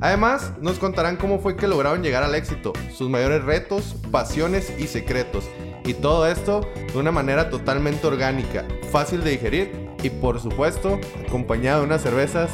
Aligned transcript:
Además, 0.00 0.52
nos 0.60 0.78
contarán 0.78 1.16
cómo 1.16 1.38
fue 1.38 1.56
que 1.56 1.68
lograron 1.68 2.02
llegar 2.02 2.22
al 2.22 2.34
éxito, 2.34 2.72
sus 2.92 3.08
mayores 3.08 3.44
retos, 3.44 3.96
pasiones 4.10 4.72
y 4.78 4.86
secretos. 4.86 5.48
Y 5.84 5.94
todo 5.94 6.26
esto 6.26 6.68
de 6.92 6.98
una 6.98 7.12
manera 7.12 7.48
totalmente 7.48 8.06
orgánica, 8.06 8.66
fácil 8.90 9.22
de 9.22 9.30
digerir 9.32 9.90
y 10.02 10.10
por 10.10 10.40
supuesto 10.40 11.00
acompañado 11.26 11.80
de 11.80 11.86
unas 11.86 12.02
cervezas 12.02 12.50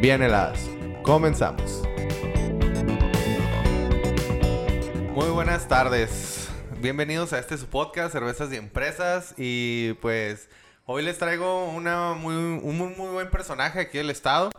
bien 0.00 0.22
heladas. 0.22 0.60
Comenzamos. 1.02 1.82
Muy 5.14 5.28
buenas 5.30 5.68
tardes. 5.68 6.48
Bienvenidos 6.80 7.32
a 7.32 7.38
este 7.38 7.58
su 7.58 7.66
podcast, 7.66 8.12
Cervezas 8.12 8.52
y 8.52 8.56
Empresas. 8.56 9.34
Y 9.36 9.92
pues 9.94 10.48
hoy 10.86 11.02
les 11.02 11.18
traigo 11.18 11.66
una 11.66 12.14
muy, 12.14 12.34
un 12.34 12.78
muy, 12.78 13.08
buen 13.10 13.30
personaje 13.30 13.80
aquí 13.80 13.98
del 13.98 14.10
estado. 14.10 14.50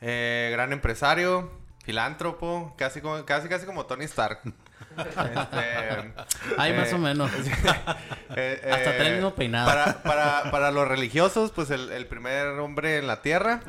Eh, 0.00 0.50
gran 0.52 0.72
empresario, 0.72 1.50
filántropo, 1.84 2.74
casi 2.76 3.00
como, 3.00 3.24
casi, 3.24 3.48
casi 3.48 3.66
como 3.66 3.86
Tony 3.86 4.04
Stark. 4.04 4.40
Este, 4.96 6.12
Ay, 6.56 6.72
más 6.72 6.92
o 6.92 6.96
eh, 6.96 6.98
menos. 6.98 7.30
eh, 8.36 8.60
Hasta 8.62 8.90
eh, 8.90 8.96
trae 8.96 9.08
el 9.08 9.14
mismo 9.14 9.34
peinado. 9.34 9.66
Para, 9.66 10.02
para, 10.02 10.50
para 10.52 10.70
los 10.70 10.86
religiosos, 10.86 11.50
pues 11.50 11.70
el, 11.70 11.90
el 11.90 12.06
primer 12.06 12.46
hombre 12.60 12.98
en 12.98 13.08
la 13.08 13.20
tierra. 13.20 13.60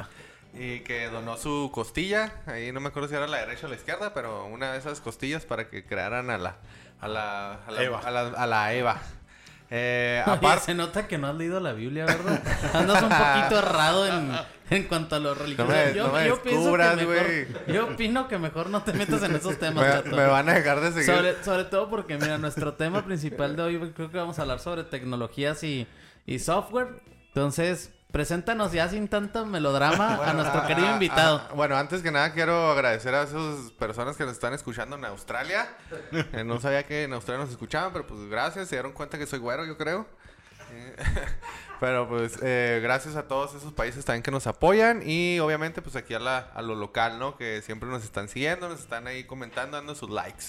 Y 0.53 0.81
que 0.81 1.07
donó 1.07 1.37
su 1.37 1.71
costilla. 1.73 2.33
Ahí 2.45 2.71
no 2.71 2.79
me 2.79 2.89
acuerdo 2.89 3.09
si 3.09 3.15
era 3.15 3.27
la 3.27 3.37
derecha 3.37 3.65
o 3.65 3.69
la 3.69 3.75
izquierda, 3.75 4.13
pero 4.13 4.45
una 4.45 4.73
de 4.73 4.77
esas 4.77 5.01
costillas 5.01 5.45
para 5.45 5.67
que 5.67 5.83
crearan 5.83 6.29
a 6.29 6.37
la, 6.37 6.57
a 7.01 7.07
la, 7.07 7.53
a 7.65 7.71
la 7.71 7.83
Eva. 7.83 7.99
A 7.99 8.11
la, 8.11 8.21
a 8.21 8.47
la 8.47 8.73
Eva. 8.73 9.01
Eh, 9.77 10.23
aparte, 10.25 10.65
se 10.67 10.73
nota 10.73 11.05
que 11.07 11.17
no 11.17 11.27
has 11.27 11.35
leído 11.35 11.59
la 11.59 11.73
Biblia, 11.73 12.05
¿verdad? 12.05 12.41
Andas 12.73 13.03
un 13.03 13.09
poquito 13.09 13.59
errado 13.67 14.07
en, 14.07 14.31
en 14.69 14.83
cuanto 14.83 15.15
a 15.17 15.19
los 15.19 15.37
religiosos. 15.37 15.67
No 15.97 16.11
me- 16.13 16.27
no 16.29 16.41
pienso 16.41 16.71
que 16.71 17.05
mejor, 17.05 17.25
yo 17.67 17.85
opino 17.87 18.27
que 18.29 18.37
mejor 18.37 18.69
no 18.69 18.83
te 18.83 18.93
metas 18.93 19.21
en 19.23 19.35
esos 19.35 19.59
temas, 19.59 19.85
me, 19.85 19.91
chato. 19.91 20.15
me 20.15 20.25
van 20.27 20.47
a 20.47 20.53
dejar 20.53 20.79
de 20.79 20.91
seguir. 20.93 21.05
Sobre, 21.13 21.43
sobre 21.43 21.63
todo 21.65 21.89
porque, 21.89 22.17
mira, 22.17 22.37
nuestro 22.37 22.73
tema 22.75 23.03
principal 23.03 23.55
de 23.57 23.61
hoy 23.63 23.91
creo 23.93 24.09
que 24.09 24.17
vamos 24.17 24.39
a 24.39 24.43
hablar 24.43 24.59
sobre 24.59 24.83
tecnologías 24.85 25.61
y, 25.63 25.87
y 26.25 26.39
software. 26.39 27.01
Entonces, 27.27 27.91
preséntanos 28.15 28.71
ya 28.71 28.87
sin 28.87 29.09
tanto 29.09 29.45
melodrama 29.45 30.25
a 30.25 30.31
nuestro 30.39 30.61
ah, 30.61 30.67
querido 30.67 30.87
ah, 30.87 30.93
invitado. 30.93 31.41
ah, 31.49 31.53
bueno, 31.53 31.75
antes 31.75 32.01
que 32.01 32.11
nada 32.11 32.31
quiero 32.31 32.71
agradecer 32.71 33.13
a 33.13 33.23
esas 33.23 33.71
personas 33.71 34.15
que 34.15 34.23
nos 34.23 34.31
están 34.31 34.53
escuchando 34.53 34.95
en 34.95 35.03
Australia. 35.03 35.67
Eh, 36.31 36.45
no 36.45 36.61
sabía 36.61 36.83
que 36.83 37.03
en 37.03 37.11
Australia 37.11 37.43
nos 37.43 37.51
escuchaban, 37.51 37.91
pero 37.91 38.07
pues 38.07 38.21
gracias. 38.29 38.69
Se 38.69 38.75
dieron 38.75 38.93
cuenta 38.93 39.17
que 39.17 39.27
soy 39.27 39.39
güero, 39.39 39.65
yo 39.65 39.77
creo. 39.77 40.07
Eh, 40.71 40.95
pero 41.81 42.07
pues 42.07 42.39
eh, 42.41 42.79
gracias 42.81 43.17
a 43.17 43.27
todos 43.27 43.53
esos 43.53 43.73
países 43.73 44.05
también 44.05 44.23
que 44.23 44.31
nos 44.31 44.47
apoyan. 44.47 45.01
Y 45.05 45.39
obviamente 45.39 45.81
pues 45.81 45.97
aquí 45.97 46.13
a, 46.13 46.19
la, 46.19 46.37
a 46.37 46.61
lo 46.61 46.75
local, 46.75 47.19
¿no? 47.19 47.35
Que 47.35 47.61
siempre 47.63 47.89
nos 47.89 48.05
están 48.05 48.29
siguiendo, 48.29 48.69
nos 48.69 48.79
están 48.79 49.07
ahí 49.07 49.25
comentando, 49.25 49.75
dando 49.75 49.93
sus 49.93 50.09
likes. 50.09 50.45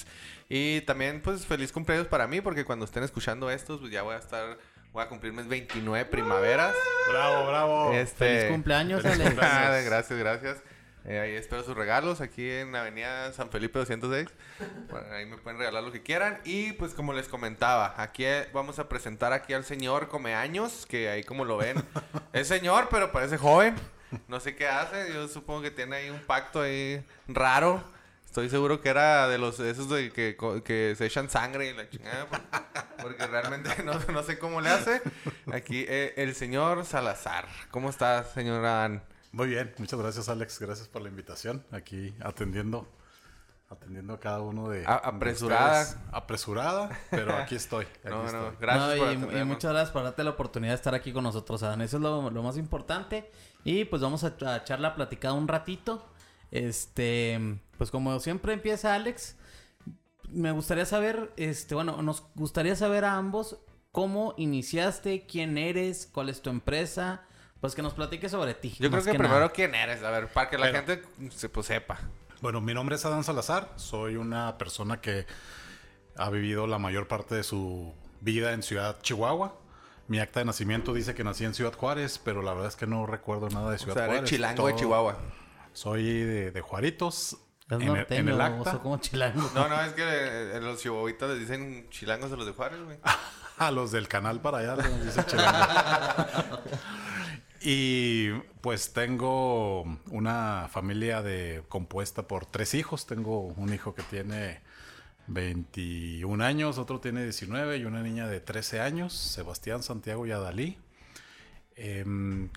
Y 0.48 0.82
también 0.82 1.20
pues 1.20 1.44
feliz 1.44 1.72
cumpleaños 1.72 2.06
para 2.06 2.28
mí, 2.28 2.40
porque 2.40 2.64
cuando 2.64 2.84
estén 2.84 3.02
escuchando 3.02 3.50
estos, 3.50 3.80
pues 3.80 3.90
ya 3.90 4.02
voy 4.02 4.14
a 4.14 4.18
estar... 4.18 4.56
Voy 4.96 5.04
a 5.04 5.08
cumplir 5.10 5.30
mis 5.34 5.46
29 5.46 6.06
primaveras. 6.06 6.74
Bravo, 7.10 7.46
bravo. 7.48 7.92
Este, 7.92 8.16
Feliz 8.38 8.50
cumpleaños, 8.50 9.02
feliz 9.02 9.16
Alex. 9.16 9.28
cumpleaños. 9.28 9.84
Gracias, 9.90 10.18
gracias. 10.18 10.62
Eh, 11.04 11.20
ahí 11.20 11.32
espero 11.34 11.62
sus 11.62 11.76
regalos 11.76 12.22
aquí 12.22 12.50
en 12.50 12.74
Avenida 12.74 13.30
San 13.34 13.50
Felipe 13.50 13.78
206. 13.78 14.26
Bueno, 14.88 15.06
ahí 15.12 15.26
me 15.26 15.36
pueden 15.36 15.58
regalar 15.58 15.82
lo 15.82 15.92
que 15.92 16.02
quieran. 16.02 16.40
Y 16.46 16.72
pues 16.72 16.94
como 16.94 17.12
les 17.12 17.28
comentaba, 17.28 17.92
aquí 17.98 18.24
eh, 18.24 18.48
vamos 18.54 18.78
a 18.78 18.88
presentar 18.88 19.34
aquí 19.34 19.52
al 19.52 19.64
señor 19.64 20.08
Comeaños, 20.08 20.86
que 20.86 21.10
ahí 21.10 21.22
como 21.24 21.44
lo 21.44 21.58
ven, 21.58 21.76
es 22.32 22.48
señor, 22.48 22.88
pero 22.90 23.12
parece 23.12 23.36
joven. 23.36 23.76
No 24.28 24.40
sé 24.40 24.56
qué 24.56 24.66
hace, 24.66 25.12
yo 25.12 25.28
supongo 25.28 25.60
que 25.60 25.70
tiene 25.70 25.96
ahí 25.96 26.08
un 26.08 26.20
pacto 26.20 26.62
ahí 26.62 27.04
raro. 27.28 27.84
Estoy 28.36 28.50
seguro 28.50 28.82
que 28.82 28.90
era 28.90 29.28
de 29.28 29.38
los 29.38 29.58
esos 29.60 29.88
de 29.88 30.12
que, 30.12 30.36
que 30.62 30.94
se 30.94 31.06
echan 31.06 31.30
sangre 31.30 31.70
y 31.70 31.72
la 31.72 31.88
chingada. 31.88 32.26
por- 32.26 32.40
Porque 33.02 33.26
realmente 33.26 33.82
no, 33.82 33.94
no 34.12 34.22
sé 34.22 34.38
cómo 34.38 34.60
le 34.60 34.68
hace. 34.68 35.00
Aquí 35.50 35.86
eh, 35.88 36.12
el 36.18 36.34
señor 36.34 36.84
Salazar. 36.84 37.46
¿Cómo 37.70 37.88
está, 37.88 38.24
señor 38.24 38.62
Adán? 38.62 39.02
Muy 39.32 39.48
bien, 39.48 39.72
muchas 39.78 39.98
gracias 39.98 40.28
Alex, 40.28 40.58
gracias 40.60 40.86
por 40.86 41.00
la 41.00 41.08
invitación. 41.08 41.64
Aquí 41.72 42.14
atendiendo, 42.20 42.86
atendiendo 43.70 44.12
a 44.12 44.20
cada 44.20 44.42
uno 44.42 44.68
de... 44.68 44.80
A- 44.86 45.00
de 45.00 45.08
apresurada. 45.08 45.80
ustedes. 45.80 45.98
Apresurada, 46.12 46.90
pero 47.10 47.34
aquí 47.36 47.54
estoy. 47.54 47.84
Aquí 48.04 48.10
No, 48.10 48.26
estoy. 48.26 48.38
no, 48.40 48.52
gracias 48.60 48.98
No, 48.98 49.26
por 49.26 49.34
y, 49.34 49.38
y 49.40 49.44
muchas 49.44 49.72
gracias 49.72 49.90
por 49.92 50.02
darte 50.02 50.22
la 50.24 50.30
oportunidad 50.32 50.72
de 50.72 50.76
estar 50.76 50.94
aquí 50.94 51.10
con 51.10 51.24
nosotros, 51.24 51.62
Adán. 51.62 51.80
Eso 51.80 51.96
es 51.96 52.02
lo, 52.02 52.30
lo 52.30 52.42
más 52.42 52.58
importante. 52.58 53.30
Y 53.64 53.86
pues 53.86 54.02
vamos 54.02 54.24
a, 54.24 54.34
a 54.46 54.56
echar 54.58 54.78
la 54.80 54.94
platicada 54.94 55.32
un 55.32 55.48
ratito. 55.48 56.06
Este, 56.50 57.58
pues 57.78 57.90
como 57.90 58.18
siempre 58.20 58.52
empieza 58.52 58.94
Alex, 58.94 59.36
me 60.28 60.52
gustaría 60.52 60.86
saber, 60.86 61.32
este, 61.36 61.74
bueno, 61.74 62.02
nos 62.02 62.24
gustaría 62.34 62.76
saber 62.76 63.04
a 63.04 63.16
ambos 63.16 63.58
cómo 63.92 64.34
iniciaste, 64.36 65.26
quién 65.26 65.58
eres, 65.58 66.08
cuál 66.12 66.28
es 66.28 66.42
tu 66.42 66.50
empresa, 66.50 67.22
pues 67.60 67.74
que 67.74 67.82
nos 67.82 67.94
platiques 67.94 68.30
sobre 68.30 68.54
ti. 68.54 68.76
Yo 68.78 68.90
creo 68.90 69.02
que, 69.02 69.10
primero 69.10 69.34
nada. 69.34 69.52
quién 69.52 69.74
eres, 69.74 70.02
a 70.02 70.10
ver, 70.10 70.28
para 70.28 70.50
que 70.50 70.58
la 70.58 70.68
gente 70.68 71.02
se 71.30 71.48
pues, 71.48 71.66
sepa. 71.66 71.98
Bueno, 72.42 72.60
mi 72.60 72.74
nombre 72.74 72.96
es 72.96 73.04
Adán 73.06 73.24
Salazar, 73.24 73.72
soy 73.76 74.16
una 74.16 74.58
persona 74.58 75.00
que 75.00 75.26
ha 76.16 76.28
vivido 76.30 76.66
la 76.66 76.78
mayor 76.78 77.08
parte 77.08 77.34
de 77.34 77.42
su 77.42 77.94
vida 78.20 78.52
en 78.52 78.62
Ciudad 78.62 79.00
Chihuahua. 79.00 79.54
Mi 80.08 80.18
acta 80.20 80.40
de 80.40 80.46
nacimiento 80.46 80.92
dice 80.92 81.14
que 81.14 81.24
nací 81.24 81.44
en 81.44 81.54
Ciudad 81.54 81.72
Juárez, 81.74 82.20
pero 82.22 82.42
la 82.42 82.52
verdad 82.52 82.68
es 82.68 82.76
que 82.76 82.86
no 82.86 83.06
recuerdo 83.06 83.48
nada 83.48 83.70
de 83.70 83.76
O 83.76 83.78
Ciudad 83.78 83.94
sea, 83.94 84.04
eres 84.04 84.14
Juárez. 84.16 84.30
chilango 84.30 84.66
de 84.66 84.72
Todo- 84.72 84.78
Chihuahua. 84.80 85.18
Soy 85.76 86.04
de, 86.04 86.50
de 86.52 86.60
Juaritos. 86.62 87.36
Es 87.68 87.72
en, 87.72 87.82
el, 87.82 87.88
en 87.88 87.94
norteño, 87.94 88.34
el 88.34 88.40
acta. 88.40 88.70
oso, 88.70 88.82
como 88.82 88.96
chilango. 88.98 89.50
No, 89.54 89.68
no, 89.68 89.78
es 89.82 89.92
que 89.92 90.02
eh, 90.02 90.58
los 90.62 90.80
chihuahuitas 90.80 91.28
les 91.30 91.40
dicen 91.40 91.86
chilangos 91.90 92.32
a 92.32 92.36
los 92.36 92.46
de 92.46 92.52
Juárez, 92.52 92.80
güey. 92.82 92.98
A 93.58 93.70
los 93.70 93.90
del 93.90 94.06
canal 94.06 94.42
para 94.42 94.58
allá, 94.58 94.76
les 94.76 95.04
dice 95.04 95.24
chilango. 95.26 95.58
Y 97.68 98.30
pues 98.60 98.92
tengo 98.92 99.82
una 100.10 100.68
familia 100.70 101.20
de 101.22 101.64
compuesta 101.68 102.28
por 102.28 102.46
tres 102.46 102.74
hijos. 102.74 103.06
Tengo 103.06 103.40
un 103.40 103.74
hijo 103.74 103.92
que 103.94 104.02
tiene 104.04 104.60
21 105.26 106.44
años, 106.44 106.78
otro 106.78 107.00
tiene 107.00 107.24
19 107.24 107.78
y 107.78 107.84
una 107.84 108.02
niña 108.02 108.28
de 108.28 108.40
13 108.40 108.80
años, 108.80 109.14
Sebastián, 109.14 109.82
Santiago 109.82 110.26
y 110.26 110.30
Adalí. 110.32 110.78
Em, 111.74 112.50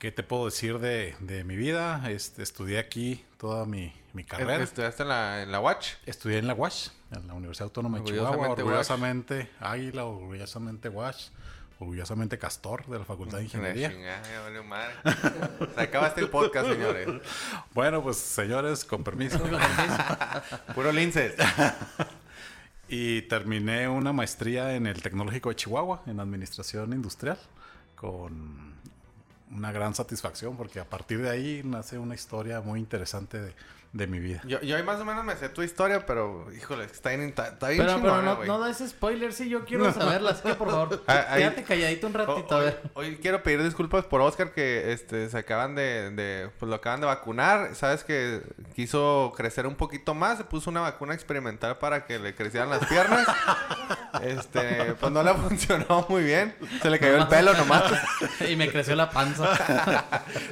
¿Qué 0.00 0.10
te 0.10 0.22
puedo 0.22 0.46
decir 0.46 0.78
de, 0.78 1.14
de 1.20 1.44
mi 1.44 1.56
vida? 1.56 2.10
Este, 2.10 2.42
estudié 2.42 2.78
aquí 2.78 3.22
toda 3.36 3.66
mi, 3.66 3.92
mi 4.14 4.24
carrera. 4.24 4.56
Estudiaste 4.56 5.02
en 5.02 5.10
la, 5.10 5.42
en 5.42 5.52
la 5.52 5.60
Watch. 5.60 5.88
Estudié 6.06 6.38
en 6.38 6.46
la 6.46 6.54
UASH, 6.54 6.88
en 7.14 7.28
la 7.28 7.34
Universidad 7.34 7.64
Autónoma 7.66 7.98
de 7.98 8.04
Chihuahua, 8.04 8.48
Orgullosamente 8.48 9.50
Águila, 9.60 10.06
orgullosamente 10.06 10.88
UASH, 10.88 11.28
orgullosamente 11.80 12.38
Castor 12.38 12.86
de 12.86 12.98
la 12.98 13.04
Facultad 13.04 13.36
de 13.36 13.44
Ingeniería. 13.44 13.90
chingada, 13.90 14.62
madre. 14.62 14.94
Se 15.74 15.80
acabaste 15.82 16.22
el 16.22 16.30
podcast, 16.30 16.70
señores. 16.70 17.06
Bueno, 17.74 18.02
pues 18.02 18.16
señores, 18.16 18.86
con 18.86 19.04
permiso. 19.04 19.38
Puro 20.74 20.92
linces. 20.92 21.34
y 22.88 23.20
terminé 23.20 23.86
una 23.86 24.14
maestría 24.14 24.74
en 24.74 24.86
el 24.86 25.02
Tecnológico 25.02 25.50
de 25.50 25.56
Chihuahua, 25.56 26.04
en 26.06 26.20
Administración 26.20 26.94
Industrial, 26.94 27.38
con 27.96 28.69
una 29.50 29.72
gran 29.72 29.94
satisfacción, 29.94 30.56
porque 30.56 30.80
a 30.80 30.88
partir 30.88 31.22
de 31.22 31.30
ahí 31.30 31.62
nace 31.64 31.98
una 31.98 32.14
historia 32.14 32.60
muy 32.60 32.80
interesante 32.80 33.40
de, 33.40 33.54
de 33.92 34.06
mi 34.06 34.20
vida. 34.20 34.40
Yo, 34.44 34.60
yo 34.60 34.76
ahí 34.76 34.84
más 34.84 35.00
o 35.00 35.04
menos 35.04 35.24
me 35.24 35.34
sé 35.36 35.48
tu 35.48 35.62
historia, 35.62 36.06
pero, 36.06 36.46
híjole, 36.56 36.84
está 36.84 37.08
bien, 37.08 37.22
está, 37.22 37.48
está 37.48 37.68
bien 37.70 37.84
Pero, 37.84 37.98
pero 38.00 38.12
chingona, 38.12 38.22
no, 38.30 38.36
güey. 38.36 38.48
no 38.48 38.62
des 38.62 38.78
spoilers, 38.88 39.34
sí, 39.34 39.48
yo 39.48 39.64
quiero 39.64 39.92
saberlas, 39.92 40.34
así 40.38 40.42
que 40.48 40.54
por 40.54 40.70
favor, 40.70 41.02
Ah, 41.08 41.26
ahí- 41.28 41.42
quédate 41.42 41.64
calladito 41.64 42.06
un 42.06 42.14
O- 42.14 42.18
ratito, 42.18 42.54
a 42.54 42.58
hoy, 42.58 42.64
ver. 42.66 42.82
hoy 42.94 43.16
quiero 43.20 43.42
pedir 43.42 43.62
disculpas 43.64 44.04
por 44.04 44.20
Oscar 44.20 44.52
que 44.52 44.92
este 44.92 45.28
se 45.28 45.36
acaban 45.38 45.74
de, 45.74 46.10
de- 46.10 46.50
pues 46.60 46.68
lo 46.70 46.76
acaban 46.76 47.00
de 47.00 47.06
vacunar, 47.06 47.74
sabes 47.74 48.04
que 48.04 48.42
quiso 48.76 49.32
crecer 49.36 49.66
un 49.66 49.74
poquito 49.74 50.14
más, 50.14 50.38
se 50.38 50.44
puso 50.44 50.70
una 50.70 50.82
vacuna 50.82 51.14
experimental 51.14 51.78
para 51.78 52.06
que 52.06 52.20
le 52.20 52.34
crecieran 52.36 52.70
las 52.70 52.86
piernas. 52.86 53.26
Este, 54.22 54.94
pues 54.98 55.12
no 55.12 55.22
le 55.22 55.32
funcionó 55.34 56.04
muy 56.08 56.24
bien. 56.24 56.54
Se 56.82 56.90
le 56.90 56.98
cayó 56.98 57.16
el 57.16 57.28
pelo 57.28 57.54
nomás. 57.54 57.84
y 58.48 58.56
me 58.56 58.68
creció 58.68 58.96
la 58.96 59.08
panza. 59.08 59.48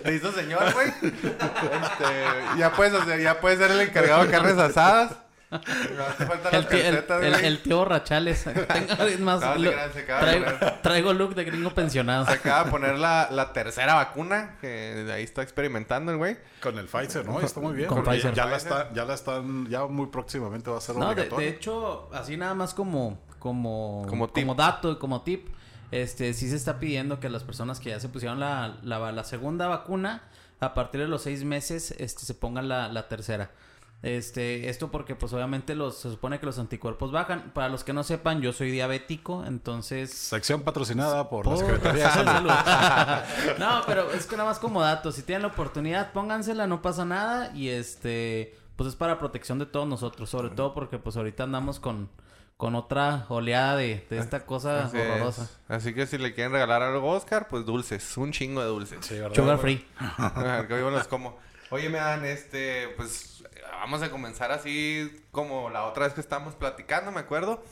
Te 0.04 0.14
hizo 0.14 0.30
señor, 0.32 0.72
güey. 0.72 0.88
Este, 0.88 2.56
ya 2.56 2.72
puedes 2.72 2.94
hacer, 2.94 3.20
ya 3.34 3.40
puede 3.40 3.56
ser 3.56 3.70
el 3.70 3.80
encargado 3.80 4.24
de 4.24 4.30
carnes 4.30 4.58
asadas. 4.58 5.16
No 5.50 5.56
hace 6.04 6.26
falta 6.26 6.50
El 6.50 6.66
tío, 6.66 6.76
el, 6.78 6.84
calcetas, 6.84 7.22
el- 7.22 7.44
el 7.46 7.62
tío. 7.62 7.84
Tengo- 7.88 9.18
más, 9.24 9.40
No, 9.40 9.54
lo- 9.54 9.70
crean, 9.70 9.90
traigo, 10.20 10.44
poner. 10.44 10.82
traigo 10.82 11.12
look 11.14 11.34
de 11.34 11.44
gringo 11.44 11.70
pensionado. 11.70 12.26
Se 12.26 12.32
acaba 12.32 12.64
de 12.64 12.70
poner 12.76 12.98
la, 12.98 13.28
la 13.30 13.52
tercera 13.54 13.94
vacuna, 13.94 14.56
que 14.60 14.66
de 14.68 15.10
ahí 15.12 15.22
está 15.24 15.40
experimentando 15.42 16.12
el 16.12 16.18
güey. 16.18 16.36
Con 16.62 16.78
el 16.78 16.84
Pfizer, 16.86 17.24
¿no? 17.24 17.40
Está 17.40 17.60
muy 17.60 17.72
bien. 17.72 17.88
Con 17.88 18.04
Pfizer. 18.04 18.34
Ya 18.34 18.44
la, 18.44 18.56
está, 18.58 18.92
ya 18.92 19.06
la 19.06 19.14
están, 19.14 19.66
ya 19.68 19.86
muy 19.86 20.08
próximamente 20.08 20.70
va 20.70 20.76
a 20.76 20.80
ser 20.82 20.96
No, 20.96 21.06
de, 21.06 21.12
obligatorio. 21.12 21.46
de 21.48 21.54
hecho, 21.56 22.10
así 22.12 22.36
nada 22.36 22.54
más 22.54 22.74
como, 22.74 23.18
como, 23.38 24.04
Como 24.06 24.28
tip. 24.28 24.46
dato 24.54 24.92
y 24.92 24.96
como 24.98 25.22
tip, 25.22 25.48
este, 25.90 26.34
sí 26.34 26.50
se 26.50 26.56
está 26.56 26.78
pidiendo 26.78 27.20
que 27.20 27.30
las 27.30 27.42
personas 27.44 27.80
que 27.80 27.88
ya 27.88 28.00
se 28.00 28.10
pusieron 28.10 28.38
la, 28.38 28.76
la, 28.82 29.12
la 29.12 29.24
segunda 29.24 29.66
vacuna, 29.66 30.24
a 30.60 30.74
partir 30.74 31.00
de 31.00 31.08
los 31.08 31.22
seis 31.22 31.44
meses, 31.44 31.94
este, 31.98 32.24
se 32.24 32.34
pongan 32.34 32.68
la, 32.68 32.88
la 32.88 33.08
tercera. 33.08 33.50
Este, 34.00 34.68
esto 34.68 34.92
porque 34.92 35.16
pues 35.16 35.32
obviamente 35.32 35.74
los, 35.74 35.98
se 35.98 36.08
supone 36.08 36.38
que 36.38 36.46
los 36.46 36.58
anticuerpos 36.60 37.10
bajan. 37.10 37.50
Para 37.52 37.68
los 37.68 37.82
que 37.82 37.92
no 37.92 38.04
sepan, 38.04 38.40
yo 38.40 38.52
soy 38.52 38.70
diabético, 38.70 39.44
entonces... 39.44 40.12
Sección 40.12 40.62
patrocinada 40.62 41.28
por 41.28 41.46
la 41.46 41.54
Por- 41.54 41.64
Secretaría 41.64 42.04
de 42.06 42.10
Salud. 42.24 42.48
Salud. 42.48 43.52
no, 43.58 43.82
pero 43.86 44.12
es 44.12 44.26
que 44.26 44.36
nada 44.36 44.48
más 44.50 44.58
como 44.60 44.82
dato, 44.82 45.10
si 45.10 45.22
tienen 45.22 45.42
la 45.42 45.48
oportunidad, 45.48 46.12
póngansela, 46.12 46.66
no 46.68 46.80
pasa 46.80 47.04
nada 47.04 47.50
y 47.56 47.68
este, 47.70 48.56
pues 48.76 48.88
es 48.90 48.94
para 48.94 49.18
protección 49.18 49.58
de 49.58 49.66
todos 49.66 49.88
nosotros, 49.88 50.30
sobre 50.30 50.50
todo 50.50 50.74
porque 50.74 50.98
pues 50.98 51.16
ahorita 51.16 51.42
andamos 51.42 51.80
con, 51.80 52.08
con 52.58 52.74
otra 52.74 53.24
oleada 53.30 53.76
de, 53.76 54.04
de 54.10 54.18
esta 54.18 54.44
cosa 54.44 54.84
Así 54.84 54.98
es. 54.98 55.08
horrorosa. 55.08 55.48
Así 55.68 55.94
que 55.94 56.06
si 56.06 56.18
le 56.18 56.34
quieren 56.34 56.52
regalar 56.52 56.82
algo 56.82 57.10
a 57.12 57.16
Oscar, 57.16 57.48
pues 57.48 57.64
dulces. 57.64 58.16
Un 58.18 58.32
chingo 58.32 58.60
de 58.60 58.66
dulces. 58.66 58.98
Sí, 59.06 59.14
¿verdad? 59.14 59.34
Sugar 59.34 59.58
free. 59.58 59.86
Que 60.68 60.76
los 60.76 61.08
como. 61.08 61.38
Oye, 61.70 61.88
me 61.88 61.98
dan 61.98 62.24
este, 62.24 62.88
pues 62.96 63.44
vamos 63.80 64.02
a 64.02 64.10
comenzar 64.10 64.50
así 64.52 65.22
como 65.30 65.70
la 65.70 65.84
otra 65.84 66.04
vez 66.04 66.14
que 66.14 66.20
estábamos 66.20 66.54
platicando, 66.56 67.12
me 67.12 67.20
acuerdo. 67.20 67.62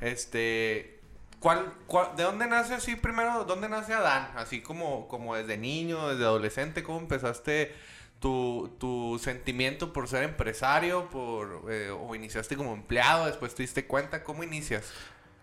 Este, 0.00 1.00
¿cuál, 1.40 1.72
cuál- 1.86 2.16
de 2.16 2.22
dónde 2.22 2.46
nace 2.46 2.74
así 2.74 2.96
primero? 2.96 3.44
¿Dónde 3.44 3.68
nace 3.68 3.92
Adán? 3.92 4.30
Así 4.36 4.62
como, 4.62 5.06
como 5.08 5.34
desde 5.36 5.58
niño, 5.58 6.08
desde 6.08 6.24
adolescente, 6.24 6.82
¿cómo 6.82 6.98
empezaste 6.98 7.74
tu, 8.20 8.70
tu 8.78 9.18
sentimiento 9.20 9.92
por 9.92 10.06
ser 10.08 10.22
empresario? 10.24 11.08
Por, 11.10 11.64
eh, 11.70 11.90
¿O 11.90 12.14
iniciaste 12.14 12.56
como 12.56 12.74
empleado? 12.74 13.26
Después 13.26 13.54
te 13.54 13.62
diste 13.62 13.86
cuenta, 13.86 14.22
¿cómo 14.22 14.44
inicias? 14.44 14.90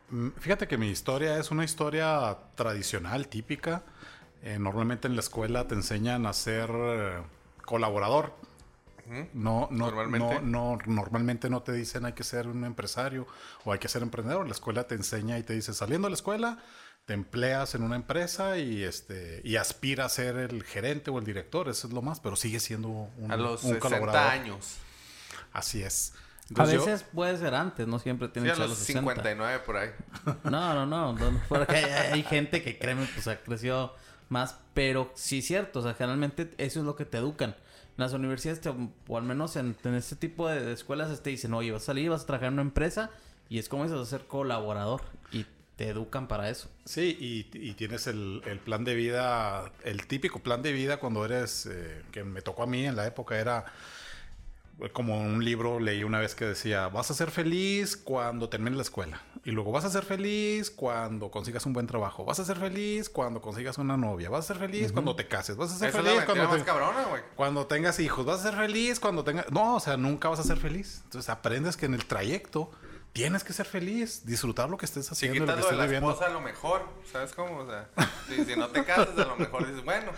Mm, 0.09 0.29
Fíjate 0.39 0.67
que 0.67 0.77
mi 0.77 0.89
historia 0.89 1.37
es 1.39 1.51
una 1.51 1.65
historia 1.65 2.37
tradicional, 2.55 3.27
típica. 3.27 3.83
Eh, 4.43 4.59
normalmente 4.59 5.07
en 5.07 5.15
la 5.15 5.21
escuela 5.21 5.67
te 5.67 5.75
enseñan 5.75 6.25
a 6.25 6.33
ser 6.33 6.69
eh, 6.71 7.21
colaborador. 7.65 8.33
No, 9.33 9.69
no, 9.71 9.85
Normalmente. 9.85 10.41
no, 10.41 10.75
no, 10.75 10.77
normalmente 10.85 11.49
no 11.49 11.61
te 11.63 11.71
dicen 11.71 12.03
hay 12.05 12.11
que 12.11 12.25
ser 12.25 12.45
un 12.45 12.65
empresario 12.65 13.25
o 13.63 13.71
hay 13.71 13.79
que 13.79 13.87
ser 13.87 14.01
emprendedor. 14.03 14.45
La 14.45 14.51
escuela 14.51 14.85
te 14.85 14.95
enseña 14.95 15.39
y 15.39 15.43
te 15.43 15.53
dice, 15.53 15.73
saliendo 15.73 16.07
de 16.07 16.09
la 16.09 16.15
escuela, 16.15 16.59
te 17.07 17.13
empleas 17.13 17.73
en 17.73 17.83
una 17.83 17.95
empresa 17.95 18.57
y 18.57 18.83
este 18.83 19.39
y 19.45 19.55
aspira 19.55 20.03
a 20.05 20.09
ser 20.09 20.35
el 20.35 20.61
gerente 20.63 21.09
o 21.09 21.17
el 21.19 21.25
director, 21.25 21.69
eso 21.69 21.87
es 21.87 21.93
lo 21.93 22.01
más, 22.01 22.19
pero 22.19 22.35
sigue 22.35 22.59
siendo 22.59 22.89
un, 22.89 23.31
A 23.31 23.37
los 23.37 23.63
un 23.63 23.69
60 23.75 23.79
colaborador. 23.79 24.29
años. 24.31 24.75
Así 25.53 25.81
es. 25.81 26.13
A 26.55 26.65
yo- 26.65 26.71
veces 26.85 27.03
puede 27.03 27.37
ser 27.37 27.55
antes, 27.55 27.87
no 27.87 27.97
siempre 27.99 28.27
tiene 28.27 28.49
Sí, 28.49 28.51
que 28.51 28.55
ser 28.55 28.63
a 28.65 28.67
los 28.67 28.77
los 28.77 28.85
60. 28.85 28.99
59 28.99 29.59
por 29.65 29.77
ahí. 29.77 29.89
No, 30.43 30.73
no, 30.73 30.85
no, 30.85 31.13
no, 31.13 31.41
porque 31.47 31.77
hay, 31.77 31.85
hay 32.11 32.23
gente 32.23 32.61
que 32.61 32.77
créeme, 32.77 33.07
pues 33.13 33.25
ha 33.29 33.37
crecido 33.41 33.95
más, 34.27 34.57
pero 34.73 35.09
sí 35.15 35.39
es 35.39 35.47
cierto, 35.47 35.79
o 35.79 35.83
sea, 35.83 35.93
generalmente 35.93 36.53
eso 36.57 36.81
es 36.81 36.85
lo 36.85 36.97
que 36.97 37.05
te 37.05 37.17
educan. 37.17 37.51
En 37.51 38.03
las 38.03 38.11
universidades, 38.11 38.59
te- 38.59 38.69
o 39.07 39.17
al 39.17 39.23
menos 39.23 39.55
en, 39.55 39.77
en 39.85 39.95
este 39.95 40.17
tipo 40.17 40.49
de, 40.49 40.59
de 40.59 40.73
escuelas, 40.73 41.23
te 41.23 41.29
dicen, 41.29 41.53
oye, 41.53 41.71
vas 41.71 41.83
a 41.83 41.85
salir, 41.87 42.09
vas 42.09 42.23
a 42.23 42.25
trabajar 42.25 42.47
en 42.49 42.53
una 42.55 42.61
empresa, 42.63 43.11
y 43.49 43.59
es 43.59 43.69
como 43.69 43.83
dices, 43.83 43.97
vas 43.97 44.07
a 44.09 44.11
ser 44.17 44.27
colaborador, 44.27 45.01
y 45.31 45.45
te 45.77 45.87
educan 45.89 46.27
para 46.27 46.49
eso. 46.49 46.69
Sí, 46.85 47.15
y, 47.19 47.49
y 47.57 47.73
tienes 47.75 48.07
el, 48.07 48.41
el 48.45 48.59
plan 48.59 48.83
de 48.83 48.95
vida, 48.95 49.71
el 49.83 50.05
típico 50.07 50.39
plan 50.39 50.61
de 50.61 50.73
vida 50.73 50.97
cuando 50.97 51.23
eres, 51.23 51.65
eh, 51.71 52.01
que 52.11 52.23
me 52.25 52.41
tocó 52.41 52.63
a 52.63 52.67
mí 52.67 52.85
en 52.85 52.95
la 52.95 53.05
época, 53.07 53.37
era 53.39 53.63
eh, 54.81 54.89
como 54.91 55.21
un 55.21 55.45
libro 55.45 55.79
leí 55.79 56.03
una 56.03 56.19
vez 56.19 56.33
que 56.35 56.45
decía, 56.45 56.87
vas 56.87 57.11
a 57.11 57.13
ser 57.13 57.29
feliz 57.31 57.95
cuando 57.95 58.49
termines 58.49 58.75
la 58.77 58.81
escuela. 58.83 59.21
Y 59.45 59.51
luego 59.51 59.71
vas 59.71 59.85
a 59.85 59.89
ser 59.89 60.03
feliz 60.03 60.69
cuando 60.71 61.31
consigas 61.31 61.65
un 61.65 61.73
buen 61.73 61.87
trabajo. 61.87 62.25
Vas 62.25 62.39
a 62.39 62.43
ser 62.45 62.57
feliz 62.57 63.07
cuando 63.07 63.39
consigas 63.41 63.77
una 63.77 63.95
novia. 63.95 64.29
Vas 64.29 64.45
a 64.45 64.47
ser 64.49 64.57
feliz 64.57 64.91
cuando 64.91 65.15
te 65.15 65.27
cases. 65.27 65.55
Vas 65.55 65.71
a 65.71 65.77
ser 65.77 65.89
Esa 65.89 66.01
feliz 66.03 66.23
cuando 66.25 66.49
te- 66.57 66.63
cabrona, 66.63 67.03
güey. 67.05 67.21
cuando 67.35 67.65
tengas 67.67 67.99
hijos, 67.99 68.25
vas 68.25 68.39
a 68.43 68.49
ser 68.49 68.55
feliz 68.59 68.99
cuando 68.99 69.23
tengas... 69.23 69.49
No, 69.51 69.75
o 69.75 69.79
sea, 69.79 69.95
nunca 69.95 70.27
vas 70.27 70.39
a 70.39 70.43
ser 70.43 70.57
feliz. 70.57 71.01
Entonces 71.05 71.29
aprendes 71.29 71.77
que 71.77 71.85
en 71.85 71.93
el 71.93 72.03
trayecto 72.05 72.71
tienes 73.13 73.43
que 73.43 73.53
ser 73.53 73.65
feliz, 73.65 74.25
disfrutar 74.25 74.69
lo 74.69 74.77
que 74.77 74.85
estés 74.85 75.05
Si 75.07 75.13
haciendo, 75.13 75.39
lo 75.39 75.45
quitas 75.45 75.55
que 75.55 75.61
lo 75.61 75.65
de 75.67 75.71
estés 75.71 75.77
la 75.77 75.83
viviendo. 75.85 76.09
esposa, 76.11 76.29
a 76.29 76.33
lo 76.33 76.41
mejor. 76.41 76.85
¿Sabes 77.11 77.33
cómo? 77.33 77.57
O 77.59 77.67
sea, 77.69 77.87
si, 78.27 78.45
si 78.45 78.55
no 78.55 78.67
te 78.69 78.83
casas, 78.83 79.17
a 79.17 79.25
lo 79.25 79.35
mejor 79.37 79.65
dices, 79.67 79.83
bueno, 79.83 80.11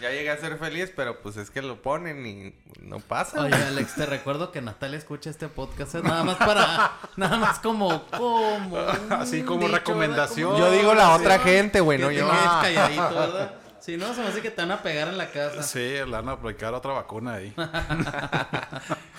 ya 0.00 0.10
llegué 0.10 0.30
a 0.30 0.36
ser 0.36 0.58
feliz, 0.58 0.90
pero 0.96 1.20
pues 1.22 1.36
es 1.36 1.50
que 1.50 1.62
lo 1.62 1.80
ponen 1.80 2.26
y 2.26 2.54
no 2.80 2.98
pasa. 2.98 3.40
Oye, 3.42 3.54
Alex, 3.54 3.94
te 3.94 4.06
recuerdo 4.06 4.50
que 4.50 4.60
Natalia 4.60 4.98
escucha 4.98 5.30
este 5.30 5.46
podcast, 5.48 5.94
es 5.94 6.02
nada 6.02 6.24
más 6.24 6.36
para, 6.36 6.92
nada 7.16 7.36
más 7.38 7.60
como, 7.60 8.04
como... 8.08 8.76
Así 9.10 9.42
como 9.44 9.68
recomendación. 9.68 10.50
Como- 10.52 10.58
Yo 10.64 10.70
digo 10.72 10.94
la 10.94 11.14
otra 11.14 11.36
Sí. 11.38 11.44
gente, 11.44 11.80
güey, 11.80 11.98
no 12.00 12.10
yo. 12.10 12.28
quedes 12.28 12.42
calladito, 12.42 13.14
¿verdad? 13.14 13.54
Si 13.78 13.96
no, 13.98 14.14
se 14.14 14.22
me 14.22 14.28
hace 14.28 14.40
que 14.40 14.50
te 14.50 14.62
van 14.62 14.72
a 14.72 14.82
pegar 14.82 15.08
en 15.08 15.18
la 15.18 15.30
casa. 15.30 15.62
Sí, 15.62 15.78
le 15.78 16.04
van 16.06 16.26
a 16.28 16.32
aplicar 16.32 16.72
otra 16.74 16.92
vacuna 16.94 17.34
ahí. 17.34 17.54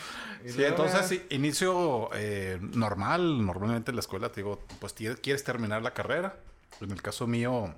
Y 0.45 0.51
Sí, 0.51 0.63
entonces 0.63 1.07
sí, 1.07 1.25
inicio 1.31 2.09
eh, 2.13 2.59
normal, 2.61 3.43
normalmente 3.43 3.89
en 3.89 3.95
la 3.95 4.01
escuela 4.01 4.29
te 4.29 4.41
digo, 4.41 4.59
pues 4.79 4.93
quieres 4.93 5.43
terminar 5.43 5.81
la 5.81 5.95
carrera. 5.95 6.37
En 6.81 6.91
el 6.91 7.01
caso 7.01 7.25
mío, 7.25 7.73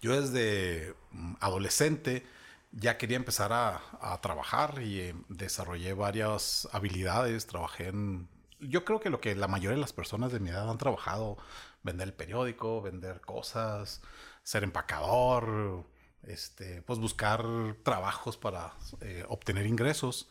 yo 0.00 0.20
desde 0.20 0.94
mm, 1.10 1.34
adolescente 1.40 2.24
ya 2.70 2.98
quería 2.98 3.16
empezar 3.16 3.52
a, 3.52 3.82
a 4.00 4.20
trabajar 4.20 4.80
y 4.80 5.00
eh, 5.00 5.14
desarrollé 5.28 5.92
varias 5.92 6.68
habilidades, 6.70 7.48
trabajé 7.48 7.88
en... 7.88 8.28
Yo 8.60 8.84
creo 8.84 9.00
que 9.00 9.10
lo 9.10 9.20
que 9.20 9.34
la 9.34 9.48
mayoría 9.48 9.74
de 9.74 9.80
las 9.80 9.92
personas 9.92 10.30
de 10.30 10.38
mi 10.38 10.50
edad 10.50 10.70
han 10.70 10.78
trabajado, 10.78 11.36
vender 11.82 12.06
el 12.06 12.14
periódico, 12.14 12.80
vender 12.80 13.20
cosas, 13.22 14.02
ser 14.44 14.62
empacador, 14.62 15.84
este, 16.22 16.82
pues 16.82 17.00
buscar 17.00 17.44
trabajos 17.82 18.36
para 18.36 18.72
eh, 19.00 19.24
obtener 19.28 19.66
ingresos. 19.66 20.28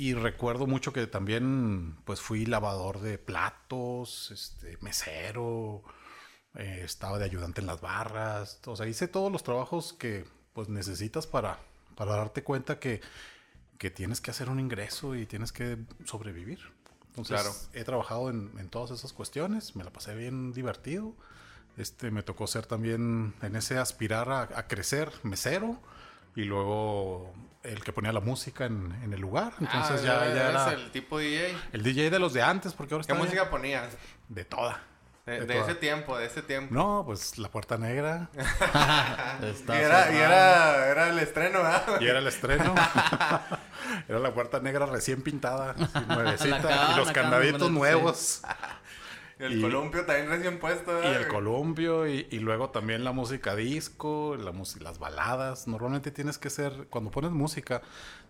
Y 0.00 0.14
recuerdo 0.14 0.66
mucho 0.68 0.92
que 0.92 1.06
también 1.08 1.96
pues 2.04 2.20
fui 2.20 2.46
lavador 2.46 3.00
de 3.00 3.18
platos, 3.18 4.30
este, 4.30 4.78
mesero, 4.80 5.82
eh, 6.54 6.82
estaba 6.84 7.18
de 7.18 7.24
ayudante 7.24 7.60
en 7.60 7.66
las 7.66 7.80
barras, 7.80 8.60
o 8.66 8.76
sea, 8.76 8.86
hice 8.86 9.08
todos 9.08 9.32
los 9.32 9.42
trabajos 9.42 9.92
que 9.92 10.24
pues 10.52 10.68
necesitas 10.68 11.26
para, 11.26 11.58
para 11.96 12.12
darte 12.16 12.44
cuenta 12.44 12.78
que, 12.78 13.00
que 13.78 13.90
tienes 13.90 14.20
que 14.20 14.30
hacer 14.30 14.50
un 14.50 14.60
ingreso 14.60 15.16
y 15.16 15.26
tienes 15.26 15.52
que 15.52 15.78
sobrevivir. 16.04 16.60
Entonces, 17.08 17.42
Claro. 17.42 17.54
he 17.74 17.84
trabajado 17.84 18.30
en, 18.30 18.52
en 18.58 18.68
todas 18.70 18.92
esas 18.92 19.12
cuestiones, 19.12 19.76
me 19.76 19.84
la 19.84 19.92
pasé 19.92 20.14
bien 20.14 20.52
divertido. 20.52 21.14
Este, 21.76 22.10
me 22.10 22.22
tocó 22.22 22.46
ser 22.46 22.66
también 22.66 23.34
en 23.42 23.56
ese 23.56 23.78
aspirar 23.78 24.30
a, 24.30 24.42
a 24.42 24.68
crecer 24.68 25.12
mesero 25.24 25.80
y 26.36 26.44
luego 26.44 27.32
el 27.62 27.82
que 27.84 27.92
ponía 27.92 28.12
la 28.12 28.20
música 28.20 28.64
en, 28.66 28.96
en 29.02 29.12
el 29.12 29.20
lugar. 29.20 29.52
Entonces 29.60 30.00
Ah, 30.02 30.04
ya, 30.04 30.34
ya 30.34 30.48
eres 30.50 30.62
era 30.62 30.72
el 30.72 30.90
tipo 30.90 31.18
DJ. 31.18 31.56
el 31.72 31.82
DJ 31.82 32.10
de 32.10 32.18
los 32.18 32.32
de 32.32 32.42
antes, 32.42 32.72
porque 32.72 32.94
ahora 32.94 33.04
¿Qué 33.06 33.12
está 33.12 33.22
música 33.22 33.50
ponías? 33.50 33.96
de 34.28 34.44
toda. 34.44 34.82
De, 35.26 35.40
De 35.40 35.46
de 35.46 35.54
toda. 35.56 35.66
ese 35.66 35.74
tiempo, 35.74 36.16
de 36.16 36.24
ese 36.26 36.40
tiempo. 36.40 36.74
No, 36.74 37.02
pues 37.04 37.36
la 37.36 37.50
puerta 37.50 37.76
negra. 37.76 38.30
Y 39.68 39.72
era, 39.72 40.10
y 40.12 40.16
era, 40.16 40.86
era 40.86 41.08
el 41.10 41.18
estreno, 41.18 41.62
¿verdad? 41.62 42.00
Y 42.00 42.06
era 42.08 42.18
el 42.18 42.26
estreno. 42.26 42.74
era 44.08 44.18
la 44.18 44.32
puerta 44.32 44.60
negra 44.60 44.86
recién 44.86 45.22
pintada, 45.22 45.74
nuevecita. 46.08 46.92
Y 46.92 46.96
los 46.96 47.12
candaditos 47.12 47.70
nuevos. 47.70 48.40
el 49.38 49.58
Y- 49.58 49.60
columpio 49.62 50.04
también 50.04 50.28
recién 50.28 50.58
puesto, 50.58 51.02
Y 51.02 51.06
el 51.14 51.28
columpio. 51.28 52.06
Y, 52.06 52.26
y 52.30 52.38
luego 52.40 52.70
también 52.70 53.04
la 53.04 53.12
música 53.12 53.54
disco, 53.56 54.36
la 54.36 54.52
las 54.80 54.98
baladas. 54.98 55.66
Normalmente 55.68 56.10
tienes 56.10 56.38
que 56.38 56.50
ser, 56.50 56.86
cuando 56.90 57.10
pones 57.10 57.30
música, 57.30 57.82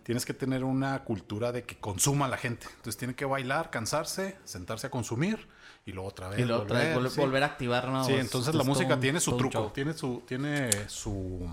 tienes 0.03 0.25
que 0.25 0.33
tener 0.33 0.63
una 0.63 1.03
cultura 1.03 1.51
de 1.51 1.63
que 1.63 1.77
consuma 1.77 2.27
la 2.27 2.37
gente. 2.37 2.67
Entonces 2.69 2.97
tiene 2.97 3.15
que 3.15 3.25
bailar, 3.25 3.69
cansarse, 3.69 4.37
sentarse 4.43 4.87
a 4.87 4.89
consumir 4.89 5.47
y 5.85 5.91
luego 5.91 6.09
otra 6.09 6.29
vez. 6.29 6.39
Y 6.39 6.45
luego 6.45 6.63
otra 6.63 6.79
vez 6.79 6.93
volver, 6.93 7.11
vol- 7.11 7.13
sí. 7.15 7.21
volver 7.21 7.43
a 7.43 7.45
activar, 7.47 7.87
¿no? 7.89 8.03
Sí, 8.03 8.13
Es- 8.13 8.21
entonces 8.21 8.49
es 8.49 8.55
la 8.55 8.63
música 8.63 8.95
un- 8.95 8.99
tiene 8.99 9.19
su 9.19 9.35
truco, 9.37 9.71
tiene 9.73 9.93
su, 9.93 10.21
tiene 10.27 10.69
su 10.87 11.47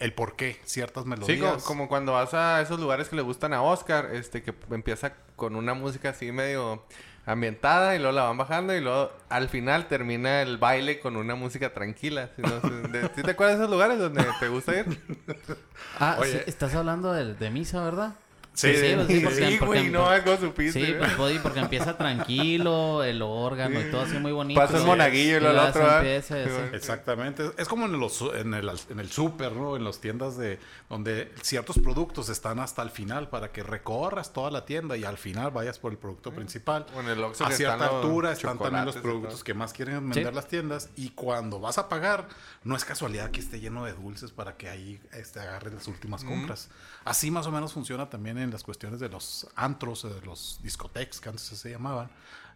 el 0.00 0.12
porqué, 0.12 0.60
ciertas 0.64 1.04
Sí, 1.04 1.10
melodías. 1.10 1.38
como, 1.62 1.62
como 1.64 1.88
cuando 1.88 2.12
vas 2.12 2.34
a 2.34 2.60
esos 2.60 2.78
lugares 2.80 3.08
que 3.08 3.16
le 3.16 3.22
gustan 3.22 3.52
a 3.54 3.62
Oscar, 3.62 4.14
este, 4.14 4.42
que 4.42 4.54
empieza 4.70 5.14
con 5.36 5.56
una 5.56 5.72
música 5.74 6.10
así 6.10 6.30
medio 6.32 6.84
ambientada 7.32 7.94
y 7.94 7.98
luego 7.98 8.12
la 8.12 8.22
van 8.24 8.36
bajando 8.38 8.74
y 8.74 8.80
luego 8.80 9.12
al 9.28 9.48
final 9.48 9.86
termina 9.86 10.40
el 10.42 10.56
baile 10.58 10.98
con 10.98 11.16
una 11.16 11.34
música 11.34 11.72
tranquila. 11.74 12.30
¿Sí, 12.34 12.42
no? 12.42 12.60
Sí, 12.60 12.88
de- 12.90 13.10
¿sí 13.14 13.22
te 13.22 13.30
acuerdas 13.32 13.58
de 13.58 13.64
esos 13.64 13.70
lugares 13.70 13.98
donde 13.98 14.24
te 14.40 14.48
gusta 14.48 14.74
ir? 14.80 14.86
Ah, 16.00 16.16
Oye. 16.20 16.32
sí, 16.32 16.38
estás 16.46 16.74
hablando 16.74 17.12
de, 17.12 17.34
de 17.34 17.50
misa, 17.50 17.82
¿verdad? 17.82 18.14
Sí, 18.58 18.74
Sí, 18.74 18.92
pues 18.96 19.06
sí, 19.06 19.20
porque- 19.20 19.36
Sí, 19.36 19.56
porque- 19.58 19.66
güey, 19.66 19.90
no, 19.90 20.06
algo 20.06 20.36
supiste. 20.36 20.72
Sí, 20.72 20.86
güey. 20.92 20.98
pues 20.98 21.16
Body, 21.16 21.38
porque 21.38 21.60
empieza 21.60 21.96
tranquilo, 21.96 23.04
el 23.04 23.22
órgano 23.22 23.80
y 23.80 23.84
todo 23.84 24.02
así 24.02 24.18
muy 24.18 24.32
bonito. 24.32 24.60
Pasa 24.60 24.74
el 24.76 24.80
Sí. 24.82 24.86
monaguillo 24.86 25.32
y 25.34 25.36
el 25.36 25.46
otro, 25.46 25.80
¿verdad? 25.82 25.98
empieza, 25.98 26.34
Sí, 26.44 26.50
sí. 26.50 26.56
güey. 26.56 26.74
Exactamente. 26.74 27.50
Es 27.56 27.68
como 27.68 27.86
en, 27.86 27.98
los, 28.00 28.20
en 28.34 28.54
el, 28.54 28.70
en 28.90 29.00
el 29.00 29.10
súper, 29.10 29.52
¿no? 29.52 29.76
En 29.76 29.84
las 29.84 30.00
tiendas 30.00 30.36
de 30.36 30.58
donde 30.88 31.32
ciertos 31.42 31.78
productos 31.78 32.28
están 32.30 32.58
hasta 32.58 32.82
el 32.82 32.90
final 32.90 33.28
para 33.28 33.52
que 33.52 33.62
recorras 33.62 34.32
toda 34.32 34.50
la 34.50 34.64
tienda 34.64 34.96
y 34.96 35.04
al 35.04 35.18
final 35.18 35.50
vayas 35.52 35.78
por 35.78 35.92
el 35.92 35.98
producto 35.98 36.32
principal. 36.32 36.86
O 36.96 37.00
en 37.00 37.08
el 37.08 37.22
Oxxo 37.22 37.44
a 37.44 37.52
cierta 37.52 37.74
están 37.84 37.96
altura 37.96 38.32
están 38.32 38.58
también 38.58 38.84
los 38.86 38.96
productos 38.96 39.44
que 39.44 39.54
más 39.54 39.72
quieren 39.72 40.00
vender 40.10 40.28
Sí. 40.30 40.34
las 40.34 40.48
tiendas 40.48 40.90
y 40.96 41.10
cuando 41.10 41.60
vas 41.60 41.78
a 41.78 41.88
pagar 41.88 42.26
no 42.64 42.74
es 42.76 42.84
casualidad 42.84 43.30
que 43.30 43.40
esté 43.40 43.60
lleno 43.60 43.84
de 43.84 43.92
dulces 43.92 44.32
para 44.32 44.56
que 44.56 44.68
ahí 44.68 45.00
este, 45.12 45.40
agarres 45.40 45.72
las 45.74 45.86
últimas 45.86 46.24
compras. 46.24 46.68
Así 47.04 47.30
más 47.30 47.46
o 47.46 47.52
menos 47.52 47.72
funciona 47.72 48.10
también 48.10 48.36
en 48.38 48.47
las 48.50 48.62
cuestiones 48.62 49.00
de 49.00 49.08
los 49.08 49.46
antros, 49.56 50.02
de 50.02 50.20
los 50.26 50.60
discotecas 50.62 51.20
que 51.20 51.28
antes 51.28 51.42
se 51.44 51.70
llamaban, 51.70 52.10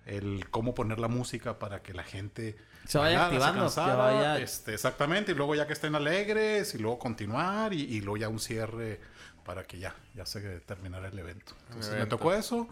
el 0.07 0.49
cómo 0.51 0.75
poner 0.75 0.99
la 0.99 1.09
música 1.09 1.59
para 1.59 1.83
que 1.83 1.95
la 1.95 2.03
gente 2.03 2.57
Se 2.87 2.99
vaya 2.99 3.25
activando, 3.27 3.55
que 3.55 3.61
cansara, 3.61 3.95
vaya- 3.95 4.39
este, 4.39 4.75
exactamente, 4.75 5.33
y 5.33 5.35
luego 5.35 5.55
ya 5.55 5.67
que 5.67 5.73
estén 5.73 5.95
alegres 5.95 6.75
y 6.75 6.79
luego 6.79 6.99
continuar 6.99 7.73
y, 7.73 7.83
y 7.83 8.01
luego 8.01 8.17
ya 8.17 8.29
un 8.29 8.41
cierre 8.41 9.01
para 9.45 9.65
que 9.65 9.79
ya, 9.79 9.95
ya 10.15 10.27
se 10.27 10.41
terminara 10.61 11.09
el 11.09 11.19
evento. 11.19 11.55
Entonces 11.69 11.91
me 11.93 11.97
evento. 11.99 12.17
tocó 12.17 12.33
eso, 12.35 12.69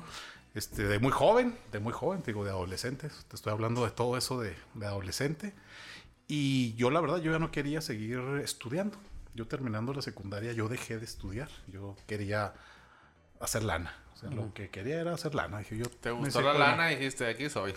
este, 0.54 0.84
de 0.84 0.98
muy 0.98 1.12
joven, 1.12 1.56
de 1.72 1.78
muy 1.80 1.92
joven, 1.92 2.22
te 2.22 2.32
digo, 2.32 2.44
de 2.44 2.50
adolescentes, 2.50 3.24
te 3.28 3.36
estoy 3.36 3.52
hablando 3.52 3.84
de 3.84 3.90
todo 3.92 4.16
eso 4.16 4.40
de, 4.40 4.56
de 4.74 4.86
adolescente. 4.86 5.54
Y 6.28 6.74
yo 6.74 6.90
la 6.90 7.00
verdad, 7.00 7.18
yo 7.18 7.32
ya 7.32 7.38
no 7.40 7.50
quería 7.50 7.80
seguir 7.80 8.20
estudiando. 8.42 8.96
Yo 9.34 9.46
terminando 9.46 9.92
la 9.94 10.02
secundaria, 10.02 10.52
yo 10.52 10.68
dejé 10.68 10.98
de 10.98 11.04
estudiar. 11.04 11.48
Yo 11.68 11.96
quería 12.06 12.52
hacer 13.40 13.62
lana. 13.64 13.94
O 14.14 14.16
sea, 14.18 14.30
lo 14.30 14.52
que 14.54 14.68
quería 14.70 15.00
era 15.00 15.14
hacer 15.14 15.34
lana. 15.34 15.58
Dije, 15.58 15.78
yo 15.78 15.86
¿Te 15.86 16.10
gustó 16.10 16.40
la 16.42 16.52
lana 16.54 16.92
y 16.92 16.96
dijiste, 16.96 17.26
aquí 17.26 17.48
soy? 17.50 17.74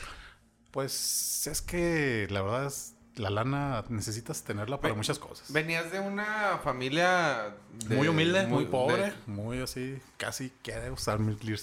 Pues 0.72 1.48
es 1.48 1.62
que 1.62 2.27
la 2.29 2.41
verdad 2.41 2.65
es, 2.65 2.96
la 3.15 3.29
lana 3.29 3.84
necesitas 3.89 4.43
tenerla 4.43 4.82
para 4.82 4.93
muchas 4.96 5.20
cosas. 5.20 5.53
Venías 5.53 5.91
de 5.91 6.00
una 6.00 6.60
familia... 6.63 7.55
de- 7.88 7.96
muy 7.96 8.08
humilde, 8.08 8.48
muy, 8.48 8.65
pobre, 8.65 9.13
muy 9.27 9.62
así, 9.62 10.01
casi 10.17 10.51
quiere 10.63 10.89
usar 10.89 11.20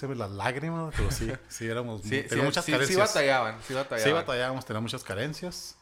de 0.07 0.15
las 0.15 0.31
lágrimas, 0.31 0.95
pero 0.97 1.11
sí, 1.11 1.31
sí 1.49 1.67
éramos, 1.67 2.03
Sí, 2.03 2.25
sí, 2.31 2.37
muchas 2.37 2.65
sí, 2.65 2.71
sí 2.73 2.79
carencias. 2.79 3.09
batallaban, 3.09 3.57
sí 3.67 3.75
batallaban. 3.75 4.09
Sí 4.09 4.13
batallábamos, 4.15 4.65
tenía 4.65 4.81
muchas 4.81 5.03
carencias. 5.03 5.77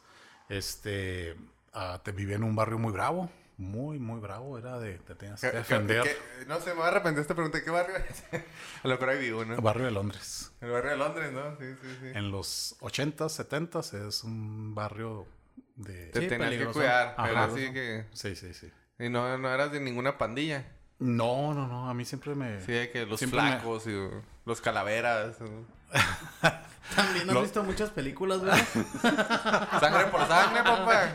Este, 0.49 1.35
ah, 1.73 2.01
te 2.03 2.11
vivía 2.11 2.35
en 2.35 2.43
un 2.43 2.55
barrio 2.55 2.79
muy 2.79 2.91
bravo, 2.91 3.29
muy, 3.59 3.99
muy 3.99 4.19
bravo, 4.19 4.57
era 4.57 4.79
de, 4.79 4.93
te 4.99 5.13
tenías 5.15 5.39
que 5.41 5.51
¿Qué- 5.51 5.57
defender. 5.57 6.03
qué- 6.03 6.17
qué- 6.39 6.45
no 6.45 6.59
sé, 6.61 6.69
me 6.71 6.75
voy 6.77 6.85
a 6.85 6.87
arrepentir 6.87 7.17
de 7.17 7.21
esta 7.23 7.35
pregunta. 7.35 7.61
¿Qué 7.63 7.69
barrio 7.69 7.97
es? 7.97 8.23
A 8.83 8.87
lo 8.87 8.93
mejor 8.95 9.09
ahí 9.09 9.19
vivo, 9.19 9.43
¿no? 9.45 9.57
Barrio 9.61 9.85
de 9.85 9.91
Londres. 9.91 10.51
El 10.61 10.71
barrio 10.71 10.91
de 10.91 10.97
Londres, 10.97 11.31
¿no? 11.33 11.57
Sí, 11.57 11.65
sí, 11.81 11.97
sí. 12.01 12.07
En 12.15 12.31
los 12.31 12.75
80s, 12.79 13.29
70s 13.49 14.07
es 14.07 14.23
un 14.23 14.73
barrio 14.73 15.27
de... 15.75 16.07
Te 16.07 16.21
Sí, 16.21 16.27
tenías 16.27 16.49
peligroso. 16.49 16.79
que 16.79 16.85
cuidar. 16.85 17.15
Ajá. 17.17 17.29
Era 17.29 17.43
así 17.45 17.73
que... 17.73 18.05
Sí, 18.13 18.35
sí, 18.35 18.53
sí. 18.53 18.71
Y 18.97 19.09
no, 19.09 19.37
no 19.37 19.53
eras 19.53 19.71
de 19.71 19.79
ninguna 19.81 20.17
pandilla. 20.17 20.65
No, 20.99 21.53
no, 21.53 21.67
no, 21.67 21.89
a 21.89 21.93
mí 21.93 22.03
siempre 22.05 22.35
me... 22.35 22.61
Sí, 22.61 22.71
de 22.71 22.89
que 22.91 23.05
los 23.05 23.19
Siempre 23.19 23.41
me- 23.41 23.51
flacos 23.51 23.87
y 23.87 24.09
los 24.45 24.61
calaveras. 24.61 25.35
También 26.95 27.29
has 27.29 27.35
Lo- 27.35 27.41
visto 27.41 27.63
muchas 27.63 27.89
películas, 27.91 28.41
¿verdad? 28.41 28.57
Sangre 29.79 30.05
por 30.05 30.27
sangre, 30.27 30.63
papá. 30.63 31.13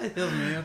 Ay, 0.00 0.12
Dios 0.14 0.32
mío. 0.32 0.62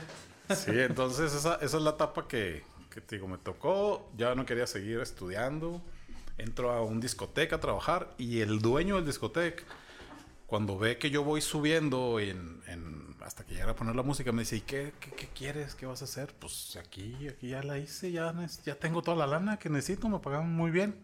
Sí, 0.49 0.71
entonces 0.79 1.33
esa, 1.33 1.55
esa 1.55 1.77
es 1.77 1.83
la 1.83 1.91
etapa 1.91 2.27
que, 2.27 2.63
que 2.89 3.01
te 3.01 3.15
digo, 3.15 3.27
me 3.27 3.37
tocó. 3.37 4.11
Ya 4.17 4.35
no 4.35 4.45
quería 4.45 4.67
seguir 4.67 4.99
estudiando. 4.99 5.81
Entro 6.37 6.71
a 6.71 6.81
un 6.83 6.99
discoteca 6.99 7.57
a 7.57 7.59
trabajar 7.59 8.13
y 8.17 8.41
el 8.41 8.59
dueño 8.59 8.95
del 8.95 9.05
discoteca, 9.05 9.63
cuando 10.47 10.77
ve 10.77 10.97
que 10.97 11.09
yo 11.11 11.23
voy 11.23 11.41
subiendo 11.41 12.19
en, 12.19 12.61
en- 12.67 13.15
hasta 13.21 13.45
que 13.45 13.53
llegara 13.53 13.71
a 13.73 13.75
poner 13.75 13.95
la 13.95 14.03
música, 14.03 14.31
me 14.31 14.41
dice, 14.43 14.57
¿y 14.57 14.61
qué, 14.61 14.93
qué, 14.99 15.11
qué 15.11 15.27
quieres? 15.29 15.75
¿Qué 15.75 15.85
vas 15.85 16.01
a 16.01 16.05
hacer? 16.05 16.33
Pues 16.39 16.77
aquí, 16.77 17.27
aquí 17.29 17.49
ya 17.49 17.63
la 17.63 17.77
hice, 17.77 18.11
ya, 18.11 18.33
ya 18.65 18.75
tengo 18.75 19.01
toda 19.01 19.17
la 19.17 19.27
lana 19.27 19.57
que 19.59 19.69
necesito, 19.69 20.09
me 20.09 20.19
pagaban 20.19 20.51
muy 20.53 20.71
bien. 20.71 20.95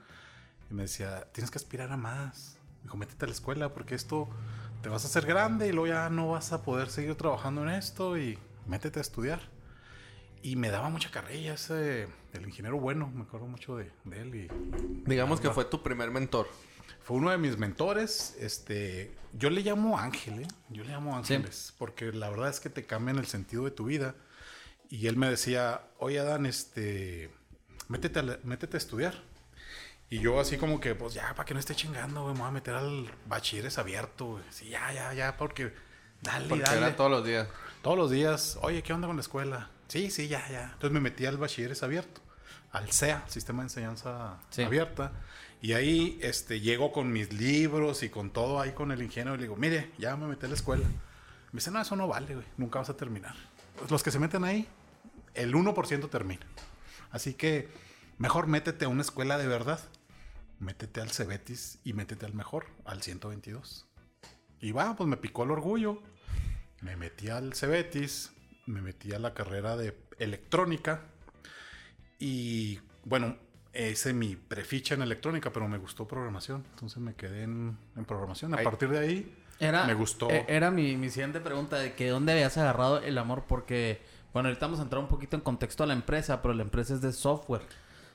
Y 0.70 0.74
me 0.74 0.84
decía, 0.84 1.26
tienes 1.34 1.52
que 1.52 1.58
aspirar 1.58 1.92
a 1.92 1.98
más. 1.98 2.58
Me 2.80 2.84
dijo, 2.84 2.98
métete 2.98 3.26
a 3.26 3.28
la 3.28 3.34
escuela 3.34 3.74
porque 3.74 3.96
esto 3.96 4.30
te 4.82 4.90
vas 4.90 5.04
a 5.06 5.08
hacer 5.08 5.26
grande 5.26 5.68
y 5.68 5.72
luego 5.72 5.88
ya 5.88 6.10
no 6.10 6.30
vas 6.30 6.52
a 6.54 6.64
poder 6.64 6.90
seguir 6.90 7.16
trabajando 7.16 7.64
en 7.64 7.70
esto 7.70 8.18
y 8.18 8.40
métete 8.70 9.00
a 9.00 9.02
estudiar. 9.02 9.42
Y 10.42 10.56
me 10.56 10.70
daba 10.70 10.88
mucha 10.90 11.12
carrilla 11.12 11.56
ese, 11.56 12.08
el 12.32 12.46
ingeniero 12.46 12.80
bueno, 12.80 13.08
me 13.14 13.24
acuerdo 13.24 13.48
mucho 13.48 13.76
de, 13.76 13.92
de 14.06 14.22
él. 14.22 14.36
Y 14.36 14.48
Digamos 15.10 15.42
que 15.42 15.50
fue 15.50 15.66
tu 15.66 15.84
primer 15.84 16.12
mentor. 16.12 16.48
fue 17.04 17.18
uno 17.18 17.30
de 17.32 17.38
mis 17.38 17.58
mentores. 17.58 18.38
Este, 18.40 19.14
yo 19.34 19.50
le 19.50 19.62
llamo 19.62 19.98
Ángel, 20.00 20.44
¿eh? 20.44 20.48
Yo 20.70 20.86
le 20.86 20.92
llamo 20.92 21.18
Ángeles, 21.18 21.74
porque 21.78 22.14
la 22.14 22.30
verdad 22.30 22.50
es 22.50 22.62
que 22.62 22.70
te 22.70 22.86
cambian 22.86 23.18
el 23.18 23.26
sentido 23.28 23.66
de 23.66 23.72
tu 23.72 23.86
vida. 23.86 24.16
Y 24.90 25.08
él 25.08 25.18
me 25.18 25.30
decía, 25.30 25.82
oye 25.98 26.20
Adán, 26.20 26.46
este, 26.46 27.30
métete 27.90 28.20
a, 28.20 28.24
la- 28.24 28.40
métete 28.44 28.78
a 28.78 28.80
estudiar. 28.80 29.16
Y 30.10 30.20
yo 30.20 30.40
así 30.40 30.58
como 30.58 30.80
que, 30.80 30.96
pues 30.96 31.14
ya, 31.14 31.36
para 31.36 31.46
que 31.46 31.54
no 31.54 31.60
esté 31.60 31.76
chingando, 31.76 32.22
güey, 32.24 32.34
me 32.34 32.40
voy 32.40 32.48
a 32.50 32.52
meter 32.52 32.74
al 32.76 33.12
bachilleres 33.28 33.78
abierto, 33.78 34.26
güey. 34.26 34.44
Sí, 34.52 34.70
ya, 34.70 34.92
ya, 34.94 35.14
ya, 35.14 35.36
porque 35.38 35.74
dale, 36.22 36.48
Porque 36.48 36.64
dale. 36.64 36.78
era 36.78 36.96
todos 36.96 37.12
los 37.12 37.26
días. 37.26 37.48
Todos 37.82 37.98
los 37.98 38.12
días, 38.12 38.60
oye, 38.62 38.84
¿qué 38.84 38.92
onda 38.92 39.08
con 39.08 39.16
la 39.16 39.22
escuela? 39.22 39.70
Sí, 39.88 40.12
sí, 40.12 40.28
ya, 40.28 40.46
ya. 40.50 40.64
Entonces 40.74 40.92
me 40.92 41.00
metí 41.00 41.26
al 41.26 41.38
bachilleres 41.38 41.82
abierto, 41.82 42.22
al 42.72 42.92
CEA, 42.92 43.24
Sistema 43.28 43.60
de 43.60 43.68
Enseñanza 43.68 44.38
Sí. 44.50 44.64
Abierta. 44.64 45.14
Y 45.62 45.74
ahí 45.74 46.20
este, 46.22 46.60
llego 46.60 46.92
con 46.92 47.12
mis 47.12 47.32
libros 47.34 48.04
y 48.04 48.10
con 48.10 48.32
todo 48.32 48.60
ahí 48.60 48.72
con 48.72 48.92
el 48.92 49.02
ingeniero 49.02 49.36
y 49.36 49.38
le 49.38 49.44
digo, 49.44 49.56
mire, 49.56 49.92
ya 49.98 50.16
me 50.18 50.28
metí 50.28 50.46
a 50.46 50.50
la 50.50 50.56
escuela. 50.56 50.86
Me 51.52 51.60
dice, 51.60 51.72
no, 51.72 51.82
eso 51.82 51.96
no 51.96 52.08
vale, 52.08 52.36
güey, 52.36 52.46
nunca 52.58 52.80
vas 52.80 52.90
a 52.90 52.98
terminar. 52.98 53.36
Los 53.90 54.04
que 54.04 54.12
se 54.12 54.20
meten 54.20 54.44
ahí, 54.44 54.68
el 55.34 55.54
1% 55.54 56.10
termina. 56.10 56.46
Así 57.12 57.34
que 57.34 57.70
mejor 58.18 58.48
métete 58.48 58.86
a 58.86 58.90
una 58.90 59.02
escuela 59.02 59.38
de 59.38 59.48
verdad. 59.48 59.80
Métete 60.60 61.00
al 61.00 61.10
Cebetis 61.10 61.80
y 61.86 61.94
métete 61.94 62.26
al 62.26 62.34
mejor, 62.34 62.68
al 62.84 63.02
122. 63.02 63.88
Y 64.60 64.74
va, 64.74 64.98
pues 64.98 65.08
me 65.08 65.16
picó 65.16 65.44
el 65.44 65.52
orgullo. 65.52 66.02
Me 66.82 66.96
metí 66.96 67.30
al 67.30 67.54
Cebetis, 67.54 68.32
me 68.66 68.82
metí 68.82 69.12
a 69.14 69.20
la 69.20 69.34
carrera 69.34 69.76
de 69.76 69.96
electrónica. 70.18 71.02
Y 72.20 72.80
bueno, 73.06 73.38
hice 73.74 74.14
mi 74.14 74.36
preficha 74.36 74.94
en 74.96 75.02
electrónica, 75.02 75.52
pero 75.52 75.68
me 75.68 75.78
gustó 75.78 76.08
programación. 76.08 76.64
Entonces 76.72 76.98
me 77.00 77.16
quedé 77.16 77.44
en, 77.44 77.78
en 77.96 78.06
programación. 78.06 78.54
A 78.54 78.64
partir 78.64 78.90
de 78.90 79.00
ahí 79.00 79.36
Era, 79.60 79.86
me 79.86 79.94
gustó. 79.94 80.30
e- 80.30 80.46
Era 80.48 80.72
mi, 80.72 80.96
mi 80.98 81.10
siguiente 81.10 81.40
pregunta 81.40 81.78
de 81.78 81.94
que 81.94 82.10
dónde 82.10 82.32
habías 82.34 82.58
agarrado 82.58 83.00
el 83.00 83.18
amor 83.18 83.46
porque, 83.48 84.02
bueno, 84.34 84.50
ahorita 84.50 84.66
vamos 84.66 84.80
a 84.80 84.84
entrar 84.84 85.02
un 85.02 85.08
poquito 85.10 85.36
en 85.36 85.42
contexto 85.42 85.84
a 85.84 85.88
la 85.88 85.94
empresa, 85.94 86.42
pero 86.42 86.54
la 86.54 86.64
empresa 86.64 86.94
es 86.94 87.02
de 87.02 87.12
software. 87.14 87.62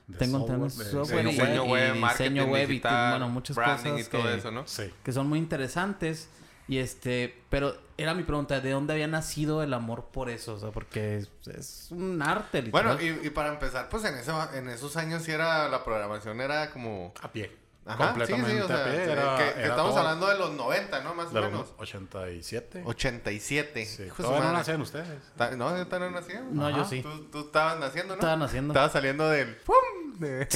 de 0.07 0.17
Tengo 0.17 0.39
software, 0.39 0.59
entendido 0.61 0.83
de 0.83 0.91
software 0.91 1.25
y, 1.25 1.29
diseño 1.29 1.65
y 1.65 1.69
web, 1.71 1.95
marketing 1.95 2.29
diseño 2.33 2.51
web 2.51 2.63
y 2.63 2.71
digital, 2.73 3.09
bueno, 3.19 3.29
muchas 3.29 3.55
branding 3.55 3.91
cosas 3.91 4.07
y 4.07 4.09
todo 4.11 4.23
que, 4.23 4.35
eso, 4.35 4.51
¿no? 4.51 4.67
Sí. 4.67 4.91
que 5.03 5.11
son 5.11 5.27
muy 5.27 5.39
interesantes. 5.39 6.29
Y 6.67 6.79
este, 6.79 7.43
pero 7.49 7.75
era 7.97 8.13
mi 8.15 8.23
pregunta, 8.23 8.59
¿de 8.59 8.71
dónde 8.71 8.93
había 8.93 9.07
nacido 9.07 9.61
el 9.61 9.73
amor 9.73 10.05
por 10.11 10.29
eso? 10.29 10.55
O 10.55 10.59
sea, 10.59 10.71
porque 10.71 11.17
es, 11.17 11.29
es 11.47 11.87
un 11.91 12.21
arte, 12.21 12.61
literal. 12.63 12.97
Bueno, 12.97 13.19
y, 13.21 13.27
y 13.27 13.29
para 13.29 13.49
empezar, 13.49 13.87
pues 13.89 14.03
en, 14.05 14.15
eso, 14.15 14.49
en 14.53 14.69
esos 14.69 14.97
años 14.97 15.23
sí 15.23 15.31
era 15.31 15.69
la 15.69 15.83
programación, 15.83 16.41
era 16.41 16.71
como... 16.71 17.13
A 17.21 17.31
pie. 17.31 17.51
Ajá, 17.87 18.07
completamente 18.07 18.49
sí, 18.49 18.57
sí, 18.57 18.63
o 18.63 18.67
sea, 18.67 18.81
a 18.81 18.83
pie. 18.85 18.93
que- 18.95 19.11
Era, 19.11 19.37
que, 19.37 19.43
que 19.53 19.59
era 19.59 19.67
estamos 19.69 19.91
todo 19.91 19.99
hablando 19.99 20.27
de 20.27 20.37
los 20.39 20.51
90, 20.53 21.01
¿no? 21.03 21.13
Más 21.13 21.27
o 21.27 21.29
de 21.29 21.41
menos. 21.41 21.73
87. 21.77 22.81
87. 22.83 23.85
Sí, 23.85 24.07
todavía 24.17 24.39
no 24.47 24.53
nacían 24.53 24.81
ustedes. 24.81 25.07
No, 25.55 25.77
yo 25.77 25.85
todavía 25.85 26.09
no 26.09 26.19
nacía. 26.19 26.41
No, 26.51 26.69
yo 26.75 26.83
sí. 26.83 27.03
Tú, 27.03 27.25
tú 27.25 27.39
estabas 27.41 27.77
naciendo, 27.79 28.15
¿no? 28.15 28.19
Estaban 28.21 28.41
haciendo. 28.41 28.73
Estabas 28.73 28.91
saliendo 28.91 29.29
del... 29.29 29.55
¡Pum! 29.57 30.17
De- 30.17 30.47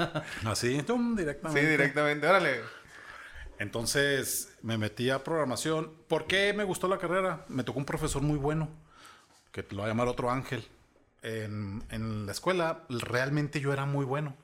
Así, 0.46 0.82
tum, 0.82 1.14
sí, 1.14 1.20
directamente. 1.24 1.70
directamente. 1.70 2.26
Órale. 2.26 2.60
Entonces 3.58 4.52
me 4.62 4.78
metí 4.78 5.10
a 5.10 5.24
programación. 5.24 5.92
¿Por 6.08 6.26
qué 6.26 6.52
me 6.52 6.64
gustó 6.64 6.88
la 6.88 6.98
carrera? 6.98 7.44
Me 7.48 7.64
tocó 7.64 7.78
un 7.78 7.84
profesor 7.84 8.22
muy 8.22 8.38
bueno, 8.38 8.68
que 9.52 9.64
lo 9.70 9.78
va 9.78 9.84
a 9.84 9.88
llamar 9.88 10.08
otro 10.08 10.30
ángel. 10.30 10.66
En, 11.22 11.82
en 11.90 12.26
la 12.26 12.32
escuela 12.32 12.84
realmente 12.88 13.60
yo 13.60 13.72
era 13.72 13.86
muy 13.86 14.04
bueno. 14.04 14.36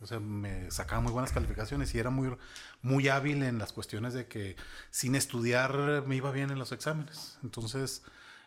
O 0.00 0.06
sea, 0.06 0.18
me 0.18 0.70
sacaba 0.70 1.00
muy 1.00 1.12
buenas 1.12 1.32
calificaciones 1.32 1.94
y 1.94 1.98
era 1.98 2.10
muy, 2.10 2.36
muy 2.82 3.08
hábil 3.08 3.42
en 3.44 3.58
las 3.58 3.72
cuestiones 3.72 4.14
de 4.14 4.26
que 4.26 4.56
sin 4.90 5.14
estudiar 5.14 6.02
me 6.06 6.16
iba 6.16 6.32
bien 6.32 6.50
en 6.50 6.58
los 6.58 6.72
exámenes. 6.72 7.38
Entonces, 7.44 8.02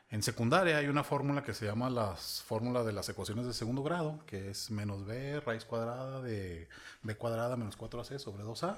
en 0.10 0.22
secundaria 0.22 0.77
hay 0.77 0.88
una 0.88 1.03
fórmula 1.03 1.44
que 1.44 1.53
se 1.53 1.65
llama 1.65 1.89
la 1.89 2.15
fórmula 2.15 2.84
de 2.84 2.94
las 2.94 3.08
ecuaciones 3.10 3.46
de 3.46 3.53
segundo 3.53 3.84
grado, 3.84 4.20
que 4.25 4.50
es 4.50 4.70
menos 4.70 5.05
b 5.05 5.39
raíz 5.39 5.65
cuadrada 5.65 6.22
de 6.22 6.67
b 7.01 7.15
cuadrada 7.15 7.55
menos 7.55 7.77
4ac 7.77 8.20
sobre 8.20 8.44
2a. 8.44 8.77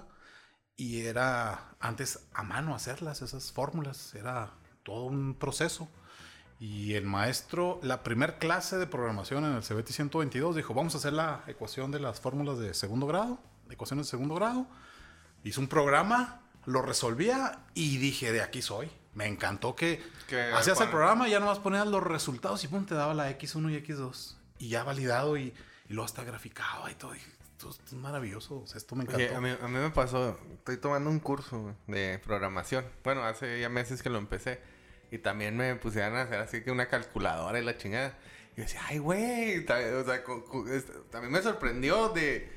Y 0.77 1.01
era 1.01 1.71
antes 1.79 2.19
a 2.33 2.43
mano 2.43 2.75
hacerlas, 2.75 3.23
esas 3.23 3.51
fórmulas, 3.51 4.13
era 4.13 4.51
todo 4.83 5.05
un 5.05 5.33
proceso. 5.33 5.89
Y 6.59 6.93
el 6.93 7.05
maestro, 7.05 7.79
la 7.81 8.03
primer 8.03 8.37
clase 8.37 8.77
de 8.77 8.85
programación 8.85 9.43
en 9.45 9.53
el 9.53 9.63
CBT 9.63 9.89
122, 9.89 10.55
dijo, 10.55 10.75
vamos 10.75 10.93
a 10.93 10.99
hacer 10.99 11.13
la 11.13 11.43
ecuación 11.47 11.91
de 11.91 11.99
las 11.99 12.19
fórmulas 12.19 12.59
de 12.59 12.73
segundo 12.75 13.07
grado, 13.07 13.39
ecuaciones 13.69 14.05
de 14.05 14.11
segundo 14.11 14.35
grado. 14.35 14.67
Hizo 15.43 15.61
un 15.61 15.67
programa, 15.67 16.41
lo 16.65 16.83
resolvía 16.83 17.59
y 17.73 17.97
dije, 17.97 18.31
de 18.31 18.41
aquí 18.41 18.61
soy. 18.61 18.89
Me 19.15 19.25
encantó 19.25 19.75
que 19.75 20.03
Que, 20.27 20.51
hacías 20.51 20.79
el 20.79 20.89
programa 20.89 21.27
y 21.27 21.31
ya 21.31 21.39
nomás 21.39 21.57
ponías 21.57 21.87
los 21.87 22.03
resultados 22.03 22.63
y 22.63 22.67
pum, 22.67 22.85
te 22.85 22.93
daba 22.93 23.15
la 23.15 23.35
X1 23.35 23.71
y 23.71 23.83
X2. 23.83 24.35
Y 24.59 24.69
ya 24.69 24.83
validado 24.83 25.37
y, 25.37 25.53
y 25.89 25.93
luego 25.93 26.05
está 26.05 26.23
graficado 26.23 26.87
y 26.89 26.93
todo. 26.93 27.13
Esto, 27.69 27.83
es 27.85 27.93
maravilloso. 27.93 28.59
O 28.61 28.67
sea, 28.67 28.77
esto 28.77 28.95
me 28.95 29.03
encantó. 29.03 29.23
Oye, 29.23 29.35
a 29.35 29.41
mí, 29.41 29.49
a 29.61 29.67
mí 29.67 29.77
me 29.79 29.89
pasó, 29.91 30.37
estoy 30.53 30.77
tomando 30.77 31.09
un 31.09 31.19
curso 31.19 31.75
de 31.87 32.19
programación. 32.23 32.85
Bueno, 33.03 33.23
hace 33.23 33.59
ya 33.59 33.69
meses 33.69 34.01
que 34.03 34.09
lo 34.09 34.17
empecé. 34.17 34.59
Y 35.11 35.19
también 35.19 35.55
me 35.55 35.73
pusieron 35.75 36.15
a 36.17 36.23
hacer 36.23 36.39
así 36.39 36.61
que 36.63 36.71
una 36.71 36.87
calculadora 36.87 37.59
y 37.59 37.63
la 37.63 37.77
chingada. 37.77 38.17
Y 38.53 38.57
yo 38.57 38.63
decía, 38.63 38.81
ay, 38.87 38.97
güey. 38.97 39.59
O 39.65 40.03
sea, 40.03 40.23
cu- 40.23 40.43
cu- 40.45 40.67
es- 40.67 40.85
también 41.09 41.31
me 41.31 41.41
sorprendió 41.41 42.09
de... 42.09 42.51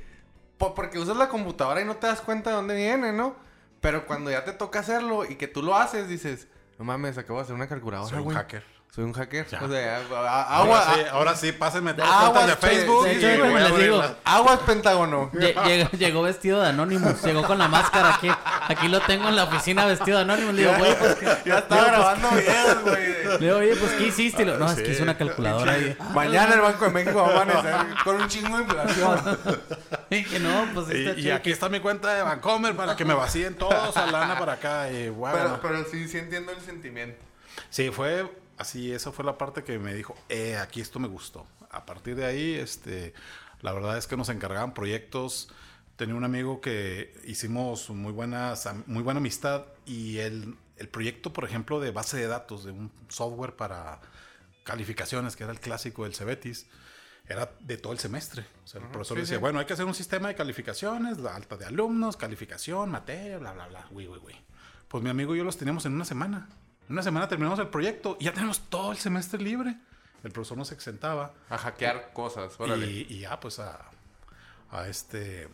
po- 0.59 0.75
porque 0.75 0.99
usas 0.99 1.17
la 1.17 1.29
computadora 1.29 1.81
y 1.81 1.85
no 1.85 1.97
te 1.97 2.07
das 2.09 2.21
cuenta 2.21 2.50
de 2.50 2.57
dónde 2.57 2.75
viene, 2.75 3.12
¿no? 3.12 3.37
Pero 3.81 4.05
cuando 4.07 4.31
ya 4.31 4.45
te 4.45 4.52
toca 4.52 4.81
hacerlo 4.81 5.25
y 5.25 5.37
que 5.37 5.47
tú 5.49 5.62
lo 5.62 5.76
haces, 5.76 6.09
dices, 6.09 6.49
no 6.79 6.85
mames, 6.85 7.17
acabo 7.19 7.38
de 7.38 7.45
hacer 7.45 7.55
una 7.55 7.69
calculadora, 7.69 8.11
Soy 8.11 8.26
un 8.26 8.35
hacker. 8.35 8.64
Soy 8.92 9.04
un 9.04 9.12
hacker. 9.12 9.47
Ya. 9.47 9.62
O 9.62 9.68
sea, 9.68 9.97
a- 9.99 10.00
a- 10.00 10.56
Ahora 10.56 10.80
agua, 10.80 10.94
sí, 10.94 11.00
ahora 11.12 11.37
sí, 11.37 11.52
pásenme 11.52 11.94
todas 11.94 12.11
las 12.11 12.30
cuentas 12.30 12.47
de 12.49 12.56
Facebook. 12.68 13.04
de 13.04 13.12
y 13.12 13.16
hecho, 13.25 13.44
a 13.44 13.59
les 13.61 13.76
digo, 13.78 14.02
aguas 14.25 14.59
Pentágono. 14.66 15.30
Lle- 15.32 15.64
llegó, 15.64 15.90
llegó 15.92 16.23
vestido 16.23 16.61
de 16.61 16.70
Anonymous. 16.70 17.23
Llegó 17.23 17.44
con 17.44 17.56
la 17.59 17.68
máscara 17.68 18.16
aquí. 18.16 18.28
Aquí 18.68 18.88
lo 18.88 18.99
tengo 19.02 19.28
en 19.28 19.37
la 19.37 19.44
oficina 19.44 19.87
vestido 19.87 20.16
de 20.18 20.25
Anonymous. 20.25 20.54
Le 20.54 20.62
digo, 20.62 20.75
güey, 20.76 20.99
pues, 20.99 21.14
¿qué- 21.14 21.38
ya 21.49 21.59
estaba 21.59 21.85
grabando 21.85 22.30
videos, 22.30 22.80
güey. 22.82 23.25
le 23.25 23.38
digo, 23.38 23.56
oye, 23.59 23.76
pues, 23.76 23.92
¿qué 23.92 24.06
hiciste? 24.09 24.42
Y 24.42 24.47
lo- 24.47 24.59
no, 24.59 24.66
es 24.66 24.75
que 24.78 24.87
Sí. 24.87 24.90
hice 24.90 25.02
una 25.04 25.16
calculadora. 25.16 25.78
Y, 25.78 25.97
Mañana 26.12 26.54
el 26.54 26.61
Banco 26.61 26.85
de 26.87 26.90
México 26.90 27.23
va 27.23 27.28
a 27.28 27.42
amanecer 27.42 27.75
con 28.02 28.16
un 28.20 28.28
chingo 28.28 28.56
de 28.56 28.64
inflación. 28.64 29.38
y 30.11 30.25
que 30.25 30.40
no, 30.40 30.66
pues, 30.75 30.90
está 30.90 31.12
Y, 31.20 31.26
y 31.28 31.30
aquí 31.30 31.52
está 31.52 31.68
mi 31.68 31.78
cuenta 31.78 32.12
de 32.12 32.23
Vancomer 32.23 32.75
para 32.75 32.97
que 32.97 33.04
me 33.04 33.14
vacíen 33.14 33.54
todos 33.54 33.97
a 33.97 34.06
lana 34.06 34.37
para 34.37 34.54
acá. 34.54 34.90
Y, 34.90 35.11
bueno. 35.11 35.37
Pero, 35.38 35.61
pero 35.62 35.85
sí, 35.88 36.09
sí 36.09 36.18
entiendo 36.18 36.50
el 36.50 36.61
sentimiento. 36.61 37.23
Sí, 37.68 37.90
fue 37.90 38.26
así, 38.61 38.93
esa 38.93 39.11
fue 39.11 39.25
la 39.25 39.38
parte 39.38 39.64
que 39.64 39.79
me 39.79 39.95
dijo, 39.95 40.14
eh, 40.29 40.57
aquí 40.57 40.81
esto 40.81 40.99
me 40.99 41.09
gustó. 41.09 41.47
A 41.71 41.87
partir 41.87 42.14
de 42.14 42.26
ahí, 42.26 42.55
este, 42.55 43.14
la 43.62 43.73
verdad 43.73 43.97
es 43.97 44.07
que 44.07 44.17
nos 44.17 44.29
encargaban 44.29 44.75
proyectos. 44.75 45.49
Tenía 45.97 46.14
un 46.14 46.25
amigo 46.25 46.61
que 46.61 47.14
hicimos 47.25 47.88
muy, 47.90 48.12
buenas, 48.12 48.69
muy 48.87 49.02
buena 49.02 49.19
amistad 49.19 49.64
y 49.87 50.19
el, 50.19 50.57
el 50.76 50.88
proyecto, 50.88 51.33
por 51.33 51.45
ejemplo, 51.45 51.81
de 51.81 51.90
base 51.90 52.19
de 52.19 52.26
datos, 52.26 52.64
de 52.64 52.73
un 52.73 52.90
software 53.09 53.57
para 53.57 54.00
calificaciones, 54.62 55.37
que 55.37 55.45
era 55.45 55.52
el 55.52 55.61
clásico 55.61 56.05
del 56.05 56.14
Cebetis, 56.14 56.67
era 57.26 57.50
de 57.61 57.79
todo 57.79 57.95
el 57.95 57.99
semestre. 57.99 58.45
O 58.64 58.67
sea, 58.67 58.83
el 58.83 58.88
profesor 58.88 59.17
sí, 59.17 59.23
decía, 59.23 59.37
sí. 59.37 59.40
bueno, 59.40 59.59
hay 59.59 59.67
que 59.67 59.73
hacer 59.73 59.87
un 59.87 59.95
sistema 59.95 60.29
de 60.29 60.35
calificaciones, 60.35 61.19
la 61.19 61.35
alta 61.35 61.57
de 61.57 61.64
alumnos, 61.64 62.17
calificación, 62.17 62.90
materia, 62.90 63.38
bla, 63.38 63.52
bla, 63.52 63.69
bla, 63.69 63.87
güey, 63.90 64.07
güey, 64.07 64.21
güey. 64.21 64.37
Pues 64.88 65.02
mi 65.02 65.09
amigo 65.09 65.35
y 65.35 65.38
yo 65.38 65.45
los 65.45 65.57
teníamos 65.57 65.87
en 65.87 65.95
una 65.95 66.05
semana. 66.05 66.49
En 66.90 66.94
una 66.94 67.04
semana 67.04 67.28
terminamos 67.28 67.61
el 67.61 67.68
proyecto 67.68 68.16
y 68.18 68.25
ya 68.25 68.32
tenemos 68.32 68.62
todo 68.68 68.90
el 68.90 68.99
semestre 68.99 69.40
libre. 69.40 69.76
El 70.25 70.32
profesor 70.32 70.59
nos 70.59 70.73
exentaba. 70.73 71.32
A 71.49 71.56
hackear 71.56 72.12
cosas, 72.12 72.59
órale. 72.59 72.85
Y, 72.90 73.06
y 73.09 73.20
ya, 73.20 73.38
pues 73.38 73.61
a, 73.61 73.78
a 74.73 74.88
este, 74.88 75.47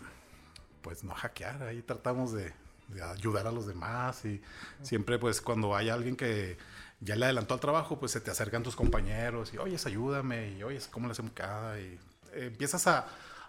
pues 0.80 1.04
no 1.04 1.14
hackear, 1.14 1.62
ahí 1.64 1.82
tratamos 1.82 2.32
de, 2.32 2.54
de 2.88 3.02
ayudar 3.02 3.46
a 3.46 3.52
los 3.52 3.66
demás 3.66 4.24
y 4.24 4.40
siempre 4.80 5.18
pues 5.18 5.42
cuando 5.42 5.76
hay 5.76 5.90
alguien 5.90 6.16
que 6.16 6.56
ya 7.00 7.16
le 7.16 7.26
adelantó 7.26 7.52
al 7.52 7.60
trabajo, 7.60 8.00
pues 8.00 8.12
se 8.12 8.22
te 8.22 8.30
acercan 8.30 8.62
tus 8.62 8.74
compañeros 8.74 9.52
y, 9.52 9.58
oye, 9.58 9.76
ayúdame 9.84 10.52
y, 10.52 10.62
oye, 10.62 10.80
¿cómo 10.90 11.06
le 11.06 11.12
hacemos 11.12 11.32
cada? 11.34 11.78
Y 11.78 12.00
eh, 12.32 12.46
empiezas 12.46 12.86
a, 12.86 13.08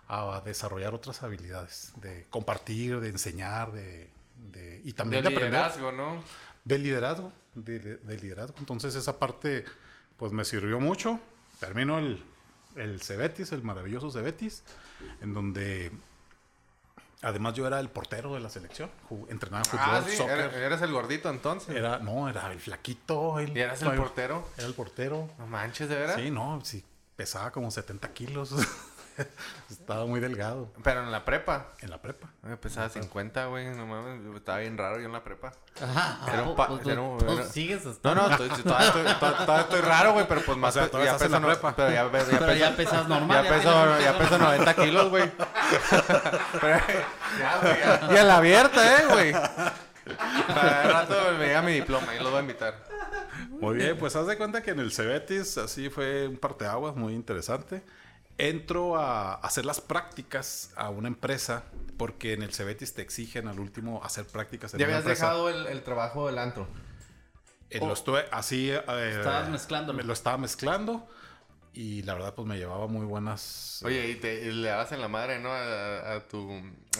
a 0.09 0.41
desarrollar 0.43 0.93
otras 0.93 1.23
habilidades, 1.23 1.93
de 2.01 2.25
compartir, 2.29 2.99
de 2.99 3.07
enseñar, 3.07 3.71
de, 3.71 4.09
de- 4.51 4.81
y 4.83 4.91
también 4.91 5.23
de 5.23 5.29
de, 5.29 5.35
aprender. 5.37 5.61
liderazgo, 5.61 5.91
¿no? 5.93 6.21
De 6.65 6.77
liderazgo, 6.79 7.31
de, 7.63 7.79
de- 7.79 7.97
de 7.97 8.17
liderazgo. 8.17 8.55
Entonces 8.59 8.95
esa 8.95 9.17
parte 9.19 9.65
pues 10.17 10.31
me 10.31 10.45
sirvió 10.45 10.79
mucho. 10.79 11.19
Termino 11.59 11.97
el, 11.99 12.23
el 12.75 13.01
Cebetis, 13.01 13.51
el 13.51 13.63
maravilloso 13.63 14.11
Cebetis, 14.11 14.63
en 15.21 15.33
donde 15.33 15.91
además 17.21 17.53
yo 17.55 17.65
era 17.67 17.79
el 17.79 17.89
portero 17.89 18.33
de 18.35 18.39
la 18.39 18.49
selección. 18.49 18.89
Ju- 19.09 19.25
Entrenaba 19.29 19.63
fútbol, 19.65 19.85
Ah, 19.85 20.03
sí, 20.07 20.15
soccer. 20.15 20.53
eras 20.53 20.81
el 20.81 20.91
gordito 20.91 21.29
entonces. 21.29 21.75
Era, 21.75 21.99
no, 21.99 22.29
era 22.29 22.51
el 22.51 22.59
flaquito. 22.59 23.39
El, 23.39 23.55
¿Y 23.57 23.61
eras 23.61 23.81
el 23.81 23.93
portero? 23.95 24.47
Era 24.57 24.67
el 24.67 24.73
portero. 24.73 25.29
No 25.39 25.47
manches, 25.47 25.89
¿de 25.89 25.95
veras? 25.95 26.15
Sí, 26.15 26.29
no, 26.31 26.61
sí, 26.63 26.83
pesaba 27.15 27.51
como 27.51 27.71
70 27.71 28.13
kilos. 28.13 28.53
Estaba 29.69 30.05
muy 30.05 30.19
delgado 30.19 30.71
Pero 30.83 31.01
en 31.03 31.11
la 31.11 31.23
prepa. 31.25 31.67
en 31.81 31.89
la 31.89 32.01
prepa. 32.01 32.29
Ay, 32.43 32.55
pesaba 32.57 32.89
50, 32.89 33.45
güey. 33.47 33.65
No 33.75 33.85
mames, 33.85 34.21
estaba 34.35 34.59
bien 34.59 34.77
raro 34.77 34.99
yo 34.99 35.05
en 35.05 35.11
la 35.13 35.23
prepa. 35.23 35.53
Ajá. 35.81 36.19
Era 36.31 36.43
un 36.43 36.55
pues, 36.55 36.67
pa- 36.67 36.67
pues, 36.75 36.87
era 36.87 37.01
un- 37.01 37.17
pues, 37.17 37.39
era- 37.39 37.47
sigues 37.49 37.83
No, 37.85 37.91
hasta- 37.91 38.15
no, 38.15 38.29
estoy, 38.29 38.49
todavía, 38.63 38.87
estoy, 38.87 39.03
todavía- 39.19 39.61
estoy 39.61 39.81
raro, 39.81 40.13
güey, 40.13 40.27
pero 40.27 40.41
pues 40.41 40.57
más 40.57 40.73
sea, 40.73 40.87
todavía 40.87 41.11
ya 41.11 41.15
estás 41.15 41.27
en 41.27 41.33
peso 41.33 41.47
la 41.47 41.53
prepa. 41.53 41.75
Pero 41.75 41.91
ya, 41.91 42.11
pe- 42.11 42.31
ya 42.31 42.39
Pero 42.39 42.53
ya 42.53 42.75
peso, 42.75 42.91
pesas 42.91 43.07
normal. 43.07 43.43
ya 43.43 43.49
peso, 43.49 43.99
ya 43.99 44.17
peso 44.17 44.37
90 44.37 44.73
kilos, 44.75 45.09
güey. 45.09 45.31
Pero, 46.61 46.77
ya, 47.39 47.59
güey, 47.61 47.79
ya. 47.79 48.07
Y 48.11 48.17
en 48.17 48.27
la 48.27 48.37
abierta, 48.37 48.97
eh, 49.01 49.05
güey. 49.09 49.33
Para 50.47 50.83
el 50.83 50.91
rato 50.93 51.15
me 51.37 51.45
llega 51.47 51.61
mi 51.61 51.73
diploma 51.73 52.15
y 52.15 52.19
lo 52.23 52.29
voy 52.29 52.37
a 52.39 52.41
invitar. 52.41 52.75
Muy 53.49 53.75
bien, 53.75 53.97
pues 53.97 54.15
haz 54.15 54.27
de 54.27 54.37
cuenta 54.37 54.61
que 54.63 54.71
en 54.71 54.79
el 54.79 54.91
Cebetis 54.93 55.57
así 55.57 55.89
fue 55.89 56.27
un 56.27 56.37
parteaguas 56.37 56.95
muy 56.95 57.13
interesante. 57.13 57.83
Entro 58.39 58.97
a 58.97 59.33
hacer 59.35 59.65
las 59.65 59.81
prácticas 59.81 60.71
a 60.75 60.89
una 60.89 61.07
empresa 61.07 61.63
porque 61.97 62.33
en 62.33 62.43
el 62.43 62.53
Cebetis 62.53 62.93
te 62.93 63.01
exigen 63.01 63.47
al 63.47 63.59
último 63.59 64.01
hacer 64.03 64.25
prácticas 64.27 64.73
en 64.73 64.79
Ya 64.79 64.85
habías 64.85 64.99
empresa. 64.99 65.25
dejado 65.25 65.49
el, 65.49 65.65
el 65.67 65.81
trabajo 65.83 66.27
del 66.27 66.37
antro. 66.37 66.67
Eh, 67.71 67.79
lo 67.79 67.93
estuve 67.93 68.25
así. 68.31 68.69
eh, 68.69 68.81
Estabas 69.17 69.49
mezclándolo. 69.49 69.97
me 69.97 70.03
Lo 70.03 70.13
estaba 70.13 70.37
mezclando 70.37 71.07
y 71.73 72.03
la 72.03 72.13
verdad 72.13 72.33
pues 72.35 72.47
me 72.47 72.57
llevaba 72.57 72.85
muy 72.87 73.05
buenas. 73.05 73.81
Oye, 73.83 74.07
y, 74.09 74.15
te, 74.15 74.41
y 74.45 74.51
le 74.51 74.69
dabas 74.69 74.91
en 74.91 75.01
la 75.01 75.07
madre, 75.07 75.39
¿no? 75.39 75.51
A, 75.51 76.13
a 76.15 76.19
tu, 76.27 76.51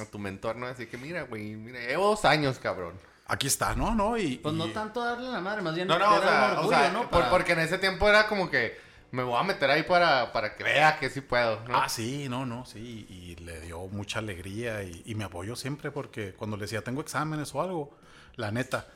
a 0.02 0.06
tu 0.06 0.18
mentor, 0.20 0.56
¿no? 0.56 0.66
Así 0.66 0.88
que 0.88 0.98
mira, 0.98 1.24
güey, 1.24 1.56
mira, 1.56 1.80
llevo 1.80 2.08
dos 2.10 2.26
años, 2.26 2.58
cabrón. 2.58 2.94
Aquí 3.28 3.46
está, 3.48 3.76
¿no? 3.76 3.94
no 3.94 4.18
y, 4.18 4.38
Pues 4.38 4.56
no 4.56 4.68
tanto 4.72 5.04
darle 5.04 5.30
la 5.30 5.40
madre, 5.42 5.62
más 5.62 5.76
bien. 5.76 5.88
No, 5.88 6.00
no, 6.00 6.16
o 6.16 6.22
sea, 6.22 6.60
o 6.62 6.70
sea, 6.70 6.92
¿no? 6.92 7.10
Para- 7.12 7.30
porque 7.30 7.52
en 7.54 7.60
ese 7.60 7.78
tiempo 7.78 8.08
era 8.10 8.28
como 8.28 8.50
que 8.50 8.87
me 9.12 9.24
voy 9.24 9.40
a 9.40 9.44
meter 9.44 9.70
ahí 9.70 9.84
para, 9.84 10.32
para 10.34 10.56
que 10.56 10.64
vea 10.64 11.00
que 11.00 11.10
sí 11.10 11.22
puedo, 11.22 11.62
¿no? 11.68 11.78
Ah, 11.78 11.90
sí, 11.90 12.28
no, 12.30 12.46
no, 12.46 12.66
sí. 12.66 13.06
Y 13.10 13.36
le 13.38 13.62
dio 13.62 13.80
mucha 13.88 14.20
alegría 14.20 14.84
y, 14.84 15.02
y 15.06 15.16
me 15.16 15.24
apoyó 15.24 15.56
siempre 15.56 15.92
porque 15.92 16.34
cuando 16.34 16.58
le 16.58 16.62
decía 16.64 16.82
tengo 16.84 17.02
exámenes 17.02 17.54
o 17.56 17.62
algo, 17.62 17.98
la 18.36 18.52
neta, 18.52 18.88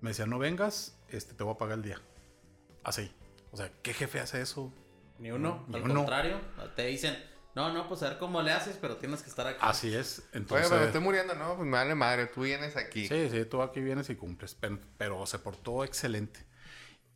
me 0.00 0.10
decía 0.10 0.26
no 0.26 0.38
vengas, 0.38 0.98
este, 1.08 1.34
te 1.34 1.44
voy 1.44 1.54
a 1.54 1.58
pagar 1.58 1.78
el 1.78 1.82
día. 1.84 2.00
Así. 2.84 3.12
O 3.52 3.56
sea, 3.56 3.70
¿qué 3.82 3.92
jefe 3.92 4.20
hace 4.20 4.40
eso? 4.40 4.72
Ni 5.18 5.30
uno, 5.30 5.64
Ni 5.68 5.76
al 5.76 5.82
uno. 5.82 5.94
contrario. 5.96 6.40
Te 6.76 6.86
dicen, 6.86 7.22
no, 7.54 7.72
no, 7.72 7.88
pues 7.88 8.02
a 8.02 8.08
ver 8.10 8.18
cómo 8.18 8.40
le 8.42 8.52
haces, 8.52 8.78
pero 8.80 8.96
tienes 8.96 9.22
que 9.22 9.28
estar 9.28 9.46
aquí. 9.46 9.58
Así 9.60 9.94
es. 9.94 10.20
Oye, 10.20 10.28
Entonces, 10.38 10.68
pero 10.68 10.80
me 10.80 10.86
estoy 10.86 11.00
muriendo, 11.02 11.34
¿no? 11.34 11.56
Pues 11.56 11.66
me 11.66 11.76
vale 11.76 11.94
madre, 11.94 12.26
tú 12.28 12.42
vienes 12.42 12.76
aquí. 12.76 13.06
sí, 13.08 13.28
sí, 13.30 13.44
tú 13.44 13.60
aquí 13.60 13.80
vienes 13.80 14.08
y 14.08 14.14
cumples, 14.16 14.54
pero, 14.54 14.78
pero 14.96 15.26
se 15.26 15.38
portó 15.40 15.84
excelente. 15.84 16.46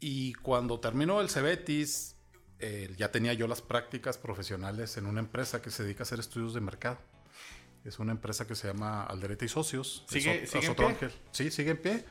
Y 0.00 0.34
cuando 0.34 0.80
terminó 0.80 1.20
el 1.22 1.30
Cebetis, 1.30 2.13
eh, 2.60 2.94
ya 2.96 3.10
tenía 3.10 3.32
yo 3.34 3.46
las 3.48 3.62
prácticas 3.62 4.18
profesionales 4.18 4.96
en 4.96 5.06
una 5.06 5.20
empresa 5.20 5.60
que 5.62 5.70
se 5.70 5.82
dedica 5.82 6.02
a 6.02 6.04
hacer 6.04 6.20
estudios 6.20 6.54
de 6.54 6.60
mercado. 6.60 6.98
Es 7.84 7.98
una 7.98 8.12
empresa 8.12 8.46
que 8.46 8.54
se 8.54 8.66
llama 8.68 9.04
Alderete 9.04 9.44
y 9.44 9.48
Socios. 9.48 10.04
de 10.10 10.20
¿Sigue- 10.20 10.44
en 10.68 10.74
pie? 10.74 10.86
Ángel. 10.86 11.12
Sí, 11.32 11.50
sigue 11.50 11.72
en 11.72 11.76
pie. 11.82 12.04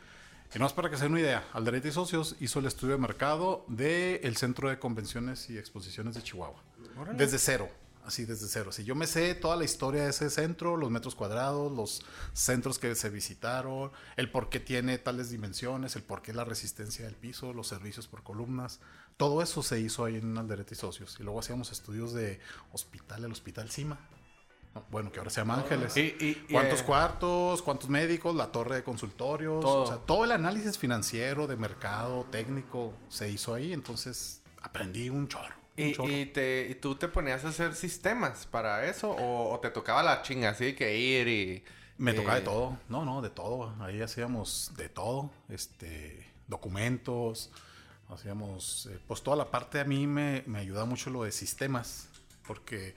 Y 0.53 0.59
no 0.59 0.67
es 0.67 0.73
para 0.73 0.89
que 0.91 0.97
se 0.97 1.03
den 1.03 1.13
una 1.13 1.21
idea. 1.21 1.47
Alderete 1.53 1.87
y 1.87 1.91
Socios 1.91 2.35
hizo 2.39 2.59
el 2.59 2.67
estudio 2.67 2.93
de 2.93 3.01
mercado 3.01 3.65
del 3.67 4.37
Centro 4.37 4.69
de 4.69 4.77
Convenciones 4.77 5.49
y 5.49 5.57
Exposiciones 5.57 6.13
de 6.13 6.21
Chihuahua. 6.21 6.61
Desde 7.15 7.39
cero. 7.39 7.69
Así, 8.05 8.25
desde 8.25 8.47
cero. 8.49 8.71
Si 8.73 8.83
yo 8.83 8.95
me 8.95 9.07
sé 9.07 9.33
toda 9.33 9.55
la 9.55 9.63
historia 9.63 10.03
de 10.03 10.09
ese 10.09 10.29
centro, 10.29 10.75
los 10.75 10.91
metros 10.91 11.15
cuadrados, 11.15 11.71
los 11.71 12.03
centros 12.33 12.77
que 12.77 12.93
se 12.95 13.09
visitaron, 13.09 13.91
el 14.17 14.29
por 14.29 14.49
qué 14.49 14.59
tiene 14.59 14.97
tales 14.97 15.29
dimensiones, 15.31 15.95
el 15.95 16.03
por 16.03 16.21
qué 16.21 16.33
la 16.33 16.43
resistencia 16.43 17.05
del 17.05 17.15
piso, 17.15 17.53
los 17.53 17.67
servicios 17.69 18.07
por 18.09 18.21
columnas. 18.21 18.81
Todo 19.17 19.41
eso 19.41 19.61
se 19.63 19.79
hizo 19.79 20.05
ahí 20.05 20.15
en 20.17 20.37
Alderete 20.37 20.73
y 20.73 20.77
Socios. 20.77 21.17
Y 21.19 21.23
luego 21.23 21.39
hacíamos 21.39 21.71
estudios 21.71 22.13
de 22.13 22.39
hospital, 22.71 23.25
el 23.25 23.31
Hospital 23.31 23.69
Cima. 23.69 23.99
No, 24.73 24.83
Bueno, 24.89 25.11
que 25.11 25.19
ahora 25.19 25.29
se 25.29 25.39
llama 25.41 25.55
Ángeles. 25.59 25.95
Y- 25.97 26.15
y, 26.19 26.35
¿Cuántos 26.51 26.81
eh, 26.81 26.83
cuartos? 26.85 27.61
¿Cuántos 27.61 27.89
médicos? 27.89 28.35
La 28.35 28.51
torre 28.51 28.77
de 28.77 28.83
consultorios. 28.83 29.61
Todo. 29.61 29.83
O 29.83 29.87
sea, 29.87 29.97
todo 29.97 30.25
el 30.25 30.31
análisis 30.31 30.77
financiero, 30.79 31.45
de 31.45 31.55
mercado, 31.55 32.25
técnico, 32.31 32.93
se 33.07 33.29
hizo 33.29 33.53
ahí. 33.53 33.71
Entonces 33.71 34.41
aprendí 34.61 35.09
un 35.09 35.27
chorro. 35.27 35.53
un 35.77 35.83
¿Y, 35.83 35.93
chorro. 35.93 36.09
y 36.11 36.25
te, 36.25 36.67
¿Y 36.69 36.75
tú 36.75 36.95
te 36.95 37.07
ponías 37.07 37.45
a 37.45 37.49
hacer 37.49 37.75
sistemas 37.75 38.47
para 38.47 38.85
eso? 38.89 39.11
¿O, 39.11 39.53
o 39.53 39.59
te 39.59 39.69
tocaba 39.69 40.01
la 40.01 40.23
chinga 40.23 40.49
así 40.49 40.73
que 40.73 40.97
ir 40.97 41.27
y...? 41.27 41.63
Me 41.99 42.09
eh, 42.11 42.13
tocaba 42.15 42.35
de 42.35 42.41
todo. 42.41 42.77
No, 42.89 43.05
no, 43.05 43.21
de 43.21 43.29
todo. 43.29 43.75
Ahí 43.79 44.01
hacíamos 44.01 44.71
de 44.75 44.89
todo. 44.89 45.29
Este, 45.49 46.27
documentos, 46.47 47.51
Hacíamos, 48.09 48.87
eh, 48.91 48.99
pues 49.07 49.23
toda 49.23 49.37
la 49.37 49.49
parte 49.49 49.79
a 49.79 49.85
mí 49.85 50.05
me, 50.07 50.43
me 50.45 50.59
ayudaba 50.59 50.85
mucho 50.85 51.09
lo 51.09 51.23
de 51.23 51.31
sistemas, 51.31 52.07
porque 52.45 52.95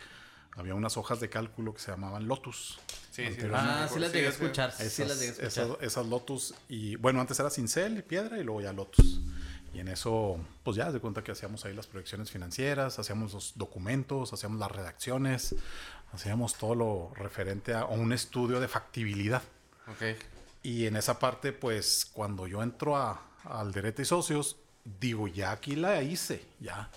había 0.53 0.75
unas 0.75 0.97
hojas 0.97 1.21
de 1.21 1.29
cálculo 1.29 1.73
que 1.75 1.81
se 1.81 1.91
llamaban 1.91 2.27
Lotus. 2.29 2.79
Sí, 3.11 3.25
sí. 3.33 3.47
Ah, 3.53 3.89
sí 3.91 3.99
las 3.99 4.13
llegué 4.13 4.29
a 4.29 4.33
sí. 4.33 4.43
escuchar. 4.43 4.73
Sí 4.73 4.83
Esas, 4.85 5.09
las 5.09 5.19
llegué 5.21 5.29
a 5.29 5.33
escuchar. 5.47 5.67
esas, 5.67 5.83
esas 5.83 6.07
Lotus 6.07 6.55
y 6.69 6.97
bueno, 6.97 7.21
antes 7.21 7.39
era 7.41 7.51
Cincel 7.51 7.99
y 7.99 8.03
Piedra 8.03 8.39
y 8.39 8.45
luego 8.45 8.61
ya 8.61 8.73
Lotus. 8.73 9.21
Y 9.73 9.81
en 9.81 9.89
eso, 9.89 10.39
pues 10.63 10.77
ya 10.77 10.91
de 10.91 11.01
cuenta 11.01 11.23
que 11.23 11.33
hacíamos 11.33 11.65
ahí 11.67 11.75
las 11.75 11.87
proyecciones 11.87 12.31
financieras, 12.31 12.99
hacíamos 12.99 13.35
los 13.35 13.53
documentos, 13.57 14.33
hacíamos 14.33 14.59
las 14.59 14.71
redacciones, 14.71 15.55
hacíamos 16.13 16.55
todo 16.55 16.75
lo 16.75 17.13
referente 17.15 17.75
a, 17.75 17.81
a 17.81 17.85
un 17.87 18.13
estudio 18.13 18.59
de 18.61 18.69
factibilidad. 18.69 19.43
Ok. 19.89 20.19
Y 20.63 20.87
en 20.87 20.97
esa 20.97 21.19
parte, 21.19 21.53
pues 21.53 22.07
cuando 22.11 22.47
yo 22.47 22.63
entro 22.63 22.97
a, 22.97 23.21
al 23.45 23.73
Derete 23.73 24.03
y 24.03 24.05
Socios, 24.07 24.57
digo, 25.01 25.29
ya 25.29 25.51
aquí 25.53 25.77
la 25.77 26.03
hice, 26.03 26.45
ya. 26.61 26.89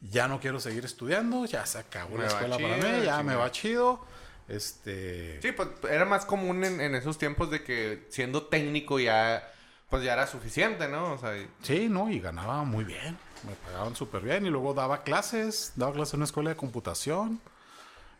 Ya 0.00 0.28
no 0.28 0.38
quiero 0.40 0.60
seguir 0.60 0.84
estudiando, 0.84 1.46
ya 1.46 1.64
se 1.66 1.78
acabó 1.78 2.16
Me 2.16 2.24
la 2.24 2.26
escuela 2.28 2.56
para 2.58 2.76
chido, 2.76 2.98
mí, 2.98 3.04
ya 3.04 3.22
me 3.22 3.34
va 3.34 3.50
chido. 3.50 4.04
Este. 4.48 5.40
Sí, 5.40 5.52
pues 5.52 5.68
era 5.90 6.04
más 6.04 6.26
común 6.26 6.62
en, 6.64 6.80
en 6.80 6.94
esos 6.94 7.16
tiempos 7.16 7.50
de 7.50 7.62
que 7.64 8.06
siendo 8.10 8.44
técnico 8.44 9.00
ya, 9.00 9.50
pues 9.88 10.04
ya 10.04 10.12
era 10.12 10.26
suficiente, 10.26 10.88
¿no? 10.88 11.12
O 11.14 11.18
sea, 11.18 11.36
y- 11.38 11.48
Sí, 11.62 11.88
no, 11.88 12.10
y 12.10 12.20
ganaba 12.20 12.62
muy 12.64 12.84
bien. 12.84 13.16
Me 13.48 13.54
pagaban 13.54 13.96
súper 13.96 14.22
bien. 14.22 14.44
Y 14.44 14.50
luego 14.50 14.74
daba 14.74 15.02
clases, 15.02 15.72
daba 15.76 15.92
clases 15.94 16.14
en 16.14 16.18
una 16.18 16.24
escuela 16.26 16.50
de 16.50 16.56
computación. 16.56 17.40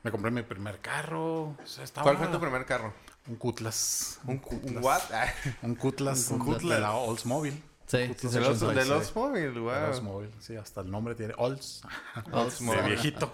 Me 0.02 0.10
compré 0.10 0.30
mi 0.30 0.42
primer 0.42 0.80
carro. 0.80 1.42
o 1.48 1.56
sea, 1.66 1.84
estaba- 1.84 2.04
¿cuál 2.04 2.16
fue 2.16 2.28
tu 2.28 2.40
primer 2.40 2.64
carro? 2.64 2.92
Un 3.26 3.36
Cutlass. 3.36 4.20
¿Un, 4.24 4.38
Cutlass. 4.38 4.74
un 4.76 4.84
what? 4.84 5.02
Un 5.62 5.74
Cutlass. 5.74 6.30
Un. 6.30 6.38
Cutlass 6.38 6.70
de 6.76 6.80
la 6.80 6.92
Oldsmobile. 6.94 7.62
Sí, 7.86 8.14
sí, 8.16 8.28
de 8.28 8.40
los, 8.40 8.62
86, 8.62 8.74
de 8.76 8.84
los 8.86 9.14
móviles, 9.14 9.54
De 9.54 9.60
Oldsmobile. 9.60 10.32
Sí, 10.40 10.56
hasta 10.56 10.80
el 10.80 10.90
nombre 10.90 11.14
tiene 11.14 11.34
Olds. 11.36 11.82
De 12.26 12.32
Oldsmobile. 12.32 12.82
viejito. 12.86 13.32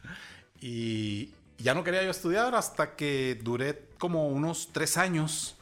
y 0.60 1.34
ya 1.58 1.74
no 1.74 1.84
quería 1.84 2.02
yo 2.02 2.10
estudiar 2.10 2.54
hasta 2.54 2.96
que 2.96 3.38
duré 3.42 3.88
como 3.98 4.28
unos 4.28 4.70
tres 4.72 4.96
años 4.96 5.56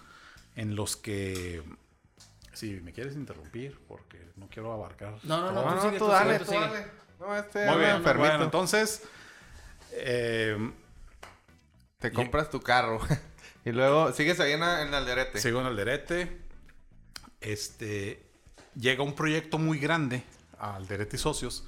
en 0.56 0.76
los 0.76 0.96
que... 0.96 1.62
Si 2.52 2.72
me 2.82 2.92
quieres 2.92 3.14
interrumpir, 3.14 3.78
porque 3.88 4.18
no 4.36 4.48
quiero 4.48 4.72
abarcar. 4.72 5.14
No, 5.22 5.40
no, 5.40 5.52
no. 5.52 5.62
No, 5.62 5.68
tú 5.70 5.74
no, 5.74 5.82
sigue, 5.82 5.98
tú 5.98 6.04
tú 6.04 6.10
dale, 6.10 6.38
sigue, 6.38 6.44
tú 6.46 6.52
dale. 6.60 6.86
No, 7.18 7.36
este 7.36 7.66
Muy 7.66 7.78
bien, 7.78 7.90
enfermito. 7.96 8.28
bueno, 8.28 8.44
entonces... 8.44 9.02
eh, 9.92 10.72
Te 11.98 12.12
compras 12.12 12.50
tu 12.50 12.60
carro. 12.60 13.00
y 13.64 13.72
luego 13.72 14.12
sigues 14.12 14.38
ahí 14.40 14.52
en, 14.52 14.62
en 14.62 14.94
Alderete. 14.94 15.40
Sigo 15.40 15.60
en 15.60 15.66
el 15.68 15.76
Derete. 15.76 16.40
Este. 17.40 18.26
Llega 18.76 19.02
un 19.02 19.14
proyecto 19.14 19.58
muy 19.58 19.78
grande 19.78 20.22
al 20.58 20.86
Derete 20.86 21.16
y 21.16 21.18
Socios 21.18 21.64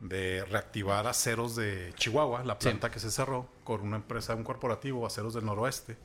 de 0.00 0.44
reactivar 0.46 1.06
aceros 1.06 1.54
de 1.54 1.92
Chihuahua, 1.96 2.42
la 2.44 2.58
planta 2.58 2.90
que 2.90 2.98
se 2.98 3.10
cerró 3.12 3.48
con 3.62 3.82
una 3.82 3.96
empresa, 3.96 4.34
un 4.34 4.42
corporativo, 4.42 5.06
Aceros 5.06 5.34
del 5.34 5.44
Noroeste. 5.44 5.96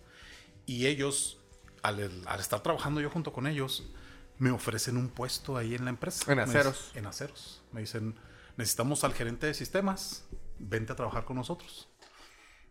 Y 0.68 0.86
ellos, 0.86 1.40
al, 1.82 2.12
al 2.28 2.40
estar 2.40 2.62
trabajando 2.62 3.02
yo 3.02 3.10
junto 3.10 3.34
con 3.34 3.48
ellos, 3.48 3.90
me 4.38 4.52
ofrecen 4.52 4.98
un 4.98 5.10
puesto 5.10 5.58
ahí 5.58 5.74
en 5.74 5.86
la 5.86 5.90
empresa. 5.90 6.32
En 6.32 6.40
aceros. 6.40 6.90
dicen- 6.92 6.98
en 7.00 7.06
aceros. 7.08 7.64
Me 7.72 7.82
dicen, 7.82 8.16
necesitamos 8.58 9.04
al 9.04 9.14
gerente 9.16 9.48
de 9.48 9.56
sistemas, 9.56 10.26
vente 10.60 10.94
a 10.94 10.96
trabajar 10.96 11.26
con 11.26 11.38
nosotros. 11.38 11.90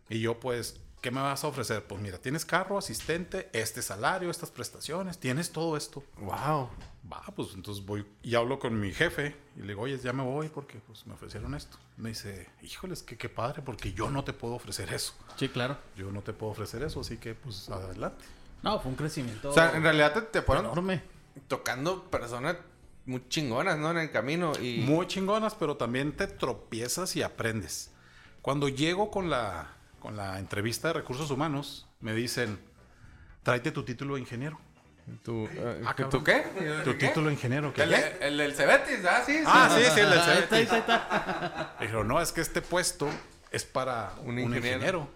Y 0.07 0.21
yo, 0.21 0.39
pues, 0.39 0.79
¿qué 1.01 1.11
me 1.11 1.21
vas 1.21 1.43
a 1.43 1.47
ofrecer? 1.47 1.83
Pues 1.83 2.01
mira, 2.01 2.17
tienes 2.17 2.45
carro, 2.45 2.77
asistente, 2.77 3.49
este 3.53 3.81
salario, 3.81 4.29
estas 4.29 4.51
prestaciones, 4.51 5.17
tienes 5.17 5.51
todo 5.51 5.77
esto. 5.77 6.03
Wow. 6.17 6.69
Va, 7.11 7.23
pues 7.35 7.49
entonces 7.53 7.85
voy 7.85 8.05
y 8.21 8.35
hablo 8.35 8.59
con 8.59 8.77
mi 8.79 8.91
jefe 8.91 9.35
y 9.55 9.61
le 9.61 9.67
digo, 9.67 9.83
oye, 9.83 9.97
ya 9.97 10.11
me 10.11 10.23
voy 10.23 10.49
porque 10.49 10.79
pues, 10.79 11.07
me 11.07 11.13
ofrecieron 11.13 11.53
esto. 11.55 11.77
Me 11.95 12.09
dice, 12.09 12.49
híjoles, 12.61 13.01
que 13.03 13.17
qué 13.17 13.29
padre, 13.29 13.61
porque 13.61 13.93
yo 13.93 14.09
no 14.09 14.23
te 14.25 14.33
puedo 14.33 14.55
ofrecer 14.55 14.93
eso. 14.93 15.13
Sí, 15.37 15.47
claro. 15.47 15.77
Yo 15.95 16.11
no 16.11 16.21
te 16.21 16.33
puedo 16.33 16.51
ofrecer 16.51 16.83
eso, 16.83 16.99
así 16.99 17.17
que 17.17 17.33
pues 17.33 17.69
adelante. 17.69 18.25
No, 18.63 18.79
fue 18.79 18.89
un 18.89 18.97
crecimiento 18.97 19.51
O 19.51 19.53
sea, 19.53 19.75
en 19.77 19.83
realidad 19.83 20.13
te, 20.13 20.21
te 20.21 20.41
fueron 20.41 20.65
enorme. 20.65 21.03
tocando 21.47 22.03
personas 22.09 22.57
muy 23.05 23.23
chingonas, 23.29 23.77
¿no? 23.77 23.91
En 23.91 23.99
el 23.99 24.11
camino. 24.11 24.51
Y 24.59 24.79
Muy 24.79 25.07
chingonas, 25.07 25.55
pero 25.55 25.77
también 25.77 26.11
te 26.17 26.27
tropiezas 26.27 27.15
y 27.15 27.21
aprendes. 27.21 27.91
Cuando 28.41 28.67
llego 28.67 29.11
con 29.11 29.29
la, 29.29 29.76
con 30.07 30.15
la 30.15 30.39
entrevista 30.39 30.87
de 30.87 30.93
recursos 30.93 31.29
humanos, 31.31 31.85
me 31.99 32.13
dicen, 32.13 32.57
tráete 33.43 33.73
tu 33.73 33.83
título 33.83 34.15
de 34.15 34.21
ingeniero. 34.21 34.57
¿Tu, 35.21 35.47
eh, 35.47 35.83
Ah, 35.85 35.93
¿tu 35.97 36.23
cabrón. 36.23 36.23
qué? 36.23 36.81
Tu 36.85 36.97
¿Qué? 36.97 37.07
título 37.07 37.27
de 37.27 37.33
ingeniero. 37.33 37.73
¿qué? 37.73 37.83
El, 37.83 37.93
el 38.21 38.37
del 38.37 38.55
Cebetis, 38.55 39.03
¿ah? 39.03 39.21
Sí, 39.25 39.33
sí. 39.33 39.43
Ah, 39.45 39.69
sí, 39.69 39.83
sí, 39.93 39.99
el 39.99 40.09
del 40.09 40.61
está. 40.61 41.75
Dijeron, 41.81 42.07
no, 42.07 42.21
es 42.21 42.31
que 42.31 42.39
este 42.39 42.61
puesto 42.61 43.09
es 43.51 43.65
para 43.65 44.13
Un 44.23 44.39
un, 44.39 44.55
ingeniero. 44.55 45.09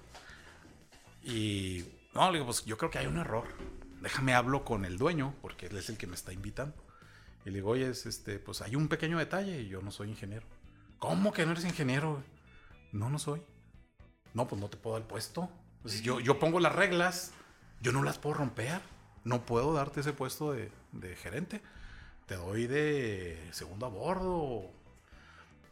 Y 1.23 1.86
no, 2.13 2.30
le 2.30 2.34
digo, 2.39 2.47
pues 2.47 2.65
yo 2.65 2.77
creo 2.77 2.91
que 2.91 2.99
hay 2.99 3.08
un 3.08 3.17
error. 3.17 3.45
Déjame 4.01 4.34
hablo 4.34 4.65
con 4.65 4.84
el 4.84 4.97
dueño, 4.97 5.36
porque 5.41 5.67
él 5.67 5.77
es 5.77 5.88
el 5.88 5.95
que 5.97 6.06
me 6.06 6.15
está 6.15 6.34
invitando. 6.34 6.75
Y 7.45 7.49
le 7.51 7.56
digo, 7.56 7.69
oye, 7.69 7.91
es, 7.91 8.06
este, 8.06 8.39
pues 8.39 8.62
hay 8.62 8.75
un 8.75 8.89
pequeño 8.89 9.17
detalle 9.19 9.62
y 9.62 9.69
yo 9.69 9.82
no 9.82 9.89
soy 9.91 10.10
ingeniero. 10.10 10.45
¿Cómo 10.99 11.32
que 11.32 11.45
no 11.45 11.54
eres 11.54 11.63
ingeniero? 11.63 12.12
güey?" 12.15 12.23
No, 12.91 13.10
no 13.10 13.19
soy. 13.19 13.41
No, 14.33 14.47
pues 14.47 14.59
no 14.61 14.69
te 14.69 14.77
puedo 14.77 14.95
dar 14.95 15.01
el 15.01 15.07
puesto. 15.07 15.49
Pues 15.81 16.01
yo, 16.01 16.19
yo 16.19 16.39
pongo 16.39 16.59
las 16.59 16.73
reglas, 16.73 17.31
yo 17.81 17.91
no 17.91 18.03
las 18.03 18.17
puedo 18.17 18.35
romper. 18.35 18.81
No 19.23 19.45
puedo 19.45 19.73
darte 19.73 19.99
ese 19.99 20.13
puesto 20.13 20.51
de, 20.53 20.71
de 20.93 21.15
gerente. 21.15 21.61
Te 22.25 22.35
doy 22.35 22.67
de 22.67 23.49
segundo 23.51 23.85
a 23.85 23.89
bordo. 23.89 24.71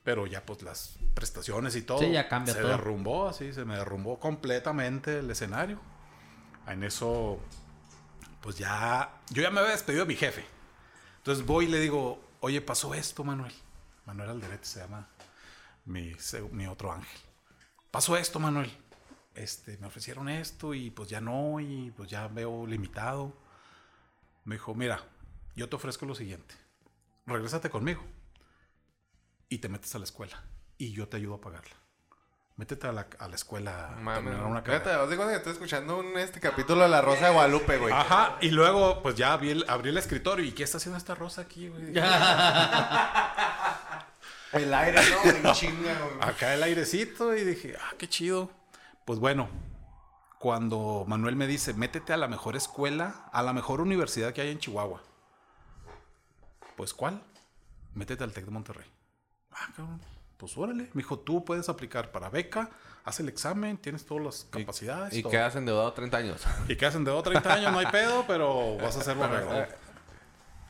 Pero 0.04 0.28
ya 0.28 0.46
pues 0.46 0.62
las 0.62 0.98
prestaciones 1.14 1.76
y 1.76 1.82
todo. 1.82 2.00
Sí, 2.00 2.12
ya 2.12 2.28
cambia 2.28 2.54
se 2.54 2.62
todo. 2.62 2.70
derrumbó, 2.72 3.28
así, 3.28 3.54
se 3.54 3.66
me 3.66 3.76
derrumbó 3.76 4.20
completamente 4.20 5.20
el 5.20 5.30
escenario. 5.30 5.80
En 6.68 6.84
eso, 6.84 7.40
pues 8.42 8.58
ya, 8.58 9.20
yo 9.30 9.42
ya 9.42 9.50
me 9.50 9.60
había 9.60 9.72
despedido 9.72 10.06
de 10.06 10.10
mi 10.10 10.16
jefe. 10.16 10.46
Entonces 11.18 11.46
voy 11.46 11.66
y 11.66 11.68
le 11.68 11.80
digo, 11.80 12.22
oye, 12.40 12.62
pasó 12.62 12.94
esto, 12.94 13.24
Manuel. 13.24 13.54
Manuel 14.06 14.30
Alderete 14.30 14.66
se 14.66 14.80
llama 14.80 15.08
mi, 15.86 16.16
mi 16.52 16.68
otro 16.68 16.92
ángel. 16.92 17.20
Pasó 17.92 18.18
esto, 18.18 18.40
Manuel. 18.40 18.72
Este, 19.36 19.78
me 19.78 19.88
ofrecieron 19.88 20.30
esto 20.30 20.74
y 20.74 20.90
pues 20.90 21.10
ya 21.10 21.22
no, 21.22 21.60
y 21.60 21.92
pues 21.96 22.10
ya 22.10 22.28
veo 22.28 22.66
limitado. 22.68 23.34
Me 24.44 24.56
dijo, 24.56 24.76
mira, 24.76 25.04
yo 25.56 25.70
te 25.70 25.76
ofrezco 25.76 26.06
lo 26.06 26.16
siguiente. 26.16 26.56
Regrésate 27.26 27.70
conmigo 27.70 28.04
y 29.50 29.60
te 29.60 29.70
metes 29.70 29.94
a 29.96 30.00
la 30.00 30.06
escuela 30.06 30.44
y 30.78 30.92
yo 30.92 31.08
te 31.08 31.18
ayudo 31.18 31.36
a 31.36 31.42
pagarla. 31.42 31.76
Métete 32.56 32.88
a 32.88 32.92
la, 32.92 33.08
a 33.20 33.28
la 33.30 33.36
escuela 33.36 33.88
a 33.88 33.96
Mames, 33.96 34.24
terminar 34.24 34.46
una 34.46 34.62
carrera. 34.64 35.02
os 35.04 35.10
digo 35.10 35.26
que 35.26 35.36
estoy 35.36 35.54
escuchando 35.54 35.98
un, 35.98 36.18
este 36.18 36.42
capítulo 36.42 36.84
de 36.84 36.90
La 36.90 37.02
Rosa 37.02 37.28
de 37.28 37.34
Guadalupe, 37.34 37.78
güey. 37.78 37.94
Ajá, 37.94 38.38
y 38.42 38.50
luego 38.52 39.02
pues 39.02 39.16
ya 39.16 39.32
abrí 39.32 39.52
el, 39.52 39.66
abrí 39.70 39.92
el 39.92 39.98
escritorio 39.98 40.44
y 40.44 40.52
¿qué 40.52 40.64
está 40.64 40.76
haciendo 40.78 40.98
esta 40.98 41.16
rosa 41.16 41.44
aquí, 41.44 41.70
güey? 41.70 41.94
El 44.54 44.74
aire, 44.74 45.00
¿no? 45.10 45.42
güey? 45.42 45.54
chinga, 45.54 46.00
güey. 46.00 46.30
Acá 46.30 46.54
el 46.54 46.64
airecito 46.64 47.36
y 47.36 47.44
dije, 47.44 47.76
ah, 47.80 47.94
qué 47.98 48.08
chido. 48.08 48.50
Pues 49.06 49.20
bueno, 49.20 49.50
cuando 50.40 51.04
Manuel 51.08 51.36
me 51.36 51.48
dice, 51.48 51.74
métete 51.74 52.14
a 52.14 52.18
la 52.18 52.28
mejor 52.28 52.56
escuela, 52.56 53.30
a 53.32 53.44
la 53.44 53.54
mejor 53.54 53.82
universidad 53.82 54.34
que 54.34 54.42
hay 54.42 54.50
en 54.50 54.60
Chihuahua. 54.60 55.02
Pues 56.76 56.94
¿cuál? 56.94 57.22
Métete 57.94 58.24
al 58.24 58.32
TEC 58.32 58.46
de 58.46 58.52
Monterrey. 58.52 58.88
Ah, 59.52 59.68
cabrón. 59.76 60.00
Pues 60.38 60.58
órale. 60.58 60.84
Me 60.94 61.02
dijo, 61.02 61.20
tú 61.20 61.44
puedes 61.44 61.68
aplicar 61.68 62.12
para 62.12 62.30
beca, 62.30 62.70
haz 63.04 63.20
el 63.20 63.28
examen, 63.28 63.78
tienes 63.78 64.06
todas 64.06 64.24
las 64.24 64.48
capacidades. 64.50 65.14
Y 65.14 65.22
todo. 65.22 65.32
quedas 65.32 65.56
endeudado 65.58 65.92
30 65.92 66.18
años. 66.18 66.42
Y 66.70 66.78
quedas 66.78 66.96
endeudado 66.96 67.24
30 67.24 67.54
años, 67.54 67.72
no 67.74 67.80
hay 67.80 67.88
pedo, 67.92 68.24
pero 68.26 68.78
vas 68.78 68.96
a 68.96 69.02
hacer 69.02 69.18
borrego. 69.18 69.52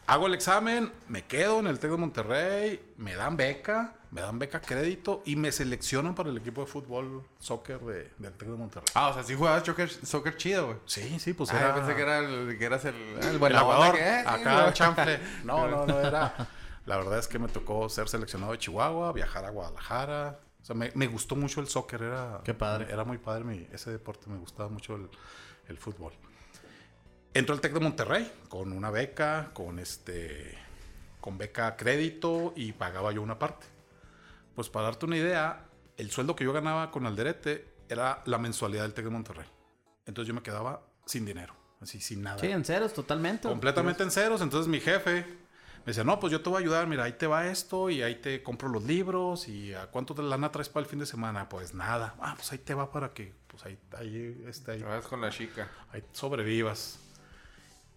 Hago 0.09 0.25
el 0.27 0.33
examen, 0.33 0.91
me 1.07 1.25
quedo 1.25 1.59
en 1.59 1.67
el 1.67 1.77
TEC 1.77 1.91
de 1.91 1.97
Monterrey, 1.97 2.93
me 2.97 3.13
dan 3.15 3.37
beca, 3.37 3.93
me 4.09 4.21
dan 4.21 4.39
beca 4.39 4.59
crédito 4.59 5.21
y 5.25 5.35
me 5.35 5.51
seleccionan 5.51 6.15
para 6.15 6.29
el 6.31 6.37
equipo 6.37 6.61
de 6.61 6.67
fútbol, 6.67 7.23
soccer 7.37 7.79
de- 7.81 8.11
del 8.17 8.33
TEC 8.33 8.49
de 8.49 8.57
Monterrey. 8.57 8.87
Ah, 8.95 9.09
o 9.09 9.13
sea, 9.13 9.21
sí 9.23 9.35
jugabas 9.35 9.63
soccer, 9.63 9.87
soccer 9.89 10.35
chido, 10.35 10.65
güey. 10.65 10.77
Sí, 10.85 11.19
sí, 11.19 11.33
pues 11.33 11.51
Ah, 11.53 11.57
era... 11.59 11.67
yo 11.69 11.75
pensé 11.75 11.95
que, 11.95 12.01
era 12.01 12.17
el, 12.19 12.57
que 12.57 12.65
eras 12.65 12.85
el, 12.85 12.95
el 12.95 13.55
aguador, 13.55 13.93
que, 13.95 14.01
eh, 14.01 14.23
acá 14.25 14.73
chanfle. 14.73 15.19
No, 15.43 15.67
no, 15.67 15.85
no 15.85 15.99
era... 16.01 16.33
La 16.85 16.97
verdad 16.97 17.19
es 17.19 17.27
que 17.27 17.37
me 17.37 17.47
tocó 17.47 17.87
ser 17.87 18.09
seleccionado 18.09 18.51
de 18.53 18.57
Chihuahua, 18.57 19.13
viajar 19.13 19.45
a 19.45 19.51
Guadalajara. 19.51 20.39
O 20.59 20.65
sea, 20.65 20.75
me, 20.75 20.91
me 20.95 21.05
gustó 21.05 21.35
mucho 21.35 21.61
el 21.61 21.67
soccer, 21.67 22.01
era... 22.01 22.41
Qué 22.43 22.55
padre. 22.55 22.87
Era 22.91 23.03
muy 23.03 23.19
padre 23.19 23.43
mi- 23.43 23.67
ese 23.71 23.91
deporte, 23.91 24.27
me 24.27 24.37
gustaba 24.39 24.69
mucho 24.69 24.95
el, 24.95 25.07
el 25.67 25.77
fútbol. 25.77 26.13
Entró 27.33 27.53
al 27.53 27.61
TEC 27.61 27.73
de 27.73 27.79
Monterrey 27.79 28.31
con 28.49 28.71
una 28.71 28.89
beca, 28.89 29.51
con 29.53 29.79
este 29.79 30.57
con 31.21 31.37
beca 31.37 31.75
crédito 31.75 32.53
y 32.55 32.71
pagaba 32.71 33.11
yo 33.11 33.21
una 33.21 33.37
parte. 33.37 33.67
Pues 34.55 34.69
para 34.69 34.85
darte 34.85 35.05
una 35.05 35.17
idea, 35.17 35.65
el 35.97 36.11
sueldo 36.11 36.35
que 36.35 36.43
yo 36.43 36.53
ganaba 36.53 36.91
con 36.91 37.05
Alderete 37.05 37.67
era 37.89 38.21
la 38.25 38.37
mensualidad 38.37 38.83
del 38.83 38.93
TEC 38.93 39.05
de 39.05 39.11
Monterrey. 39.11 39.45
Entonces 40.05 40.27
yo 40.27 40.33
me 40.33 40.41
quedaba 40.41 40.81
sin 41.05 41.25
dinero, 41.25 41.53
así 41.81 41.99
sin 42.01 42.21
nada. 42.23 42.39
Sí, 42.39 42.47
en 42.47 42.65
ceros, 42.65 42.93
totalmente. 42.93 43.47
Completamente 43.47 44.01
en 44.03 44.11
ceros. 44.11 44.41
Entonces 44.41 44.67
mi 44.67 44.79
jefe 44.79 45.25
Me 45.79 45.85
decía, 45.91 46.03
no, 46.03 46.19
pues 46.19 46.31
yo 46.31 46.41
te 46.41 46.49
voy 46.49 46.57
a 46.57 46.59
ayudar, 46.59 46.87
mira, 46.87 47.05
ahí 47.05 47.13
te 47.13 47.25
va 47.25 47.47
esto 47.47 47.89
y 47.89 48.01
ahí 48.03 48.15
te 48.15 48.43
compro 48.43 48.67
los 48.69 48.83
libros 48.83 49.47
y 49.47 49.73
a 49.73 49.87
cuánto 49.87 50.13
de 50.13 50.23
lana 50.23 50.51
traes 50.51 50.67
para 50.67 50.83
el 50.83 50.89
fin 50.89 50.99
de 50.99 51.05
semana. 51.05 51.47
Pues 51.47 51.73
nada, 51.73 52.15
ah, 52.19 52.33
pues 52.35 52.51
ahí 52.51 52.57
te 52.57 52.73
va 52.73 52.91
para 52.91 53.13
que, 53.13 53.33
pues 53.47 53.65
ahí, 53.65 53.77
ahí, 53.97 54.43
este, 54.47 54.71
ahí, 54.73 54.81
Vas 54.83 55.05
con 55.07 55.21
la 55.21 55.29
chica. 55.29 55.69
ahí 55.91 56.03
sobrevivas. 56.11 56.99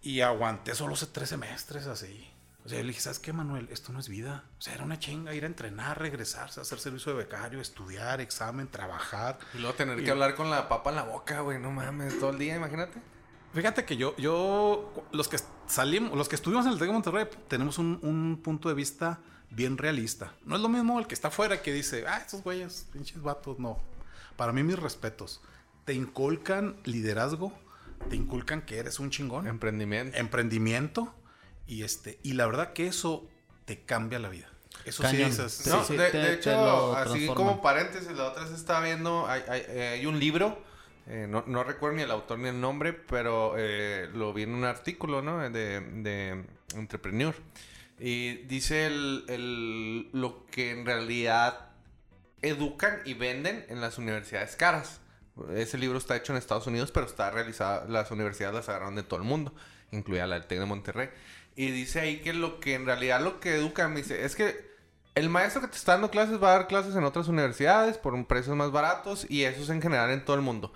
Y 0.03 0.21
aguanté 0.21 0.75
solo 0.75 0.93
hace 0.93 1.07
tres 1.07 1.29
semestres 1.29 1.87
así. 1.87 2.29
O 2.65 2.69
sea, 2.69 2.79
le 2.79 2.87
dije, 2.87 3.01
¿sabes 3.01 3.19
qué, 3.19 3.33
Manuel? 3.33 3.67
Esto 3.71 3.91
no 3.91 3.99
es 3.99 4.07
vida. 4.07 4.45
O 4.57 4.61
sea, 4.61 4.73
era 4.73 4.83
una 4.83 4.97
chinga 4.97 5.33
ir 5.33 5.43
a 5.43 5.47
entrenar, 5.47 5.99
regresarse, 5.99 6.61
hacer 6.61 6.79
servicio 6.79 7.11
de 7.11 7.17
becario, 7.17 7.59
estudiar, 7.59 8.21
examen, 8.21 8.67
trabajar. 8.67 9.37
Y 9.53 9.57
luego 9.57 9.75
tener 9.75 10.01
que 10.03 10.11
hablar 10.11 10.35
con 10.35 10.49
la 10.49 10.69
papa 10.69 10.91
en 10.91 10.97
la 10.97 11.03
boca, 11.03 11.41
güey. 11.41 11.59
No 11.59 11.71
mames, 11.71 12.19
todo 12.19 12.29
el 12.29 12.37
día, 12.37 12.55
imagínate. 12.55 13.01
Fíjate 13.53 13.85
que 13.85 13.97
yo, 13.97 14.15
yo, 14.17 15.07
los 15.11 15.27
que 15.27 15.37
salimos, 15.67 16.17
los 16.17 16.29
que 16.29 16.35
estuvimos 16.35 16.65
en 16.65 16.71
el 16.71 16.79
TEC 16.79 16.87
de 16.87 16.93
Monterrey, 16.93 17.27
tenemos 17.47 17.77
un, 17.77 17.99
un 18.01 18.41
punto 18.41 18.69
de 18.69 18.75
vista 18.75 19.19
bien 19.49 19.77
realista. 19.77 20.33
No 20.45 20.55
es 20.55 20.61
lo 20.61 20.69
mismo 20.69 20.99
el 20.99 21.07
que 21.07 21.13
está 21.13 21.27
afuera 21.27 21.61
que 21.61 21.73
dice, 21.73 22.05
ah, 22.07 22.17
estos 22.17 22.43
güeyes, 22.43 22.87
pinches 22.91 23.21
vatos, 23.21 23.59
no. 23.59 23.77
Para 24.37 24.53
mí, 24.53 24.63
mis 24.63 24.79
respetos. 24.79 25.41
Te 25.85 25.93
inculcan 25.93 26.77
liderazgo, 26.85 27.51
te 28.09 28.15
inculcan 28.15 28.61
que 28.61 28.77
eres 28.77 28.99
un 28.99 29.09
chingón, 29.09 29.47
Emprendimiento. 29.47 30.17
emprendimiento, 30.17 31.13
y 31.67 31.83
este, 31.83 32.19
y 32.23 32.33
la 32.33 32.45
verdad 32.45 32.73
que 32.73 32.87
eso 32.87 33.27
te 33.65 33.81
cambia 33.81 34.19
la 34.19 34.29
vida. 34.29 34.49
Eso 34.85 35.01
Cañón. 35.03 35.31
sí 35.31 35.41
dices, 35.41 35.67
No, 35.67 35.83
sí, 35.83 35.95
de, 35.95 36.09
te- 36.09 36.17
de 36.17 36.27
te 36.27 36.33
hecho, 36.33 36.95
así 36.97 37.09
transforma. 37.11 37.35
como 37.35 37.61
paréntesis, 37.61 38.11
la 38.11 38.25
otra 38.25 38.47
se 38.47 38.55
está 38.55 38.79
viendo, 38.81 39.27
hay, 39.27 39.41
hay- 39.47 39.61
hay 39.77 40.05
un 40.05 40.19
libro, 40.19 40.61
eh, 41.07 41.27
no, 41.29 41.43
no 41.47 41.63
recuerdo 41.63 41.97
ni 41.97 42.03
el 42.03 42.11
autor 42.11 42.39
ni 42.39 42.49
el 42.49 42.59
nombre, 42.59 42.91
pero 42.93 43.55
eh, 43.57 44.09
lo 44.13 44.33
vi 44.33 44.43
en 44.43 44.53
un 44.53 44.65
artículo, 44.65 45.21
¿no? 45.21 45.39
De, 45.49 45.79
de 45.79 46.43
Entrepreneur. 46.75 47.33
Y 47.99 48.37
dice 48.47 48.87
el, 48.87 49.23
el- 49.29 50.09
lo 50.11 50.45
que 50.47 50.71
en 50.71 50.85
realidad 50.85 51.69
educan 52.41 52.99
y 53.05 53.13
venden 53.13 53.65
en 53.69 53.79
las 53.79 53.97
universidades 53.97 54.55
caras. 54.57 54.99
Ese 55.55 55.77
libro 55.77 55.97
está 55.97 56.15
hecho 56.15 56.31
en 56.33 56.37
Estados 56.37 56.67
Unidos, 56.67 56.91
pero 56.91 57.05
está 57.05 57.31
realizado, 57.31 57.87
las 57.89 58.11
universidades 58.11 58.55
las 58.55 58.69
agarraron 58.69 58.95
de 58.95 59.03
todo 59.03 59.19
el 59.19 59.25
mundo, 59.25 59.53
incluida 59.91 60.27
la 60.27 60.35
del 60.35 60.45
TEC 60.45 60.59
de 60.59 60.65
Monterrey. 60.65 61.09
Y 61.55 61.71
dice 61.71 61.99
ahí 62.01 62.21
que 62.21 62.33
lo 62.33 62.59
que 62.59 62.75
en 62.75 62.85
realidad 62.85 63.21
lo 63.21 63.39
que 63.39 63.55
educan, 63.55 63.91
me 63.93 64.01
dice, 64.01 64.23
es 64.25 64.35
que 64.35 64.71
el 65.15 65.29
maestro 65.29 65.61
que 65.61 65.67
te 65.67 65.77
está 65.77 65.93
dando 65.93 66.09
clases 66.11 66.41
va 66.41 66.49
a 66.49 66.57
dar 66.57 66.67
clases 66.67 66.95
en 66.95 67.03
otras 67.03 67.27
universidades 67.27 67.97
por 67.97 68.25
precios 68.25 68.55
más 68.55 68.71
baratos 68.71 69.25
y 69.29 69.43
eso 69.43 69.61
es 69.61 69.69
en 69.69 69.81
general 69.81 70.09
en 70.11 70.23
todo 70.25 70.35
el 70.35 70.41
mundo. 70.41 70.71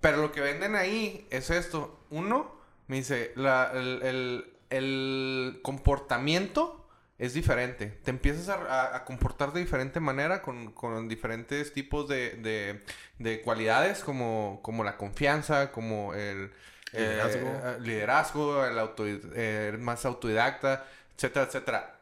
Pero 0.00 0.18
lo 0.18 0.32
que 0.32 0.40
venden 0.42 0.74
ahí 0.74 1.26
es 1.30 1.50
esto. 1.50 1.98
Uno, 2.10 2.54
me 2.88 2.96
dice, 2.96 3.32
el- 3.36 4.52
el 4.70 5.60
comportamiento 5.62 6.85
es 7.18 7.34
diferente. 7.34 7.86
Te 8.04 8.10
empiezas 8.10 8.48
a, 8.48 8.54
a- 8.54 8.96
a 8.96 9.04
comportar 9.04 9.52
de 9.52 9.60
diferente 9.60 10.00
manera 10.00 10.42
con, 10.42 10.72
con 10.72 11.08
diferentes 11.08 11.72
tipos 11.72 12.08
de, 12.08 12.30
de- 12.36 12.82
de 13.18 13.40
cualidades 13.42 14.00
como, 14.04 14.60
como 14.62 14.84
la 14.84 14.96
confianza, 14.96 15.72
como 15.72 16.14
el 16.14 16.52
Liderazgo. 16.92 17.60
eh, 17.64 17.78
liderazgo, 17.80 18.64
el 18.66 18.78
auto, 18.78 19.04
eh, 19.06 19.76
más 19.80 20.04
autodidacta, 20.04 20.86
etcétera, 21.16 21.46
etcétera. 21.46 22.00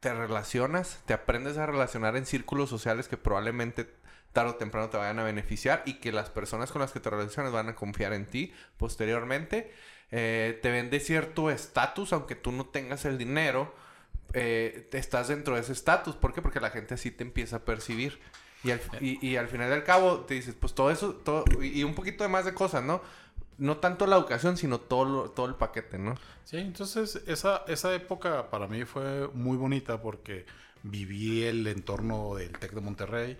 Te 0.00 0.12
relacionas, 0.14 1.00
te 1.06 1.14
aprendes 1.14 1.58
a 1.58 1.66
relacionar 1.66 2.16
en 2.16 2.26
círculos 2.26 2.68
sociales 2.68 3.06
que 3.08 3.16
probablemente 3.16 3.88
tarde 4.32 4.50
o 4.50 4.54
temprano 4.56 4.88
te 4.90 4.96
vayan 4.96 5.18
a 5.20 5.24
beneficiar 5.24 5.82
y 5.86 5.94
que 6.00 6.10
las 6.10 6.28
personas 6.30 6.72
con 6.72 6.80
las 6.82 6.90
que 6.92 6.98
te 7.00 7.10
relacionas 7.10 7.52
van 7.52 7.68
a 7.68 7.74
confiar 7.76 8.12
en 8.12 8.26
ti 8.26 8.52
posteriormente. 8.78 9.72
Eh, 10.10 10.58
te 10.62 10.70
vende 10.70 10.98
cierto 11.00 11.50
estatus, 11.50 12.12
aunque 12.12 12.34
tú 12.34 12.50
no 12.52 12.66
tengas 12.66 13.04
el 13.04 13.16
dinero, 13.18 13.74
eh, 14.34 14.88
estás 14.92 15.28
dentro 15.28 15.54
de 15.54 15.60
ese 15.62 15.72
estatus. 15.72 16.16
¿Por 16.16 16.32
qué? 16.32 16.42
Porque 16.42 16.60
la 16.60 16.70
gente 16.70 16.94
así 16.94 17.10
te 17.10 17.22
empieza 17.24 17.56
a 17.56 17.64
percibir. 17.64 18.18
Y 18.64 18.70
al, 18.70 18.80
y, 19.00 19.26
y 19.26 19.36
al 19.36 19.48
final 19.48 19.70
del 19.70 19.82
cabo 19.82 20.20
te 20.20 20.34
dices, 20.34 20.54
pues 20.58 20.72
todo 20.74 20.90
eso, 20.90 21.14
todo, 21.14 21.44
y, 21.60 21.80
y 21.80 21.84
un 21.84 21.94
poquito 21.94 22.22
de 22.24 22.28
más 22.28 22.44
de 22.44 22.54
cosas, 22.54 22.84
¿no? 22.84 23.02
No 23.58 23.78
tanto 23.78 24.06
la 24.06 24.16
educación, 24.16 24.56
sino 24.56 24.78
todo, 24.80 25.04
lo- 25.04 25.30
todo 25.30 25.46
el 25.46 25.56
paquete, 25.56 25.98
¿no? 25.98 26.14
Sí, 26.44 26.58
entonces 26.58 27.22
esa, 27.26 27.64
esa 27.66 27.92
época 27.94 28.50
para 28.50 28.68
mí 28.68 28.84
fue 28.84 29.28
muy 29.34 29.56
bonita 29.56 30.00
porque 30.00 30.46
viví 30.84 31.42
el 31.44 31.66
entorno 31.66 32.34
del 32.36 32.52
TEC 32.58 32.72
de 32.72 32.80
Monterrey. 32.80 33.38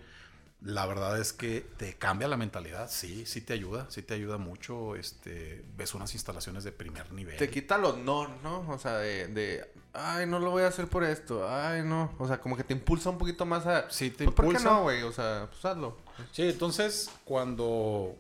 La 0.64 0.86
verdad 0.86 1.18
es 1.20 1.32
que 1.32 1.66
te 1.76 1.94
cambia 1.94 2.28
la 2.28 2.36
mentalidad, 2.36 2.88
sí, 2.88 3.26
sí 3.26 3.40
te 3.40 3.52
ayuda, 3.52 3.86
sí 3.90 4.02
te 4.02 4.14
ayuda 4.14 4.38
mucho. 4.38 4.94
Este, 4.94 5.64
ves 5.76 5.92
unas 5.94 6.14
instalaciones 6.14 6.62
de 6.62 6.70
primer 6.70 7.12
nivel. 7.12 7.36
Te 7.36 7.50
quita 7.50 7.78
los 7.78 7.98
no, 7.98 8.28
¿no? 8.44 8.64
O 8.68 8.78
sea, 8.78 8.98
de, 8.98 9.26
de, 9.26 9.68
ay, 9.92 10.26
no 10.26 10.38
lo 10.38 10.50
voy 10.50 10.62
a 10.62 10.68
hacer 10.68 10.86
por 10.86 11.02
esto, 11.02 11.48
ay, 11.48 11.82
no. 11.82 12.14
O 12.18 12.28
sea, 12.28 12.40
como 12.40 12.56
que 12.56 12.62
te 12.62 12.74
impulsa 12.74 13.10
un 13.10 13.18
poquito 13.18 13.44
más 13.44 13.66
a... 13.66 13.90
Sí, 13.90 14.10
te 14.10 14.24
Pues, 14.24 14.36
¿Por 14.36 14.44
qué 14.44 14.50
impulsa. 14.52 14.70
no, 14.70 14.82
güey? 14.82 15.02
O 15.02 15.10
sea, 15.10 15.48
pues 15.50 15.64
hazlo. 15.64 15.98
Sí, 16.30 16.42
entonces 16.42 17.10
cuando 17.24 18.16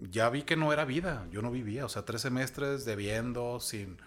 ya 0.00 0.30
vi 0.30 0.44
que 0.44 0.56
no 0.56 0.72
era 0.72 0.86
vida, 0.86 1.26
yo 1.30 1.42
no 1.42 1.50
vivía, 1.50 1.84
o 1.84 1.90
sea, 1.90 2.06
tres 2.06 2.22
semestres 2.22 2.86
debiendo, 2.86 3.60
sin, 3.60 3.98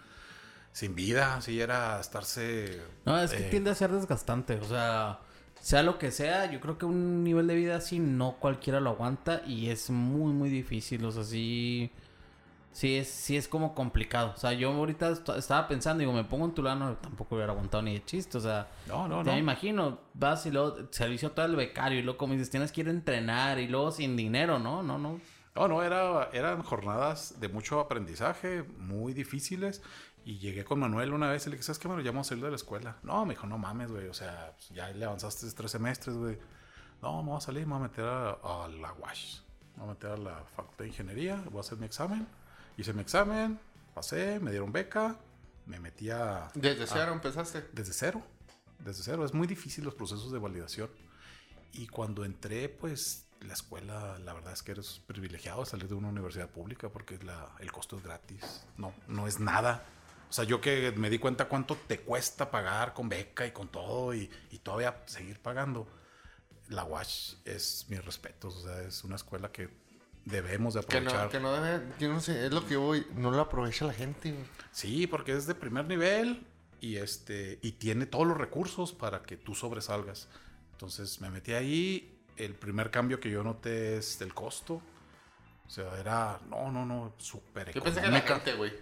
sin 0.72 0.96
vida, 0.96 1.36
así 1.36 1.60
era 1.60 2.00
estarse... 2.00 2.82
No, 3.04 3.20
es 3.20 3.30
que 3.30 3.46
eh, 3.46 3.50
tiende 3.50 3.70
a 3.70 3.76
ser 3.76 3.92
desgastante. 3.92 4.54
O 4.54 4.64
sea, 4.68 5.20
sea 5.60 5.82
lo 5.82 5.98
que 5.98 6.10
sea, 6.10 6.50
yo 6.50 6.60
creo 6.60 6.78
que 6.78 6.86
un 6.86 7.22
nivel 7.24 7.46
de 7.46 7.54
vida 7.54 7.76
así 7.76 7.98
no 7.98 8.36
cualquiera 8.40 8.80
lo 8.80 8.90
aguanta 8.90 9.42
y 9.46 9.68
es 9.70 9.90
muy, 9.90 10.32
muy 10.32 10.48
difícil. 10.50 11.04
O 11.04 11.12
sea, 11.12 11.24
sí. 11.24 11.90
Sí 12.72 12.96
es, 12.96 13.08
sí 13.08 13.36
es 13.36 13.48
como 13.48 13.74
complicado. 13.74 14.32
O 14.34 14.38
sea, 14.38 14.52
yo 14.52 14.70
ahorita 14.72 15.10
est- 15.10 15.28
estaba 15.30 15.66
pensando, 15.66 16.00
digo, 16.00 16.12
me 16.12 16.22
pongo 16.24 16.44
en 16.46 16.54
tu 16.54 16.62
lano, 16.62 16.96
tampoco 16.98 17.34
hubiera 17.34 17.52
aguantado 17.52 17.82
ni 17.82 17.94
de 17.94 18.04
chiste. 18.04 18.38
O 18.38 18.40
sea, 18.40 18.68
No, 18.86 19.08
no, 19.08 19.24
no. 19.24 19.32
me 19.32 19.38
imagino, 19.38 19.98
vas 20.14 20.46
y 20.46 20.52
luego 20.52 20.76
servicio 20.90 21.32
todo 21.32 21.46
el 21.46 21.56
becario 21.56 21.98
y 21.98 22.02
luego 22.02 22.16
como 22.18 22.34
dices, 22.34 22.48
tienes 22.48 22.70
que 22.70 22.82
ir 22.82 22.88
a 22.88 22.92
entrenar 22.92 23.58
y 23.58 23.66
luego 23.66 23.90
sin 23.90 24.16
dinero, 24.16 24.60
¿no? 24.60 24.84
No, 24.84 24.98
no. 24.98 25.20
No, 25.56 25.66
no, 25.66 25.82
era, 25.82 26.30
eran 26.32 26.62
jornadas 26.62 27.40
de 27.40 27.48
mucho 27.48 27.80
aprendizaje, 27.80 28.62
muy 28.78 29.14
difíciles. 29.14 29.82
Y 30.24 30.38
llegué 30.38 30.64
con 30.64 30.78
Manuel 30.78 31.12
una 31.12 31.28
vez 31.28 31.46
y 31.46 31.50
le 31.50 31.56
dije, 31.56 31.64
¿sabes 31.64 31.78
qué? 31.78 31.88
Me 31.88 31.96
lo 31.96 32.02
llamo 32.02 32.20
a 32.20 32.24
salir 32.24 32.44
de 32.44 32.50
la 32.50 32.56
escuela. 32.56 32.96
No, 33.02 33.24
me 33.24 33.34
dijo, 33.34 33.46
no 33.46 33.56
mames, 33.58 33.90
güey. 33.90 34.06
O 34.08 34.14
sea, 34.14 34.52
pues, 34.56 34.68
ya 34.70 34.88
le 34.90 35.04
avanzaste 35.04 35.50
tres 35.52 35.70
semestres, 35.70 36.16
güey. 36.16 36.38
No, 37.02 37.22
me 37.22 37.30
voy 37.30 37.38
a 37.38 37.40
salir, 37.40 37.66
me 37.66 37.72
voy 37.74 37.84
a 37.84 37.88
meter 37.88 38.04
a, 38.04 38.30
a 38.64 38.68
la 38.68 38.92
UASH. 38.92 39.40
Me 39.76 39.82
voy 39.82 39.90
a 39.90 39.94
meter 39.94 40.10
a 40.10 40.16
la 40.18 40.44
Facultad 40.54 40.84
de 40.84 40.88
Ingeniería, 40.88 41.36
voy 41.50 41.58
a 41.58 41.60
hacer 41.60 41.78
mi 41.78 41.86
examen. 41.86 42.26
Hice 42.76 42.92
mi 42.92 43.00
examen, 43.00 43.58
pasé, 43.94 44.38
me 44.40 44.50
dieron 44.50 44.70
beca, 44.72 45.16
me 45.66 45.80
metí 45.80 46.10
a... 46.10 46.50
Desde 46.54 46.84
a- 46.84 46.86
cero 46.86 47.12
empezaste. 47.12 47.66
desde 47.72 47.92
cero. 47.94 48.22
Desde 48.78 49.02
cero. 49.02 49.24
Es 49.24 49.32
muy 49.32 49.46
difícil 49.46 49.84
los 49.84 49.94
procesos 49.94 50.30
de 50.32 50.38
validación. 50.38 50.90
Y 51.72 51.86
cuando 51.86 52.24
entré, 52.24 52.68
pues 52.68 53.26
la 53.40 53.54
escuela, 53.54 54.18
la 54.18 54.34
verdad 54.34 54.52
es 54.52 54.62
que 54.62 54.72
eres 54.72 55.00
privilegiado 55.06 55.64
salir 55.64 55.88
de 55.88 55.94
una 55.94 56.08
universidad 56.08 56.50
pública 56.50 56.90
porque 56.90 57.18
la- 57.24 57.48
el 57.60 57.72
costo 57.72 57.96
es 57.96 58.02
gratis. 58.02 58.66
No, 58.76 58.92
no 59.08 59.26
es 59.26 59.40
nada. 59.40 59.82
O 60.30 60.32
sea, 60.32 60.44
yo 60.44 60.60
que 60.60 60.92
me 60.92 61.10
di 61.10 61.18
cuenta 61.18 61.46
cuánto 61.48 61.76
te 61.76 62.00
cuesta 62.00 62.50
pagar 62.50 62.94
con 62.94 63.08
beca 63.10 63.46
y 63.46 63.50
con 63.50 63.68
todo 63.68 64.14
y, 64.14 64.30
y 64.52 64.58
todavía 64.60 65.02
seguir 65.06 65.40
pagando. 65.40 65.86
La 66.68 66.84
WASH 66.84 67.34
es 67.44 67.86
mis 67.88 68.02
respetos. 68.04 68.54
O 68.56 68.60
sea, 68.62 68.80
es 68.82 69.02
una 69.04 69.16
escuela 69.16 69.50
que 69.50 69.68
debemos 70.24 70.74
de 70.74 70.80
Que 70.84 70.98
aprovechar. 70.98 71.24
no, 71.24 71.30
que 71.30 71.40
no 71.40 71.52
debe, 71.52 71.84
yo 71.98 72.08
no 72.12 72.20
sé, 72.20 72.46
es 72.46 72.52
lo 72.52 72.64
que 72.64 72.76
voy, 72.76 73.06
no 73.14 73.30
lo 73.32 73.40
aprovecha 73.40 73.84
la 73.86 73.92
gente, 73.92 74.30
güey. 74.32 74.44
Sí, 74.70 75.06
porque 75.08 75.32
es 75.32 75.46
de 75.46 75.54
primer 75.56 75.86
nivel 75.86 76.46
y 76.80 76.96
este 76.96 77.58
y 77.62 77.72
tiene 77.72 78.06
todos 78.06 78.26
los 78.26 78.36
recursos 78.36 78.92
para 78.92 79.22
que 79.22 79.36
tú 79.36 79.54
sobresalgas. 79.56 80.28
Entonces 80.72 81.20
me 81.20 81.28
metí 81.30 81.52
ahí. 81.52 82.16
El 82.36 82.54
primer 82.54 82.90
cambio 82.90 83.18
que 83.20 83.30
yo 83.30 83.42
noté 83.42 83.96
es 83.98 84.20
el 84.20 84.32
costo. 84.32 84.80
O 85.66 85.70
sea, 85.70 85.98
era 85.98 86.40
no, 86.48 86.70
no, 86.70 86.86
no, 86.86 87.14
súper 87.18 87.72
Yo 87.72 87.82
pensé 87.82 88.00
que 88.00 88.08
la 88.08 88.18
económica. 88.18 88.34
gente, 88.36 88.54
güey. 88.54 88.72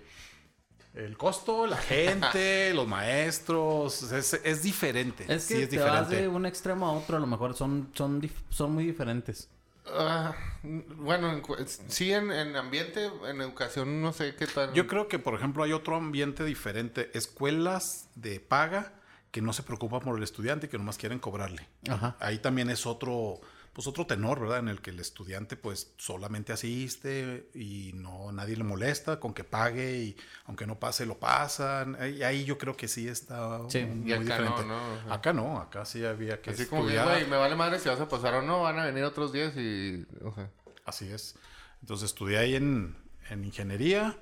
El 0.99 1.17
costo, 1.17 1.67
la 1.67 1.77
gente, 1.93 2.75
los 2.75 2.87
maestros, 2.89 4.11
es, 4.13 4.35
es 4.35 4.63
diferente. 4.63 5.25
Es 5.33 5.47
que 5.47 5.55
sí, 5.57 5.63
es 5.63 5.69
te 5.71 5.79
vas 5.79 6.09
diferente. 6.09 6.23
de 6.23 6.29
un 6.29 6.45
extremo 6.47 6.87
a 6.87 6.93
otro, 6.93 7.17
a 7.17 7.21
lo 7.21 7.27
mejor 7.27 7.55
son, 7.55 7.91
son, 7.95 8.21
dif- 8.21 8.43
son 8.51 8.73
muy 8.73 8.85
diferentes. 8.85 9.49
Ah, 9.87 10.35
bueno, 10.63 11.33
en 11.33 11.43
sí, 11.89 12.13
en, 12.13 12.31
en 12.31 12.57
ambiente, 12.57 13.11
en 13.27 13.41
educación, 13.41 14.03
no 14.03 14.13
sé 14.13 14.35
qué 14.35 14.47
tal. 14.47 14.75
Yo 14.75 14.87
creo 14.87 15.09
que, 15.09 15.19
por 15.19 15.35
ejemplo, 15.35 15.63
hay 15.63 15.73
otro 15.73 15.97
ambiente 15.97 16.45
diferente. 16.45 17.11
Escuelas 17.15 18.09
de 18.15 18.41
paga 18.41 18.93
que 19.31 19.41
no 19.41 19.53
se 19.53 19.63
preocupan 19.63 20.01
por 20.01 20.17
el 20.17 20.23
estudiante 20.23 20.67
y 20.67 20.69
que 20.69 20.79
nomás 20.79 20.99
quieren 20.99 21.19
cobrarle. 21.21 21.67
Ajá. 21.89 22.17
Ahí 22.21 22.39
también 22.39 22.69
es 22.71 22.87
otro, 22.87 23.41
pues 23.79 23.87
otro 23.87 24.09
tenor, 24.09 24.41
¿verdad? 24.41 24.59
En 24.59 24.67
el 24.67 24.81
que 24.81 24.91
el 24.91 24.99
estudiante 24.99 25.55
pues 25.55 25.93
solamente 25.99 26.53
asiste 26.53 27.49
y 27.55 27.93
no 27.95 28.33
nadie 28.33 28.57
le 28.57 28.65
molesta 28.65 29.21
con 29.21 29.33
que 29.33 29.45
pague 29.45 29.99
y 29.99 30.17
aunque 30.47 30.67
no 30.67 30.81
pase 30.81 31.07
lo 31.07 31.17
pasan. 31.21 31.95
Ahí, 32.01 32.25
ahí 32.25 32.45
yo 32.45 32.59
creo 32.59 32.77
que 32.77 32.89
sí 32.89 33.07
está 33.07 33.61
Sí, 33.69 33.85
muy 33.85 34.11
y 34.11 34.13
acá 34.15 34.19
no, 34.25 34.25
diferente. 34.25 34.65
¿no? 34.67 34.95
O 34.95 35.03
sea, 35.05 35.15
Acá 35.15 35.33
no, 35.33 35.59
acá 35.61 35.85
sí 35.85 36.05
había 36.05 36.43
que 36.43 36.51
Así 36.51 36.67
como 36.67 36.87
que, 36.89 36.97
estudiar. 36.97 37.21
güey, 37.21 37.31
me 37.31 37.37
vale 37.37 37.55
madre 37.55 37.79
si 37.79 37.89
vas 37.89 38.01
a 38.01 38.09
pasar 38.09 38.35
o 38.35 38.43
no, 38.43 38.63
van 38.63 38.81
a 38.81 38.87
venir 38.87 39.05
otros 39.05 39.33
días 39.33 39.57
y, 39.57 40.05
o 40.25 40.35
sea. 40.35 40.51
Así 40.85 41.09
es. 41.09 41.37
Entonces 41.81 42.07
estudié 42.07 42.39
ahí 42.39 42.57
en, 42.57 42.97
en 43.31 43.45
ingeniería 43.45 44.19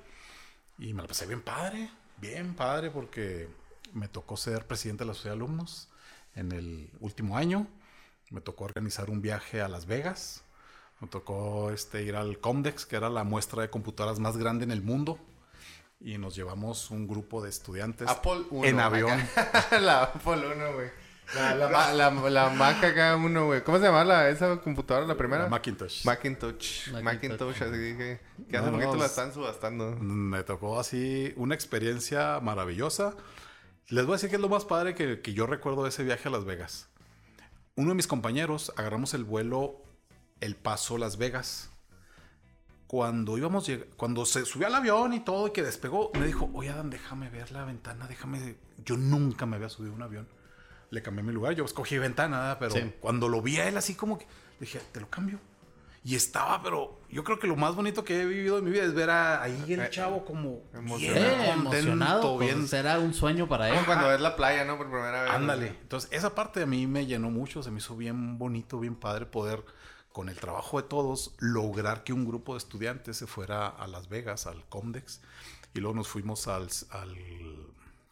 y 0.78 0.92
me 0.92 1.00
la 1.00 1.08
pasé 1.08 1.24
bien 1.24 1.40
padre, 1.40 1.88
bien 2.18 2.52
padre 2.54 2.90
porque 2.90 3.48
me 3.94 4.08
tocó 4.08 4.36
ser 4.36 4.66
presidente 4.66 5.04
de 5.04 5.08
la 5.08 5.14
Sociedad 5.14 5.34
de 5.34 5.42
Alumnos 5.44 5.88
en 6.34 6.52
el 6.52 6.90
último 7.00 7.38
año. 7.38 7.66
Me 8.30 8.40
tocó 8.40 8.64
organizar 8.64 9.10
un 9.10 9.22
viaje 9.22 9.60
a 9.62 9.68
Las 9.68 9.86
Vegas. 9.86 10.42
Me 11.00 11.08
tocó 11.08 11.70
este, 11.70 12.02
ir 12.02 12.16
al 12.16 12.38
Comdex, 12.38 12.86
que 12.86 12.96
era 12.96 13.08
la 13.10 13.22
muestra 13.24 13.62
de 13.62 13.70
computadoras 13.70 14.18
más 14.18 14.36
grande 14.36 14.64
en 14.64 14.70
el 14.70 14.82
mundo. 14.82 15.18
Y 16.00 16.18
nos 16.18 16.34
llevamos 16.34 16.90
un 16.90 17.06
grupo 17.06 17.42
de 17.42 17.48
estudiantes 17.50 18.08
Apple 18.08 18.42
1. 18.50 18.66
en 18.68 18.80
avión. 18.80 19.20
la 19.80 20.04
Apple 20.04 20.46
1, 20.54 20.72
güey. 20.74 20.88
La, 21.34 21.54
la, 21.56 21.92
la, 21.92 22.10
la 22.30 22.50
Mac 22.50 22.84
acá 22.84 23.16
uno, 23.16 23.46
güey. 23.46 23.64
¿Cómo 23.64 23.78
se 23.78 23.84
llama 23.84 24.04
la, 24.04 24.28
esa 24.28 24.60
computadora, 24.60 25.06
la 25.06 25.16
primera? 25.16 25.44
La 25.44 25.48
Macintosh. 25.48 26.04
Macintosh. 26.04 26.92
Macintosh. 26.92 27.02
Macintosh, 27.02 27.62
así 27.62 27.72
que, 27.96 28.20
que 28.48 28.56
hace 28.56 28.66
No, 28.66 28.72
no, 28.72 28.78
poquito 28.78 28.96
la 28.96 29.06
es- 29.06 29.10
están 29.10 29.32
subastando. 29.32 29.90
Me 29.96 30.42
tocó 30.44 30.78
así 30.78 31.32
una 31.36 31.54
experiencia 31.56 32.38
maravillosa. 32.40 33.16
Les 33.88 34.04
voy 34.06 34.12
a 34.12 34.16
decir 34.16 34.30
que 34.30 34.36
es 34.36 34.42
lo 34.42 34.48
más 34.48 34.64
padre 34.64 34.94
que, 34.94 35.20
que 35.20 35.32
yo 35.32 35.46
recuerdo 35.48 35.82
de 35.82 35.88
ese 35.88 36.04
viaje 36.04 36.28
a 36.28 36.30
Las 36.30 36.44
Vegas. 36.44 36.88
Uno 37.76 37.90
de 37.90 37.94
mis 37.94 38.06
compañeros 38.06 38.72
agarramos 38.76 39.12
el 39.14 39.24
vuelo 39.24 39.82
El 40.40 40.56
Paso 40.56 40.96
Las 40.98 41.18
Vegas. 41.18 41.70
Cuando 42.86 43.36
íbamos, 43.36 43.70
cuando 43.96 44.24
se 44.24 44.46
subió 44.46 44.66
al 44.68 44.74
avión 44.74 45.12
y 45.12 45.20
todo 45.20 45.48
y 45.48 45.50
que 45.50 45.62
despegó, 45.62 46.10
me 46.18 46.26
dijo, 46.26 46.48
oye 46.54 46.70
Adam, 46.70 46.88
déjame 46.88 47.28
ver 47.28 47.50
la 47.50 47.64
ventana, 47.64 48.06
déjame. 48.06 48.56
Yo 48.84 48.96
nunca 48.96 49.44
me 49.44 49.56
había 49.56 49.68
subido 49.68 49.92
a 49.92 49.96
un 49.96 50.02
avión. 50.02 50.28
Le 50.90 51.02
cambié 51.02 51.22
mi 51.24 51.32
lugar, 51.32 51.54
yo 51.54 51.64
escogí 51.64 51.98
ventana, 51.98 52.56
pero 52.60 52.70
Sí. 52.72 52.92
cuando 53.00 53.28
lo 53.28 53.42
vi 53.42 53.58
a 53.58 53.68
él 53.68 53.76
así 53.76 53.94
como 53.94 54.18
que 54.18 54.26
dije, 54.60 54.80
te 54.92 55.00
lo 55.00 55.10
cambio. 55.10 55.40
Y 56.08 56.14
estaba, 56.14 56.62
pero 56.62 57.00
yo 57.10 57.24
creo 57.24 57.40
que 57.40 57.48
lo 57.48 57.56
más 57.56 57.74
bonito 57.74 58.04
que 58.04 58.22
he 58.22 58.24
vivido 58.24 58.58
en 58.58 58.64
mi 58.64 58.70
vida 58.70 58.84
es 58.84 58.94
ver 58.94 59.10
a, 59.10 59.42
ahí 59.42 59.60
el 59.72 59.80
Eh, 59.80 59.90
chavo 59.90 60.24
como 60.24 60.62
emocionado. 60.72 61.00
bien 61.00 61.34
Eh, 61.40 61.50
emocionado. 61.50 62.20
contento, 62.22 62.36
pues, 62.36 62.54
bien. 62.54 62.68
Será 62.68 63.00
un 63.00 63.12
sueño 63.12 63.48
para 63.48 63.68
él. 63.68 63.74
Como 63.74 63.86
cuando 63.86 64.06
ves 64.08 64.20
la 64.20 64.36
playa, 64.36 64.64
¿no? 64.64 64.76
Por 64.78 64.86
primera 64.88 65.22
vez. 65.22 65.32
Ándale. 65.32 65.66
Entonces, 65.82 66.08
esa 66.12 66.32
parte 66.36 66.62
a 66.62 66.66
mí 66.66 66.86
me 66.86 67.06
llenó 67.06 67.28
mucho, 67.30 67.60
se 67.64 67.72
me 67.72 67.78
hizo 67.78 67.96
bien 67.96 68.38
bonito, 68.38 68.78
bien 68.78 68.94
padre 68.94 69.26
poder, 69.26 69.64
con 70.12 70.28
el 70.28 70.36
trabajo 70.36 70.80
de 70.80 70.86
todos, 70.86 71.34
lograr 71.40 72.04
que 72.04 72.12
un 72.12 72.24
grupo 72.24 72.52
de 72.52 72.58
estudiantes 72.58 73.16
se 73.16 73.26
fuera 73.26 73.66
a 73.66 73.88
Las 73.88 74.08
Vegas, 74.08 74.46
al 74.46 74.64
Comdex, 74.68 75.20
y 75.74 75.80
luego 75.80 75.96
nos 75.96 76.06
fuimos 76.06 76.46
al, 76.46 76.68
al 76.90 77.16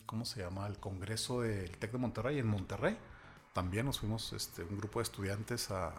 ¿cómo 0.04 0.24
se 0.24 0.40
llama? 0.40 0.66
Al 0.66 0.80
Congreso 0.80 1.42
del 1.42 1.70
TEC 1.78 1.92
de 1.92 1.98
Monterrey, 1.98 2.38
en 2.40 2.48
Monterrey. 2.48 2.98
También 3.52 3.87
nos 3.87 4.00
fuimos 4.00 4.33
este, 4.33 4.64
un 4.64 4.76
grupo 4.78 4.98
de 4.98 5.04
estudiantes 5.04 5.70
a, 5.70 5.94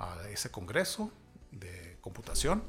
a 0.00 0.28
ese 0.30 0.50
congreso 0.50 1.12
de 1.52 1.98
computación. 2.00 2.64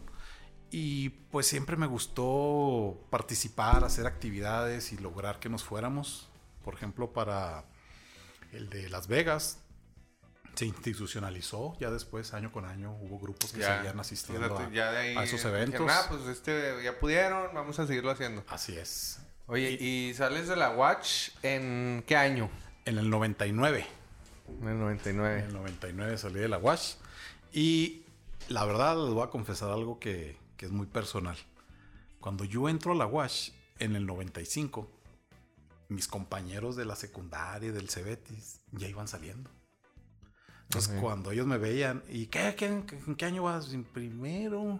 Y 0.69 1.09
pues 1.09 1.47
siempre 1.47 1.75
me 1.75 1.87
gustó 1.87 2.97
participar, 3.09 3.83
hacer 3.83 4.05
actividades 4.05 4.93
y 4.93 4.97
lograr 4.97 5.39
que 5.39 5.49
nos 5.49 5.63
fuéramos. 5.63 6.29
Por 6.63 6.75
ejemplo, 6.75 7.11
para 7.11 7.65
el 8.53 8.69
de 8.69 8.89
Las 8.89 9.07
Vegas 9.07 9.59
se 10.55 10.65
institucionalizó. 10.65 11.75
Ya 11.79 11.89
después, 11.89 12.33
año 12.33 12.51
con 12.51 12.65
año, 12.65 12.95
hubo 13.01 13.19
grupos 13.19 13.51
que 13.51 13.63
seguían 13.63 13.99
asistiendo 13.99 14.53
o 14.53 14.57
sea, 14.57 14.67
a, 14.67 14.71
ya 14.71 14.91
de 14.91 14.97
ahí 14.97 15.17
a 15.17 15.23
esos 15.23 15.43
eventos. 15.43 15.91
pues 16.09 16.27
este, 16.27 16.83
ya 16.83 16.99
pudieron, 16.99 17.53
vamos 17.53 17.79
a 17.79 17.87
seguirlo 17.87 18.11
haciendo. 18.11 18.43
Así 18.47 18.77
es. 18.77 19.19
Oye, 19.47 19.71
¿y 19.71 20.13
sales 20.13 20.47
de 20.47 20.55
la 20.55 20.71
Watch 20.71 21.29
en 21.43 22.03
qué 22.07 22.15
año? 22.15 22.49
En 22.85 22.97
el 22.97 23.09
99. 23.09 23.85
En 24.47 24.67
el 24.67 24.73
En 24.73 24.79
99. 24.79 25.43
el 25.47 25.53
99 25.53 26.17
salí 26.17 26.39
de 26.39 26.47
la 26.47 26.57
WASH. 26.57 26.95
Y 27.53 28.05
la 28.49 28.65
verdad 28.65 28.95
les 29.03 29.13
voy 29.13 29.23
a 29.23 29.29
confesar 29.29 29.69
algo 29.71 29.99
que, 29.99 30.37
que 30.57 30.65
es 30.65 30.71
muy 30.71 30.85
personal. 30.87 31.37
Cuando 32.19 32.43
yo 32.45 32.69
entro 32.69 32.93
a 32.93 32.95
la 32.95 33.05
WASH 33.05 33.51
en 33.79 33.95
el 33.95 34.05
95, 34.05 34.89
mis 35.89 36.07
compañeros 36.07 36.75
de 36.75 36.85
la 36.85 36.95
secundaria 36.95 37.69
y 37.69 37.71
del 37.71 37.89
Cebetis 37.89 38.61
ya 38.71 38.87
iban 38.87 39.07
saliendo. 39.07 39.49
Entonces 40.63 40.93
Ok. 40.95 41.01
cuando 41.01 41.31
ellos 41.31 41.47
me 41.47 41.57
veían, 41.57 42.03
¿y 42.07 42.27
qué, 42.27 42.55
qué- 42.55 42.67
en 42.67 43.15
qué 43.15 43.25
año 43.25 43.43
vas? 43.43 43.73
En 43.73 43.83
primero. 43.83 44.79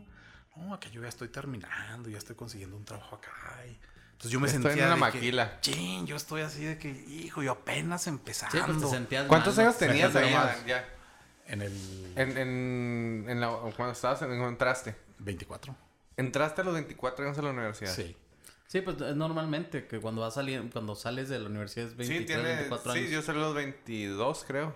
No, 0.56 0.74
acá 0.74 0.90
yo 0.90 1.02
ya 1.02 1.10
estoy 1.10 1.28
terminando, 1.30 2.10
ya 2.10 2.18
estoy 2.18 2.36
consiguiendo 2.36 2.78
un 2.78 2.86
trabajo 2.86 3.16
acá. 3.16 3.30
y- 3.68 3.78
Entonces 4.12 4.32
yo 4.32 4.40
me 4.40 4.48
Estoy 4.48 4.62
sentía 4.64 4.84
en 4.88 4.94
una 4.94 5.06
de 5.08 5.12
que, 5.12 5.18
maquila. 5.18 5.60
Chin, 5.62 6.06
yo 6.06 6.16
estoy 6.16 6.42
así 6.42 6.64
de 6.64 6.78
que, 6.78 6.90
hijo, 6.92 7.42
yo 7.42 7.54
apenas 7.54 8.06
empezando. 8.08 8.56
Sí, 8.56 8.64
pues 8.66 8.80
te 8.80 8.88
sentías 8.88 9.26
¿Cuántos 9.28 9.58
años 9.58 9.78
tenías 9.78 10.14
nomás. 10.14 10.64
ya? 10.66 10.86
En 11.52 11.62
el 11.62 11.72
En, 12.16 12.38
en, 12.38 13.26
en 13.30 13.40
la, 13.42 13.50
cuando 13.76 13.92
estabas 13.92 14.22
en, 14.22 14.30
cuando 14.30 14.50
entraste. 14.50 14.96
24. 15.20 15.76
Entraste 16.18 16.62
a 16.62 16.64
los 16.64 16.74
24 16.74 17.26
años 17.26 17.38
a 17.38 17.42
la 17.42 17.50
universidad. 17.52 17.92
Sí. 17.92 18.16
Sí, 18.68 18.80
pues 18.82 19.00
es 19.02 19.16
normalmente 19.16 19.86
que 19.86 20.00
cuando 20.00 20.22
vas 20.22 20.34
saliendo, 20.36 20.72
cuando 20.72 20.96
sales 20.96 21.28
de 21.30 21.40
la 21.40 21.48
universidad 21.50 21.88
es 21.88 21.96
23, 21.98 22.20
sí, 22.20 22.26
tiene, 22.26 22.44
24 22.56 22.92
años. 22.94 23.06
sí, 23.06 23.12
yo 23.14 23.22
salí 23.22 23.40
a 23.40 23.42
los 23.42 23.54
22, 23.56 24.46
creo. 24.48 24.74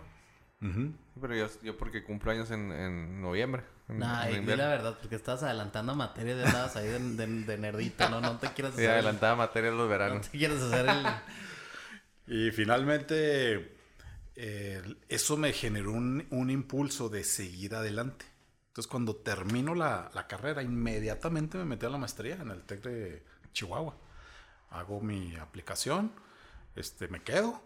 Ujú. 0.62 0.92
Pero 1.22 1.36
yo, 1.36 1.48
yo 1.64 1.78
porque 1.78 2.04
cumplo 2.04 2.32
años 2.32 2.52
en, 2.52 2.72
en 2.72 3.22
noviembre. 3.22 3.64
En, 3.88 4.00
Nah, 4.00 4.28
en 4.28 4.44
y 4.44 4.56
la 4.56 4.68
verdad, 4.68 4.98
porque 5.00 5.16
estás 5.16 5.44
adelantando 5.44 5.94
materia 5.96 6.36
de 6.36 6.44
andabas 6.46 6.76
ahí 6.76 6.88
de, 6.88 7.00
de, 7.00 7.28
de 7.46 7.58
nerdito, 7.58 8.10
¿no? 8.10 8.20
No 8.20 8.38
te 8.38 8.48
quieres 8.50 8.74
Sí, 8.76 8.82
hacer... 8.82 8.90
el- 8.90 8.96
adelantada 9.06 9.36
materia 9.36 9.70
los 9.72 9.80
no 9.86 9.88
veranos. 9.88 10.28
te 10.30 10.38
quieres 10.38 10.62
hacer 10.62 10.88
el... 10.88 11.06
Y 12.28 12.52
finalmente, 12.52 13.75
eh, 14.36 14.82
eso 15.08 15.38
me 15.38 15.54
generó 15.54 15.92
un, 15.92 16.28
un 16.30 16.50
impulso 16.50 17.10
de 17.10 17.24
seguir 17.24 17.76
adelante. 17.76 18.26
Entonces, 18.68 18.90
cuando 18.92 19.16
termino 19.16 19.74
la, 19.74 20.12
la 20.14 20.28
carrera, 20.28 20.62
inmediatamente 20.62 21.58
me 21.58 21.66
metí 21.66 21.86
a 21.86 21.90
la 21.90 21.98
maestría 21.98 22.36
en 22.36 22.50
el 22.52 22.64
TEC 22.64 22.84
de 22.84 23.24
Chihuahua. 23.54 23.96
Hago 24.72 25.00
mi 25.00 25.36
aplicación, 25.38 26.12
este, 26.76 27.08
me 27.08 27.24
quedo 27.24 27.64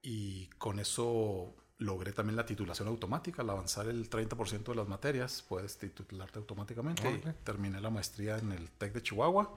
y 0.00 0.46
con 0.56 0.78
eso 0.78 1.54
logré 1.78 2.12
también 2.12 2.36
la 2.36 2.46
titulación 2.46 2.88
automática. 2.88 3.42
Al 3.42 3.50
avanzar 3.50 3.86
el 3.88 4.08
30% 4.08 4.64
de 4.64 4.74
las 4.74 4.88
materias, 4.88 5.44
puedes 5.46 5.76
titularte 5.76 6.38
automáticamente. 6.38 7.02
Y 7.02 7.14
Órale. 7.18 7.34
terminé 7.44 7.80
la 7.80 7.90
maestría 7.90 8.38
en 8.38 8.52
el 8.52 8.70
TEC 8.70 8.94
de 8.94 9.02
Chihuahua. 9.02 9.54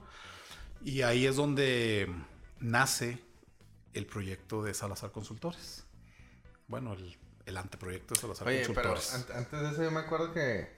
Y 0.84 1.00
ahí 1.02 1.24
es 1.26 1.36
donde 1.36 2.12
nace 2.58 3.18
el 3.94 4.06
proyecto 4.06 4.62
de 4.62 4.74
Salazar 4.74 5.12
Consultores. 5.12 5.86
Bueno, 6.70 6.94
el, 6.94 7.18
el 7.46 7.56
anteproyecto 7.56 8.14
de 8.14 8.20
Salazar 8.20 8.48
Oye, 8.48 8.62
pero 8.74 8.94
Consultores. 8.94 9.14
an- 9.14 9.36
antes 9.36 9.60
de 9.60 9.68
eso 9.70 9.82
yo 9.82 9.90
me 9.90 10.00
acuerdo 10.00 10.32
que... 10.32 10.68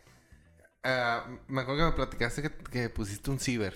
ah, 0.82 1.26
me 1.48 1.60
acuerdo 1.60 1.80
que 1.80 1.90
me 1.90 1.92
platicaste 1.92 2.42
que, 2.42 2.50
que 2.70 2.88
pusiste 2.90 3.30
un 3.30 3.38
ciber. 3.38 3.74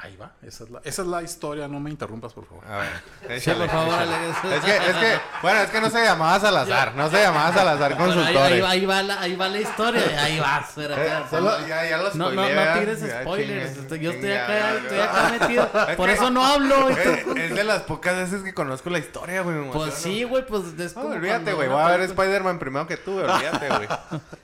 Ahí 0.00 0.16
va, 0.16 0.30
esa 0.42 0.62
es, 0.62 0.70
la, 0.70 0.78
esa 0.84 1.02
es 1.02 1.08
la 1.08 1.22
historia, 1.24 1.66
no 1.66 1.80
me 1.80 1.90
interrumpas, 1.90 2.32
por 2.32 2.46
favor. 2.46 2.64
A 2.66 2.78
ver, 3.26 3.40
Sí, 3.40 3.50
por 3.50 3.68
favor. 3.68 3.94
Es 4.00 4.64
que, 4.64 4.76
es 4.76 4.96
que, 4.96 5.18
bueno, 5.42 5.58
es 5.60 5.70
que 5.70 5.80
no 5.80 5.90
se 5.90 6.04
llamaba 6.04 6.38
Salazar, 6.38 6.94
no 6.94 7.10
se 7.10 7.20
llamaba 7.20 7.52
Salazar 7.52 7.96
Bueno, 7.96 8.12
ahí, 8.12 8.16
Consultores. 8.34 8.52
ahí 8.52 8.60
va, 8.60 8.70
ahí, 8.70 8.86
va 8.86 9.02
la, 9.02 9.20
ahí 9.20 9.34
va 9.34 9.48
la 9.48 9.58
historia, 9.60 10.02
ahí 10.22 10.38
vas. 10.38 10.68
espera, 10.68 11.04
Eh, 11.04 11.24
solo, 11.28 11.50
ya, 11.66 11.84
ya 11.84 11.98
los 11.98 12.14
No, 12.14 12.30
no, 12.30 12.42
no 12.48 12.78
tires 12.78 13.00
spoilers. 13.00 13.76
este, 13.76 13.98
yo 13.98 14.12
estoy 14.12 14.32
acá, 14.32 14.74
estoy 14.76 15.00
acá 15.00 15.36
metido. 15.40 15.68
Por 15.96 16.10
eso 16.10 16.30
no 16.30 16.46
hablo. 16.46 16.90
Es, 16.90 17.26
es 17.36 17.54
de 17.56 17.64
las 17.64 17.82
pocas 17.82 18.16
veces 18.18 18.44
que 18.44 18.54
conozco 18.54 18.90
la 18.90 18.98
historia, 19.00 19.42
güey. 19.42 19.56
Pues 19.56 19.66
emociono. 19.74 19.92
sí, 19.96 20.22
güey, 20.22 20.46
pues 20.46 20.62
es 20.78 20.94
No, 20.94 21.02
olvídate, 21.08 21.52
güey. 21.54 21.68
Voy 21.68 21.82
a 21.82 21.88
ver 21.88 22.02
Spider-Man 22.02 22.60
primero 22.60 22.86
que 22.86 22.98
tú. 22.98 23.18
Olvídate, 23.18 23.68
güey. 23.68 23.88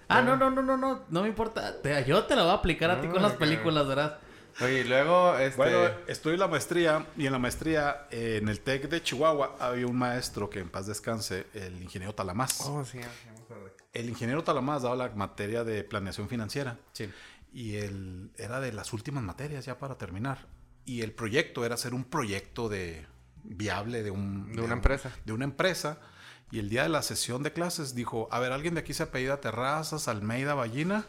Ah, 0.09 0.21
no, 0.21 0.35
no, 0.37 0.51
no, 0.51 0.62
no, 0.62 0.77
no. 0.77 1.03
No 1.09 1.23
me 1.23 1.29
importa. 1.29 1.81
Te- 1.81 2.05
yo 2.05 2.25
te 2.25 2.35
la 2.35 2.43
voy 2.43 2.51
a 2.51 2.55
aplicar 2.55 2.90
a 2.90 3.01
ti 3.01 3.07
con 3.07 3.23
las 3.23 3.35
películas, 3.35 3.87
¿verdad? 3.87 4.19
Oye, 4.61 4.81
y 4.81 4.85
luego, 4.85 5.37
este... 5.38 5.57
Bueno, 5.57 5.90
en 6.07 6.38
la 6.40 6.49
maestría 6.49 7.07
y 7.17 7.27
en 7.27 7.33
la 7.33 7.38
maestría 7.38 8.07
eh, 8.11 8.38
en 8.40 8.49
el 8.49 8.61
TEC 8.61 8.88
de 8.88 9.03
Chihuahua 9.03 9.57
había 9.59 9.87
un 9.87 9.97
maestro 9.97 10.49
que 10.49 10.61
en 10.61 10.69
paz 10.71 10.87
descanse, 10.87 11.47
el 11.55 11.83
ingeniero 11.83 12.14
Talamás. 12.14 12.61
Oh, 12.62 12.85
sí. 12.85 13.01
El 13.93 14.09
ingeniero 14.09 14.43
Talamás 14.45 14.83
daba 14.83 14.97
la 14.97 15.09
materia 15.11 15.64
de 15.64 15.85
planeación 15.85 16.29
financiera 16.29 16.79
Sí. 16.93 17.11
y 17.53 17.77
él 17.77 18.31
era 18.37 18.61
de 18.61 18.73
las 18.73 18.93
últimas 18.93 19.23
materias 19.23 19.64
ya 19.64 19.79
para 19.79 19.97
terminar. 19.99 20.47
Y 20.85 21.03
el 21.03 21.12
proyecto 21.12 21.64
era 21.64 21.75
hacer 21.77 21.95
un 21.95 22.05
proyecto 22.05 22.69
de 22.69 23.07
viable 23.43 24.03
de 24.03 24.11
un 24.11 24.53
De 24.53 24.61
una 24.61 24.67
un- 24.67 24.73
empresa. 24.73 25.11
de 25.25 25.33
una 25.33 25.45
empresa. 25.45 25.99
Y 26.51 26.59
el 26.61 26.69
día 26.69 26.83
de 26.85 26.88
la 26.90 27.03
sesión 27.03 27.43
de 27.43 27.53
clases 27.53 27.95
dijo, 27.95 28.29
a 28.31 28.38
ver, 28.38 28.53
¿alguien 28.53 28.75
de 28.75 28.81
aquí 28.81 28.94
se 28.94 29.02
apellida 29.02 29.40
Terrazas, 29.40 30.07
Almeida, 30.09 30.55
Ballina? 30.55 31.07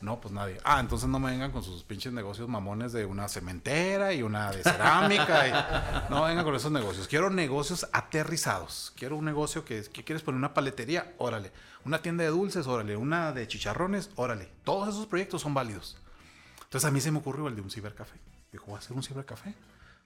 No, 0.00 0.18
pues 0.20 0.32
nadie. 0.32 0.58
Ah, 0.64 0.80
entonces 0.80 1.08
no 1.10 1.18
me 1.18 1.30
vengan 1.30 1.50
con 1.52 1.62
sus 1.62 1.82
pinches 1.84 2.12
negocios 2.12 2.48
mamones 2.48 2.92
de 2.92 3.04
una 3.04 3.28
cementera 3.28 4.14
y 4.14 4.22
una 4.22 4.50
de 4.50 4.62
cerámica. 4.62 5.46
y- 5.48 6.10
No 6.10 6.22
vengan 6.24 6.44
con 6.44 6.54
esos 6.54 6.72
negocios. 6.72 7.06
Quiero 7.06 7.28
negocios 7.28 7.86
aterrizados. 7.92 8.92
Quiero 8.96 9.16
un 9.16 9.24
negocio 9.26 9.64
que, 9.64 9.82
que 9.82 10.02
quieres 10.02 10.22
poner 10.22 10.38
una 10.38 10.54
paletería, 10.54 11.12
órale. 11.18 11.52
Una 11.84 12.00
tienda 12.00 12.24
de 12.24 12.30
dulces, 12.30 12.66
órale. 12.66 12.96
Una 12.96 13.32
de 13.32 13.46
chicharrones, 13.46 14.10
órale. 14.16 14.48
Todos 14.64 14.88
esos 14.88 15.06
proyectos 15.06 15.42
son 15.42 15.52
válidos. 15.52 15.98
Entonces 16.64 16.88
a 16.88 16.90
mí 16.90 17.00
se 17.00 17.10
me 17.10 17.18
ocurrió 17.18 17.48
el 17.48 17.56
de 17.56 17.60
un 17.60 17.70
cibercafé. 17.70 18.16
Dijo, 18.52 18.64
voy 18.66 18.76
a 18.76 18.78
hacer 18.78 18.96
un 18.96 19.02
cibercafé. 19.02 19.54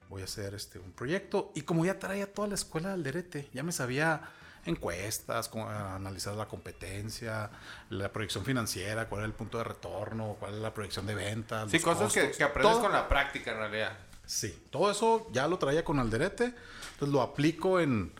Voy 0.09 0.22
a 0.22 0.24
hacer 0.24 0.55
este, 0.55 0.78
un 0.80 0.90
proyecto. 0.92 1.53
Y 1.55 1.62
como 1.62 1.84
ya 1.84 1.99
traía 2.01 2.32
toda 2.32 2.49
la 2.49 2.55
escuela 2.57 2.90
del 2.90 3.03
derete, 3.05 3.49
ya 3.55 3.62
me 3.62 3.70
sabía 3.72 4.22
encuestas, 4.67 5.49
cómo 5.49 5.69
analizar 5.69 6.35
la 6.35 6.47
competencia, 6.47 7.51
la 7.91 8.11
proyección 8.12 8.45
financiera, 8.45 9.09
cuál 9.09 9.21
era 9.21 9.27
el 9.27 9.33
punto 9.35 9.59
de 9.59 9.65
retorno, 9.65 10.37
cuál 10.41 10.55
es 10.55 10.61
la 10.61 10.73
proyección 10.75 11.07
de 11.07 11.15
ventas. 11.15 11.71
Sí, 11.71 11.77
los 11.79 11.85
cosas 11.85 12.12
que, 12.12 12.21
costos, 12.21 12.37
que 12.39 12.45
aprendes 12.45 12.73
todo. 12.73 12.83
con 12.83 12.93
la 12.93 13.09
práctica, 13.09 13.53
en 13.53 13.59
realidad. 13.59 13.99
Sí, 14.27 14.59
todo 14.71 14.91
eso 14.91 15.27
ya 15.33 15.47
lo 15.49 15.59
traía 15.59 15.85
con 15.85 15.99
Alderete, 15.99 16.55
entonces 16.93 17.09
lo 17.12 17.21
aplico 17.21 17.79
en, 17.81 18.12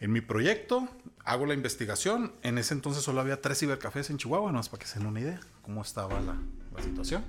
en 0.00 0.12
mi 0.12 0.20
proyecto, 0.20 0.86
hago 1.24 1.46
la 1.46 1.54
investigación. 1.54 2.34
En 2.42 2.58
ese 2.58 2.74
entonces 2.74 3.02
solo 3.02 3.20
había 3.22 3.40
tres 3.40 3.58
cibercafés 3.58 4.10
en 4.10 4.18
Chihuahua, 4.18 4.52
no 4.52 4.60
es 4.60 4.68
para 4.68 4.80
que 4.80 4.86
se 4.86 4.98
den 4.98 5.08
una 5.08 5.20
idea 5.20 5.40
cómo 5.62 5.80
estaba 5.82 6.20
la, 6.20 6.36
la 6.76 6.82
situación. 6.82 7.24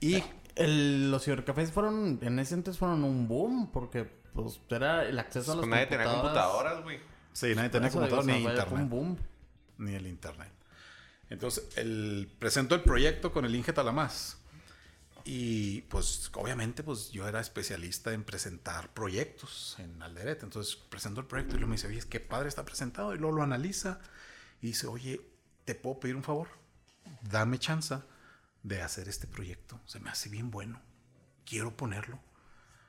Y 0.00 0.22
El- 0.56 1.10
los 1.10 1.24
cibercafés 1.24 1.70
fueron, 1.72 2.18
en 2.22 2.38
ese 2.38 2.54
entonces 2.54 2.78
fueron 2.78 3.04
un 3.04 3.26
boom, 3.28 3.70
porque 3.72 4.04
pues 4.34 4.60
era 4.70 5.04
el 5.04 5.18
acceso 5.18 5.52
a 5.52 5.56
las 5.56 5.60
Pues 5.62 5.70
nadie 5.70 5.86
tenía 5.86 6.06
computadoras, 6.06 6.82
güey. 6.82 6.98
Sí, 7.34 7.54
nadie 7.54 7.68
tenía 7.68 7.90
computador 7.90 8.24
ni 8.24 8.38
internet. 8.38 8.88
boom. 8.88 9.18
ni 9.76 9.94
el 9.94 10.06
internet. 10.06 10.50
Entonces, 11.28 11.68
el, 11.76 12.32
presento 12.38 12.74
el 12.74 12.82
proyecto 12.82 13.32
con 13.32 13.44
el 13.44 13.54
Inge 13.54 13.72
Talamás. 13.74 14.38
Y 15.24 15.82
pues, 15.82 16.30
obviamente, 16.34 16.82
pues 16.82 17.10
yo 17.10 17.26
era 17.26 17.40
especialista 17.40 18.12
en 18.12 18.24
presentar 18.24 18.92
proyectos 18.92 19.76
en 19.78 20.02
Alderete. 20.02 20.44
Entonces, 20.44 20.76
presento 20.76 21.20
el 21.20 21.26
proyecto 21.26 21.56
y 21.56 21.58
luego 21.58 21.70
me 21.70 21.76
dice, 21.76 21.88
oye, 21.88 22.02
qué 22.08 22.20
padre 22.20 22.48
está 22.48 22.64
presentado. 22.64 23.14
Y 23.14 23.18
luego 23.18 23.36
lo 23.36 23.42
analiza 23.42 24.00
y 24.60 24.68
dice, 24.68 24.86
oye, 24.86 25.20
¿te 25.64 25.74
puedo 25.74 25.98
pedir 25.98 26.16
un 26.16 26.22
favor? 26.22 26.48
Dame 27.22 27.58
chance 27.58 27.96
de 28.62 28.82
hacer 28.82 29.08
este 29.08 29.26
proyecto. 29.26 29.80
Se 29.86 29.98
me 29.98 30.10
hace 30.10 30.28
bien 30.28 30.50
bueno. 30.50 30.80
Quiero 31.46 31.74
ponerlo. 31.76 32.20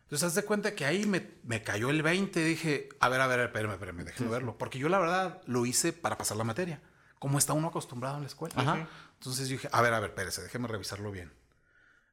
Entonces, 0.06 0.28
haz 0.28 0.36
de 0.36 0.44
cuenta 0.44 0.76
que 0.76 0.86
ahí 0.86 1.06
me, 1.06 1.32
me 1.44 1.64
cayó 1.64 1.90
el 1.90 2.04
20. 2.04 2.44
Dije, 2.44 2.90
a 3.00 3.10
ver, 3.10 3.22
a 3.22 3.28
ver, 3.28 3.40
espérame, 3.40 3.74
espérame, 3.74 4.04
déjame 4.04 4.30
verlo. 4.30 4.58
Porque 4.58 4.80
yo, 4.80 4.88
la 4.88 5.00
verdad, 5.00 5.42
lo 5.46 5.66
hice 5.66 5.94
para 5.94 6.18
pasar 6.18 6.38
la 6.38 6.44
materia. 6.44 6.82
Como 7.18 7.40
está 7.40 7.54
uno 7.54 7.68
acostumbrado 7.68 8.18
en 8.18 8.22
la 8.22 8.28
escuela. 8.28 8.54
Ajá. 8.56 8.88
Entonces 9.16 9.50
dije, 9.50 9.68
a 9.72 9.82
ver, 9.82 9.94
a 9.94 10.00
ver, 10.00 10.12
espérese, 10.12 10.44
déjeme 10.44 10.68
revisarlo 10.68 11.12
bien. 11.12 11.34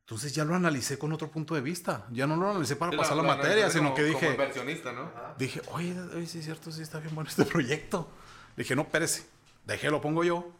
Entonces 0.00 0.34
ya 0.34 0.44
lo 0.44 0.54
analicé 0.54 0.98
con 0.98 1.12
otro 1.12 1.30
punto 1.30 1.54
de 1.54 1.60
vista. 1.60 2.06
Ya 2.10 2.26
no 2.26 2.36
lo 2.36 2.50
analicé 2.50 2.76
para 2.76 2.96
pasar 2.96 3.16
la 3.16 3.22
materia, 3.22 3.70
sino 3.70 3.94
que 3.94 4.02
dije, 4.04 4.30
inversionista, 4.30 4.92
¿no? 4.92 5.12
dije, 5.38 5.62
oye, 5.72 5.98
oye, 6.14 6.26
sí 6.26 6.38
es 6.38 6.44
cierto, 6.44 6.72
sí 6.72 6.82
está 6.82 6.98
bien 6.98 7.14
bueno 7.14 7.30
este 7.30 7.44
proyecto. 7.46 8.08
Dije, 8.56 8.74
no, 8.74 8.82
espérese, 8.82 9.26
déjelo, 9.64 10.00
pongo 10.00 10.24
yo. 10.24 10.50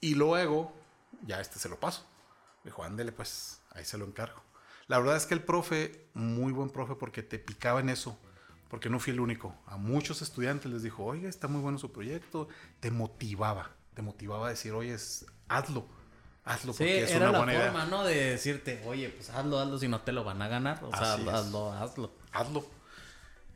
Y 0.00 0.14
luego, 0.14 0.72
ya 1.26 1.40
este 1.40 1.58
se 1.58 1.68
lo 1.68 1.80
paso. 1.80 2.06
Dijo, 2.62 2.84
ándele, 2.84 3.12
pues, 3.12 3.60
ahí 3.70 3.84
se 3.84 3.98
lo 3.98 4.04
encargo. 4.04 4.42
La 4.86 4.98
verdad 4.98 5.16
es 5.16 5.26
que 5.26 5.34
el 5.34 5.42
profe, 5.42 6.08
muy 6.14 6.52
buen 6.52 6.70
profe, 6.70 6.94
porque 6.94 7.22
te 7.22 7.38
picaba 7.38 7.80
en 7.80 7.88
eso. 7.88 8.18
Porque 8.68 8.90
no 8.90 8.98
fui 8.98 9.12
el 9.12 9.20
único. 9.20 9.54
A 9.66 9.76
muchos 9.76 10.20
estudiantes 10.20 10.70
les 10.70 10.82
dijo, 10.82 11.04
oiga, 11.04 11.28
está 11.28 11.46
muy 11.48 11.60
bueno 11.60 11.78
su 11.78 11.92
proyecto. 11.92 12.48
Te 12.80 12.90
motivaba. 12.90 13.70
Te 13.94 14.02
motivaba 14.02 14.46
a 14.48 14.50
decir, 14.50 14.72
oye, 14.72 14.94
es- 14.94 15.26
hazlo. 15.48 15.86
Hazlo 16.44 16.72
Sí, 16.72 16.78
porque 16.80 17.04
es 17.04 17.10
era 17.12 17.30
una 17.30 17.32
la 17.32 17.44
buena 17.44 17.52
forma, 17.60 17.78
idea. 17.78 17.90
¿no? 17.90 18.04
De 18.04 18.14
decirte, 18.32 18.82
oye, 18.84 19.08
pues 19.10 19.30
hazlo, 19.30 19.58
hazlo, 19.60 19.78
si 19.78 19.88
no 19.88 20.00
te 20.02 20.12
lo 20.12 20.24
van 20.24 20.42
a 20.42 20.48
ganar. 20.48 20.82
O 20.84 20.90
sea, 20.90 21.14
Así 21.14 21.22
es. 21.22 21.28
hazlo, 21.28 21.72
hazlo. 21.72 22.12
hazlo. 22.32 22.66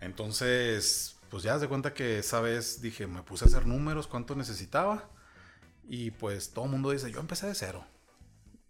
Entonces, 0.00 1.16
pues 1.30 1.42
ya 1.42 1.58
de 1.58 1.68
cuenta 1.68 1.92
que 1.92 2.18
esa 2.20 2.40
vez 2.40 2.80
dije, 2.80 3.06
me 3.06 3.22
puse 3.22 3.44
a 3.44 3.48
hacer 3.48 3.66
números, 3.66 4.06
cuánto 4.06 4.34
necesitaba. 4.34 5.08
Y 5.88 6.10
pues 6.12 6.50
todo 6.52 6.66
el 6.66 6.70
mundo 6.70 6.90
dice, 6.90 7.10
yo 7.10 7.20
empecé 7.20 7.46
de 7.46 7.54
cero. 7.54 7.84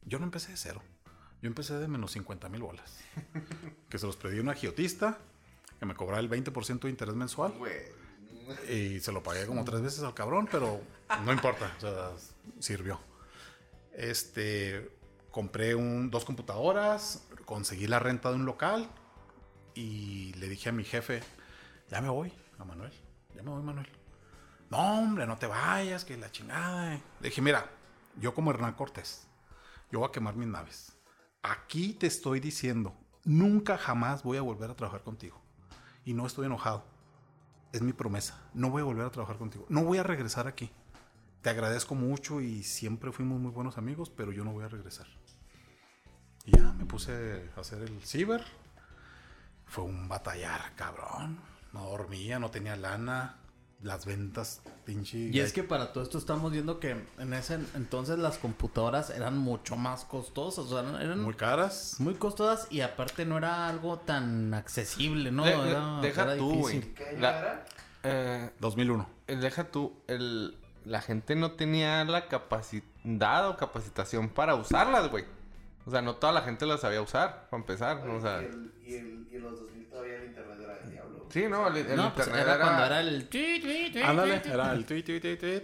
Yo 0.05 0.19
no 0.19 0.25
empecé 0.25 0.51
de 0.53 0.57
cero. 0.57 0.83
Yo 1.41 1.49
empecé 1.49 1.75
de 1.79 1.89
menos 1.89 2.13
50 2.13 2.49
mil 2.49 2.63
bolas. 2.63 2.99
que 3.89 3.99
se 3.99 4.07
los 4.07 4.17
pedí 4.17 4.39
a 4.39 4.43
un 4.43 4.49
agiotista, 4.49 5.19
que 5.79 5.87
me 5.87 5.95
cobraba 5.95 6.21
el 6.21 6.29
20% 6.29 6.81
de 6.81 6.91
interés 6.91 7.15
mensual. 7.15 7.53
Güey. 7.53 7.99
Y 8.69 9.01
se 9.01 9.13
lo 9.13 9.23
pagué 9.23 9.47
como 9.47 9.65
tres 9.65 9.83
veces 9.83 10.03
al 10.03 10.15
cabrón, 10.15 10.49
pero 10.51 10.81
no 11.25 11.33
importa, 11.33 11.71
o 11.77 11.81
sea, 11.81 12.11
sirvió. 12.59 12.99
Este, 13.93 14.91
compré 15.31 15.75
un, 15.75 16.11
dos 16.11 16.25
computadoras, 16.25 17.27
conseguí 17.45 17.87
la 17.87 17.99
renta 17.99 18.31
de 18.31 18.37
un 18.37 18.47
local 18.47 18.89
y 19.75 20.33
le 20.35 20.49
dije 20.49 20.71
a 20.71 20.73
mi 20.73 20.85
jefe, 20.85 21.23
ya 21.91 22.01
me 22.01 22.09
voy, 22.09 22.33
a 22.59 22.65
Manuel, 22.65 22.93
ya 23.35 23.43
me 23.43 23.51
voy, 23.51 23.63
Manuel. 23.63 23.89
No, 24.71 24.79
hombre, 25.01 25.27
no 25.27 25.39
te 25.39 25.47
vayas, 25.47 26.05
que 26.05 26.17
la 26.17 26.31
chingada. 26.31 27.01
Le 27.21 27.29
dije, 27.29 27.41
mira, 27.41 27.71
yo 28.17 28.35
como 28.35 28.51
Hernán 28.51 28.75
Cortés, 28.75 29.27
yo 29.91 30.01
voy 30.01 30.09
a 30.09 30.13
quemar 30.13 30.37
mis 30.37 30.49
naves. 30.49 30.93
Aquí 31.51 31.93
te 31.95 32.07
estoy 32.07 32.41
diciendo, 32.41 32.95
nunca 33.25 33.79
jamás 33.79 34.23
voy 34.23 34.39
a 34.39 34.43
volver 34.43 34.71
a 34.71 34.77
trabajar 34.77 35.03
contigo. 35.03 35.41
Y 36.05 36.15
no 36.15 36.27
estoy 36.27 36.47
enojado 36.47 36.85
es 37.73 37.83
mi 37.83 37.93
promesa. 37.93 38.39
No 38.55 38.71
voy 38.71 38.83
a 38.83 38.85
volver 38.85 39.07
a 39.07 39.11
trabajar 39.11 39.37
contigo. 39.37 39.67
No 39.69 39.85
voy 39.85 39.99
a 39.99 40.03
regresar 40.03 40.47
aquí. 40.47 40.71
Te 41.43 41.51
agradezco 41.51 41.95
mucho 41.95 42.41
y 42.41 42.63
siempre 42.63 43.13
fuimos 43.13 43.41
muy 43.41 43.51
buenos 43.51 43.79
amigos, 43.79 44.11
pero 44.11 44.33
yo 44.33 44.45
no 44.45 44.53
voy 44.53 44.65
a 44.65 44.69
regresar. 44.69 45.07
Y 46.45 46.57
ya 46.57 46.73
me 46.73 46.87
puse 46.87 47.51
a 47.57 47.61
hacer 47.61 47.83
el 47.83 48.01
ciber. 48.03 48.45
Fue 49.67 49.85
un 49.85 50.09
batallar, 50.09 50.75
cabrón. 50.77 51.39
No 51.73 51.85
dormía, 51.85 52.39
no 52.39 52.51
tenía 52.51 52.75
lana. 52.77 53.37
Las 53.81 54.07
ventas, 54.07 54.61
pinche. 54.85 55.19
Y 55.19 55.39
es 55.39 55.53
que 55.53 55.63
para 55.63 55.93
todo 55.93 56.03
esto 56.03 56.19
estamos 56.19 56.51
viendo 56.51 56.81
que 56.81 56.97
en 57.19 57.33
ese 57.33 57.61
entonces 57.77 58.19
las 58.19 58.37
computadoras 58.39 59.11
eran 59.11 59.39
mucho 59.39 59.77
más 59.77 60.05
costosas. 60.05 60.65
O 60.65 60.69
sea, 60.69 60.81
eran 61.01 61.19
muy 61.19 61.27
muy, 61.27 61.35
caras. 61.35 61.97
costosas 62.19 62.67
y 62.71 62.81
aparte 62.81 63.25
no 63.25 63.39
era 63.39 63.69
algo 63.69 63.99
tan 64.01 64.53
accesible, 64.53 65.31
¿no? 65.31 65.45
De- 65.45 65.53
Era- 65.53 66.01
deja 66.01 66.23
era 66.25 66.37
tú, 66.37 66.55
güey. 66.59 66.83
eh, 68.03 68.51
2001. 68.59 69.09
deja 69.27 69.65
tú, 69.71 69.93
el, 70.09 70.57
la 70.85 71.01
gente 71.01 71.37
no 71.37 71.53
tenía 71.53 72.05
la 72.05 72.27
capacidad 72.29 73.49
o 73.49 73.57
capacitación 73.57 74.29
para 74.29 74.55
usarlas, 74.57 75.09
güey. 75.09 75.25
O 75.87 75.91
sea, 75.91 76.03
no 76.03 76.17
toda 76.17 76.33
la 76.33 76.43
gente 76.43 76.67
las 76.67 76.81
sabía 76.81 77.01
usar, 77.01 77.47
para 77.49 77.61
empezar. 77.61 78.09
O 78.09 78.21
sea, 78.21 78.43
Y, 78.43 78.95
el, 78.95 79.27
y 79.31 79.37
en 79.37 79.43
los 79.43 79.59
2000 79.61 79.89
todavía 79.89 80.17
el 80.17 80.25
internet 80.27 80.59
era 80.63 80.75
del 80.79 80.91
diablo. 80.91 81.18
Sí, 81.31 81.47
no, 81.49 81.69
el, 81.69 81.77
el 81.79 81.97
No, 81.97 82.15
pues 82.15 82.27
internet 82.27 82.47
era, 82.47 82.55
era... 82.57 82.65
cuando 82.65 82.85
era 82.85 83.01
el... 83.01 83.29
tweet, 83.29 83.61
tweet, 83.61 83.91
tweet, 83.93 84.05
Ándale, 84.05 84.41
tweet. 84.41 84.53
era 84.53 84.73
el 84.73 84.85
tweet, 84.85 85.03
tweet, 85.03 85.21
tweet, 85.21 85.37
tweet. 85.37 85.63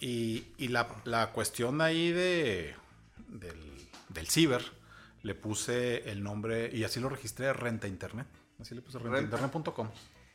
Y, 0.00 0.44
y 0.58 0.68
la, 0.68 0.88
la 1.04 1.30
cuestión 1.32 1.80
ahí 1.80 2.10
de, 2.12 2.74
del, 3.28 3.88
del 4.08 4.26
ciber, 4.28 4.62
le 5.22 5.34
puse 5.34 6.10
el 6.10 6.22
nombre, 6.22 6.70
y 6.72 6.84
así 6.84 7.00
lo 7.00 7.08
registré, 7.08 7.52
Renta 7.52 7.86
Internet. 7.88 8.26
Así 8.60 8.74
le 8.74 8.82
puse 8.82 8.98
rentainternet.com. 8.98 9.90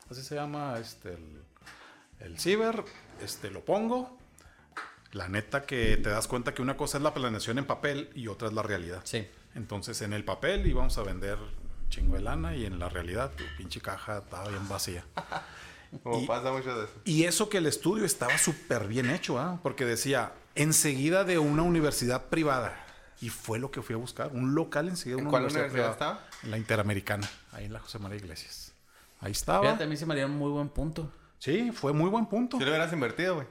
Así 0.09 0.23
se 0.23 0.35
llama 0.35 0.77
este, 0.79 1.13
el, 1.13 1.41
el 2.19 2.39
ciber. 2.39 2.83
Este, 3.21 3.51
lo 3.51 3.63
pongo. 3.63 4.17
La 5.11 5.27
neta 5.27 5.63
que 5.63 5.97
te 5.97 6.09
das 6.09 6.27
cuenta 6.27 6.53
que 6.53 6.61
una 6.61 6.75
cosa 6.77 6.97
es 6.97 7.03
la 7.03 7.13
planeación 7.13 7.57
en 7.59 7.65
papel 7.65 8.09
y 8.15 8.27
otra 8.27 8.47
es 8.47 8.53
la 8.53 8.61
realidad. 8.61 9.01
Sí. 9.03 9.27
Entonces 9.55 10.01
en 10.01 10.13
el 10.13 10.23
papel 10.23 10.65
íbamos 10.67 10.97
a 10.97 11.03
vender 11.03 11.37
chingo 11.89 12.15
de 12.15 12.21
lana 12.21 12.55
y 12.55 12.65
en 12.65 12.79
la 12.79 12.89
realidad 12.89 13.31
tu 13.35 13.43
pinche 13.57 13.81
caja 13.81 14.19
estaba 14.19 14.47
bien 14.49 14.67
vacía. 14.69 15.03
Como 16.03 16.19
y- 16.21 16.27
pasa 16.27 16.51
mucho 16.51 16.77
de 16.77 16.85
eso. 16.85 16.93
Y 17.05 17.23
eso 17.23 17.49
que 17.49 17.57
el 17.57 17.65
estudio 17.65 18.05
estaba 18.05 18.37
súper 18.37 18.87
bien 18.87 19.09
hecho, 19.09 19.39
¿ah? 19.39 19.59
porque 19.63 19.85
decía, 19.85 20.33
enseguida 20.55 21.23
de 21.23 21.39
una 21.39 21.63
universidad 21.63 22.25
privada. 22.25 22.85
Y 23.21 23.29
fue 23.29 23.59
lo 23.59 23.69
que 23.69 23.81
fui 23.81 23.95
a 23.95 23.97
buscar, 23.97 24.31
un 24.31 24.55
local 24.55 24.87
enseguida 24.87 25.17
de 25.17 25.21
¿En 25.23 25.27
una 25.27 25.31
cuál 25.31 25.43
universidad, 25.43 25.71
universidad 25.71 25.97
privada. 25.97 26.21
estaba? 26.21 26.43
En 26.43 26.51
la 26.51 26.57
Interamericana, 26.57 27.29
ahí 27.51 27.65
en 27.65 27.73
la 27.73 27.79
José 27.79 27.99
María 27.99 28.17
Iglesias. 28.17 28.71
Ahí 29.19 29.33
estaba. 29.33 29.61
Fíjate, 29.61 29.83
a 29.83 29.87
mí 29.87 29.97
se 29.97 30.05
me 30.05 30.13
haría 30.13 30.25
un 30.25 30.37
muy 30.37 30.49
buen 30.51 30.69
punto. 30.69 31.11
Sí, 31.37 31.71
fue 31.73 31.91
muy 31.91 32.09
buen 32.09 32.27
punto. 32.27 32.57
Si 32.57 32.63
lo 32.63 32.69
hubieras 32.69 32.93
invertido, 32.93 33.35
güey. 33.35 33.47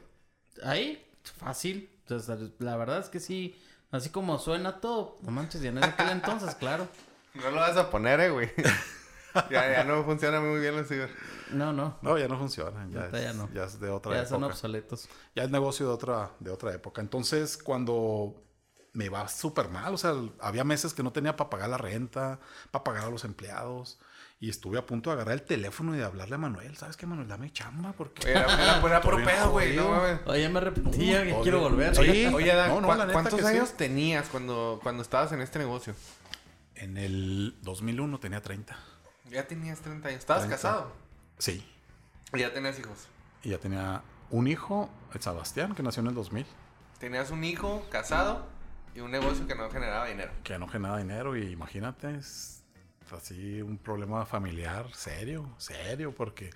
Ahí, 0.62 1.06
fácil. 1.36 1.90
Sea, 2.06 2.38
la 2.60 2.76
verdad 2.78 3.00
es 3.00 3.08
que 3.10 3.20
sí, 3.20 3.60
así 3.90 4.08
como 4.08 4.38
suena 4.38 4.80
todo, 4.80 5.18
no 5.20 5.30
manches, 5.32 5.60
ya 5.60 5.68
en 5.68 5.84
aquel 5.84 6.08
entonces, 6.10 6.54
claro. 6.58 6.88
No 7.34 7.50
lo 7.50 7.56
vas 7.56 7.76
a 7.76 7.90
poner, 7.90 8.20
eh, 8.20 8.30
güey. 8.30 8.50
ya, 9.50 9.70
ya 9.72 9.84
no 9.84 10.02
funciona 10.04 10.40
muy 10.40 10.60
bien 10.60 10.74
el 10.74 10.86
ciber. 10.86 11.10
No, 11.52 11.72
no, 11.72 11.98
No, 12.02 12.18
ya 12.18 12.28
no 12.28 12.38
funciona, 12.38 12.86
ya, 12.90 13.06
es, 13.06 13.12
ya 13.24 13.32
no. 13.32 13.48
ya 13.54 13.64
es 13.64 13.80
de 13.80 13.88
otra 13.90 14.14
ya 14.14 14.26
son 14.26 14.38
época. 14.42 14.54
obsoletos. 14.54 15.08
Ya 15.34 15.44
es 15.44 15.50
negocio 15.50 15.86
de 15.86 15.92
otra, 15.92 16.30
de 16.40 16.50
otra 16.50 16.72
época. 16.74 17.00
Entonces, 17.00 17.56
cuando 17.56 18.42
me 18.92 19.08
va 19.08 19.28
súper 19.28 19.68
mal, 19.68 19.94
o 19.94 19.98
sea, 19.98 20.12
había 20.40 20.64
meses 20.64 20.92
que 20.94 21.02
no 21.02 21.12
tenía 21.12 21.36
para 21.36 21.48
pagar 21.50 21.68
la 21.70 21.78
renta, 21.78 22.40
para 22.70 22.84
pagar 22.84 23.04
a 23.04 23.10
los 23.10 23.24
empleados. 23.24 23.98
Y 24.40 24.50
estuve 24.50 24.78
a 24.78 24.86
punto 24.86 25.10
de 25.10 25.14
agarrar 25.14 25.34
el 25.34 25.42
teléfono 25.42 25.94
y 25.96 25.98
de 25.98 26.04
hablarle 26.04 26.36
a 26.36 26.38
Manuel. 26.38 26.76
¿Sabes 26.76 26.96
qué, 26.96 27.06
Manuel? 27.06 27.26
Dame 27.26 27.52
chamba 27.52 27.92
porque... 27.92 28.30
Era, 28.30 28.42
era, 28.44 28.80
era 28.86 29.00
puro 29.00 29.16
pedo, 29.24 29.50
güey. 29.50 29.74
No. 29.74 30.00
Oye, 30.26 30.42
ya 30.42 30.48
me 30.48 30.58
arrepentí, 30.58 31.06
ya 31.06 31.22
Oye, 31.22 31.36
quiero 31.42 31.58
volver. 31.60 31.94
sí. 31.96 32.26
Oye, 32.32 32.54
Dan, 32.54 32.68
No, 32.68 32.80
no, 32.82 32.86
¿cuá- 32.88 32.96
la 32.98 33.04
neta 33.06 33.14
¿cuántos 33.14 33.34
que 33.40 33.42
sí. 33.46 33.48
años 33.56 33.72
tenías 33.72 34.28
cuando, 34.28 34.78
cuando 34.82 35.02
estabas 35.02 35.32
en 35.32 35.40
este 35.40 35.58
negocio? 35.58 35.92
En 36.80 36.96
el 36.96 37.56
2001 37.62 38.18
tenía 38.20 38.40
30. 38.40 38.76
Ya 39.30 39.46
tenías 39.46 39.80
30 39.80 40.08
años. 40.08 40.18
¿Estabas 40.20 40.42
30. 40.44 40.56
casado? 40.56 40.92
Sí. 41.38 41.66
Y 42.34 42.38
ya 42.40 42.52
tenías 42.52 42.78
hijos. 42.78 43.08
Y 43.42 43.50
ya 43.50 43.58
tenía 43.58 44.02
un 44.30 44.46
hijo, 44.46 44.88
el 45.12 45.20
Sebastián, 45.20 45.74
que 45.74 45.82
nació 45.82 46.00
en 46.02 46.08
el 46.08 46.14
2000. 46.14 46.46
Tenías 46.98 47.30
un 47.30 47.42
hijo 47.44 47.84
casado 47.90 48.46
y 48.94 49.00
un 49.00 49.10
negocio 49.10 49.46
que 49.46 49.54
no 49.54 49.68
generaba 49.70 50.06
dinero. 50.06 50.32
Que 50.44 50.58
no 50.58 50.68
generaba 50.68 50.98
dinero 50.98 51.36
y 51.36 51.50
imagínate, 51.50 52.14
es 52.16 52.64
así 53.12 53.60
un 53.62 53.78
problema 53.78 54.24
familiar 54.26 54.86
serio, 54.94 55.54
serio, 55.58 56.14
porque... 56.14 56.50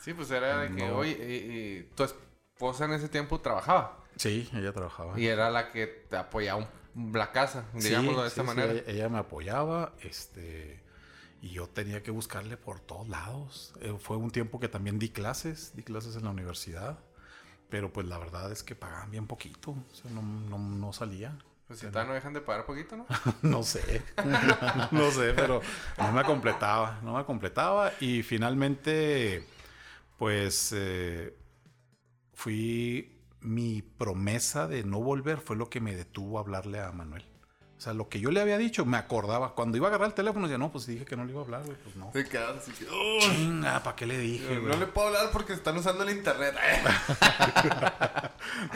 Sí, 0.00 0.12
pues 0.14 0.30
era 0.30 0.58
de 0.58 0.74
que, 0.74 0.86
No. 0.88 0.96
oye, 0.98 1.12
y- 1.12 1.78
y 1.78 1.82
tu 1.96 2.04
esposa 2.04 2.84
en 2.84 2.92
ese 2.92 3.08
tiempo 3.08 3.40
trabajaba. 3.40 3.98
Sí, 4.16 4.48
ella 4.52 4.72
trabajaba. 4.72 5.18
Y 5.18 5.26
era 5.26 5.50
la 5.50 5.72
que 5.72 5.86
te 5.86 6.16
apoyaba 6.16 6.60
un- 6.60 6.68
la 6.94 7.32
casa, 7.32 7.66
Sí, 7.78 7.88
digámoslo 7.88 8.22
de 8.22 8.28
esta 8.28 8.42
sí, 8.42 8.46
manera. 8.46 8.72
ella, 8.72 8.82
ella 8.86 9.08
me 9.08 9.18
apoyaba, 9.18 9.94
este... 10.00 10.82
Y 11.40 11.50
yo 11.50 11.68
tenía 11.68 12.02
que 12.02 12.10
buscarle 12.10 12.56
por 12.56 12.80
todos 12.80 13.06
lados. 13.08 13.74
Eh, 13.82 13.94
fue 14.00 14.16
un 14.16 14.30
tiempo 14.30 14.60
que 14.60 14.68
también 14.68 14.98
di 14.98 15.10
clases, 15.10 15.76
di 15.76 15.82
clases 15.82 16.16
en 16.16 16.24
la 16.24 16.30
universidad. 16.30 16.98
Pero 17.68 17.92
pues 17.92 18.06
la 18.06 18.16
verdad 18.18 18.50
es 18.50 18.62
que 18.62 18.74
pagaban 18.74 19.10
bien 19.10 19.26
poquito. 19.26 19.72
O 19.72 19.94
sea, 19.94 20.10
no, 20.10 20.22
no, 20.22 20.58
no 20.58 20.92
salía. 20.94 21.36
Pues 21.66 21.80
si 21.80 21.86
no 21.86 22.14
dejan 22.14 22.32
de 22.32 22.40
pagar 22.40 22.64
poquito, 22.64 22.96
¿no? 22.96 23.06
no 23.42 23.62
sé. 23.62 24.02
no 24.90 25.10
sé, 25.10 25.34
pero 25.34 25.60
no 25.98 26.12
me 26.12 26.24
completaba. 26.24 27.00
No 27.02 27.16
me 27.16 27.24
completaba. 27.26 27.92
Y 28.00 28.22
finalmente, 28.22 29.46
pues 30.18 30.72
eh, 30.74 31.36
fui. 32.32 33.13
Mi 33.44 33.82
promesa 33.82 34.66
de 34.66 34.82
no 34.84 35.00
volver 35.00 35.38
fue 35.38 35.54
lo 35.54 35.68
que 35.68 35.80
me 35.80 35.94
detuvo 35.94 36.38
a 36.38 36.40
hablarle 36.40 36.80
a 36.80 36.90
Manuel. 36.92 37.24
O 37.76 37.80
sea, 37.84 37.92
lo 37.92 38.08
que 38.08 38.18
yo 38.18 38.30
le 38.30 38.40
había 38.40 38.56
dicho, 38.56 38.86
me 38.86 38.96
acordaba. 38.96 39.54
Cuando 39.54 39.76
iba 39.76 39.86
a 39.86 39.90
agarrar 39.90 40.08
el 40.08 40.14
teléfono, 40.14 40.46
decía, 40.46 40.56
no, 40.56 40.72
pues 40.72 40.86
dije 40.86 41.04
que 41.04 41.16
no 41.16 41.24
le 41.26 41.32
iba 41.32 41.42
a 41.42 41.44
hablar, 41.44 41.62
güey. 41.64 41.76
Pues 41.82 41.94
no. 41.96 42.06
Te 42.12 42.24
quedas 42.24 42.56
así 42.56 42.72
que, 42.72 42.86
Chinga, 43.20 43.82
¿para 43.82 43.94
qué 43.94 44.06
le 44.06 44.16
dije, 44.18 44.58
no 44.60 44.76
le 44.76 44.86
puedo 44.86 45.08
hablar 45.08 45.30
porque 45.32 45.52
están 45.52 45.76
usando 45.76 46.04
el 46.04 46.16
internet. 46.16 46.54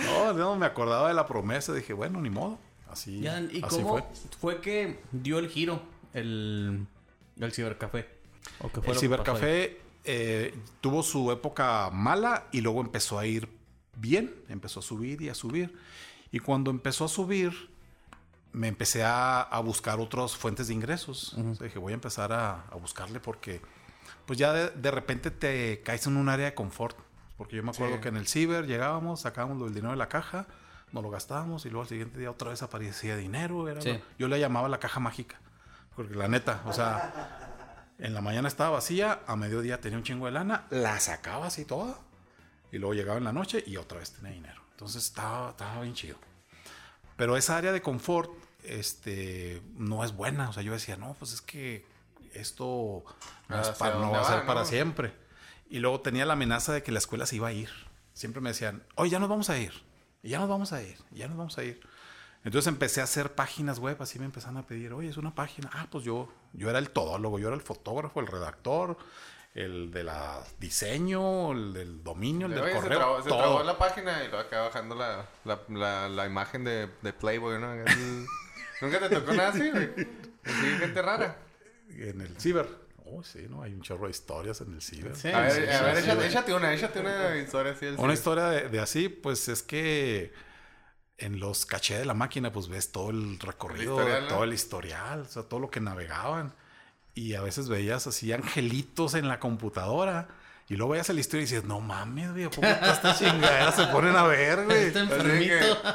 No, 0.04 0.32
no, 0.32 0.56
me 0.56 0.66
acordaba 0.66 1.08
de 1.08 1.14
la 1.14 1.26
promesa. 1.26 1.72
Dije, 1.72 1.92
bueno, 1.92 2.20
ni 2.20 2.30
modo. 2.30 2.58
Así, 2.90 3.20
Ya, 3.20 3.40
¿Y 3.40 3.62
así 3.62 3.76
cómo 3.82 3.88
fue. 3.98 4.04
fue. 4.40 4.60
que 4.60 5.00
dio 5.12 5.38
el 5.38 5.48
giro 5.48 5.80
el, 6.14 6.86
el 7.38 7.52
cibercafé? 7.52 8.08
¿O 8.60 8.68
qué 8.70 8.80
fue 8.80 8.94
El 8.94 8.98
cibercafé 8.98 9.80
eh, 10.04 10.54
tuvo 10.80 11.02
su 11.02 11.30
época 11.30 11.90
mala 11.92 12.46
y 12.50 12.60
luego 12.60 12.80
empezó 12.80 13.18
a 13.18 13.26
ir 13.26 13.48
bien, 14.00 14.34
empezó 14.48 14.80
a 14.80 14.82
subir 14.82 15.20
y 15.22 15.28
a 15.28 15.34
subir. 15.34 15.76
Y 16.30 16.38
cuando 16.40 16.70
empezó 16.70 17.04
a 17.04 17.08
subir, 17.08 17.70
me 18.52 18.68
empecé 18.68 19.04
a, 19.04 19.40
a 19.42 19.60
buscar 19.60 20.00
otras 20.00 20.36
fuentes 20.36 20.68
de 20.68 20.74
ingresos. 20.74 21.34
O 21.34 21.54
sea, 21.54 21.66
dije, 21.66 21.78
voy 21.78 21.92
a 21.92 21.94
empezar 21.94 22.32
a, 22.32 22.62
a 22.70 22.74
buscarle 22.76 23.20
porque 23.20 23.60
pues 24.26 24.38
ya 24.38 24.52
de, 24.52 24.70
de 24.70 24.90
repente 24.90 25.30
te 25.30 25.80
caes 25.82 26.06
en 26.06 26.16
un 26.16 26.28
área 26.28 26.46
de 26.46 26.54
confort. 26.54 26.96
Porque 27.36 27.56
yo 27.56 27.62
me 27.62 27.70
acuerdo 27.70 27.96
Sí. 27.96 28.00
que 28.02 28.08
en 28.08 28.16
el 28.16 28.26
ciber 28.26 28.66
llegábamos, 28.66 29.20
sacábamos 29.20 29.62
el 29.68 29.72
dinero 29.74 29.92
de 29.92 29.96
la 29.96 30.08
caja, 30.08 30.46
nos 30.92 31.02
lo 31.02 31.10
gastábamos 31.10 31.64
y 31.66 31.70
luego 31.70 31.82
al 31.82 31.88
siguiente 31.88 32.18
día 32.18 32.30
otra 32.30 32.50
vez 32.50 32.62
aparecía 32.62 33.16
dinero. 33.16 33.68
Era 33.68 33.80
Sí. 33.80 33.92
lo- 33.92 34.00
yo 34.18 34.28
le 34.28 34.40
llamaba 34.40 34.68
la 34.68 34.78
caja 34.80 34.98
mágica. 35.00 35.38
Porque 35.94 36.14
la 36.14 36.26
neta, 36.28 36.62
o 36.66 36.72
sea, 36.72 37.94
en 37.98 38.12
la 38.14 38.20
mañana 38.20 38.48
estaba 38.48 38.70
vacía, 38.70 39.20
a 39.26 39.36
mediodía 39.36 39.80
tenía 39.80 39.98
un 39.98 40.04
chingo 40.04 40.26
de 40.26 40.32
lana, 40.32 40.66
la 40.70 40.98
sacaba 41.00 41.46
así 41.46 41.64
toda. 41.64 41.98
Y 42.72 42.78
luego 42.78 42.94
llegaba 42.94 43.18
en 43.18 43.24
la 43.24 43.32
noche 43.32 43.62
y 43.66 43.76
otra 43.76 43.98
vez 43.98 44.12
tenía 44.12 44.32
dinero. 44.32 44.62
Entonces 44.72 45.04
estaba, 45.04 45.50
estaba 45.50 45.80
bien 45.82 45.94
chido. 45.94 46.16
Pero 47.16 47.36
esa 47.36 47.56
área 47.56 47.72
de 47.72 47.82
confort 47.82 48.30
este, 48.64 49.62
no 49.76 50.04
es 50.04 50.12
buena. 50.12 50.48
O 50.50 50.52
sea, 50.52 50.62
yo 50.62 50.72
decía, 50.72 50.96
no, 50.96 51.14
pues 51.18 51.32
es 51.32 51.40
que 51.40 51.84
esto 52.32 53.04
no, 53.48 53.60
es 53.60 53.68
Hacia 53.68 53.74
para, 53.78 53.98
no 53.98 54.10
va 54.10 54.20
a 54.20 54.24
ser 54.24 54.40
va, 54.40 54.46
para 54.46 54.60
¿no? 54.60 54.66
siempre. 54.66 55.12
Y 55.70 55.80
luego 55.80 56.00
tenía 56.00 56.24
la 56.26 56.34
amenaza 56.34 56.72
de 56.72 56.82
que 56.82 56.92
la 56.92 56.98
escuela 56.98 57.26
se 57.26 57.36
iba 57.36 57.48
a 57.48 57.52
ir. 57.52 57.70
Siempre 58.12 58.40
me 58.40 58.50
decían, 58.50 58.82
oye, 58.94 59.10
ya 59.10 59.18
nos 59.18 59.28
vamos 59.28 59.50
a 59.50 59.58
ir. 59.58 59.72
Y 60.22 60.30
ya 60.30 60.38
nos 60.38 60.48
vamos 60.48 60.72
a 60.72 60.82
ir. 60.82 60.96
y 61.12 61.18
ya 61.18 61.28
nos 61.28 61.36
vamos 61.36 61.58
a 61.58 61.64
ir. 61.64 61.80
Entonces 62.44 62.68
empecé 62.68 63.00
a 63.00 63.04
hacer 63.04 63.34
páginas 63.34 63.78
web, 63.78 64.00
así 64.00 64.18
me 64.18 64.24
empezaron 64.24 64.58
a 64.58 64.66
pedir, 64.66 64.92
oye, 64.92 65.08
es 65.08 65.16
una 65.16 65.34
página. 65.34 65.70
Ah, 65.72 65.86
pues 65.90 66.04
yo, 66.04 66.32
yo 66.52 66.70
era 66.70 66.78
el 66.78 66.90
todólogo, 66.90 67.38
yo 67.38 67.48
era 67.48 67.56
el 67.56 67.62
fotógrafo, 67.62 68.20
el 68.20 68.26
redactor, 68.26 68.96
el 69.64 69.90
de 69.90 70.04
la 70.04 70.42
diseño, 70.60 71.52
el 71.52 71.72
del 71.72 72.04
dominio, 72.04 72.46
el 72.46 72.54
del 72.54 72.62
Oye, 72.64 72.72
se 72.74 72.80
correo. 72.80 72.98
trabó, 72.98 73.22
se 73.22 73.28
todo. 73.28 73.38
trabó 73.38 73.62
la 73.64 73.76
página 73.78 74.22
y 74.24 74.28
luego 74.28 74.38
acá 74.46 74.60
bajando 74.62 74.94
la, 74.94 75.26
la, 75.44 75.60
la, 75.68 76.08
la 76.08 76.26
imagen 76.26 76.64
de, 76.64 76.88
de 77.02 77.12
Playboy, 77.12 77.58
¿no? 77.60 77.74
Nunca 78.80 79.00
te 79.00 79.08
tocó 79.08 79.32
nada 79.32 79.48
así, 79.48 79.68
güey. 79.70 79.90
Gente 80.78 81.02
rara. 81.02 81.36
En 81.90 82.20
el 82.20 82.40
ciber. 82.40 82.68
Oh, 83.04 83.22
sí, 83.24 83.46
¿no? 83.48 83.62
Hay 83.62 83.72
un 83.72 83.80
chorro 83.82 84.04
de 84.04 84.10
historias 84.10 84.60
en 84.60 84.74
el 84.74 84.82
ciber. 84.82 85.16
Sí, 85.16 85.28
A 85.28 85.40
ver, 85.40 85.52
sí, 85.52 85.58
a 85.72 85.82
ver, 85.82 85.96
sí, 85.96 86.02
échate, 86.04 86.26
échate 86.26 86.54
una, 86.54 86.74
échate 86.74 87.00
una 87.00 87.36
historia 87.36 87.72
así. 87.72 87.86
del 87.86 87.96
Una 87.98 88.12
historia 88.12 88.44
de, 88.50 88.68
de 88.68 88.80
así, 88.80 89.08
pues 89.08 89.48
es 89.48 89.62
que 89.62 90.32
en 91.16 91.40
los 91.40 91.66
cachés 91.66 91.98
de 91.98 92.04
la 92.04 92.14
máquina, 92.14 92.52
pues 92.52 92.68
ves 92.68 92.92
todo 92.92 93.10
el 93.10 93.40
recorrido, 93.40 93.96
todo 94.28 94.44
el 94.44 94.52
historial, 94.52 95.22
o 95.22 95.24
sea, 95.24 95.42
todo 95.42 95.58
lo 95.58 95.70
que 95.70 95.80
navegaban. 95.80 96.54
Y 97.18 97.34
a 97.34 97.40
veces 97.42 97.68
veías 97.68 98.06
así 98.06 98.32
angelitos 98.32 99.14
en 99.14 99.26
la 99.28 99.40
computadora. 99.40 100.28
Y 100.68 100.76
luego 100.76 100.92
veías 100.92 101.08
la 101.08 101.18
historia 101.20 101.42
y 101.42 101.46
dices, 101.46 101.64
no 101.64 101.80
mames, 101.80 102.30
güey, 102.32 102.44
¿a 102.44 102.50
poco 102.50 102.60
todas 102.68 102.96
estas 102.96 103.18
chingaderas 103.18 103.74
se 103.74 103.86
ponen 103.86 104.14
a 104.14 104.22
ver, 104.24 104.64
güey? 104.66 104.92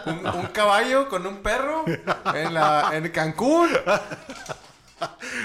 Un, 0.05 0.25
un 0.39 0.45
caballo 0.47 1.07
con 1.09 1.25
un 1.27 1.37
perro 1.37 1.85
en, 2.33 2.53
la, 2.53 2.89
en 2.93 3.09
Cancún. 3.11 3.69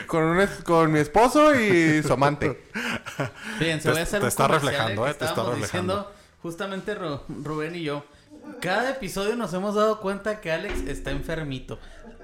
Con, 0.07 0.22
un 0.22 0.47
con 0.64 0.93
mi 0.93 1.01
esposo 1.01 1.55
y 1.55 2.03
su 2.03 2.12
amante. 2.12 2.64
Fíjense, 3.59 3.91
voy 3.91 4.01
a 4.01 4.03
hacer 4.05 4.20
te 4.20 4.29
está 4.29 4.47
reflejando, 4.49 5.05
que 5.05 5.11
eh, 5.11 5.14
te 5.14 5.24
está 5.24 5.43
reflejando. 5.43 5.95
diciendo 5.97 6.12
justamente 6.43 6.97
Ru- 6.99 7.20
Rubén 7.45 7.74
y 7.74 7.83
yo. 7.83 8.05
Cada 8.61 8.91
episodio 8.91 9.37
nos 9.37 9.53
hemos 9.53 9.74
dado 9.74 10.01
cuenta 10.01 10.41
que 10.41 10.51
Alex 10.53 10.81
está 10.87 11.11
enfermito. 11.11 11.79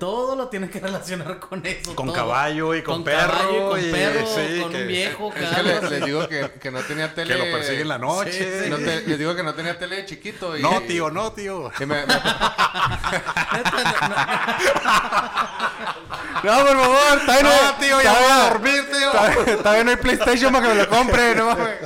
Todo 0.05 0.37
lo 0.37 0.49
tiene 0.49 0.69
que 0.69 0.81
relacionar 0.81 1.39
con 1.39 1.65
eso. 1.65 1.95
Con 1.95 2.09
todo. 2.09 2.15
caballo 2.17 2.75
y 2.75 2.83
con 2.83 3.03
perro, 3.03 3.33
caballo, 3.33 3.71
con 3.71 3.81
y- 3.81 3.91
perro, 3.91 4.27
sí, 4.27 4.61
con 4.61 4.71
que- 4.73 4.83
un 4.83 4.87
viejo, 4.89 5.33
Es 5.35 5.35
que 5.35 5.41
cabrón. 5.57 5.85
le- 5.85 5.91
les 5.91 6.05
digo 6.05 6.29
que, 6.29 6.51
que 6.61 6.71
no 6.71 6.81
tenía 6.83 7.15
tele. 7.15 7.33
Que 7.35 7.39
lo 7.39 7.45
persigue 7.57 7.81
en 7.81 7.89
la 7.89 7.97
noche. 7.97 8.33
Sí, 8.33 8.45
sí. 8.65 8.71
no 8.71 8.77
te- 8.77 9.01
les 9.01 9.19
digo 9.19 9.35
que 9.35 9.43
no 9.43 9.55
tenía 9.55 9.79
tele 9.79 9.97
de 9.97 10.05
chiquito. 10.05 10.59
Y, 10.59 10.63
No, 10.63 10.83
tío, 10.83 11.11
no, 11.11 11.33
tío. 11.33 11.73
y 11.81 11.87
me- 11.87 12.05
me- 12.05 12.15
no, 16.45 16.59
por 16.59 16.77
favor, 16.77 17.21
todavía 17.25 17.43
no, 17.43 17.63
No, 17.63 17.75
tío, 17.79 18.03
ya 18.03 18.13
voy 18.13 18.31
a 18.31 18.49
dormir, 18.51 18.91
tío. 18.93 19.11
Todavía, 19.11 19.57
todavía 19.57 19.85
no 19.85 19.91
hay 19.91 19.97
PlayStation 19.97 20.53
para 20.53 20.69
que 20.69 20.75
me 20.75 20.83
lo 20.83 20.89
compre, 20.91 21.35
no 21.35 21.47
mames. 21.47 21.79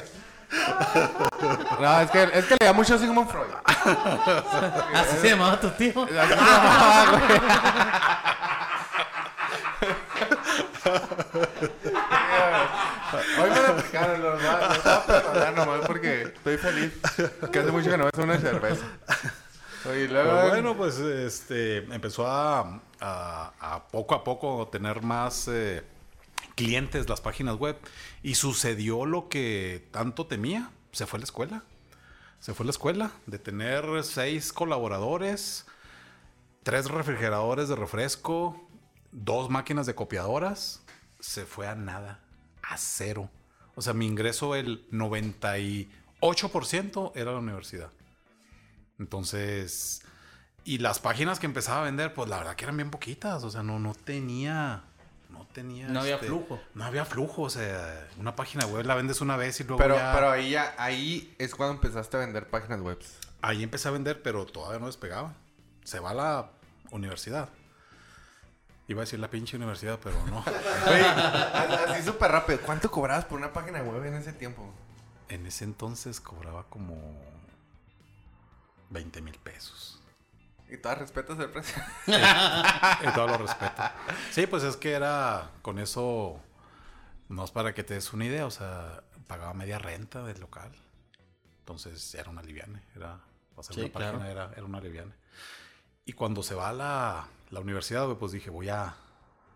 No, 1.80 2.00
es 2.00 2.10
que, 2.10 2.22
es 2.34 2.44
que 2.46 2.56
le 2.58 2.66
da 2.66 2.72
mucho 2.72 2.98
Sigmund 2.98 3.28
Freud. 3.30 3.50
Así 4.94 5.16
se 5.20 5.30
llamaba 5.30 5.60
tu 5.60 5.68
tío. 5.70 6.02
Así 6.02 6.12
se 6.12 6.14
llamaba, 6.14 7.10
güey. 7.10 7.40
Hoy 13.40 13.50
me 13.50 13.56
lo 13.56 13.66
explicaron, 13.74 14.22
los 14.22 14.42
voy 14.42 14.50
a 14.50 15.02
perdonar 15.06 15.54
nomás 15.54 15.80
porque 15.86 16.22
estoy 16.22 16.58
feliz. 16.58 16.92
Que 17.52 17.58
hace 17.60 17.70
mucho 17.72 17.90
que 17.90 17.96
no 17.96 18.08
me 18.14 18.22
una 18.24 18.38
cerveza. 18.38 18.84
Oye, 19.88 20.08
luego. 20.08 20.30
Pero 20.30 20.48
bueno, 20.48 20.76
pues 20.76 20.98
este 20.98 21.78
empezó 21.78 22.26
a, 22.26 22.80
a- 23.00 23.52
a 23.60 23.82
poco 23.90 24.14
a 24.14 24.24
poco 24.24 24.68
tener 24.70 25.02
más 25.02 25.48
eh, 25.48 25.82
clientes 26.54 27.08
las 27.08 27.20
páginas 27.20 27.56
web 27.56 27.78
y 28.22 28.34
sucedió 28.34 29.06
lo 29.06 29.28
que 29.28 29.88
tanto 29.90 30.26
temía. 30.26 30.70
Se 30.92 31.06
fue 31.06 31.18
a 31.18 31.20
la 31.20 31.24
escuela. 31.24 31.64
Se 32.40 32.54
fue 32.54 32.64
a 32.64 32.66
la 32.66 32.70
escuela 32.70 33.12
de 33.26 33.38
tener 33.38 34.04
seis 34.04 34.52
colaboradores, 34.52 35.66
tres 36.62 36.88
refrigeradores 36.88 37.68
de 37.68 37.76
refresco, 37.76 38.68
dos 39.12 39.50
máquinas 39.50 39.86
de 39.86 39.94
copiadoras. 39.94 40.82
Se 41.20 41.44
fue 41.44 41.66
a 41.66 41.74
nada, 41.74 42.20
a 42.62 42.78
cero. 42.78 43.30
O 43.74 43.82
sea, 43.82 43.94
mi 43.94 44.06
ingreso, 44.06 44.54
el 44.54 44.88
98% 44.90 47.12
era 47.14 47.32
la 47.32 47.38
universidad. 47.38 47.90
Entonces, 48.98 50.02
y 50.64 50.78
las 50.78 50.98
páginas 50.98 51.38
que 51.38 51.46
empezaba 51.46 51.82
a 51.82 51.84
vender, 51.84 52.12
pues 52.12 52.28
la 52.28 52.38
verdad 52.38 52.56
que 52.56 52.64
eran 52.64 52.76
bien 52.76 52.90
poquitas. 52.90 53.44
O 53.44 53.50
sea, 53.50 53.62
no, 53.62 53.78
no 53.78 53.94
tenía. 53.94 54.84
No 55.62 55.68
tenía. 55.68 55.88
No 55.88 56.00
había 56.00 56.14
este, 56.16 56.26
flujo. 56.26 56.60
No 56.74 56.84
había 56.84 57.04
flujo. 57.04 57.42
O 57.42 57.50
sea, 57.50 58.08
una 58.18 58.36
página 58.36 58.66
web 58.66 58.84
la 58.86 58.94
vendes 58.94 59.20
una 59.20 59.36
vez 59.36 59.58
y 59.60 59.64
luego. 59.64 59.78
Pero, 59.78 59.96
ya- 59.96 60.12
pero 60.14 60.30
ahí 60.30 60.50
ya, 60.50 60.74
ahí 60.78 61.34
es 61.38 61.54
cuando 61.54 61.74
empezaste 61.74 62.16
a 62.16 62.20
vender 62.20 62.48
páginas 62.48 62.80
web. 62.80 62.98
Ahí 63.42 63.62
empecé 63.62 63.88
a 63.88 63.90
vender, 63.92 64.22
pero 64.22 64.46
todavía 64.46 64.78
no 64.78 64.86
despegaba. 64.86 65.34
Se 65.84 66.00
va 66.00 66.10
a 66.10 66.14
la 66.14 66.50
universidad. 66.90 67.48
Iba 68.88 69.02
a 69.02 69.04
decir 69.04 69.18
la 69.20 69.28
pinche 69.28 69.56
universidad, 69.56 69.98
pero 70.02 70.16
no. 70.26 70.42
Así 71.92 72.02
súper 72.02 72.30
rápido. 72.30 72.60
¿Cuánto 72.62 72.90
cobrabas 72.90 73.26
por 73.26 73.38
una 73.38 73.52
página 73.52 73.82
web 73.82 74.04
en 74.04 74.14
ese 74.14 74.32
tiempo? 74.32 74.72
en 75.30 75.44
ese 75.44 75.64
entonces 75.64 76.20
cobraba 76.22 76.64
como 76.70 76.96
20 78.90 79.20
mil 79.20 79.34
pesos. 79.38 79.97
Y 80.70 80.76
todas 80.78 80.98
respetas 80.98 81.38
el 81.38 81.50
precio. 81.50 81.82
Y 82.06 83.14
todo 83.14 83.26
lo 83.26 83.38
respeto. 83.38 83.82
Sí, 84.30 84.46
pues 84.46 84.62
es 84.64 84.76
que 84.76 84.92
era 84.92 85.50
con 85.62 85.78
eso, 85.78 86.40
no 87.28 87.44
es 87.44 87.50
para 87.50 87.72
que 87.74 87.84
te 87.84 87.94
des 87.94 88.12
una 88.12 88.26
idea, 88.26 88.44
o 88.46 88.50
sea, 88.50 89.02
pagaba 89.26 89.54
media 89.54 89.78
renta 89.78 90.22
del 90.24 90.40
local. 90.40 90.72
Entonces 91.60 92.14
era 92.14 92.30
una 92.30 92.42
liviane, 92.42 92.82
era, 92.96 93.20
o 93.56 93.62
sea, 93.62 93.74
Sí, 93.74 93.80
una 93.82 93.92
página 93.92 94.12
claro. 94.18 94.30
era, 94.30 94.52
era 94.52 94.64
una 94.64 94.80
liviane. 94.80 95.12
Y 96.04 96.12
cuando 96.14 96.42
se 96.42 96.54
va 96.54 96.70
a 96.70 96.72
la, 96.72 97.28
la 97.50 97.60
universidad, 97.60 98.06
pues 98.16 98.32
dije, 98.32 98.50
voy 98.50 98.68
a, 98.70 98.94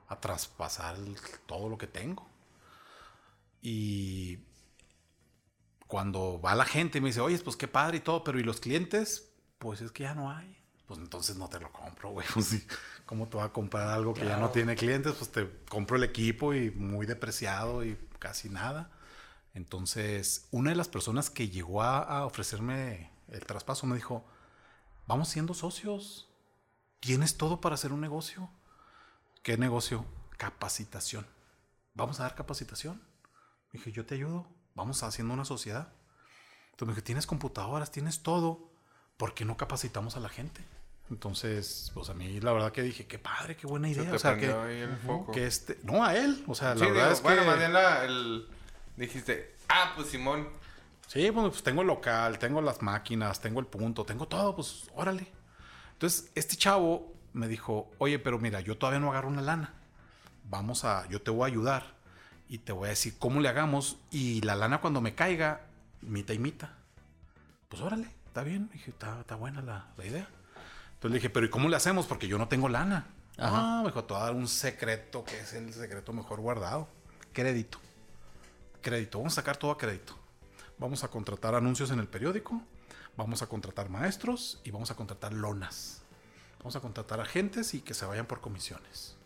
a 0.08 0.20
traspasar 0.20 0.96
el- 0.96 1.16
todo 1.46 1.68
lo 1.68 1.78
que 1.78 1.86
tengo. 1.86 2.26
Y 3.62 4.38
cuando 5.86 6.40
va 6.40 6.54
la 6.54 6.64
gente 6.64 6.98
y 6.98 7.00
me 7.00 7.08
dice, 7.08 7.20
oye, 7.20 7.38
pues 7.38 7.56
qué 7.56 7.68
padre 7.68 7.98
y 7.98 8.00
todo, 8.00 8.24
pero 8.24 8.38
¿y 8.38 8.42
los 8.42 8.60
clientes? 8.60 9.32
Pues 9.58 9.80
es 9.80 9.92
que 9.92 10.04
ya 10.04 10.14
no 10.14 10.30
hay. 10.30 10.61
Pues 10.92 11.00
entonces 11.00 11.36
no 11.36 11.48
te 11.48 11.58
lo 11.58 11.72
compro, 11.72 12.10
güey. 12.10 12.26
¿cómo 13.06 13.26
te 13.26 13.38
va 13.38 13.44
a 13.44 13.52
comprar 13.54 13.88
algo 13.88 14.12
que 14.12 14.26
ya 14.26 14.36
no 14.36 14.50
tiene 14.50 14.76
clientes? 14.76 15.14
Pues 15.14 15.32
te 15.32 15.48
compro 15.70 15.96
el 15.96 16.04
equipo 16.04 16.52
y 16.52 16.70
muy 16.70 17.06
depreciado 17.06 17.82
y 17.82 17.96
casi 18.18 18.50
nada. 18.50 18.90
Entonces, 19.54 20.48
una 20.50 20.68
de 20.68 20.76
las 20.76 20.88
personas 20.88 21.30
que 21.30 21.48
llegó 21.48 21.82
a, 21.82 22.00
a 22.00 22.26
ofrecerme 22.26 23.10
el 23.28 23.40
traspaso 23.46 23.86
me 23.86 23.96
dijo, 23.96 24.26
vamos 25.06 25.30
siendo 25.30 25.54
socios. 25.54 26.28
Tienes 27.00 27.38
todo 27.38 27.62
para 27.62 27.76
hacer 27.76 27.94
un 27.94 28.02
negocio. 28.02 28.50
¿Qué 29.42 29.56
negocio? 29.56 30.04
Capacitación. 30.36 31.26
Vamos 31.94 32.20
a 32.20 32.24
dar 32.24 32.34
capacitación. 32.34 33.00
Dije, 33.72 33.92
yo 33.92 34.04
te 34.04 34.16
ayudo. 34.16 34.46
Vamos 34.74 35.02
haciendo 35.02 35.32
una 35.32 35.46
sociedad. 35.46 35.90
Entonces 36.72 36.88
me 36.88 36.92
dije, 36.92 37.02
tienes 37.02 37.26
computadoras, 37.26 37.90
tienes 37.90 38.22
todo. 38.22 38.70
¿Por 39.16 39.32
qué 39.32 39.46
no 39.46 39.56
capacitamos 39.56 40.18
a 40.18 40.20
la 40.20 40.28
gente? 40.28 40.62
Entonces, 41.10 41.90
pues 41.94 42.08
a 42.08 42.14
mí 42.14 42.40
la 42.40 42.52
verdad 42.52 42.72
que 42.72 42.82
dije, 42.82 43.06
qué 43.06 43.18
padre, 43.18 43.56
qué 43.56 43.66
buena 43.66 43.88
Se 43.88 43.94
idea. 43.94 44.10
te 44.10 44.16
O 44.16 44.18
sea, 44.18 44.36
que, 44.38 44.46
ahí 44.50 44.80
el 44.80 44.96
foco. 44.96 45.32
que 45.32 45.46
este... 45.46 45.78
No, 45.82 46.02
a 46.04 46.16
él. 46.16 46.42
O 46.46 46.54
sea, 46.54 46.70
la 46.74 46.76
Sí, 46.86 46.90
verdad 46.90 47.02
digo, 47.02 47.12
es 47.12 47.22
bueno, 47.22 47.42
que... 47.42 47.46
más 47.48 47.58
bien 47.58 47.72
la, 47.72 48.04
el... 48.04 48.46
Dijiste, 48.96 49.54
ah, 49.68 49.92
pues 49.94 50.08
Simón. 50.08 50.48
Sí, 51.06 51.28
bueno, 51.30 51.50
pues 51.50 51.62
tengo 51.62 51.82
el 51.82 51.88
local, 51.88 52.38
tengo 52.38 52.62
las 52.62 52.80
máquinas, 52.80 53.40
tengo 53.40 53.60
el 53.60 53.66
punto, 53.66 54.04
tengo 54.04 54.26
todo, 54.26 54.56
pues 54.56 54.84
órale. 54.94 55.26
Entonces, 55.92 56.30
este 56.34 56.56
chavo 56.56 57.12
me 57.34 57.48
dijo, 57.48 57.90
oye, 57.98 58.18
pero 58.18 58.38
mira, 58.38 58.60
yo 58.60 58.78
todavía 58.78 59.00
no 59.00 59.10
agarro 59.10 59.28
una 59.28 59.42
lana. 59.42 59.74
Vamos 60.48 60.84
a, 60.84 61.06
yo 61.08 61.20
te 61.20 61.30
voy 61.30 61.42
a 61.42 61.52
ayudar 61.52 61.84
y 62.48 62.58
te 62.58 62.72
voy 62.72 62.86
a 62.86 62.90
decir 62.90 63.16
cómo 63.18 63.40
le 63.40 63.48
hagamos 63.48 63.98
y 64.10 64.40
la 64.42 64.54
lana 64.56 64.80
cuando 64.80 65.00
me 65.02 65.14
caiga, 65.14 65.60
mita 66.00 66.32
y 66.32 66.38
mita. 66.38 66.74
Pues 67.68 67.82
órale, 67.82 68.08
está 68.26 68.42
bien. 68.42 68.70
Dije, 68.72 68.90
está, 68.90 69.20
está 69.20 69.34
buena 69.36 69.60
la, 69.62 69.86
la 69.96 70.06
idea. 70.06 70.28
Entonces 71.02 71.14
le 71.14 71.18
dije, 71.18 71.30
pero 71.30 71.46
¿y 71.46 71.50
cómo 71.50 71.68
le 71.68 71.74
hacemos? 71.74 72.06
Porque 72.06 72.28
yo 72.28 72.38
no 72.38 72.46
tengo 72.46 72.68
lana. 72.68 73.08
Ajá. 73.36 73.78
Ah, 73.78 73.80
me 73.80 73.88
dijo, 73.88 74.04
te 74.04 74.14
voy 74.14 74.22
a 74.22 74.26
dar 74.26 74.34
un 74.36 74.46
secreto 74.46 75.24
que 75.24 75.40
es 75.40 75.52
el 75.52 75.74
secreto 75.74 76.12
mejor 76.12 76.40
guardado. 76.40 76.86
Crédito. 77.32 77.80
Crédito. 78.80 79.18
Vamos 79.18 79.32
a 79.32 79.34
sacar 79.34 79.56
todo 79.56 79.72
a 79.72 79.78
crédito. 79.78 80.16
Vamos 80.78 81.02
a 81.02 81.08
contratar 81.08 81.56
anuncios 81.56 81.90
en 81.90 81.98
el 81.98 82.06
periódico. 82.06 82.62
Vamos 83.16 83.42
a 83.42 83.48
contratar 83.48 83.90
maestros 83.90 84.60
y 84.62 84.70
vamos 84.70 84.92
a 84.92 84.94
contratar 84.94 85.32
lonas. 85.32 86.02
Vamos 86.60 86.76
a 86.76 86.80
contratar 86.80 87.18
agentes 87.18 87.74
y 87.74 87.80
que 87.80 87.94
se 87.94 88.06
vayan 88.06 88.26
por 88.26 88.40
comisiones. 88.40 89.16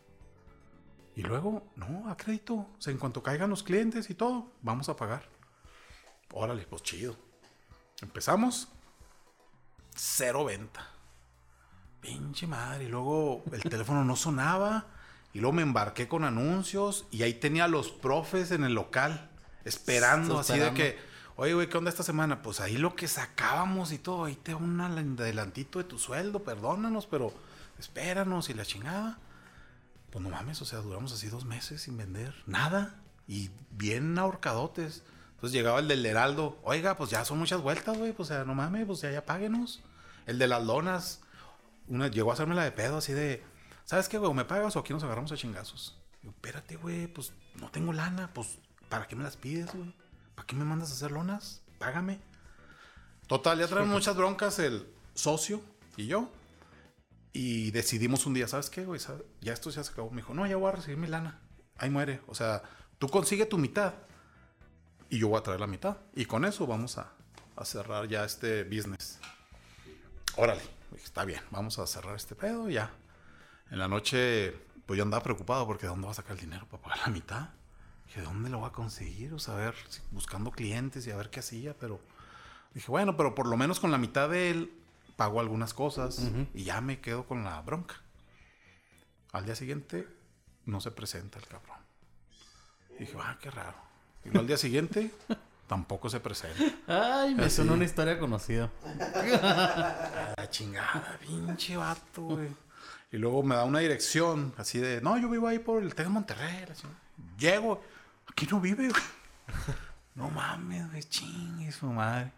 Y 1.15 1.25
luego, 1.25 1.63
no, 1.77 2.09
a 2.09 2.17
crédito. 2.17 2.55
O 2.55 2.77
sea, 2.79 2.91
en 2.91 2.99
cuanto 2.99 3.23
caigan 3.23 3.51
los 3.51 3.63
clientes 3.63 4.09
y 4.09 4.15
todo, 4.15 4.51
vamos 4.63 4.89
a 4.89 4.97
pagar. 4.97 5.29
Órale, 6.33 6.67
pues 6.67 6.83
chido. 6.83 7.19
Empezamos. 8.01 8.69
Cero 9.95 10.47
venta. 10.47 10.96
Pinche 12.07 12.47
madre. 12.47 12.85
Y 12.85 12.89
luego 12.89 13.43
el 13.53 13.63
teléfono 13.63 14.05
no 14.05 14.15
sonaba. 14.15 14.87
Y 15.33 15.41
luego 15.41 15.55
me 15.55 15.63
embarqué 15.63 16.07
con 16.07 16.25
anuncios. 16.25 17.07
Y 17.11 17.23
ahí 17.25 17.35
tenía 17.35 17.65
a 17.65 17.69
los 17.69 17.91
profes 17.91 18.53
en 18.53 18.65
el 18.65 18.75
local. 18.75 19.31
Esperando, 19.65 20.39
así 20.39 20.59
de 20.59 20.73
que. 20.73 20.99
Oye, 21.35 21.53
güey, 21.53 21.69
¿qué 21.69 21.77
onda 21.77 21.91
esta 21.91 22.03
semana? 22.03 22.41
Pues 22.41 22.61
ahí 22.61 22.79
lo 22.79 22.95
que 22.95 23.09
sacábamos 23.09 23.93
y 23.93 23.99
todo. 23.99 24.25
Ahí 24.25 24.37
te 24.37 24.53
da 24.53 24.57
un 24.57 24.81
adelantito 24.81 25.79
de 25.79 25.85
tu 25.85 25.99
sueldo. 25.99 26.45
Perdónanos, 26.45 27.07
pero 27.07 27.35
espéranos 27.79 28.49
y 28.49 28.55
la 28.55 28.65
chingada. 28.65 29.19
Pues 30.11 30.23
no 30.23 30.31
mames, 30.31 30.63
o 30.63 30.65
sea, 30.65 30.79
duramos 30.79 31.13
así 31.13 31.29
dos 31.29 31.45
meses 31.45 31.83
sin 31.83 31.99
vender 31.99 32.35
nada. 32.47 32.95
Y 33.29 33.51
bien 33.73 34.19
ahorcadotes. 34.19 35.03
Entonces 35.35 35.53
llegaba 35.53 35.81
el 35.81 35.89
del 35.89 36.07
Heraldo. 36.07 36.59
Oiga, 36.63 36.97
pues 36.97 37.11
ya 37.11 37.25
son 37.27 37.39
muchas 37.39 37.61
vueltas, 37.61 37.99
güey. 37.99 38.13
Pues 38.13 38.31
o 38.31 38.35
sea, 38.35 38.45
no 38.45 38.55
mames, 38.55 38.87
pues 38.87 39.03
ya, 39.03 39.11
ya 39.11 39.27
páguenos. 39.27 39.83
El 40.25 40.39
de 40.39 40.47
las 40.47 40.65
lonas. 40.65 41.21
Una, 41.89 42.09
llegó 42.09 42.31
a 42.31 42.35
hacerme 42.35 42.55
la 42.55 42.65
de 42.65 42.73
pedo 42.73 42.99
así 42.99 43.13
de. 43.13 43.43
¿Sabes 43.85 44.09
qué, 44.09 44.19
güey? 44.19 44.31
¿O 44.31 44.35
me 44.35 44.45
pagas 44.45 44.75
o 44.77 44.81
aquí 44.81 44.93
nos 44.93 45.05
agarramos 45.05 45.31
a 45.33 45.37
chingazos? 45.37 45.99
Digo, 46.23 46.35
espérate, 46.35 46.77
güey, 46.77 47.07
pues 47.07 47.33
no 47.61 47.71
tengo 47.71 47.93
lana. 47.93 48.31
Pues, 48.35 48.59
¿para 48.89 49.07
qué 49.07 49.15
me 49.15 49.23
las 49.23 49.37
pides, 49.37 49.73
güey? 49.73 49.95
¿Para 50.35 50.47
qué 50.47 50.57
me 50.57 50.65
mandas 50.65 50.91
a 50.91 50.95
hacer 50.95 51.13
lonas? 51.13 51.63
Págame. 51.79 52.21
Total, 53.27 53.59
ya 53.59 53.67
traen 53.67 53.89
muchas 53.89 54.17
broncas 54.17 54.59
el 54.59 54.89
socio 55.15 55.61
y 55.97 56.07
yo. 56.07 56.31
Y 57.33 57.71
decidimos 57.71 58.25
un 58.27 58.35
día, 58.35 58.49
¿sabes 58.49 58.71
qué, 58.71 58.85
güey? 58.85 59.01
Ya 59.41 59.53
esto 59.53 59.71
ya 59.71 59.85
se 59.85 59.93
acabó. 59.93 60.11
Me 60.11 60.17
dijo, 60.17 60.33
no, 60.33 60.47
ya 60.47 60.57
voy 60.57 60.71
a 60.71 60.73
recibir 60.73 60.97
mi 60.97 61.07
lana. 61.07 61.41
Ahí 61.77 61.91
muere. 61.91 62.21
O 62.29 62.35
sea, 62.35 62.63
tú 62.99 63.09
consigue 63.09 63.47
tu 63.47 63.59
mitad 63.59 63.95
y 65.11 65.19
yo 65.19 65.29
voy 65.29 65.39
a 65.39 65.43
traer 65.43 65.61
la 65.61 65.67
mitad. 65.67 65.99
Y 66.15 66.25
con 66.25 66.45
eso 66.45 66.67
vamos 66.67 66.99
a, 66.99 67.13
a 67.57 67.65
cerrar 67.65 68.09
ya 68.09 68.25
este 68.25 68.65
business. 68.65 69.19
Órale, 70.37 70.63
está 71.03 71.25
bien, 71.25 71.43
vamos 71.51 71.79
a 71.79 71.87
cerrar 71.87 72.17
este 72.17 72.35
pedo 72.35 72.69
ya. 72.69 72.91
En 73.71 73.79
la 73.79 73.89
noche, 73.89 74.53
pues 74.87 74.97
yo 74.97 75.03
andaba 75.03 75.23
preocupado 75.23 75.67
porque 75.67 75.83
¿de 75.83 75.89
dónde 75.89 76.07
va 76.07 76.13
a 76.13 76.15
sacar 76.15 76.33
el 76.33 76.41
dinero 76.41 76.67
para 76.69 76.83
pagar 76.83 76.99
la 77.01 77.13
mitad? 77.13 77.49
Dije, 78.07 78.21
¿de 78.21 78.27
dónde 78.27 78.51
lo 78.51 78.61
va 78.61 78.69
a 78.69 78.73
conseguir? 78.73 79.35
O 79.35 79.39
sea, 79.39 79.55
a 79.55 79.59
ver, 79.59 79.75
buscando 80.11 80.51
clientes 80.51 81.07
y 81.07 81.11
a 81.11 81.17
ver 81.17 81.31
qué 81.31 81.41
hacía, 81.41 81.75
pero 81.75 82.01
dije, 82.75 82.91
bueno, 82.91 83.17
pero 83.17 83.35
por 83.35 83.47
lo 83.47 83.57
menos 83.57 83.81
con 83.81 83.91
la 83.91 83.99
mitad 83.99 84.29
de 84.29 84.51
él 84.51 84.73
pago 85.17 85.41
algunas 85.41 85.75
cosas 85.75 86.31
y 86.55 86.65
ya 86.65 86.81
me 86.81 87.01
quedo 87.01 87.27
con 87.27 87.43
la 87.43 87.61
bronca. 87.63 87.97
Al 89.33 89.45
día 89.45 89.57
siguiente 89.57 90.07
no 90.67 90.81
se 90.81 90.91
presenta 90.91 91.39
el 91.39 91.47
cabrón. 91.47 91.79
Dije, 92.99 93.17
ah, 93.21 93.37
qué 93.41 93.51
raro. 93.51 93.77
Y 94.25 94.37
al 94.37 94.47
día 94.47 94.57
siguiente 94.57 95.11
tampoco 95.67 96.09
se 96.09 96.21
presenta. 96.21 96.63
Ay, 96.87 97.35
me 97.35 97.45
Así. 97.45 97.57
suena 97.57 97.73
una 97.73 97.85
historia 97.85 98.19
conocida. 98.19 98.71
La 100.37 100.47
chingada, 100.51 101.19
pinche 101.21 101.77
vato, 101.77 102.23
güey. 102.23 102.49
Y 103.13 103.19
luego 103.19 103.43
me 103.43 103.55
da 103.55 103.65
una 103.65 103.79
dirección 103.79 104.53
así 104.59 104.79
de, 104.79 105.01
no, 105.01 105.17
yo 105.19 105.29
vivo 105.29 105.47
ahí 105.49 105.59
por 105.59 105.83
el 105.83 105.95
Tec 105.95 106.07
de 106.07 106.13
Monterrey. 106.13 106.67
la. 106.67 106.75
Llego, 107.39 107.81
aquí 108.29 108.47
no 108.51 108.61
vive, 108.61 108.89
güey. 108.89 109.03
No 110.17 110.31
mames, 110.31 110.91
güey, 110.91 111.03
chingue 111.03 111.71
su 111.71 111.85
madre. 111.85 112.33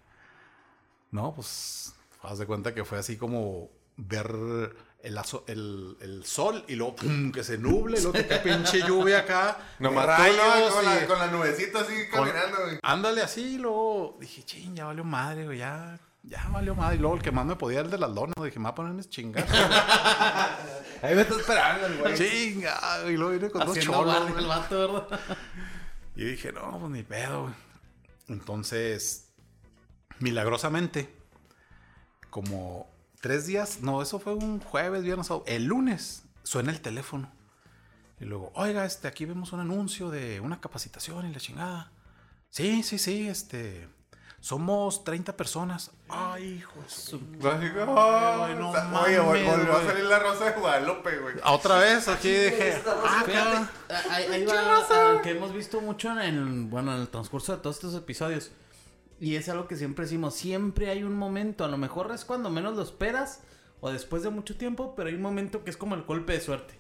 No, 1.13 1.33
pues, 1.33 1.95
haz 2.23 2.41
de 2.41 2.45
cuenta 2.47 2.75
que 2.75 2.85
fue 2.85 2.99
así 2.99 3.17
como 3.17 3.71
ver 3.99 4.75
el, 5.03 5.19
el, 5.47 5.97
el 6.01 6.25
sol 6.25 6.65
y 6.67 6.75
luego 6.77 6.97
pum, 6.97 7.31
que 7.31 7.45
se 7.45 7.59
nuble, 7.59 7.99
y 7.99 8.03
luego 8.03 8.19
cae 8.29 8.39
pinche 8.41 8.81
lluvia 8.87 9.19
acá. 9.21 9.59
Nomás 9.79 10.05
tú, 10.05 10.11
rayos 10.11 10.71
¿no? 10.71 10.75
con, 10.75 10.85
la, 10.85 11.07
con 11.07 11.19
la 11.19 11.27
nubecita 11.29 11.81
así 11.81 11.95
caminando. 12.11 12.57
Ándale 12.83 13.23
así, 13.23 13.55
y 13.55 13.59
luego 13.59 14.17
dije, 14.21 14.43
ching, 14.45 14.75
ya 14.75 14.87
valió 14.87 15.05
madre, 15.05 15.45
güey, 15.47 15.59
ya, 15.59 15.99
ya 16.23 16.49
valió 16.49 16.75
madre. 16.75 16.97
Y 16.97 16.99
luego 17.01 17.17
el 17.17 17.23
que 17.23 17.31
más 17.33 17.45
me 17.47 17.57
podía 17.57 17.81
era 17.81 17.87
el 17.87 17.91
de 17.93 17.99
las 17.99 18.11
lonas, 18.11 18.35
dije, 18.43 18.59
me 18.59 18.65
va 18.65 18.71
a 18.71 18.75
poner 18.75 18.93
mis. 18.93 19.09
Ahí 21.03 21.15
me 21.15 21.21
está 21.23 21.35
esperando 21.37 21.87
el 21.87 21.99
güey. 21.99 22.15
Chinga, 22.17 23.01
y 23.09 23.17
luego 23.17 23.33
vine 23.33 23.51
con 23.51 23.61
dos 23.67 23.71
Haciendo 23.77 23.99
cholos. 23.99 24.15
barrio 24.15 24.33
güey. 24.33 24.43
el 24.43 24.49
vato, 24.49 24.79
¿verdad? 25.09 25.21
Y 26.17 26.25
dije, 26.25 26.53
no, 26.53 26.79
pues 26.81 26.91
ni 26.91 27.03
pedo, 27.05 27.43
güey. 27.43 27.55
Entonces, 28.29 29.29
milagrosamente, 30.19 31.09
como 32.31 32.91
tres 33.21 33.47
días, 33.47 33.81
no, 33.81 34.03
eso 34.03 34.19
fue 34.19 34.35
un 34.35 34.61
jueves, 34.61 35.03
viernes, 35.03 35.27
sábado, 35.27 35.45
el 35.47 35.65
lunes 35.65 36.25
suena 36.43 36.71
el 36.73 36.81
teléfono. 36.81 37.31
Y 38.21 38.25
luego, 38.25 38.51
oiga, 38.55 38.85
este, 38.85 39.07
aquí 39.07 39.25
vemos 39.25 39.53
un 39.53 39.61
anuncio 39.61 40.11
de 40.11 40.41
una 40.41 40.61
capacitación 40.61 41.29
y 41.29 41.33
la 41.33 41.39
chingada. 41.39 41.93
Sí, 42.51 42.83
sí, 42.83 42.99
sí, 42.99 43.29
este, 43.29 43.89
somos 44.41 45.05
30 45.05 45.37
personas. 45.37 45.91
Ay, 46.09 46.55
hijo 46.59 46.81
de 46.81 46.89
su... 46.89 47.17
Ay, 47.17 48.55
no 48.59 48.71
o 48.71 48.73
sea, 48.73 49.03
Oye, 49.03 49.21
vol- 49.21 49.25
mames, 49.25 49.47
volvió 49.47 49.77
a 49.77 49.85
salir 49.85 50.05
la 50.05 50.19
rosa 50.19 50.47
de 50.47 50.61
Guadalupe, 50.61 51.19
güey. 51.19 51.35
Otra 51.45 51.79
vez, 51.79 52.09
aquí 52.09 52.29
dije, 52.29 52.83
ah, 52.87 53.25
ahí 54.11 54.45
va 54.45 54.87
ah, 54.91 55.21
que 55.23 55.31
hemos 55.31 55.53
visto 55.53 55.81
mucho 55.81 56.11
en 56.11 56.19
el, 56.19 56.65
bueno, 56.65 56.95
en 56.95 57.03
el 57.03 57.09
transcurso 57.09 57.53
de 57.55 57.63
todos 57.63 57.77
estos 57.77 57.95
episodios. 57.95 58.51
Y 59.21 59.37
es 59.37 59.49
algo 59.49 59.67
que 59.67 59.77
siempre 59.77 60.05
decimos, 60.05 60.35
siempre 60.35 60.91
hay 60.91 61.03
un 61.03 61.15
momento, 61.17 61.65
a 61.65 61.69
lo 61.69 61.77
mejor 61.77 62.11
es 62.13 62.25
cuando 62.25 62.51
menos 62.51 62.77
lo 62.77 62.83
esperas 62.83 63.43
o 63.81 63.91
después 63.91 64.23
de 64.23 64.31
mucho 64.31 64.57
tiempo, 64.57 64.95
pero 64.97 65.09
hay 65.09 65.15
un 65.17 65.23
momento 65.23 65.65
que 65.65 65.71
es 65.71 65.77
como 65.77 65.95
el 65.95 66.03
golpe 66.05 66.35
de 66.35 66.41
suerte. 66.41 66.75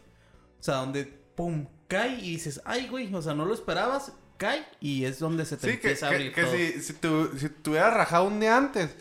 O 0.61 0.63
sea, 0.63 0.77
donde 0.77 1.05
pum, 1.05 1.67
cae 1.89 2.15
y 2.17 2.31
dices, 2.33 2.61
ay, 2.65 2.89
güey, 2.89 3.13
o 3.15 3.23
sea, 3.23 3.35
no 3.35 3.45
lo 3.45 3.55
esperabas, 3.55 4.13
cae 4.37 4.65
y 4.81 5.05
es 5.05 5.19
donde 5.19 5.45
se 5.45 5.57
te 5.57 5.63
Sí, 5.73 5.79
que, 5.79 5.89
empieza 5.89 6.07
a 6.07 6.11
abrir 6.11 6.33
que 6.33 6.43
todo. 6.43 6.53
si, 6.53 6.81
si, 6.81 6.93
tu, 6.95 7.39
si 7.39 7.49
te 7.49 7.71
hubieras 7.71 7.95
rajado 7.95 8.25
un 8.25 8.39
día 8.41 8.57
antes, 8.57 8.95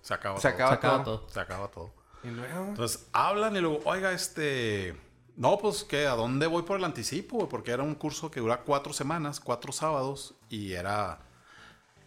Se 0.00 0.14
acaba 0.14 0.38
se 0.40 0.48
todo. 0.48 0.54
acaba, 0.54 0.70
Se 0.70 0.74
acaba 0.76 1.04
todo. 1.04 1.18
todo. 1.20 1.28
Se 1.30 1.40
acaba 1.40 1.68
todo. 1.68 1.94
Y 2.22 2.28
luego, 2.28 2.66
Entonces 2.68 3.06
hablan 3.12 3.56
y 3.56 3.60
luego, 3.60 3.80
oiga, 3.84 4.12
este. 4.12 4.96
No, 5.36 5.58
pues 5.58 5.82
que 5.82 6.06
a 6.06 6.12
dónde 6.14 6.46
voy 6.46 6.62
por 6.62 6.78
el 6.78 6.84
anticipo? 6.84 7.48
Porque 7.48 7.72
era 7.72 7.82
un 7.82 7.96
curso 7.96 8.30
que 8.30 8.38
dura 8.40 8.62
cuatro 8.62 8.92
semanas, 8.92 9.40
cuatro 9.40 9.72
sábados, 9.72 10.34
y 10.48 10.72
era 10.72 11.20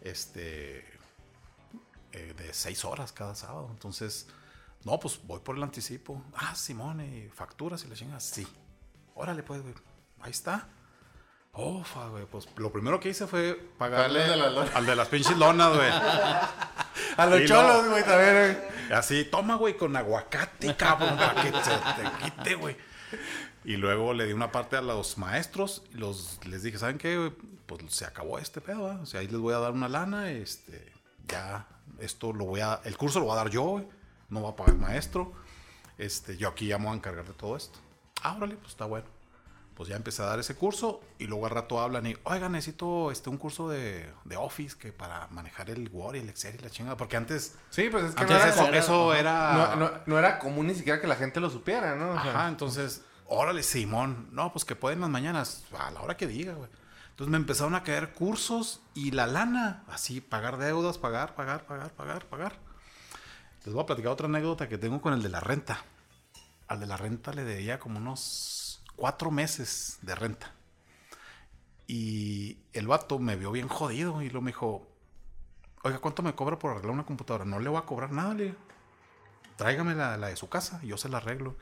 este 0.10 0.80
eh, 2.12 2.34
de 2.38 2.54
seis 2.54 2.86
horas 2.86 3.12
cada 3.12 3.36
sábado. 3.36 3.68
Entonces, 3.72 4.28
no, 4.84 5.00
pues 5.00 5.20
voy 5.24 5.40
por 5.40 5.58
el 5.58 5.64
anticipo. 5.64 6.24
Ah, 6.36 6.56
Simón, 6.56 7.02
¿y 7.02 7.30
facturas 7.30 7.84
y 7.84 7.88
la 7.88 7.96
chingas. 7.96 8.24
Sí. 8.24 8.48
Órale, 9.16 9.44
pues, 9.44 9.62
güey. 9.62 9.74
Ahí 10.22 10.32
está. 10.32 10.68
Ofa, 11.52 12.08
güey. 12.08 12.26
Pues 12.26 12.48
lo 12.58 12.72
primero 12.72 13.00
que 13.00 13.10
hice 13.10 13.28
fue 13.28 13.54
pagarle 13.78 14.24
al 14.24 14.30
de 14.30 14.38
las 14.38 14.54
lonas. 14.54 14.76
al 14.76 14.86
de 14.86 14.96
las 14.96 15.08
pinches 15.08 15.38
lonas, 15.38 15.76
güey. 15.76 15.90
A 17.18 17.26
los 17.26 17.42
Y 17.42 17.46
cholos, 17.46 17.90
güey, 17.90 18.04
también. 18.04 18.64
Así, 18.92 19.26
toma, 19.26 19.56
güey, 19.56 19.76
con 19.76 19.96
aguacate, 19.96 20.76
cabrón, 20.76 21.18
para 21.18 21.42
que 21.42 21.52
se 21.64 21.72
te 21.72 22.24
quite, 22.24 22.56
güey. 22.56 22.78
Y 23.66 23.76
luego 23.78 24.14
le 24.14 24.26
di 24.26 24.34
una 24.34 24.52
parte 24.52 24.78
a 24.78 24.82
los 24.82 25.18
maestros 25.18 25.84
y 25.94 25.98
los, 25.98 26.40
les 26.46 26.64
dije, 26.64 26.78
¿saben 26.78 26.98
qué? 26.98 27.18
güey? 27.18 27.34
Pues 27.68 27.82
se 27.94 28.06
acabó 28.06 28.40
este 28.40 28.62
pedo, 28.62 28.84
¿va? 28.84 29.00
O 29.02 29.06
sea, 29.06 29.20
ahí 29.20 29.28
les 29.28 29.40
voy 29.40 29.54
a 29.54 29.60
dar 29.60 29.72
una 29.74 29.88
lana, 29.90 30.32
este, 30.32 30.92
ya, 31.28 31.68
esto 32.00 32.34
lo 32.34 32.46
voy 32.46 32.62
a, 32.62 32.80
el 32.86 32.98
curso 32.98 33.20
lo 33.20 33.26
voy 33.26 33.34
a 33.34 33.38
dar 33.38 33.50
yo. 33.50 33.84
No 34.30 34.42
va 34.44 34.50
a 34.50 34.56
pagar 34.56 34.74
el 34.76 34.80
maestro. 34.82 35.34
Este, 35.98 36.38
yo 36.38 36.50
aquí 36.50 36.68
ya 36.68 36.78
me 36.78 36.86
voy 36.86 36.94
a 36.94 36.98
encargar 36.98 37.26
de 37.26 37.34
todo 37.34 37.56
esto. 37.56 37.80
Ah, 38.24 38.36
órale, 38.36 38.56
pues 38.56 38.70
está 38.72 38.86
bueno. 38.86 39.06
Pues 39.76 39.90
ya 39.90 39.96
empecé 39.96 40.24
a 40.24 40.26
dar 40.26 40.40
ese 40.40 40.56
curso 40.56 41.02
y 41.20 41.26
luego 41.28 41.46
al 41.46 41.52
rato 41.52 41.80
hablan 41.80 42.08
y, 42.08 42.16
oiga, 42.24 42.50
necesito 42.50 43.12
este, 43.12 43.30
un 43.30 43.38
curso 43.38 43.70
de, 43.70 44.12
de 44.26 44.36
Office 44.36 44.76
que 44.78 44.92
para 44.92 45.28
manejar 45.28 45.70
el 45.70 45.88
Word 45.94 46.16
y 46.16 46.20
el 46.20 46.30
Excel 46.30 46.56
y 46.56 46.64
la 46.64 46.70
chingada. 46.72 46.98
Porque 46.98 47.16
antes, 47.16 47.56
Sí, 47.70 47.88
pues 47.92 48.06
es 48.06 48.16
que 48.16 48.24
no 48.26 48.30
era, 48.36 48.48
eso, 48.50 48.62
co- 48.66 48.74
eso 48.74 49.14
era... 49.14 49.54
no, 49.54 49.76
no- 49.76 49.92
no 50.08 50.18
era 50.18 50.40
común 50.40 50.68
ni 50.68 50.74
siquiera 50.76 51.00
que 51.00 51.06
la 51.08 51.16
gente 51.16 51.40
lo 51.40 51.50
supiera, 51.52 51.96
¿no? 51.96 52.10
O 52.12 52.22
sea, 52.22 52.32
Ajá, 52.32 52.48
entonces, 52.48 53.04
órale, 53.28 53.62
Simón. 53.62 54.30
No, 54.32 54.52
pues 54.52 54.66
que 54.66 54.76
pueden 54.76 55.00
las 55.00 55.10
mañanas, 55.12 55.64
a 55.78 55.92
la 55.92 56.02
hora 56.02 56.18
que 56.18 56.26
diga, 56.26 56.54
güey. 56.54 56.70
Entonces 57.18 57.32
me 57.32 57.38
empezaron 57.38 57.74
a 57.74 57.82
caer 57.82 58.14
cursos 58.14 58.80
y 58.94 59.10
la 59.10 59.26
lana, 59.26 59.84
así, 59.88 60.22
pagar 60.22 60.60
deudas, 60.60 61.00
pagar, 61.00 61.34
pagar, 61.34 61.66
pagar, 61.66 61.90
pagar, 61.94 62.26
pagar. 62.28 62.60
Les 63.66 63.74
voy 63.74 63.82
a 63.82 63.88
platicar 63.88 64.12
otra 64.12 64.28
anécdota 64.28 64.70
que 64.70 64.78
tengo 64.78 65.02
con 65.02 65.16
el 65.16 65.24
de 65.24 65.30
la 65.30 65.40
renta. 65.40 65.84
Al 66.68 66.80
de 66.80 66.86
la 66.86 66.96
renta 66.96 67.34
le 67.34 67.44
debía 67.44 67.80
como 67.80 67.98
unos 67.98 68.84
cuatro 68.96 69.32
meses 69.32 69.98
de 70.04 70.14
renta. 70.14 70.52
Y 71.88 72.60
el 72.74 72.86
vato 72.86 73.18
me 73.18 73.36
vio 73.36 73.52
bien 73.52 73.68
jodido 73.68 74.22
y 74.22 74.30
luego 74.30 74.42
me 74.44 74.52
dijo, 74.52 74.88
oiga, 75.82 75.98
¿cuánto 75.98 76.22
me 76.22 76.36
cobra 76.36 76.60
por 76.60 76.70
arreglar 76.70 76.92
una 76.92 77.08
computadora? 77.08 77.46
No 77.46 77.60
le 77.60 77.70
voy 77.70 77.80
a 77.80 77.86
cobrar 77.88 78.12
nada, 78.12 78.36
le. 78.36 78.54
Tráigame 79.56 79.96
la, 79.96 80.18
de 80.20 80.36
su 80.36 80.50
casa 80.50 80.80
yo 80.84 81.00
se 81.00 81.10
la 81.10 81.18
arreglo. 81.18 81.56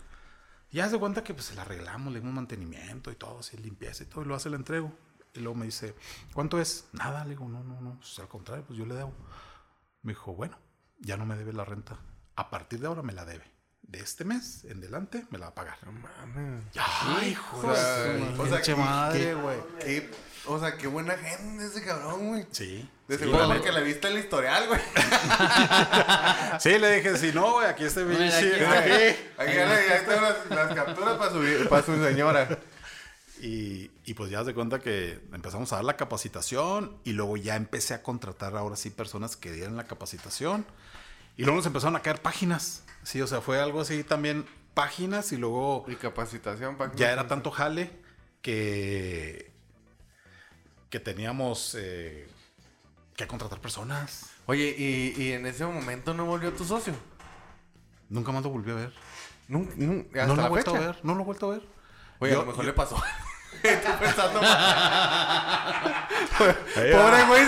Y 0.70 0.82
hace 0.82 0.99
cuenta 0.99 1.24
que 1.24 1.34
pues 1.34 1.45
se 1.45 1.56
la 1.56 1.62
arreglamos, 1.62 2.12
le 2.12 2.20
dimos 2.20 2.36
mantenimiento 2.36 3.10
y 3.10 3.16
todo, 3.16 3.39
así 3.39 3.56
limpieza 3.56 4.03
y 4.03 4.08
todo, 4.08 4.26
y 4.26 4.28
lo 4.28 4.36
hace, 4.36 4.49
la 4.49 4.58
entrego. 4.58 4.91
Y 5.36 5.40
luego 5.42 5.56
me 5.56 5.66
dice, 5.66 5.94
¿cuánto 6.34 6.60
es? 6.60 6.86
Nada, 6.94 7.24
le 7.26 7.32
digo, 7.32 7.48
no, 7.48 7.64
no, 7.64 7.80
no, 7.82 7.98
pues, 8.00 8.18
al 8.20 8.28
contrario, 8.28 8.64
pues 8.66 8.80
yo 8.80 8.86
le 8.86 8.96
debo. 8.96 9.14
Me 10.02 10.14
dijo, 10.14 10.34
bueno, 10.34 10.58
ya 11.00 11.18
no 11.18 11.26
me 11.26 11.36
debe 11.36 11.52
la 11.54 11.66
renta. 11.66 11.98
A 12.36 12.50
partir 12.50 12.80
de 12.80 12.88
ahora 12.88 13.02
me 13.02 13.14
la 13.14 13.26
debe. 13.26 13.44
De 13.82 14.00
este 14.00 14.26
mes 14.26 14.64
en 14.66 14.82
delante 14.82 15.26
me 15.30 15.38
la 15.38 15.46
va 15.46 15.52
a 15.52 15.56
pagar. 15.56 15.78
Ay, 16.76 17.30
hijo 17.30 17.58
O 17.58 17.76
sea, 17.76 17.84
de 18.04 18.24
o 18.24 18.36
sea, 18.48 18.56
pinche 18.56 18.74
qué- 18.74 18.76
madre, 18.76 19.34
güey. 19.36 19.58
qué- 19.80 20.12
o 20.48 20.60
sea, 20.60 20.76
qué 20.78 20.88
buena 20.88 21.16
gente 21.18 21.66
ese 21.66 21.84
cabrón, 21.84 22.30
güey. 22.30 22.48
Sí. 22.52 22.90
De 23.08 23.18
Sí, 23.18 23.24
seguro 23.26 23.48
porque 23.48 23.72
le 23.72 23.84
viste 23.84 24.08
el 24.08 24.18
historial, 24.18 24.68
güey. 24.68 24.82
Sí, 26.60 26.80
le 26.80 26.96
dije, 26.96 27.18
si 27.18 27.32
no, 27.34 27.54
güey, 27.54 27.68
aquí 27.68 27.84
este 27.84 28.04
pinche. 28.06 28.26
aquí 28.26 28.64
aquí. 28.64 29.20
Aquí 29.38 29.52
le 29.54 30.22
las, 30.22 30.50
las 30.50 30.74
capturas 30.76 31.18
para 31.18 31.32
su, 31.32 31.70
para 31.70 31.86
su 31.86 32.04
señora. 32.04 32.60
Y, 33.42 33.92
y 34.06 34.14
pues 34.14 34.30
ya 34.30 34.43
se 34.45 34.53
cuenta 34.53 34.80
que 34.80 35.20
empezamos 35.34 35.72
a 35.74 35.78
dar 35.78 35.86
la 35.86 35.97
capacitación 35.97 36.97
y 37.03 37.14
luego 37.14 37.38
ya 37.38 37.56
empecé 37.56 37.93
a 37.95 38.03
contratar 38.03 38.56
ahora 38.56 38.76
sí 38.76 38.89
personas 38.91 39.36
que 39.36 39.51
dieran 39.51 39.76
la 39.78 39.86
capacitación. 39.86 40.66
Y 41.38 41.41
luego 41.43 41.58
nos 41.58 41.66
empezaron 41.66 41.95
a 41.95 42.01
caer 42.01 42.22
páginas. 42.22 42.84
Sí, 43.03 43.22
o 43.22 43.28
sea, 43.28 43.41
fue 43.41 43.60
algo 43.60 43.82
así 43.82 44.03
también, 44.03 44.45
páginas 44.74 45.32
y 45.32 45.38
luego 45.38 45.86
Y 45.88 45.95
capacitación 45.95 46.78
para 46.78 46.93
ya 46.95 47.12
era 47.12 47.28
tanto 47.28 47.51
jale 47.51 47.91
que, 48.41 49.51
que 50.89 50.99
teníamos 50.99 51.76
eh, 51.78 52.28
que 53.16 53.28
contratar 53.28 53.60
personas. 53.60 54.30
Oye, 54.45 54.76
y, 54.78 55.20
y 55.22 55.32
en 55.34 55.45
ese 55.47 55.66
momento 55.66 56.14
no 56.14 56.26
volvió 56.26 56.53
tu 56.53 56.64
socio. 56.64 56.93
Nunca 58.10 58.32
más 58.32 58.43
lo 58.43 58.51
volví 58.51 58.70
a 58.72 58.76
ver. 58.76 58.93
Nunca, 59.47 59.74
nunca, 59.78 60.22
hasta 60.24 60.28
no 60.28 60.36
lo 60.36 60.45
he 60.45 60.49
vuelto 60.49 60.76
a 60.76 60.80
ver. 60.80 60.99
No 61.03 61.16
lo 61.16 61.22
he 61.22 61.26
vuelto 61.26 61.51
a 61.51 61.53
ver. 61.56 61.68
Oye, 62.20 62.32
Yo- 62.32 62.38
a 62.39 62.41
lo 62.43 62.47
mejor 62.47 62.64
yo- 62.66 62.70
le 62.72 62.74
pasó. 62.74 63.03
Estoy 63.64 63.93
pensando. 64.00 64.39
Pobre 66.38 67.24
güey. 67.26 67.46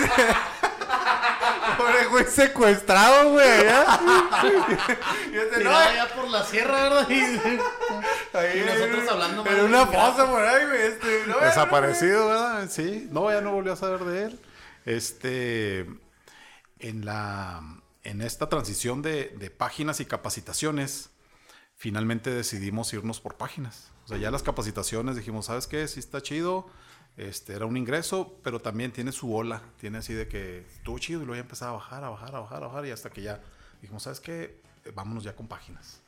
Pobre 1.76 2.06
güey 2.06 2.24
secuestrado, 2.26 3.30
güey. 3.32 3.64
¿ya? 3.64 4.00
Y 5.32 5.36
este, 5.36 5.64
no, 5.64 5.76
allá 5.76 6.08
por 6.14 6.28
la 6.28 6.44
sierra, 6.44 6.82
¿verdad? 6.82 7.08
Y- 7.08 8.36
ahí 8.36 8.60
y 8.60 8.64
nosotros 8.66 9.08
hablando 9.10 9.46
En 9.46 9.60
una 9.64 9.86
fosa 9.86 10.26
por 10.30 10.42
ahí, 10.42 10.66
güey. 10.66 10.82
Este, 10.82 11.22
no, 11.26 11.38
Desaparecido, 11.38 12.28
¿verdad? 12.28 12.68
Sí. 12.70 13.06
No, 13.10 13.30
ya 13.30 13.40
no 13.40 13.52
volví 13.52 13.70
a 13.70 13.76
saber 13.76 14.00
de 14.00 14.22
él. 14.24 14.40
Este, 14.86 15.80
en 16.80 17.04
la, 17.04 17.60
en 18.02 18.22
esta 18.22 18.48
transición 18.48 19.02
de, 19.02 19.34
de 19.38 19.50
páginas 19.50 20.00
y 20.00 20.06
capacitaciones, 20.06 21.10
finalmente 21.76 22.30
decidimos 22.30 22.92
irnos 22.92 23.20
por 23.20 23.36
páginas. 23.36 23.90
O 24.08 24.12
sea, 24.12 24.16
ya 24.16 24.30
las 24.30 24.42
capacitaciones 24.42 25.16
dijimos, 25.16 25.44
¿sabes 25.44 25.66
qué? 25.66 25.86
Sí 25.86 26.00
está 26.00 26.22
chido. 26.22 26.66
Este, 27.18 27.52
era 27.52 27.66
un 27.66 27.76
ingreso, 27.76 28.38
pero 28.42 28.58
también 28.58 28.90
tiene 28.90 29.12
su 29.12 29.34
ola. 29.34 29.60
Tiene 29.78 29.98
así 29.98 30.14
de 30.14 30.26
que 30.28 30.60
estuvo 30.60 30.98
chido 30.98 31.20
y 31.20 31.26
luego 31.26 31.34
ya 31.34 31.42
empezaba 31.42 31.72
a 31.72 31.74
bajar, 31.74 32.04
a 32.04 32.08
bajar, 32.08 32.34
a 32.34 32.40
bajar, 32.40 32.62
a 32.62 32.66
bajar. 32.68 32.86
Y 32.86 32.90
hasta 32.90 33.10
que 33.10 33.20
ya 33.20 33.42
dijimos, 33.82 34.04
¿sabes 34.04 34.20
qué? 34.20 34.62
Eh, 34.86 34.92
Vámonos 34.94 35.24
ya 35.24 35.36
con 35.36 35.46
páginas. 35.46 36.00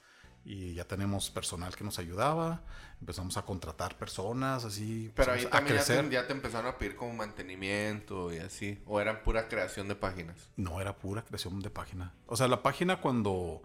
Y 0.47 0.73
ya 0.73 0.87
tenemos 0.87 1.29
personal 1.29 1.77
que 1.77 1.85
nos 1.85 1.99
ayudaba. 1.99 2.63
Empezamos 3.01 3.37
a 3.37 3.43
contratar 3.43 3.99
personas, 3.99 4.65
así. 4.65 5.13
Pero 5.15 5.33
ahí 5.33 5.43
empezamos 5.43 5.53
a 5.53 5.59
también 5.59 5.77
ya 5.77 5.85
crecer. 5.85 6.09
te, 6.09 6.15
ya 6.15 6.27
te 6.27 6.33
empezaron 6.33 6.73
a 6.73 6.79
pedir 6.79 6.97
como 6.97 7.13
mantenimiento 7.13 8.33
y 8.33 8.39
así. 8.39 8.83
O 8.87 8.99
era 8.99 9.23
pura 9.23 9.47
creación 9.47 9.89
de 9.89 9.95
páginas. 9.97 10.49
No, 10.57 10.81
era 10.81 10.97
pura 10.97 11.23
creación 11.23 11.61
de 11.61 11.69
página. 11.69 12.15
O 12.25 12.35
sea, 12.35 12.49
la 12.49 12.63
página 12.63 13.03
cuando, 13.03 13.61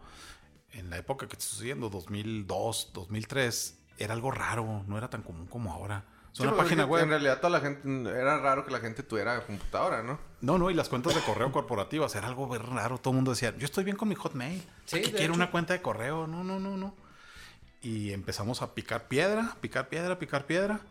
en 0.73 0.89
la 0.89 0.97
época 0.97 1.25
que 1.25 1.37
estoy 1.37 1.59
diciendo, 1.59 1.89
2002, 1.89 2.91
2003, 2.93 3.79
era 3.97 4.13
algo 4.13 4.31
raro, 4.31 4.83
no 4.87 4.97
era 4.97 5.09
tan 5.09 5.21
común 5.21 5.47
como 5.47 5.71
ahora. 5.73 6.05
Sí, 6.33 6.43
una 6.43 6.51
En 6.83 6.89
web. 6.89 7.07
realidad 7.07 7.37
toda 7.37 7.51
la 7.51 7.61
gente... 7.61 7.87
Era 8.09 8.37
raro 8.39 8.65
que 8.65 8.71
la 8.71 8.79
gente 8.79 9.03
tuviera 9.03 9.39
computadora, 9.45 10.03
¿no? 10.03 10.19
No, 10.41 10.57
no, 10.57 10.69
y 10.69 10.73
las 10.73 10.89
cuentas 10.89 11.15
de 11.15 11.21
correo 11.21 11.49
corporativas, 11.51 12.13
era 12.15 12.27
algo 12.27 12.53
raro. 12.57 12.97
Todo 12.97 13.11
el 13.11 13.15
mundo 13.15 13.31
decía, 13.31 13.55
yo 13.57 13.63
estoy 13.63 13.85
bien 13.85 13.95
con 13.95 14.09
mi 14.09 14.15
Hotmail. 14.15 14.61
Sí, 14.83 14.97
¿Qué 14.99 15.07
de 15.07 15.11
quiero 15.11 15.23
hecho. 15.25 15.33
una 15.35 15.49
cuenta 15.49 15.71
de 15.73 15.81
correo? 15.81 16.27
No, 16.27 16.43
no, 16.43 16.59
no, 16.59 16.75
no. 16.75 16.93
Y 17.81 18.11
empezamos 18.11 18.61
a 18.61 18.73
picar 18.73 19.07
piedra, 19.07 19.55
picar 19.61 19.87
piedra, 19.87 20.19
picar 20.19 20.45
piedra. 20.45 20.81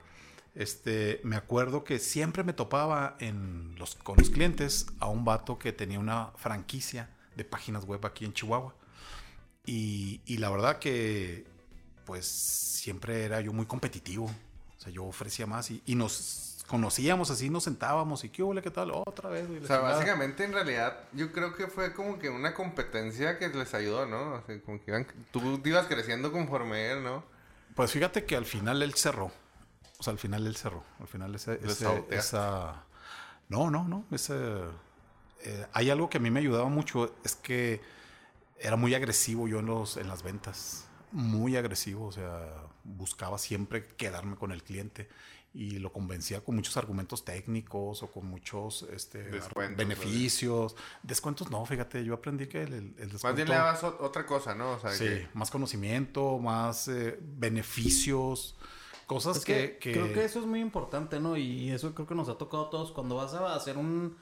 Este, 0.54 1.20
me 1.24 1.36
acuerdo 1.36 1.84
que 1.84 1.98
siempre 1.98 2.42
me 2.42 2.54
topaba 2.54 3.16
en 3.18 3.74
los, 3.76 3.96
con 3.96 4.16
los 4.16 4.30
clientes 4.30 4.86
a 4.98 5.08
un 5.08 5.26
vato 5.26 5.58
que 5.58 5.72
tenía 5.74 5.98
una 5.98 6.30
franquicia 6.36 7.10
de 7.36 7.44
páginas 7.44 7.84
web 7.84 8.06
aquí 8.06 8.24
en 8.24 8.32
Chihuahua. 8.32 8.74
Y, 9.66 10.22
y 10.24 10.38
la 10.38 10.48
verdad 10.48 10.78
que, 10.78 11.44
pues, 12.04 12.26
siempre 12.26 13.24
era 13.24 13.40
yo 13.40 13.52
muy 13.52 13.66
competitivo. 13.66 14.26
O 14.26 14.80
sea, 14.80 14.92
yo 14.92 15.04
ofrecía 15.04 15.46
más 15.46 15.70
y, 15.70 15.82
y 15.86 15.94
nos 15.94 16.64
conocíamos 16.66 17.30
así, 17.30 17.50
nos 17.50 17.64
sentábamos 17.64 18.24
y 18.24 18.30
qué 18.30 18.42
hubo, 18.42 18.54
qué 18.62 18.70
tal, 18.70 18.90
otra 18.92 19.28
vez. 19.30 19.46
güey, 19.46 19.58
O 19.62 19.66
sea, 19.66 19.76
chingada. 19.76 19.94
básicamente 19.96 20.44
en 20.44 20.52
realidad 20.52 20.98
yo 21.12 21.30
creo 21.32 21.54
que 21.54 21.66
fue 21.66 21.92
como 21.92 22.18
que 22.18 22.30
una 22.30 22.54
competencia 22.54 23.38
que 23.38 23.48
les 23.48 23.74
ayudó, 23.74 24.06
¿no? 24.06 24.34
O 24.34 24.42
sea, 24.46 24.60
como 24.62 24.78
que 24.82 24.90
iban, 24.90 25.06
tú 25.30 25.60
ibas 25.64 25.86
creciendo 25.86 26.32
conforme 26.32 26.90
él, 26.90 27.02
¿no? 27.04 27.24
Pues 27.74 27.90
fíjate 27.92 28.24
que 28.24 28.36
al 28.36 28.46
final 28.46 28.82
él 28.82 28.94
cerró. 28.94 29.30
O 29.98 30.02
sea, 30.02 30.12
al 30.12 30.18
final 30.18 30.46
él 30.46 30.56
cerró. 30.56 30.82
Al 31.00 31.06
final 31.06 31.34
ese, 31.34 31.60
ese- 31.62 32.04
esa... 32.10 32.84
No, 33.48 33.70
no, 33.70 33.84
no. 33.86 34.04
Ese... 34.10 34.34
eh, 35.42 35.66
hay 35.72 35.90
algo 35.90 36.08
que 36.08 36.18
a 36.18 36.20
mí 36.20 36.30
me 36.30 36.40
ayudaba 36.40 36.68
mucho. 36.68 37.14
Es 37.24 37.36
que 37.36 37.80
era 38.58 38.76
muy 38.76 38.94
agresivo 38.94 39.48
yo 39.48 39.58
en, 39.60 39.66
los, 39.66 39.96
en 39.96 40.08
las 40.08 40.22
ventas. 40.22 40.86
Muy 41.14 41.56
agresivo. 41.56 42.06
O 42.06 42.12
sea, 42.12 42.66
buscaba 42.84 43.38
siempre 43.38 43.86
quedarme 43.96 44.36
con 44.36 44.52
el 44.52 44.62
cliente. 44.62 45.08
Y 45.56 45.78
lo 45.78 45.92
convencía 45.92 46.40
con 46.42 46.56
muchos 46.56 46.76
argumentos 46.76 47.24
técnicos 47.24 48.02
o 48.02 48.08
con 48.10 48.26
muchos 48.26 48.82
este, 48.92 49.22
Descuentos, 49.30 49.76
beneficios. 49.76 50.74
Descuentos 51.04 51.48
no, 51.48 51.64
fíjate. 51.64 52.04
Yo 52.04 52.14
aprendí 52.14 52.48
que 52.48 52.64
el, 52.64 52.72
el- 52.72 52.94
el 52.98 53.10
descuento... 53.12 53.26
Más 53.28 53.36
bien 53.36 53.48
le 53.48 53.54
dabas 53.54 53.84
otra 53.84 54.26
cosa, 54.26 54.56
¿no? 54.56 54.72
O 54.72 54.80
sea, 54.80 54.90
Sí, 54.90 55.04
que- 55.04 55.28
más 55.32 55.52
conocimiento, 55.52 56.40
más 56.40 56.88
eh, 56.88 57.16
beneficios, 57.20 58.56
cosas 59.06 59.36
Es 59.36 59.44
que, 59.44 59.78
que, 59.78 59.78
que- 59.78 59.92
creo 59.92 60.12
que 60.12 60.24
eso 60.24 60.40
es 60.40 60.46
muy 60.46 60.58
importante, 60.60 61.20
¿no? 61.20 61.36
Y 61.36 61.70
eso 61.70 61.94
creo 61.94 62.08
que 62.08 62.16
nos 62.16 62.28
ha 62.28 62.36
tocado 62.36 62.66
a 62.66 62.70
todos 62.70 62.90
cuando 62.90 63.14
vas 63.14 63.34
a 63.34 63.54
hacer 63.54 63.76
un... 63.78 64.16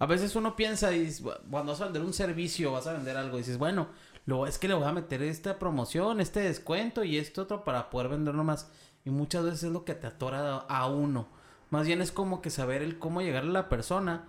A 0.00 0.06
veces 0.06 0.34
uno 0.34 0.56
piensa 0.56 0.92
y 0.92 1.04
dices, 1.04 1.22
"Bu- 1.22 1.38
cuando 1.48 1.70
vas 1.70 1.80
a 1.80 1.84
vender 1.84 2.02
un 2.02 2.12
servicio, 2.12 2.72
vas 2.72 2.88
a 2.88 2.94
vender 2.94 3.16
algo, 3.16 3.36
dices, 3.38 3.56
bueno, 3.56 3.86
lo, 4.26 4.46
es 4.46 4.58
que 4.58 4.68
le 4.68 4.74
voy 4.74 4.84
a 4.84 4.92
meter 4.92 5.22
esta 5.22 5.58
promoción, 5.58 6.20
este 6.20 6.40
descuento 6.40 7.02
y 7.04 7.18
esto 7.18 7.42
otro 7.42 7.64
para 7.64 7.90
poder 7.90 8.08
venderlo 8.08 8.44
más. 8.44 8.70
Y 9.04 9.10
muchas 9.10 9.44
veces 9.44 9.64
es 9.64 9.72
lo 9.72 9.84
que 9.84 9.94
te 9.94 10.06
atora 10.06 10.58
a 10.58 10.86
uno. 10.86 11.26
Más 11.70 11.86
bien 11.86 12.00
es 12.02 12.12
como 12.12 12.40
que 12.42 12.50
saber 12.50 12.82
el 12.82 12.98
cómo 12.98 13.20
llegarle 13.22 13.50
a 13.50 13.62
la 13.62 13.68
persona 13.68 14.24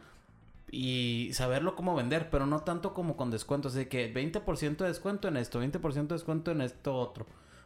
y 0.72 1.30
saberlo 1.34 1.76
cómo 1.76 1.96
vender, 1.96 2.30
pero 2.30 2.46
no 2.46 2.62
tanto 2.62 2.94
como 2.94 3.16
con 3.16 3.30
descuentos, 3.30 3.74
de 3.74 3.88
que 3.88 4.12
20% 4.14 4.78
de 4.78 4.88
descuento 4.88 5.28
en 5.28 5.38
esto, 5.38 5.62
20% 5.62 6.08
de 6.08 6.16
descuento 6.16 6.52
en 6.52 6.62
esto 6.62 6.96
otro. 6.96 7.26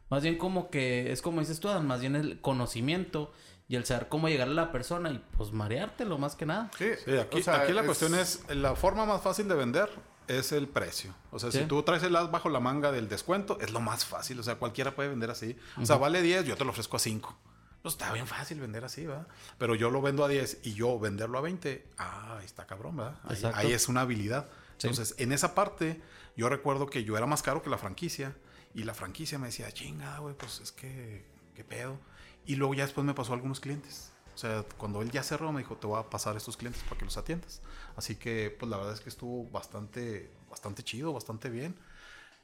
Más 0.10 0.24
bien 0.24 0.38
como 0.38 0.70
que 0.70 1.12
es 1.12 1.22
como 1.22 1.40
dices 1.40 1.60
tú, 1.60 1.70
Adam, 1.70 1.86
más 1.86 2.02
bien 2.02 2.16
el 2.16 2.42
conocimiento 2.42 3.32
y 3.70 3.76
el 3.76 3.86
saber 3.86 4.08
cómo 4.10 4.28
llegarle 4.30 4.60
a 4.62 4.66
la 4.66 4.72
persona 4.72 5.12
y 5.12 5.24
pues 5.38 5.52
mareártelo 5.52 6.18
más 6.18 6.36
que 6.36 6.46
nada. 6.46 6.72
Sí, 6.78 6.88
Sí, 7.06 7.18
aquí, 7.18 7.40
o 7.40 7.44
sea, 7.44 7.62
aquí 7.62 7.74
la 7.74 7.82
es- 7.82 7.86
cuestión 7.86 8.16
es, 8.16 8.44
la 8.56 8.76
forma 8.76 9.06
más 9.06 9.22
fácil 9.22 9.48
de 9.48 9.56
vender 9.56 9.90
es 10.28 10.52
el 10.52 10.68
precio. 10.68 11.14
O 11.32 11.40
sea, 11.40 11.52
Sí. 11.52 11.60
si 11.60 11.66
tú 11.66 11.82
traes 11.84 12.04
el 12.04 12.16
as 12.16 12.30
bajo 12.32 12.50
la 12.50 12.60
manga 12.60 12.92
del 12.92 13.08
descuento, 13.10 13.58
es 13.62 13.72
lo 13.72 13.80
más 13.80 14.06
fácil. 14.06 14.40
O 14.40 14.44
sea, 14.44 14.56
cualquiera 14.56 14.96
puede 14.96 15.10
vender 15.10 15.30
así. 15.32 15.58
O 15.82 15.86
sea, 15.86 15.98
vale 15.98 16.22
10, 16.22 16.46
yo 16.46 16.56
te 16.58 16.64
lo 16.66 16.72
ofrezco 16.72 16.98
a 16.98 17.00
5. 17.00 17.38
Pues 17.82 17.94
está 17.94 18.12
bien 18.12 18.28
fácil 18.28 18.60
vender 18.60 18.84
así, 18.84 19.06
¿verdad? 19.06 19.28
Pero 19.58 19.76
yo 19.76 19.90
lo 19.90 20.02
vendo 20.02 20.26
a 20.26 20.28
10 20.28 20.60
y 20.64 20.74
yo 20.74 21.00
venderlo 21.00 21.38
a 21.38 21.42
20, 21.42 21.88
ah, 21.98 22.38
ahí 22.40 22.46
está 22.46 22.66
cabrón, 22.66 22.98
¿verdad? 22.98 23.16
Ahí, 23.54 23.72
es 23.72 23.88
una 23.88 24.02
habilidad. 24.02 24.50
Sí. 24.78 24.88
Entonces, 24.88 25.16
en 25.20 25.32
esa 25.32 25.56
parte, 25.56 26.02
yo 26.36 26.50
recuerdo 26.50 26.88
que 26.88 27.04
yo 27.04 27.16
era 27.18 27.26
más 27.28 27.44
caro 27.44 27.62
que 27.62 27.70
la 27.70 27.78
franquicia 27.78 28.36
y 28.74 28.84
la 28.84 28.94
franquicia 28.94 29.40
me 29.40 29.48
decía, 29.48 29.72
chingada, 29.72 30.20
güey, 30.20 30.36
pues 30.36 30.60
es 30.60 30.72
que, 30.72 31.26
¿qué 31.56 31.64
pedo? 31.64 31.98
Y 32.46 32.56
luego 32.56 32.74
ya 32.74 32.84
después 32.84 33.06
me 33.06 33.14
pasó 33.14 33.32
a 33.32 33.36
algunos 33.36 33.60
clientes. 33.60 34.12
O 34.38 34.40
sea, 34.40 34.64
cuando 34.78 35.02
él 35.02 35.10
ya 35.10 35.24
cerró, 35.24 35.52
me 35.52 35.62
dijo, 35.62 35.78
te 35.78 35.88
voy 35.88 36.00
a 36.00 36.12
pasar 36.12 36.38
estos 36.38 36.58
clientes 36.58 36.84
para 36.84 37.00
que 37.00 37.06
los 37.06 37.18
atiendas. 37.18 37.60
Así 37.96 38.18
que, 38.18 38.56
pues 38.60 38.70
la 38.70 38.78
verdad 38.78 38.94
es 38.94 39.00
que 39.00 39.10
estuvo 39.10 39.50
bastante, 39.50 40.32
bastante 40.48 40.84
chido, 40.84 41.12
bastante 41.12 41.50
bien. 41.50 41.76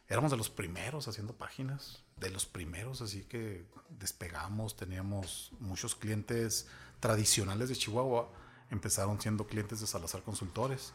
Éramos 0.09 0.31
de 0.31 0.37
los 0.37 0.49
primeros 0.49 1.07
haciendo 1.07 1.33
páginas, 1.33 2.01
de 2.17 2.31
los 2.31 2.47
primeros, 2.47 3.03
así 3.03 3.25
que 3.25 3.67
despegamos, 3.91 4.75
teníamos 4.75 5.51
muchos 5.59 5.93
clientes 5.93 6.67
tradicionales 6.99 7.69
de 7.69 7.75
Chihuahua, 7.75 8.27
empezaron 8.71 9.21
siendo 9.21 9.45
clientes 9.45 9.79
de 9.79 9.85
Salazar 9.85 10.23
Consultores. 10.23 10.93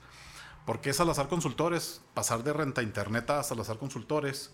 ¿Por 0.67 0.81
qué 0.81 0.93
Salazar 0.93 1.29
Consultores? 1.29 2.01
Pasar 2.13 2.43
de 2.43 2.53
renta 2.53 2.83
internet 2.83 3.31
a 3.31 3.45
Salazar 3.45 3.79
Consultores. 3.79 4.51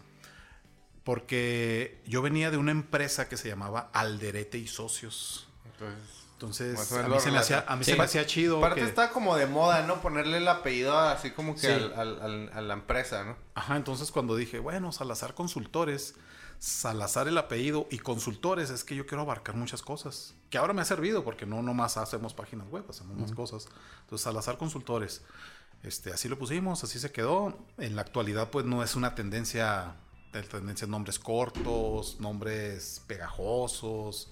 Porque 1.05 2.03
yo 2.07 2.21
venía 2.21 2.51
de 2.51 2.59
una 2.59 2.71
empresa 2.71 3.31
que 3.31 3.39
se 3.39 3.49
llamaba 3.49 3.89
Alderete 3.95 4.59
y 4.59 4.67
Socios. 4.67 5.49
Entonces, 5.65 6.24
Entonces, 6.35 6.77
a 6.77 6.81
mí, 6.81 6.87
se 6.87 7.09
me, 7.09 7.17
hacía, 7.17 7.31
relaciona. 7.31 7.65
a 7.69 7.77
mí 7.77 7.85
Sí. 7.85 7.91
se 7.93 7.97
me 7.97 8.05
hacía 8.05 8.27
chido. 8.27 8.59
Aparte 8.59 8.81
que- 8.83 8.87
está 8.87 9.11
como 9.11 9.37
de 9.37 9.47
moda, 9.47 9.87
¿no? 9.87 10.01
Ponerle 10.03 10.39
el 10.39 10.49
apellido 10.49 10.99
así 10.99 11.31
como 11.31 11.55
que 11.55 11.61
Sí. 11.61 11.67
al- 11.69 11.93
al- 11.95 12.21
al- 12.23 12.51
a 12.53 12.61
la 12.61 12.75
empresa, 12.75 13.25
¿no? 13.25 13.37
Ajá, 13.55 13.77
entonces 13.77 14.11
cuando 14.11 14.37
dije, 14.37 14.59
bueno, 14.59 14.93
Salazar 14.93 15.35
Consultores, 15.35 16.15
Salazar 16.59 17.29
el 17.29 17.37
apellido 17.37 17.87
y 17.91 17.99
consultores, 17.99 18.71
es 18.71 18.85
que 18.85 18.95
yo 18.97 19.07
quiero 19.07 19.23
abarcar 19.23 19.55
muchas 19.55 19.83
cosas. 19.83 20.35
Que 20.51 20.57
ahora 20.57 20.73
me 20.73 20.81
ha 20.83 20.85
servido 20.85 21.23
porque 21.23 21.45
no 21.47 21.61
nomás 21.63 21.97
hacemos 21.99 22.33
páginas 22.33 22.69
web, 22.71 22.85
hacemos 22.89 23.17
más 23.19 23.33
cosas. 23.33 23.67
Entonces, 24.03 24.23
Salazar 24.25 24.57
Consultores, 24.57 25.23
este, 25.83 26.13
así 26.13 26.29
lo 26.29 26.39
pusimos, 26.39 26.83
así 26.83 26.99
se 26.99 27.11
quedó. 27.13 27.59
En 27.77 27.97
la 27.97 28.03
actualidad, 28.03 28.51
pues 28.51 28.65
no 28.65 28.83
es 28.83 28.95
una 28.97 29.15
tendencia, 29.15 29.97
de 30.33 30.43
tendencia 30.43 30.87
nombres 30.87 31.19
cortos, 31.19 32.19
nombres 32.21 33.03
pegajosos, 33.07 34.31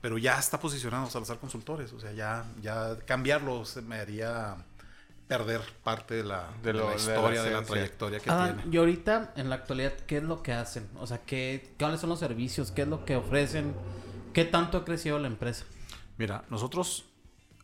pero 0.00 0.18
ya 0.18 0.38
está 0.38 0.58
posicionado 0.60 1.08
Salazar 1.10 1.38
Consultores. 1.38 1.92
O 1.92 2.00
sea, 2.00 2.12
ya, 2.12 2.44
ya 2.62 2.98
cambiarlo 3.06 3.64
se 3.64 3.82
me 3.82 3.96
haría 3.96 4.56
perder 5.26 5.60
parte 5.84 6.14
de 6.14 6.24
la, 6.24 6.48
De 6.62 6.72
lo- 6.72 6.84
la 6.84 6.90
de 6.90 6.94
la 6.94 6.96
historia, 6.96 7.42
de 7.42 7.50
la, 7.50 7.62
trayectoria 7.62 8.20
que 8.20 8.30
Adán, 8.30 8.56
tiene. 8.56 8.74
y 8.74 8.78
ahorita, 8.78 9.32
en 9.36 9.50
la 9.50 9.56
actualidad, 9.56 9.92
¿qué 10.06 10.18
es 10.18 10.22
lo 10.22 10.42
que 10.42 10.52
hacen? 10.52 10.88
O 10.98 11.06
sea, 11.06 11.18
¿qué, 11.22 11.74
¿cuáles 11.78 12.00
son 12.00 12.08
los 12.10 12.18
servicios? 12.18 12.70
¿Qué 12.70 12.82
es 12.82 12.88
lo 12.88 13.04
que 13.04 13.16
ofrecen? 13.16 13.74
¿Qué 14.32 14.44
tanto 14.44 14.78
ha 14.78 14.84
crecido 14.84 15.18
la 15.18 15.26
empresa? 15.26 15.64
Mira, 16.16 16.44
nosotros 16.48 17.04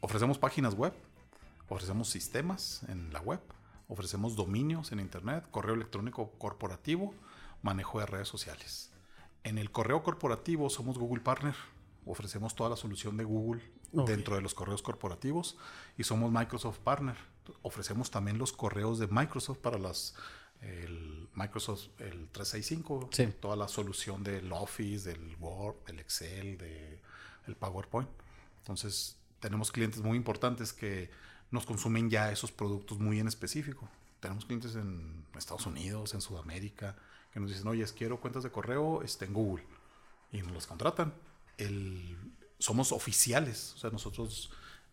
ofrecemos 0.00 0.36
páginas 0.38 0.74
web, 0.74 0.92
ofrecemos 1.68 2.10
sistemas 2.10 2.82
en 2.88 3.12
la 3.12 3.20
web, 3.20 3.40
ofrecemos 3.88 4.36
dominios 4.36 4.92
en 4.92 5.00
internet, 5.00 5.44
correo 5.50 5.74
electrónico 5.74 6.32
corporativo, 6.38 7.14
manejo 7.62 7.98
de 8.00 8.06
redes 8.06 8.28
sociales. 8.28 8.90
En 9.42 9.56
el 9.56 9.70
correo 9.70 10.02
corporativo 10.02 10.68
somos 10.68 10.98
Google 10.98 11.22
Partner, 11.22 11.54
ofrecemos 12.06 12.54
toda 12.54 12.70
la 12.70 12.76
solución 12.76 13.16
de 13.16 13.24
Google 13.24 13.62
Ok. 13.92 14.08
dentro 14.08 14.34
de 14.36 14.42
los 14.42 14.54
correos 14.54 14.82
corporativos 14.82 15.56
y 15.96 16.04
somos 16.04 16.30
Microsoft 16.32 16.78
Partner. 16.78 17.16
Ofrecemos 17.62 18.10
también 18.10 18.38
los 18.38 18.52
correos 18.52 18.98
de 18.98 19.06
Microsoft 19.06 19.58
para 19.58 19.78
las 19.78 20.14
el 20.60 21.28
Microsoft 21.34 21.88
el 21.98 22.28
365, 22.30 23.10
Sí. 23.12 23.26
toda 23.38 23.54
la 23.54 23.68
solución 23.68 24.22
del 24.22 24.50
Office, 24.52 25.06
del 25.10 25.36
Word, 25.38 25.76
del 25.86 25.98
Excel, 26.00 26.56
del 26.56 27.56
PowerPoint. 27.56 28.08
Entonces, 28.60 29.16
tenemos 29.40 29.70
clientes 29.70 30.00
muy 30.00 30.16
importantes 30.16 30.72
que 30.72 31.10
nos 31.50 31.66
consumen 31.66 32.08
ya 32.08 32.32
esos 32.32 32.50
productos 32.50 32.98
muy 32.98 33.20
en 33.20 33.28
específico. 33.28 33.88
Tenemos 34.20 34.46
clientes 34.46 34.74
en 34.74 35.26
Estados 35.36 35.66
Unidos, 35.66 36.14
en 36.14 36.22
Sudamérica, 36.22 36.96
que 37.32 37.40
nos 37.40 37.50
dicen, 37.50 37.68
oye, 37.68 37.84
quiero 37.94 38.18
cuentas 38.20 38.42
de 38.42 38.50
correo 38.50 39.02
este, 39.02 39.26
en 39.26 39.34
Google. 39.34 39.64
Y 40.32 40.40
nos 40.40 40.52
los 40.52 40.66
contratan. 40.66 41.12
El, 41.58 42.16
somos 42.58 42.92
oficiales. 42.92 43.74
O 43.74 43.78
sea, 43.78 43.90
nosotros, 43.90 44.50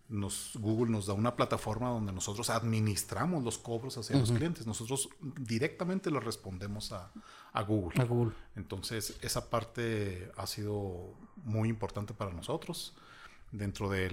nos, 0.09 0.51
Google 0.55 0.91
nos 0.91 1.05
da 1.07 1.14
una 1.14 1.36
plataforma 1.36 1.89
donde 1.89 2.12
nosotros 2.12 2.49
administramos 2.49 3.43
los 3.43 3.57
cobros 3.57 3.97
hacia 3.97 4.18
los 4.18 4.32
clientes. 4.32 4.68
Nosotros 4.68 5.09
directamente 5.22 6.12
le 6.12 6.20
respondemos 6.20 6.91
a, 6.91 7.12
a 7.53 7.62
Google. 7.64 8.01
A 8.01 8.05
Google. 8.05 8.36
Entonces, 8.55 9.18
esa 9.22 9.49
parte 9.49 10.32
ha 10.38 10.47
sido 10.47 11.14
muy 11.43 11.70
importante 11.70 12.14
para 12.14 12.32
nosotros. 12.32 12.93
Dentro 13.51 13.89
de 13.89 14.12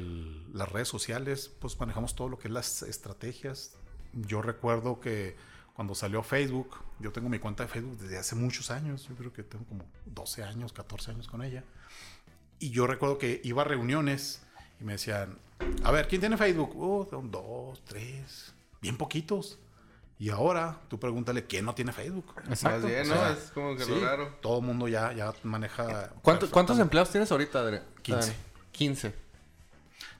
las 0.52 0.68
redes 0.70 0.88
sociales, 0.88 1.50
pues 1.60 1.78
manejamos 1.78 2.14
todo 2.14 2.28
lo 2.28 2.38
que 2.38 2.48
es 2.48 2.54
las 2.54 2.82
estrategias. 2.82 3.76
Yo 4.12 4.42
recuerdo 4.42 5.00
que 5.00 5.36
cuando 5.74 5.94
salió 5.94 6.24
Facebook, 6.24 6.76
yo 6.98 7.12
tengo 7.12 7.28
mi 7.28 7.38
cuenta 7.38 7.62
de 7.62 7.68
Facebook 7.68 7.98
desde 7.98 8.18
hace 8.18 8.34
muchos 8.34 8.72
años. 8.72 9.06
Yo 9.08 9.14
creo 9.14 9.32
que 9.32 9.44
tengo 9.44 9.64
como 9.64 9.84
12 10.06 10.42
años, 10.42 10.72
14 10.72 11.12
años 11.12 11.28
con 11.28 11.42
ella. 11.42 11.62
Y 12.58 12.70
yo 12.70 12.86
recuerdo 12.86 13.18
que 13.18 13.40
iba 13.44 13.62
a 13.62 13.64
reuniones 13.64 14.42
y 14.80 14.84
me 14.84 14.92
decían, 14.92 15.38
a 15.84 15.90
ver, 15.92 16.08
¿quién 16.08 16.20
tiene 16.20 16.36
Facebook? 16.36 16.72
Oh, 16.76 17.06
son 17.08 17.30
dos, 17.30 17.82
tres, 17.84 18.52
bien 18.80 18.96
poquitos. 18.96 19.58
Y 20.20 20.30
ahora 20.30 20.80
tú 20.88 20.98
pregúntale 20.98 21.46
quién 21.46 21.64
no 21.64 21.74
tiene 21.76 21.92
Facebook. 21.92 22.34
Más 22.48 22.84
bien, 22.84 23.02
O 23.10 23.14
¿no? 23.14 23.14
sea, 23.14 23.30
es 23.32 23.50
como 23.52 23.76
que 23.76 23.84
Sí, 23.84 23.90
lo 23.92 24.00
raro. 24.00 24.36
todo 24.40 24.58
el 24.58 24.64
mundo 24.64 24.88
ya, 24.88 25.12
ya 25.12 25.32
maneja. 25.44 26.10
¿Cuánto- 26.22 26.50
¿Cuántos 26.50 26.78
empleados 26.80 27.10
tienes 27.10 27.30
ahorita, 27.30 27.60
Adrián? 27.60 27.84
15. 28.02 28.30
Ah, 28.32 28.34
15. 28.72 29.14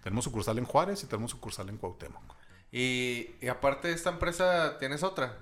Tenemos 0.05 0.25
sucursal 0.25 0.57
en 0.59 0.65
Juárez 0.65 1.03
y 1.03 1.07
tenemos 1.07 1.33
sucursal 1.33 1.69
en 1.69 1.77
Cuauhtémoc. 1.79 2.23
Y, 2.71 3.31
y 3.41 3.49
aparte 3.49 3.89
de 3.89 3.95
esta 3.95 4.11
empresa, 4.11 4.79
¿tienes 4.79 5.03
otra? 5.03 5.37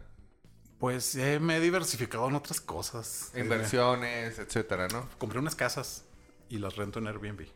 Pues 0.79 1.15
eh, 1.17 1.39
me 1.39 1.57
he 1.57 1.61
diversificado 1.61 2.27
en 2.29 2.35
otras 2.35 2.61
cosas. 2.61 3.31
Eh, 3.35 3.41
Inversiones, 3.41 4.39
etcétera, 4.39 4.89
¿no? 4.89 5.07
compré 5.19 5.39
unas 5.39 5.55
casas 5.55 6.05
y 6.49 6.59
las 6.59 6.77
rento 6.77 6.99
en 6.99 7.07
Airbnb. 7.09 7.47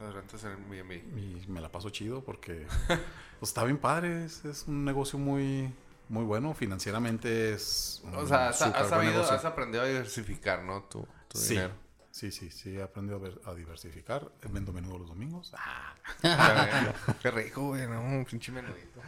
Las 0.00 0.14
rentas 0.14 0.44
en 0.44 0.50
Airbnb. 0.52 0.92
Y 1.18 1.44
me 1.48 1.60
la 1.60 1.70
paso 1.70 1.90
chido 1.90 2.22
porque 2.24 2.66
pues, 2.88 3.50
está 3.50 3.64
bien 3.64 3.78
padre. 3.78 4.24
Es, 4.24 4.44
es 4.44 4.64
un 4.68 4.84
negocio 4.84 5.18
muy, 5.18 5.72
muy 6.08 6.24
bueno. 6.24 6.54
Financieramente 6.54 7.52
es 7.52 8.00
un 8.04 8.14
O 8.14 8.26
sea, 8.26 8.48
has, 8.50 8.58
sabido, 8.58 9.22
aprendido 9.24 9.82
a 9.82 9.86
diversificar, 9.86 10.62
¿no? 10.62 10.82
Tu, 10.84 11.06
tu 11.28 11.38
Sí. 11.38 11.54
dinero. 11.54 11.74
Sí, 12.10 12.32
sí, 12.32 12.50
sí, 12.50 12.76
he 12.76 12.82
aprendido 12.82 13.16
a, 13.18 13.20
ver- 13.20 13.40
a 13.44 13.54
diversificar. 13.54 14.32
Vendo 14.50 14.72
menudo 14.72 14.98
los 14.98 15.08
domingos. 15.08 15.52
Ah, 15.56 15.94
ya. 16.22 16.94
Qué 17.22 17.30
rico, 17.30 17.68
güey, 17.68 17.86
¿no? 17.86 18.00
Un 18.00 18.24
pinche 18.24 18.50
menudito. 18.50 19.00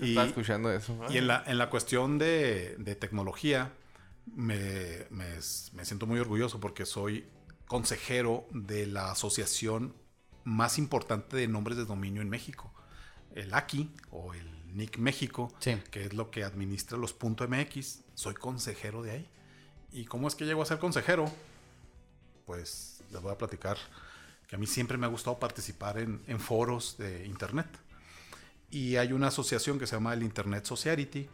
Y- 0.00 0.10
Estaba 0.10 0.26
escuchando 0.26 0.70
eso. 0.70 0.98
Y 1.08 1.16
en 1.18 1.26
la, 1.28 1.42
en 1.46 1.56
la 1.56 1.70
cuestión 1.70 2.18
de, 2.18 2.76
de 2.78 2.94
tecnología, 2.96 3.72
me, 4.26 5.06
me- 5.10 5.36
me 5.72 5.84
siento 5.84 6.06
muy 6.06 6.18
orgulloso 6.18 6.60
porque 6.60 6.84
soy 6.84 7.26
consejero 7.68 8.46
de 8.50 8.86
la 8.86 9.10
asociación 9.12 9.94
más 10.44 10.78
importante 10.78 11.36
de 11.36 11.46
nombres 11.48 11.76
de 11.76 11.84
dominio 11.84 12.22
en 12.22 12.28
México. 12.30 12.72
El 13.34 13.52
AKI 13.54 13.90
o 14.10 14.34
el 14.34 14.74
NIC 14.74 14.98
México, 14.98 15.52
Sí. 15.60 15.76
que 15.90 16.04
es 16.06 16.14
lo 16.14 16.30
que 16.30 16.44
administra 16.44 16.98
los 16.98 17.14
.mx. 17.14 18.00
Soy 18.14 18.34
consejero 18.34 19.02
de 19.02 19.10
ahí. 19.12 19.28
¿Y 19.92 20.06
cómo 20.06 20.26
es 20.28 20.34
que 20.34 20.44
llego 20.44 20.62
a 20.62 20.66
ser 20.66 20.78
consejero? 20.78 21.30
Pues 22.46 23.02
les 23.10 23.20
voy 23.22 23.32
a 23.32 23.38
platicar 23.38 23.76
que 24.46 24.56
a 24.56 24.58
mí 24.58 24.66
siempre 24.66 24.96
me 24.96 25.06
ha 25.06 25.08
gustado 25.10 25.38
participar 25.38 25.98
en, 25.98 26.22
en 26.26 26.40
foros 26.40 26.96
de 26.98 27.26
internet. 27.26 27.66
Y 28.70 28.96
hay 28.96 29.12
una 29.12 29.28
asociación 29.28 29.78
que 29.78 29.86
se 29.86 29.96
llama 29.96 30.12
el 30.14 30.22
Internet 30.22 30.64
Society. 30.64 31.28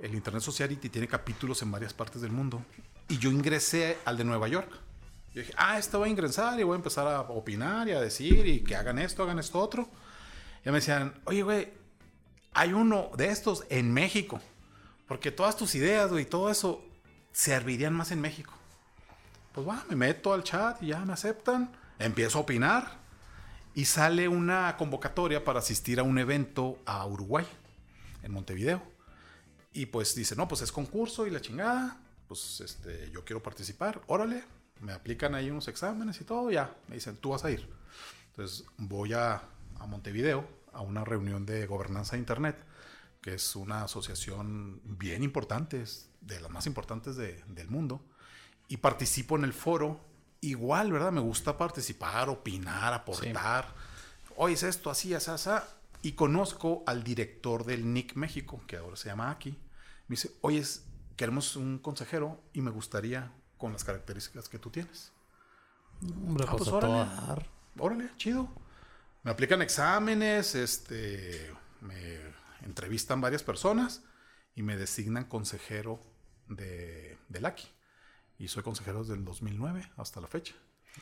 El 0.00 0.14
Internet 0.14 0.42
Society 0.42 0.88
tiene 0.88 1.06
capítulos 1.08 1.62
en 1.62 1.70
varias 1.70 1.94
partes 1.94 2.20
del 2.22 2.32
mundo. 2.32 2.64
Y 3.08 3.18
yo 3.18 3.30
ingresé 3.30 3.98
al 4.04 4.16
de 4.16 4.24
Nueva 4.24 4.48
York. 4.48 4.70
Yo 5.34 5.40
dije, 5.40 5.52
ah, 5.56 5.78
esto 5.78 5.98
voy 5.98 6.08
a 6.08 6.10
ingresar 6.12 6.60
y 6.60 6.62
voy 6.62 6.74
a 6.74 6.76
empezar 6.76 7.08
a 7.08 7.22
opinar 7.22 7.88
y 7.88 7.92
a 7.92 8.00
decir 8.00 8.46
y 8.46 8.62
que 8.62 8.76
hagan 8.76 9.00
esto, 9.00 9.24
hagan 9.24 9.40
esto 9.40 9.58
otro. 9.58 9.88
Y 10.64 10.68
me 10.68 10.76
decían, 10.76 11.20
oye, 11.24 11.42
güey, 11.42 11.72
hay 12.52 12.72
uno 12.72 13.10
de 13.16 13.26
estos 13.26 13.64
en 13.68 13.92
México. 13.92 14.40
Porque 15.08 15.32
todas 15.32 15.56
tus 15.56 15.74
ideas, 15.74 16.10
güey, 16.10 16.24
todo 16.24 16.50
eso 16.50 16.84
servirían 17.32 17.92
más 17.92 18.12
en 18.12 18.20
México. 18.20 18.54
Pues 19.52 19.66
va, 19.66 19.84
me 19.88 19.96
meto 19.96 20.32
al 20.32 20.44
chat 20.44 20.80
y 20.80 20.88
ya 20.88 21.04
me 21.04 21.12
aceptan. 21.12 21.72
Empiezo 21.98 22.38
a 22.38 22.42
opinar. 22.42 22.92
Y 23.74 23.86
sale 23.86 24.28
una 24.28 24.76
convocatoria 24.76 25.42
para 25.42 25.58
asistir 25.58 25.98
a 25.98 26.04
un 26.04 26.16
evento 26.16 26.78
a 26.86 27.04
Uruguay, 27.06 27.44
en 28.22 28.32
Montevideo. 28.32 28.80
Y 29.72 29.86
pues 29.86 30.14
dice, 30.14 30.36
no, 30.36 30.46
pues 30.46 30.62
es 30.62 30.70
concurso 30.70 31.26
y 31.26 31.30
la 31.30 31.40
chingada. 31.40 31.98
Pues 32.28 32.60
este, 32.60 33.10
yo 33.10 33.24
quiero 33.24 33.42
participar. 33.42 34.00
Órale, 34.06 34.44
me 34.80 34.92
aplican 34.92 35.34
ahí 35.34 35.50
unos 35.50 35.68
exámenes 35.68 36.20
y 36.20 36.24
todo. 36.24 36.50
Ya, 36.50 36.74
me 36.88 36.96
dicen, 36.96 37.16
tú 37.16 37.30
vas 37.30 37.44
a 37.44 37.50
ir. 37.50 37.68
Entonces 38.30 38.64
voy 38.76 39.12
a, 39.12 39.42
a 39.78 39.86
Montevideo 39.86 40.46
a 40.72 40.80
una 40.80 41.04
reunión 41.04 41.46
de 41.46 41.66
gobernanza 41.66 42.12
de 42.12 42.18
Internet 42.18 42.56
que 43.20 43.34
es 43.34 43.56
una 43.56 43.84
asociación 43.84 44.82
bien 44.84 45.22
importante, 45.22 45.80
es 45.80 46.10
de 46.20 46.40
las 46.40 46.50
más 46.50 46.66
importantes 46.66 47.16
de- 47.16 47.42
del 47.48 47.70
mundo, 47.70 48.04
y 48.68 48.76
participo 48.78 49.36
en 49.36 49.44
el 49.44 49.54
foro. 49.54 49.98
Igual, 50.42 50.92
¿verdad? 50.92 51.10
Me 51.10 51.22
gusta 51.22 51.56
participar, 51.56 52.28
opinar, 52.28 52.92
aportar. 52.92 53.72
Oye, 54.36 54.52
es 54.54 54.62
esto, 54.62 54.90
así, 54.90 55.14
así, 55.14 55.30
así. 55.30 55.48
Y 56.02 56.12
conozco 56.12 56.82
al 56.86 57.02
director 57.02 57.64
del 57.64 57.94
NIC 57.94 58.14
México, 58.16 58.60
que 58.66 58.76
ahora 58.76 58.96
se 58.96 59.08
llama 59.08 59.30
Aki. 59.30 59.50
Me 59.52 60.16
dice, 60.16 60.30
oye, 60.42 60.58
es- 60.58 60.84
queremos 61.16 61.56
un 61.56 61.78
consejero 61.78 62.42
y 62.52 62.60
me 62.60 62.70
gustaría 62.70 63.32
con 63.64 63.72
las 63.72 63.82
características 63.82 64.50
que 64.50 64.58
tú 64.58 64.68
tienes. 64.68 65.10
Hombre, 66.02 66.44
Ah, 66.46 66.50
pues, 66.50 66.68
pues, 66.68 66.84
órale. 66.84 67.48
Órale, 67.78 68.10
chido. 68.18 68.46
Me 69.22 69.30
aplican 69.30 69.62
exámenes, 69.62 70.54
este, 70.54 71.50
me 71.80 72.20
entrevistan 72.60 73.22
varias 73.22 73.42
personas 73.42 74.02
y 74.54 74.62
me 74.62 74.76
designan 74.76 75.24
consejero 75.24 75.98
de, 76.46 77.16
del 77.30 77.46
AKI. 77.46 77.66
Y 78.36 78.48
soy 78.48 78.62
consejero 78.62 79.00
desde 79.00 79.14
el 79.14 79.24
2009 79.24 79.90
hasta 79.96 80.20
la 80.20 80.26
fecha. 80.26 80.54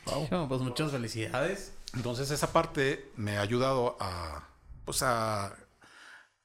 Bueno, 0.05 0.45
Pues 0.47 0.61
muchas 0.61 0.89
felicidades. 0.89 1.73
Entonces 1.95 2.31
esa 2.31 2.53
parte 2.53 3.11
me 3.17 3.35
ha 3.39 3.41
ayudado 3.41 3.97
a, 3.99 4.47
pues 4.85 5.03
a 5.03 5.53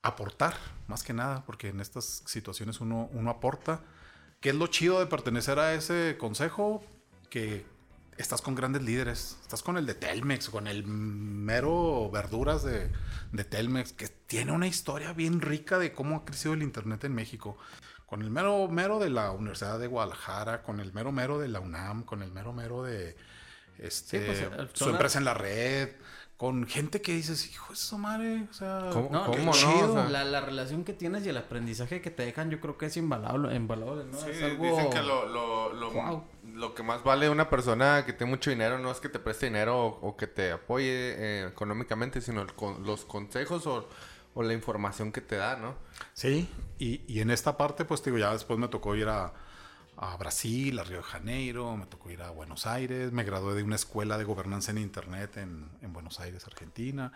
aportar, 0.02 0.56
más 0.88 1.04
que 1.04 1.12
nada, 1.12 1.44
porque 1.46 1.68
en 1.68 1.78
estas 1.78 2.24
situaciones 2.26 2.80
uno, 2.80 3.08
uno 3.12 3.30
aporta. 3.30 3.82
¿Qué 4.40 4.50
es 4.50 4.54
lo 4.54 4.68
chido 4.68 5.00
de 5.00 5.06
pertenecer 5.06 5.58
a 5.58 5.74
ese 5.74 6.16
consejo? 6.18 6.84
Que 7.28 7.64
estás 8.16 8.40
con 8.40 8.54
grandes 8.54 8.82
líderes, 8.82 9.36
estás 9.42 9.62
con 9.62 9.76
el 9.76 9.86
de 9.86 9.94
Telmex, 9.94 10.48
con 10.48 10.68
el 10.68 10.84
mero 10.86 12.08
verduras 12.10 12.62
de, 12.62 12.90
de 13.32 13.44
Telmex, 13.44 13.92
que 13.92 14.08
tiene 14.08 14.52
una 14.52 14.68
historia 14.68 15.12
bien 15.12 15.40
rica 15.40 15.78
de 15.78 15.92
cómo 15.92 16.16
ha 16.16 16.24
crecido 16.24 16.54
el 16.54 16.62
Internet 16.62 17.04
en 17.04 17.14
México. 17.14 17.56
Con 18.06 18.22
el 18.22 18.30
mero 18.30 18.68
mero 18.68 19.00
de 19.00 19.10
la 19.10 19.32
Universidad 19.32 19.78
de 19.78 19.88
Guadalajara, 19.88 20.62
con 20.62 20.80
el 20.80 20.92
mero 20.92 21.10
mero 21.12 21.38
de 21.38 21.48
la 21.48 21.60
UNAM, 21.60 22.04
con 22.04 22.22
el 22.22 22.30
mero 22.30 22.52
mero 22.52 22.82
de 22.82 23.16
este, 23.78 24.34
Sí, 24.34 24.44
pues, 24.54 24.70
su 24.72 24.88
empresa 24.88 25.18
en 25.18 25.24
la 25.24 25.34
red, 25.34 25.90
con 26.38 26.66
gente 26.68 27.02
que 27.02 27.12
dices, 27.12 27.50
hijo 27.50 27.70
de 27.72 27.76
su 27.76 27.98
madre, 27.98 28.46
o 28.48 28.54
sea, 28.54 28.88
¿Cómo- 28.92 29.10
No, 29.10 29.24
cómo 29.26 29.36
qué 29.38 29.44
no? 29.44 29.52
chido. 29.52 29.90
O 29.90 29.94
sea- 29.94 30.08
la, 30.08 30.24
la 30.24 30.40
relación 30.40 30.84
que 30.84 30.92
tienes 30.92 31.26
y 31.26 31.28
el 31.30 31.36
aprendizaje 31.36 32.00
que 32.00 32.10
te 32.10 32.24
dejan, 32.24 32.48
yo 32.48 32.60
creo 32.60 32.78
que 32.78 32.86
es 32.86 32.96
invaluable, 32.96 33.54
invaluable 33.56 34.04
¿no? 34.04 34.16
Sí, 34.16 34.30
es 34.30 34.42
algo... 34.44 34.64
dicen 34.64 34.88
que 34.88 35.02
lo, 35.02 35.26
lo, 35.26 35.72
lo, 35.74 35.90
Wow. 35.90 36.24
lo 36.54 36.74
que 36.76 36.82
más 36.84 37.02
vale 37.02 37.28
una 37.28 37.50
persona 37.50 38.04
que 38.06 38.12
tiene 38.12 38.30
mucho 38.30 38.50
dinero 38.50 38.78
no 38.78 38.90
es 38.92 39.00
que 39.00 39.08
te 39.08 39.18
preste 39.18 39.46
dinero 39.46 39.84
o, 39.84 40.08
o 40.08 40.16
que 40.16 40.28
te 40.28 40.52
apoye 40.52 40.86
eh, 40.88 41.46
económicamente, 41.48 42.20
sino 42.20 42.40
el 42.42 42.54
con- 42.54 42.84
los 42.86 43.04
consejos 43.04 43.66
o, 43.66 43.88
o 44.34 44.42
la 44.44 44.52
información 44.54 45.10
que 45.10 45.20
te 45.20 45.34
da, 45.34 45.56
¿no? 45.56 45.74
Sí, 46.14 46.48
y, 46.78 47.00
y 47.12 47.18
en 47.20 47.32
esta 47.32 47.56
parte, 47.56 47.84
pues 47.84 48.00
te 48.00 48.10
digo, 48.10 48.20
ya 48.20 48.32
después 48.32 48.60
me 48.60 48.68
tocó 48.68 48.94
ir 48.94 49.08
a, 49.08 49.32
a 50.00 50.16
Brasil, 50.16 50.78
a 50.78 50.84
Río 50.84 50.98
de 50.98 51.02
Janeiro, 51.02 51.76
me 51.76 51.86
tocó 51.86 52.10
ir 52.10 52.22
a 52.22 52.30
Buenos 52.30 52.66
Aires, 52.66 53.10
me 53.12 53.24
gradué 53.24 53.54
de 53.54 53.62
una 53.64 53.74
escuela 53.76 54.16
de 54.16 54.24
gobernanza 54.24 54.70
en 54.70 54.78
Internet 54.78 55.36
en, 55.38 55.68
en 55.82 55.92
Buenos 55.92 56.20
Aires, 56.20 56.46
Argentina, 56.46 57.12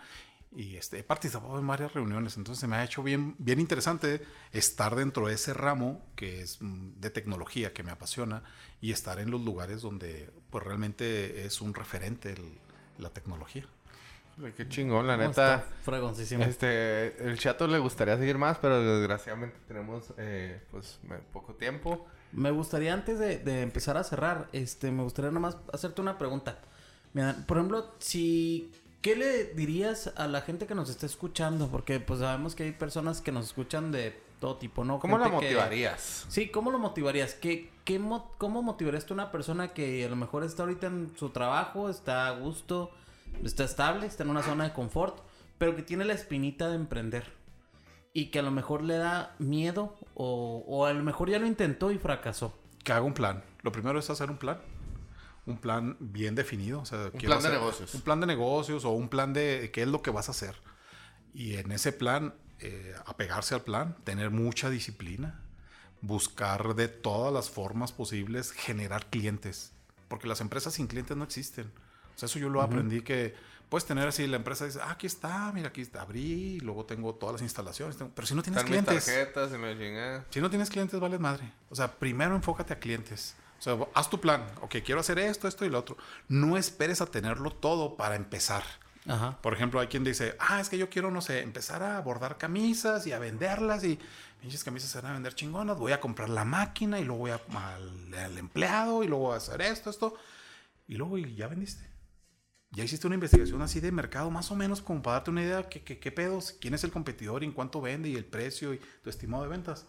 y 0.55 0.75
este, 0.75 0.99
he 0.99 1.03
participado 1.03 1.57
en 1.57 1.65
varias 1.65 1.93
reuniones, 1.93 2.35
entonces 2.37 2.59
se 2.59 2.67
me 2.67 2.75
ha 2.75 2.83
hecho 2.83 3.01
bien, 3.01 3.35
bien 3.39 3.59
interesante 3.59 4.21
estar 4.51 4.95
dentro 4.95 5.27
de 5.27 5.33
ese 5.35 5.53
ramo 5.53 6.05
que 6.15 6.41
es 6.41 6.61
mm, 6.61 6.99
de 6.99 7.09
tecnología, 7.09 7.73
que 7.73 7.83
me 7.83 7.91
apasiona, 7.91 8.43
y 8.81 8.91
estar 8.91 9.17
en 9.19 9.31
los 9.31 9.41
lugares 9.41 9.81
donde 9.81 10.29
pues 10.49 10.63
realmente 10.63 11.45
es 11.45 11.61
un 11.61 11.73
referente 11.73 12.33
el- 12.33 12.59
la 12.99 13.09
tecnología. 13.09 13.65
Qué 14.57 14.67
chingón, 14.67 15.07
la 15.07 15.15
neta. 15.15 15.29
está 15.55 15.67
fregoncísimo. 15.83 16.43
Este, 16.43 17.23
el 17.27 17.37
chato 17.39 17.65
le 17.67 17.77
gustaría 17.79 18.17
seguir 18.17 18.37
más, 18.37 18.57
pero 18.57 18.81
desgraciadamente 18.99 19.57
tenemos 19.67 20.13
eh, 20.17 20.61
pues 20.71 20.99
poco 21.31 21.53
tiempo. 21.55 22.07
Me 22.33 22.51
gustaría 22.51 22.93
antes 22.93 23.19
de, 23.19 23.37
de 23.37 23.61
empezar 23.61 23.95
a 23.97 24.03
cerrar, 24.03 24.47
este, 24.53 24.91
me 24.91 25.03
gustaría 25.03 25.31
nomás 25.31 25.57
hacerte 25.71 26.01
una 26.01 26.17
pregunta. 26.17 26.57
Mira, 27.13 27.35
por 27.47 27.57
ejemplo, 27.57 27.91
si 27.99 28.71
¿qué 29.01 29.15
le 29.15 29.45
dirías 29.53 30.11
a 30.15 30.27
la 30.27 30.41
gente 30.41 30.65
que 30.65 30.73
nos 30.75 30.89
está 30.89 31.05
escuchando? 31.05 31.67
Porque 31.69 31.99
pues 31.99 32.19
sabemos 32.21 32.55
que 32.55 32.63
hay 32.63 32.71
personas 32.71 33.21
que 33.21 33.31
nos 33.31 33.45
escuchan 33.45 33.91
de 33.91 34.19
todo 34.39 34.57
tipo, 34.57 34.83
¿no? 34.83 34.99
¿Cómo 34.99 35.17
la 35.17 35.25
Gente 35.29 35.39
que- 35.41 35.53
motivarías? 35.53 36.25
Sí, 36.27 36.49
¿cómo 36.49 36.71
lo 36.71 36.79
motivarías? 36.79 37.35
¿Qué, 37.35 37.69
qué 37.85 37.99
mo- 37.99 38.31
¿Cómo 38.39 38.61
motivarías 38.63 39.05
tú 39.05 39.13
a 39.13 39.15
una 39.15 39.31
persona 39.31 39.73
que 39.73 40.03
a 40.03 40.09
lo 40.09 40.15
mejor 40.15 40.43
está 40.43 40.63
ahorita 40.63 40.87
en 40.87 41.13
su 41.17 41.29
trabajo, 41.29 41.87
está 41.89 42.27
a 42.27 42.31
gusto, 42.31 42.89
está 43.43 43.63
estable, 43.63 44.07
está 44.07 44.23
en 44.23 44.31
una 44.31 44.41
zona 44.43 44.63
de 44.65 44.73
confort, 44.73 45.17
pero 45.59 45.75
que 45.75 45.83
tiene 45.83 46.03
la 46.03 46.13
espinita 46.13 46.67
de 46.69 46.75
emprender? 46.75 47.31
Y 48.13 48.27
que 48.27 48.39
a 48.39 48.43
lo 48.43 48.51
mejor 48.51 48.83
le 48.83 48.97
da 48.97 49.35
miedo 49.39 49.97
o, 50.13 50.63
o 50.67 50.85
a 50.85 50.93
lo 50.93 51.03
mejor 51.03 51.29
ya 51.29 51.39
lo 51.39 51.47
intentó 51.47 51.91
y 51.91 51.97
fracasó. 51.97 52.53
que 52.83 52.91
haga 52.93 53.01
un 53.01 53.13
plan. 53.13 53.43
Lo 53.63 53.71
primero 53.71 53.97
es 53.97 54.09
hacer 54.09 54.29
un 54.29 54.37
plan. 54.37 54.59
Un 55.45 55.57
plan 55.57 55.97
bien 55.99 56.35
definido. 56.35 56.81
O 56.81 56.85
sea, 56.85 57.09
Un 57.11 57.19
plan 57.19 57.41
de 57.41 57.49
negocios. 57.49 57.93
Un 57.95 58.01
plan 58.01 58.19
de 58.21 58.27
negocios 58.27 58.85
o 58.85 58.91
un 58.91 59.09
plan 59.09 59.33
de 59.33 59.71
qué 59.73 59.81
es 59.81 59.87
lo 59.87 60.01
que 60.01 60.11
vas 60.11 60.27
a 60.29 60.31
hacer. 60.31 60.55
Y 61.33 61.55
en 61.55 61.71
ese 61.71 61.91
plan, 61.91 62.35
eh, 62.59 62.93
apegarse 63.05 63.55
al 63.55 63.61
plan, 63.61 63.95
tener 64.03 64.29
mucha 64.29 64.69
disciplina, 64.69 65.41
buscar 66.01 66.75
de 66.75 66.87
todas 66.87 67.33
las 67.33 67.49
formas 67.49 67.91
posibles 67.91 68.51
generar 68.51 69.07
clientes. 69.07 69.71
Porque 70.07 70.27
las 70.27 70.39
empresas 70.41 70.73
sin 70.75 70.87
clientes 70.87 71.17
no 71.17 71.23
existen. 71.23 71.71
O 72.15 72.19
sea, 72.19 72.27
eso 72.27 72.37
yo 72.37 72.49
lo 72.49 72.61
aprendí 72.61 73.01
que 73.01 73.33
puedes 73.73 73.87
tener 73.87 74.07
así, 74.07 74.27
la 74.27 74.35
empresa 74.35 74.65
dice, 74.65 74.77
ah, 74.83 74.91
aquí 74.91 75.07
está, 75.07 75.51
mira, 75.51 75.69
aquí 75.69 75.81
está, 75.81 76.03
abrí, 76.03 76.57
y 76.57 76.59
luego 76.59 76.85
tengo 76.85 77.15
todas 77.15 77.33
las 77.33 77.41
instalaciones. 77.41 77.97
tengo-". 77.97 78.11
Pero 78.13 78.27
si 78.27 78.35
no 78.35 78.43
tienes 78.43 78.61
Están 78.61 78.71
mis 78.71 78.83
clientes... 78.83 79.05
tarjetas 79.07 79.51
y 79.51 79.57
me. 79.57 80.21
Si 80.29 80.41
no 80.41 80.49
tienes 80.51 80.69
clientes, 80.69 80.99
vales 80.99 81.19
madre. 81.19 81.51
O 81.71 81.75
sea, 81.75 81.91
primero 81.91 82.35
enfócate 82.35 82.71
a 82.71 82.77
clientes. 82.77 83.35
O 83.57 83.63
sea, 83.63 83.75
haz 83.95 84.11
tu 84.11 84.21
plan. 84.21 84.45
Ok, 84.61 84.75
quiero 84.85 85.01
hacer 85.01 85.17
esto, 85.17 85.47
esto 85.47 85.65
y 85.65 85.69
lo 85.69 85.79
otro. 85.79 85.97
No 86.27 86.55
esperes 86.55 87.01
a 87.01 87.07
tenerlo 87.07 87.49
todo 87.49 87.97
para 87.97 88.15
empezar. 88.15 88.61
Ajá. 89.07 89.39
Por 89.41 89.55
ejemplo, 89.55 89.79
hay 89.79 89.87
quien 89.87 90.03
dice, 90.03 90.35
ah, 90.37 90.61
es 90.61 90.69
que 90.69 90.77
yo 90.77 90.91
quiero, 90.91 91.09
no 91.09 91.21
sé, 91.21 91.41
empezar 91.41 91.81
a 91.81 91.99
bordar 92.01 92.37
camisas 92.37 93.07
y 93.07 93.11
a 93.11 93.17
venderlas 93.17 93.83
y 93.85 93.97
pinches 94.39 94.63
camisas 94.63 94.91
se 94.91 95.01
van 95.01 95.09
a 95.09 95.13
vender 95.15 95.33
chingonas. 95.33 95.79
Voy 95.79 95.93
a 95.93 95.99
comprar 95.99 96.29
la 96.29 96.45
máquina 96.45 96.99
y 96.99 97.05
luego 97.05 97.21
voy 97.21 97.31
a, 97.31 97.41
al, 97.55 98.13
al 98.13 98.37
empleado 98.37 99.03
y 99.03 99.07
luego 99.07 99.29
voy 99.29 99.33
a 99.33 99.37
hacer 99.37 99.63
esto, 99.63 99.89
esto. 99.89 100.13
Y 100.87 100.93
luego 100.93 101.17
y 101.17 101.33
ya 101.33 101.47
vendiste. 101.47 101.92
Ya 102.75 102.83
hiciste 102.83 103.05
una 103.05 103.13
investigación 103.15 103.61
así 103.61 103.79
de 103.79 103.91
mercado, 103.91 104.31
más 104.31 104.49
o 104.51 104.55
menos, 104.55 104.81
como 104.81 105.01
para 105.01 105.15
darte 105.17 105.29
una 105.29 105.43
idea 105.43 105.69
qué, 105.69 105.83
qué, 105.83 105.99
qué 105.99 106.11
pedos, 106.11 106.55
quién 106.59 106.73
es 106.73 106.83
el 106.83 106.91
competidor 106.91 107.43
y 107.43 107.45
en 107.45 107.51
cuánto 107.51 107.81
vende 107.81 108.09
y 108.09 108.15
el 108.15 108.25
precio 108.25 108.73
y 108.73 108.81
tu 109.03 109.09
estimado 109.11 109.43
de 109.43 109.49
ventas. 109.49 109.85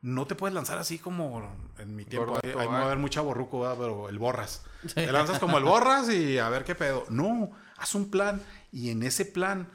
No 0.00 0.26
te 0.26 0.34
puedes 0.34 0.54
lanzar 0.54 0.78
así 0.78 0.98
como 0.98 1.42
en 1.78 1.94
mi 1.94 2.04
tiempo. 2.04 2.32
Gordo 2.32 2.40
Ahí, 2.48 2.54
va 2.54 2.62
a 2.62 2.66
tobar. 2.66 2.88
ver 2.88 2.98
mucha 2.98 3.20
borruco, 3.20 3.60
¿verdad? 3.60 3.76
pero 3.78 4.08
el 4.08 4.18
borras. 4.18 4.62
Te 4.94 5.10
lanzas 5.12 5.38
como 5.38 5.58
el 5.58 5.64
borras 5.64 6.08
y 6.08 6.38
a 6.38 6.48
ver 6.48 6.64
qué 6.64 6.74
pedo. 6.74 7.04
No, 7.10 7.50
haz 7.76 7.94
un 7.94 8.10
plan 8.10 8.40
y 8.72 8.90
en 8.90 9.02
ese 9.02 9.26
plan, 9.26 9.68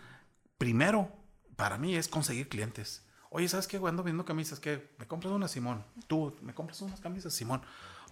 primero, 0.58 1.12
para 1.56 1.78
mí 1.78 1.96
es 1.96 2.08
conseguir 2.08 2.50
clientes. 2.50 3.04
Oye, 3.30 3.48
¿sabes 3.50 3.68
qué? 3.68 3.78
Ando 3.86 4.02
viendo 4.02 4.26
camisas. 4.26 4.60
que 4.60 4.96
¿Me 4.98 5.06
compras 5.08 5.34
una, 5.34 5.48
Simón? 5.48 5.84
Tú, 6.08 6.36
¿me 6.42 6.54
compras 6.54 6.82
unas 6.82 7.02
camisas, 7.02 7.34
Simón? 7.34 7.62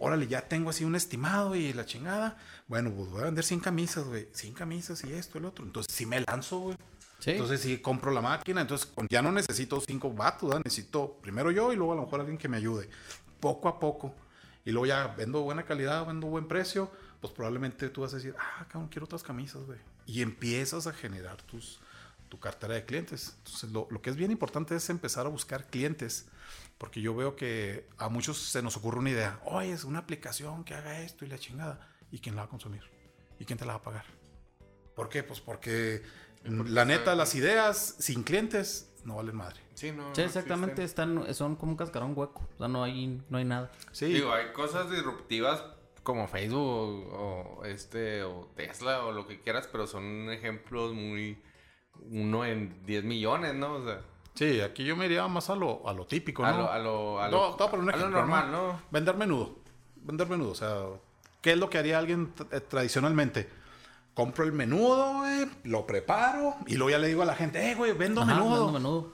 Órale, 0.06 0.28
ya 0.28 0.41
tengo 0.41 0.70
así 0.70 0.84
un 0.84 0.95
estimado 0.95 1.56
y 1.56 1.72
la 1.72 1.86
chingada. 1.86 2.38
Bueno, 2.68 2.91
pues 2.91 3.10
voy 3.10 3.22
a 3.22 3.24
vender 3.24 3.45
100 3.45 3.62
camisas, 3.62 4.04
güey. 4.04 4.28
100 4.34 4.54
camisas 4.54 5.01
y 5.06 5.14
esto, 5.14 5.38
el 5.38 5.45
otro. 5.45 5.64
Entonces, 5.64 5.95
sí 5.95 6.06
me 6.06 6.20
lanzo, 6.20 6.60
güey. 6.60 6.78
Sí. 7.20 7.32
Entonces 7.32 7.62
sí 7.62 7.78
compro 7.78 8.12
la 8.12 8.20
máquina, 8.20 8.60
entonces 8.60 8.91
ya 9.10 9.22
no 9.22 9.32
necesito 9.32 9.80
cinco 9.80 10.12
vatos, 10.12 10.49
¿verdad? 10.49 10.62
necesito 10.66 11.20
primero 11.22 11.51
yo 11.51 11.72
y 11.72 11.78
luego 11.78 11.93
a 11.93 11.95
lo 11.95 12.01
mejor 12.01 12.20
alguien 12.20 12.38
que 12.38 12.49
me 12.49 12.58
ayude, 12.58 12.89
poco 13.39 13.70
a 13.70 13.80
poco. 13.80 14.14
Y 14.66 14.72
luego 14.72 14.88
ya 14.88 15.08
vendo 15.08 15.41
buena 15.41 15.64
calidad, 15.64 16.06
vendo 16.06 16.28
buen 16.28 16.49
precio, 16.49 16.91
pues 17.22 17.32
probablemente 17.32 17.88
tú 17.88 18.01
vas 18.01 18.12
a 18.12 18.18
decir, 18.18 18.36
ah, 18.38 18.66
cabrón, 18.68 18.89
quiero 18.89 19.06
otras 19.06 19.24
camisas, 19.24 19.64
güey. 19.66 19.80
Y 20.06 20.22
empiezas 20.22 20.86
a 20.86 20.91
generar 20.91 21.41
tus, 21.43 21.80
tu 22.34 22.40
cartera 22.40 22.74
de 22.74 22.84
clientes. 22.84 23.36
Entonces 23.38 23.72
lo, 23.72 23.88
lo 23.92 24.02
que 24.02 24.10
es 24.10 24.16
bien 24.16 24.32
importante 24.32 24.76
es 24.76 24.90
empezar 24.90 25.28
a 25.28 25.30
buscar 25.30 25.68
clientes, 25.68 26.26
porque 26.80 27.00
yo 27.00 27.16
veo 27.16 27.36
que 27.36 27.88
a 28.00 28.10
muchos 28.10 28.40
se 28.40 28.64
nos 28.64 28.76
ocurre 28.76 28.98
una 28.98 29.12
idea, 29.12 29.40
oye, 29.46 29.72
es 29.72 29.84
una 29.84 30.00
aplicación 30.00 30.64
que 30.64 30.74
haga 30.74 31.02
esto 31.02 31.26
y 31.26 31.28
la 31.28 31.38
chingada. 31.38 31.88
¿Y 32.10 32.18
quién 32.18 32.36
la 32.36 32.42
va 32.42 32.46
a 32.48 32.50
consumir? 32.50 32.82
¿Y 33.38 33.46
quién 33.46 33.60
te 33.60 33.66
la 33.66 33.74
va 33.74 33.80
a 33.80 33.82
pagar? 33.84 34.06
¿Por 34.96 35.10
qué? 35.10 35.22
Pues 35.22 35.42
porque 35.42 36.02
la 36.44 36.86
neta, 36.86 37.14
las 37.14 37.36
ideas 37.36 37.98
sin 38.00 38.24
clientes 38.24 38.92
no 39.06 39.18
valen 39.18 39.36
madre. 39.36 39.60
Sí, 39.76 39.92
no. 39.92 40.16
Sí, 40.16 40.22
no 40.22 40.26
exactamente, 40.26 40.82
existen. 40.82 41.20
están, 41.20 41.36
son 41.36 41.56
como 41.56 41.74
un 41.74 41.78
cascarón 41.78 42.14
hueco. 42.16 42.50
O 42.56 42.58
sea, 42.58 42.68
no 42.68 42.84
hay, 42.84 43.22
no 43.30 43.38
hay 43.38 43.46
nada. 43.46 43.72
Sí, 43.92 44.08
Digo, 44.08 44.34
hay 44.34 44.52
cosas 44.54 44.90
disruptivas 44.90 45.64
como 46.02 46.28
Facebook 46.28 47.14
o, 47.14 47.60
o 47.60 47.66
este 47.66 48.24
o 48.24 48.50
Tesla 48.56 49.06
o 49.06 49.12
lo 49.12 49.28
que 49.28 49.40
quieras, 49.40 49.70
pero 49.72 49.86
son 49.86 50.32
ejemplos 50.32 50.94
muy 50.94 51.38
uno 52.12 52.46
en 52.46 52.86
10 52.86 53.04
millones, 53.04 53.54
¿no? 53.56 53.74
O 53.76 53.86
sea, 53.86 54.02
sí, 54.34 54.62
aquí 54.62 54.84
yo 54.84 54.96
me 54.96 55.06
iría 55.06 55.28
más 55.28 55.50
a 55.50 55.56
lo, 55.56 55.88
a 55.88 55.94
lo 55.94 56.06
típico, 56.06 56.44
a 56.44 56.52
¿no? 56.52 56.58
lo 56.58 56.72
a 56.72 56.80
lo 56.80 57.20
a 57.22 57.30
lo, 57.30 57.56
a 57.62 58.10
normal, 58.10 58.52
¿no? 58.52 58.82
Vender 58.91 59.16
menudo. 59.16 59.56
Vender 59.96 60.28
menudo, 60.28 60.52
o 60.52 60.56
sea, 60.56 60.76
¿qué 61.41 61.54
es 61.54 61.58
lo 61.58 61.70
que 61.70 61.78
haría 61.78 61.98
alguien 61.98 62.34
eh, 62.52 62.60
tradicionalmente? 62.60 63.50
Compro 64.14 64.44
el 64.44 64.52
menudo, 64.52 65.14
güey, 65.20 65.48
lo 65.64 65.88
preparo 65.88 66.56
y 66.68 66.76
luego 66.76 66.91
ya 66.91 66.98
le 67.00 67.08
digo 67.08 67.24
a 67.24 67.26
la 67.26 67.36
gente, 67.36 67.72
eh, 67.72 67.76
güey, 67.76 67.94
vendo 67.94 68.22
Ajá, 68.22 68.36
menudo. 68.36 68.66
vendo 68.66 68.80
menudo. 68.80 69.12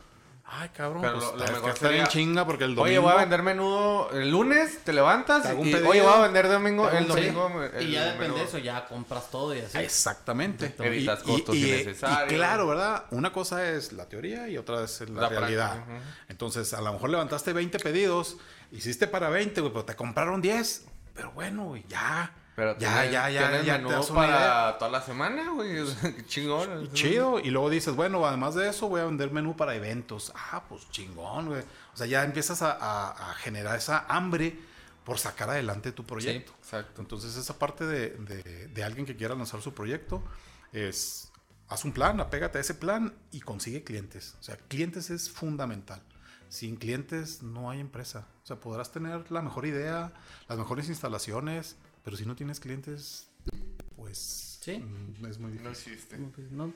Ay, 0.51 0.69
cabrón, 0.69 1.01
Pero 1.03 1.19
pues 1.19 1.25
lo- 1.31 1.53
mejor 1.53 1.69
está 1.69 1.89
bien 1.89 2.05
sería, 2.05 2.07
chinga 2.07 2.45
porque 2.45 2.63
el 2.63 2.71
domingo... 2.75 2.83
Oye, 2.89 2.97
voy 2.99 3.11
a 3.11 3.15
vender 3.17 3.43
menudo 3.43 4.09
el 4.11 4.31
lunes, 4.31 4.83
te 4.83 4.93
levantas 4.93 5.43
Te 5.43 5.53
y 5.53 5.71
pedido. 5.71 5.89
oye, 5.89 6.01
voy 6.01 6.13
a 6.13 6.19
vender 6.21 6.47
domingo, 6.49 6.89
el 6.89 7.07
domingo. 7.07 7.61
el 7.63 7.87
y 7.87 7.91
ya 7.91 8.05
depende 8.13 8.39
de 8.39 8.45
eso, 8.45 8.57
ya 8.57 8.87
compras 8.87 9.29
todo 9.29 9.55
y 9.55 9.59
así. 9.59 9.77
Exactamente. 9.77 10.73
Evitas 10.79 11.21
costos 11.23 11.55
y, 11.55 11.59
y- 11.65 11.69
innecesarios. 11.69 12.31
y 12.31 12.35
claro, 12.35 12.67
¿verdad? 12.67 13.05
Una 13.11 13.31
cosa 13.31 13.69
es 13.69 13.93
la 13.93 14.09
teoría 14.09 14.47
y 14.49 14.57
otra 14.57 14.83
es 14.83 15.01
la, 15.09 15.21
La 15.21 15.29
realidad. 15.29 15.83
Entonces, 16.29 16.73
a 16.73 16.81
lo 16.81 16.93
mejor 16.93 17.09
levantaste 17.11 17.53
20 17.53 17.77
pedidos, 17.79 18.37
hiciste 18.71 19.07
para 19.07 19.29
20, 19.29 19.61
güey, 19.61 19.71
pero 19.71 19.85
te 19.85 19.95
compraron 19.95 20.41
10. 20.41 20.85
Pero 21.13 21.31
bueno, 21.31 21.65
güey, 21.65 21.83
ya. 21.89 22.33
Pero 22.60 22.78
ya, 22.78 23.05
ya, 23.05 23.30
ya, 23.30 23.62
ya 23.62 23.78
menú 23.78 23.89
idea. 23.89 24.01
para 24.14 24.78
toda 24.78 24.91
la 24.91 25.01
semana, 25.01 25.49
güey. 25.51 25.78
Chingón. 26.28 26.91
Chido. 26.91 27.39
Y 27.39 27.51
luego 27.51 27.70
dices, 27.70 27.95
bueno, 27.95 28.26
además 28.26 28.53
de 28.55 28.68
eso, 28.68 28.89
voy 28.89 28.99
a 28.99 29.05
vender 29.05 29.32
menú 29.32 29.55
para 29.55 29.76
eventos. 29.76 30.34
Ah, 30.36 30.64
pues 30.68 30.89
chingón, 30.91 31.47
güey. 31.47 31.62
O 31.93 31.97
sea, 31.97 32.05
ya 32.05 32.22
empiezas 32.26 32.62
a, 32.62 32.72
a- 32.74 33.32
a 33.32 33.34
generar 33.36 33.78
esa 33.78 34.05
hambre 34.10 34.60
por 35.05 35.20
sacar 35.20 35.49
adelante 35.49 35.93
tu 35.93 36.05
proyecto. 36.05 36.51
Exacto. 36.60 36.99
Entonces, 37.01 37.38
esa 37.38 37.57
parte 37.57 37.86
de, 37.86 38.10
de- 38.10 38.68
de 38.68 38.84
alguien 38.84 39.05
que 39.05 39.16
quiera 39.16 39.36
lanzar 39.36 39.62
su 39.62 39.74
proyecto 39.74 40.22
es, 40.74 41.32
haz 41.70 41.86
un 41.86 41.93
plan, 41.93 42.20
apégate 42.20 42.57
a 42.57 42.62
ese 42.62 42.74
plan 42.74 43.14
y 43.32 43.39
consigue 43.39 43.86
clientes. 43.86 44.36
O 44.41 44.43
sea, 44.43 44.57
clientes 44.68 45.10
es 45.12 45.30
fundamental. 45.32 46.01
Sin 46.49 46.76
clientes 46.76 47.41
no 47.41 47.70
hay 47.70 47.80
empresa. 47.80 48.26
O 48.43 48.45
sea, 48.45 48.57
podrás 48.60 48.91
tener 48.91 49.32
la 49.32 49.41
mejor 49.41 49.66
idea, 49.66 50.12
las 50.49 50.57
mejores 50.57 50.89
instalaciones, 50.89 51.78
pero 52.10 52.18
si 52.18 52.26
no 52.26 52.36
tienes 52.36 52.60
clientes, 52.60 53.30
pues 53.95 54.57
Sí. 54.62 54.80
mm, 54.80 55.26
es 55.28 55.38
muy 55.38 55.51
No 55.51 55.70
difícil. 55.70 55.93
existe. 55.93 56.18
Pues, 56.18 56.51
no, 56.51 56.74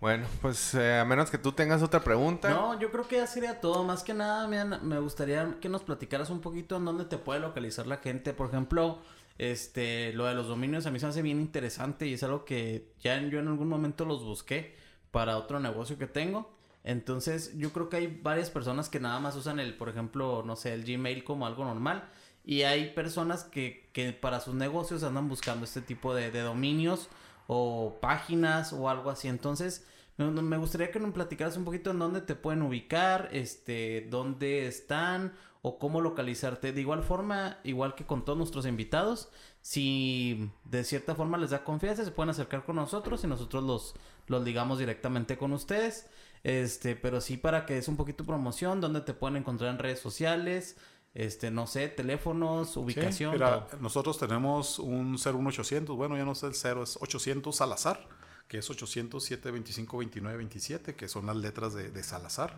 Bueno, 0.00 0.28
pues 0.40 0.74
eh, 0.74 0.94
a 1.00 1.04
menos 1.04 1.28
que 1.28 1.38
tú 1.38 1.50
tengas 1.50 1.82
otra 1.82 2.04
pregunta. 2.04 2.50
No, 2.50 2.78
yo 2.78 2.92
creo 2.92 3.08
que 3.08 3.16
ya 3.16 3.26
sería 3.26 3.60
todo. 3.60 3.82
Más 3.82 4.04
que 4.04 4.14
nada, 4.14 4.46
me, 4.46 4.64
me 4.64 5.00
gustaría 5.00 5.56
que 5.60 5.68
nos 5.68 5.82
platicaras 5.82 6.30
un 6.30 6.40
poquito 6.40 6.76
en 6.76 6.84
dónde 6.84 7.04
te 7.06 7.18
puede 7.18 7.40
localizar 7.40 7.88
la 7.88 7.96
gente. 7.96 8.32
Por 8.32 8.46
ejemplo, 8.48 9.00
este, 9.38 10.12
lo 10.12 10.26
de 10.26 10.34
los 10.34 10.46
dominios 10.46 10.86
a 10.86 10.92
mí 10.92 11.00
se 11.00 11.06
me 11.06 11.10
hace 11.10 11.22
bien 11.22 11.40
interesante 11.40 12.06
y 12.06 12.12
es 12.14 12.22
algo 12.22 12.44
que 12.44 12.92
ya 13.00 13.16
en- 13.16 13.30
yo 13.30 13.40
en 13.40 13.48
algún 13.48 13.68
momento 13.68 14.04
los 14.04 14.22
busqué 14.22 14.76
para 15.10 15.36
otro 15.36 15.58
negocio 15.58 15.98
que 15.98 16.06
tengo. 16.06 16.54
Entonces, 16.84 17.58
yo 17.58 17.72
creo 17.72 17.88
que 17.88 17.96
hay 17.96 18.06
varias 18.22 18.50
personas 18.50 18.88
que 18.88 19.00
nada 19.00 19.18
más 19.18 19.34
usan 19.34 19.58
el, 19.58 19.74
por 19.76 19.88
ejemplo, 19.88 20.44
no 20.46 20.54
sé, 20.54 20.72
el 20.74 20.84
Gmail 20.84 21.24
como 21.24 21.44
algo 21.44 21.64
normal. 21.64 22.08
Y 22.46 22.62
hay 22.62 22.94
personas 22.94 23.44
que, 23.44 23.90
que 23.92 24.12
para 24.12 24.40
sus 24.40 24.54
negocios 24.54 25.02
andan 25.02 25.28
buscando 25.28 25.64
este 25.64 25.82
tipo 25.82 26.14
de, 26.14 26.30
de 26.30 26.40
dominios 26.40 27.08
o 27.48 27.98
páginas 28.00 28.72
o 28.72 28.88
algo 28.88 29.10
así. 29.10 29.28
Entonces, 29.28 29.84
me, 30.16 30.56
gustaría 30.56 30.90
que 30.90 30.98
nos 30.98 31.12
platicaras 31.12 31.56
un 31.56 31.64
poquito 31.64 31.90
en 31.90 31.98
dónde 31.98 32.22
te 32.22 32.34
pueden 32.34 32.62
ubicar, 32.62 33.28
este, 33.32 34.06
dónde 34.10 34.66
están 34.66 35.34
o 35.60 35.78
cómo 35.78 36.00
localizarte. 36.00 36.72
De 36.72 36.80
igual 36.80 37.02
forma, 37.02 37.58
igual 37.64 37.94
que 37.94 38.06
con 38.06 38.24
todos 38.24 38.38
nuestros 38.38 38.66
invitados, 38.66 39.28
si 39.60 40.50
de 40.64 40.84
cierta 40.84 41.14
forma 41.14 41.36
les 41.36 41.50
da 41.50 41.64
confianza, 41.64 42.04
se 42.04 42.12
pueden 42.12 42.30
acercar 42.30 42.64
con 42.64 42.76
nosotros 42.76 43.24
y 43.24 43.26
nosotros 43.26 43.64
los, 43.64 43.94
los 44.26 44.42
ligamos 44.42 44.78
directamente 44.78 45.36
con 45.36 45.52
ustedes. 45.52 46.06
Este, 46.44 46.94
pero 46.94 47.20
sí 47.20 47.36
para 47.36 47.66
que 47.66 47.76
es 47.76 47.88
un 47.88 47.96
poquito 47.96 48.24
promoción, 48.24 48.80
dónde 48.80 49.00
te 49.00 49.14
pueden 49.14 49.36
encontrar 49.36 49.70
en 49.70 49.80
redes 49.80 49.98
sociales, 49.98 50.76
este, 51.16 51.50
no 51.50 51.66
sé, 51.66 51.88
teléfonos, 51.88 52.74
Sí, 52.74 52.78
ubicación. 52.78 53.32
mira, 53.32 53.66
nosotros 53.80 54.18
tenemos 54.18 54.78
un 54.78 55.12
01800, 55.12 55.96
bueno, 55.96 56.14
ya 56.16 56.24
no 56.26 56.32
es 56.32 56.42
el 56.42 56.54
0, 56.54 56.82
es 56.82 56.98
800 57.00 57.56
Salazar, 57.56 58.06
que 58.48 58.58
es 58.58 58.68
800 58.70 59.24
725 59.24 59.96
29 59.98 60.36
27, 60.36 60.94
que 60.94 61.08
son 61.08 61.24
las 61.26 61.36
letras 61.36 61.72
de, 61.74 61.90
de 61.90 62.02
Salazar. 62.04 62.54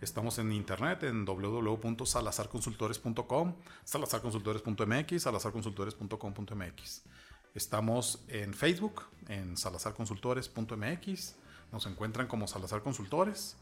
Estamos 0.00 0.38
en 0.38 0.50
internet 0.50 1.02
en 1.02 1.26
www.salazarconsultores.com, 1.26 3.54
salazarconsultores.mx, 3.84 5.22
salazarconsultores.com.mx. 5.22 7.02
Estamos 7.54 8.24
en 8.28 8.54
Facebook, 8.54 9.02
en 9.28 9.58
salazarconsultores.mx. 9.58 11.34
Nos 11.72 11.84
encuentran 11.86 12.26
como 12.28 12.48
Salazar 12.48 12.82
Consultores. 12.82 13.56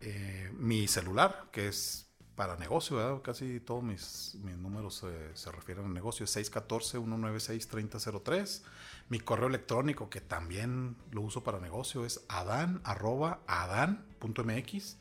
Eh, 0.00 0.50
mi 0.56 0.88
celular, 0.88 1.48
que 1.52 1.68
es 1.68 2.03
para 2.34 2.56
negocio, 2.56 2.96
¿verdad? 2.96 3.22
casi 3.22 3.60
todos 3.60 3.82
mis, 3.82 4.36
mis 4.42 4.56
números 4.56 5.02
eh, 5.04 5.30
se 5.34 5.52
refieren 5.52 5.84
a 5.84 5.88
negocio, 5.88 6.24
es 6.24 6.34
614-196-3003. 6.36 8.62
Mi 9.08 9.20
correo 9.20 9.46
electrónico, 9.48 10.10
que 10.10 10.20
también 10.20 10.96
lo 11.12 11.20
uso 11.20 11.44
para 11.44 11.60
negocio, 11.60 12.04
es 12.04 12.24
adan, 12.28 12.80
arroba, 12.84 13.38
adan.mx. 13.46 14.96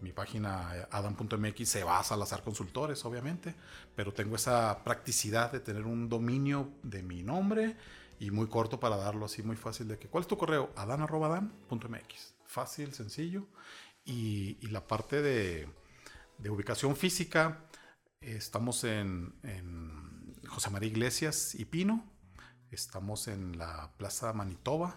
Mi 0.00 0.12
página 0.12 0.70
eh, 0.74 0.86
adan.mx 0.90 1.68
se 1.68 1.84
va 1.84 1.98
a 1.98 2.04
Salazar 2.04 2.42
Consultores, 2.42 3.04
obviamente, 3.04 3.54
pero 3.94 4.14
tengo 4.14 4.36
esa 4.36 4.82
practicidad 4.82 5.52
de 5.52 5.60
tener 5.60 5.84
un 5.84 6.08
dominio 6.08 6.70
de 6.82 7.02
mi 7.02 7.22
nombre 7.22 7.76
y 8.18 8.30
muy 8.30 8.46
corto 8.46 8.80
para 8.80 8.96
darlo 8.96 9.26
así, 9.26 9.42
muy 9.42 9.56
fácil 9.56 9.88
de 9.88 9.98
que, 9.98 10.08
¿cuál 10.08 10.22
es 10.22 10.28
tu 10.28 10.38
correo? 10.38 10.70
adan, 10.76 11.02
arroba, 11.02 11.26
adan.mx. 11.26 12.36
Fácil, 12.46 12.94
sencillo. 12.94 13.46
Y, 14.04 14.56
y 14.62 14.68
la 14.68 14.86
parte 14.86 15.20
de, 15.20 15.68
de 16.42 16.50
ubicación 16.50 16.96
física, 16.96 17.58
estamos 18.20 18.84
en, 18.84 19.34
en 19.42 20.36
José 20.48 20.70
María 20.70 20.88
Iglesias 20.88 21.54
y 21.54 21.64
Pino, 21.66 22.04
estamos 22.70 23.28
en 23.28 23.58
la 23.58 23.90
Plaza 23.96 24.32
Manitoba 24.32 24.96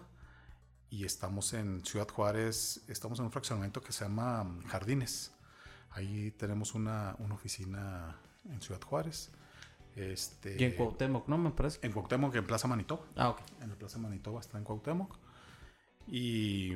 y 0.90 1.06
estamos 1.06 1.54
en 1.54 1.84
Ciudad 1.86 2.08
Juárez, 2.08 2.84
estamos 2.88 3.20
en 3.20 3.26
un 3.26 3.32
fraccionamiento 3.32 3.82
que 3.82 3.92
se 3.92 4.06
llama 4.06 4.60
Jardines. 4.68 5.34
Ahí 5.92 6.32
tenemos 6.32 6.74
una, 6.74 7.16
una 7.20 7.36
oficina 7.36 8.16
en 8.50 8.62
Ciudad 8.62 8.82
Juárez. 8.82 9.32
Este, 9.96 10.56
Y 10.60 10.64
en 10.64 10.76
Cuauhtémoc, 10.76 11.28
¿no? 11.28 11.38
Me 11.38 11.52
parece. 11.52 11.80
en 11.84 11.92
Cuauhtémoc, 11.92 12.34
en 12.36 12.46
Plaza 12.46 12.68
Manitoba. 12.68 13.06
Ah, 13.16 13.30
ok. 13.30 13.42
En 13.62 13.70
la 13.70 13.76
Plaza 13.76 14.00
Manitoba 14.00 14.40
está 14.40 14.58
en 14.58 14.64
Cuauhtémoc. 14.64 15.18
Y 16.08 16.76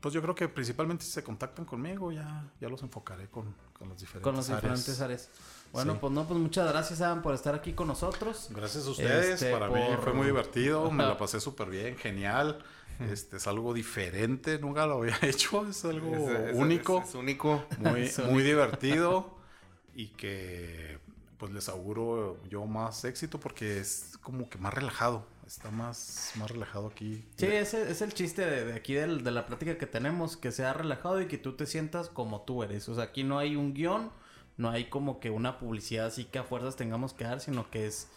pues 0.00 0.14
yo 0.14 0.20
creo 0.22 0.34
que 0.34 0.48
principalmente 0.48 1.04
si 1.04 1.10
se 1.10 1.24
contactan 1.24 1.64
conmigo, 1.64 2.12
ya, 2.12 2.52
ya 2.60 2.68
los 2.68 2.82
enfocaré 2.82 3.28
con, 3.28 3.54
con 3.80 3.88
las 3.88 3.98
diferentes 3.98 4.22
Con 4.22 4.34
áreas. 4.34 4.46
diferentes 4.46 5.00
áreas. 5.00 5.28
Bueno, 5.72 5.92
Sí. 5.94 5.98
pues 6.00 6.12
no, 6.12 6.26
pues 6.28 6.38
muchas 6.38 6.68
gracias, 6.70 7.00
Adam, 7.00 7.22
por 7.22 7.34
estar 7.34 7.54
aquí 7.54 7.72
con 7.72 7.88
nosotros. 7.88 8.48
Gracias 8.50 8.86
a 8.86 8.90
ustedes, 8.90 9.30
Este, 9.42 9.50
para 9.52 9.68
mí 9.68 9.80
fue 10.02 10.12
muy 10.12 10.26
divertido, 10.26 10.90
me 10.90 11.04
la 11.04 11.16
pasé 11.18 11.40
súper 11.40 11.68
bien, 11.70 11.96
genial. 11.96 12.58
Este 13.00 13.38
es 13.38 13.46
algo 13.46 13.72
diferente, 13.72 14.58
nunca 14.58 14.86
lo 14.86 14.98
había 14.98 15.16
hecho, 15.22 15.66
es 15.66 15.84
algo 15.86 16.14
Es- 16.28 16.50
es- 16.50 16.56
único, 16.56 17.00
Es, 17.00 17.08
es 17.08 17.14
único. 17.14 17.64
muy, 17.78 18.02
es 18.02 18.18
muy 18.18 18.42
divertido 18.42 19.34
y 19.94 20.08
que 20.08 20.98
pues 21.38 21.50
les 21.52 21.68
auguro 21.70 22.36
yo 22.50 22.66
más 22.66 23.04
éxito 23.06 23.40
porque 23.40 23.78
es 23.80 24.18
como 24.20 24.50
que 24.50 24.58
más 24.58 24.74
relajado, 24.74 25.24
está 25.50 25.70
más, 25.70 26.32
más 26.36 26.50
relajado 26.50 26.86
aquí. 26.86 27.24
Sí, 27.36 27.46
ese 27.46 27.90
es 27.90 28.02
el 28.02 28.14
chiste 28.14 28.46
de, 28.46 28.64
de 28.66 28.74
aquí 28.74 28.94
del- 28.94 29.24
de 29.24 29.30
la 29.32 29.46
plática 29.46 29.76
que 29.76 29.86
tenemos, 29.86 30.36
que 30.36 30.52
sea 30.52 30.72
relajado 30.72 31.20
y 31.20 31.26
que 31.26 31.38
tú 31.38 31.54
te 31.56 31.66
sientas 31.66 32.08
como 32.08 32.42
tú 32.42 32.62
eres. 32.62 32.88
O 32.88 32.94
sea, 32.94 33.04
aquí 33.04 33.24
no 33.24 33.38
hay 33.38 33.56
un 33.56 33.74
guion, 33.74 34.10
no 34.56 34.70
hay 34.70 34.84
como 34.84 35.18
que 35.18 35.30
una 35.30 35.58
publicidad 35.58 36.06
así 36.06 36.24
que 36.24 36.38
a 36.38 36.44
fuerzas 36.44 36.76
tengamos 36.76 37.14
que 37.14 37.24
dar, 37.24 37.40
sino 37.40 37.68
que 37.70 37.86
es 37.86 38.08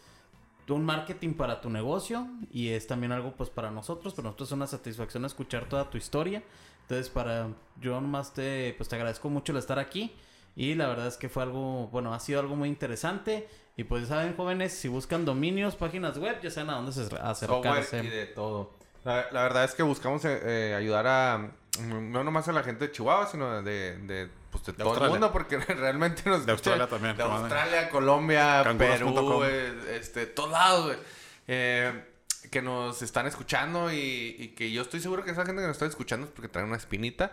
un 0.69 0.85
marketing 0.85 1.33
para 1.33 1.59
tu 1.59 1.69
negocio 1.69 2.27
y 2.51 2.69
es 2.69 2.85
también 2.87 3.11
algo 3.11 3.33
pues 3.35 3.49
para 3.49 3.71
nosotros, 3.71 4.13
pero 4.13 4.27
nosotros 4.27 4.49
es 4.49 4.53
una 4.53 4.67
satisfacción 4.67 5.25
escuchar 5.25 5.67
toda 5.67 5.89
tu 5.89 5.97
historia. 5.97 6.43
Entonces, 6.83 7.09
para 7.09 7.49
yo 7.81 7.99
nomás 7.99 8.33
te 8.33 8.73
pues 8.77 8.89
te 8.89 8.95
agradezco 8.95 9.29
mucho 9.29 9.53
el 9.53 9.57
estar 9.57 9.79
aquí 9.79 10.13
y 10.55 10.75
la 10.75 10.87
verdad 10.87 11.07
es 11.07 11.17
que 11.17 11.29
fue 11.29 11.43
algo, 11.43 11.87
bueno, 11.87 12.13
ha 12.13 12.19
sido 12.19 12.39
algo 12.39 12.55
muy 12.55 12.69
interesante 12.69 13.47
y 13.75 13.85
pues 13.85 14.07
saben 14.07 14.35
jóvenes, 14.35 14.73
si 14.73 14.87
buscan 14.87 15.25
dominios, 15.25 15.75
páginas 15.75 16.17
web, 16.17 16.39
ya 16.41 16.51
saben 16.51 16.69
a 16.69 16.75
dónde 16.75 16.91
se 16.91 17.01
Software 17.03 17.21
acercarse. 17.23 18.03
y 18.03 18.07
de 18.07 18.25
todo. 18.27 18.77
La, 19.03 19.25
la 19.31 19.43
verdad 19.43 19.63
es 19.65 19.73
que 19.73 19.83
buscamos 19.83 20.23
eh, 20.25 20.39
eh, 20.43 20.75
ayudar 20.75 21.07
a 21.07 21.37
mm, 21.79 22.11
no 22.11 22.23
nomás 22.23 22.47
a 22.47 22.51
la 22.53 22.63
gente 22.63 22.87
de 22.87 22.91
Chihuahua, 22.91 23.27
sino 23.27 23.61
de, 23.63 23.97
de, 23.97 24.29
pues, 24.51 24.63
de 24.65 24.73
todo 24.73 24.89
Australia. 24.89 25.05
el 25.07 25.11
mundo, 25.19 25.31
porque 25.33 25.57
realmente 25.73 26.21
nos 26.29 26.45
De 26.45 26.51
Australia 26.51 26.87
también, 26.87 27.17
De. 27.17 27.23
Australia, 27.23 27.89
Colombia. 27.89 28.63
Perú, 28.77 29.43
eh, 29.43 29.97
este, 29.99 30.27
todos 30.27 30.51
lados, 30.51 30.85
güey. 30.85 30.97
Eh, 31.47 32.09
que 32.51 32.61
nos 32.61 33.01
están 33.01 33.25
escuchando 33.25 33.91
y, 33.91 34.35
y 34.37 34.47
que 34.49 34.71
yo 34.71 34.83
estoy 34.83 34.99
seguro 34.99 35.23
que 35.23 35.31
esa 35.31 35.45
gente 35.45 35.61
que 35.61 35.67
nos 35.67 35.75
está 35.75 35.87
escuchando 35.87 36.27
es 36.27 36.31
porque 36.31 36.49
trae 36.49 36.63
una 36.63 36.77
espinita, 36.77 37.31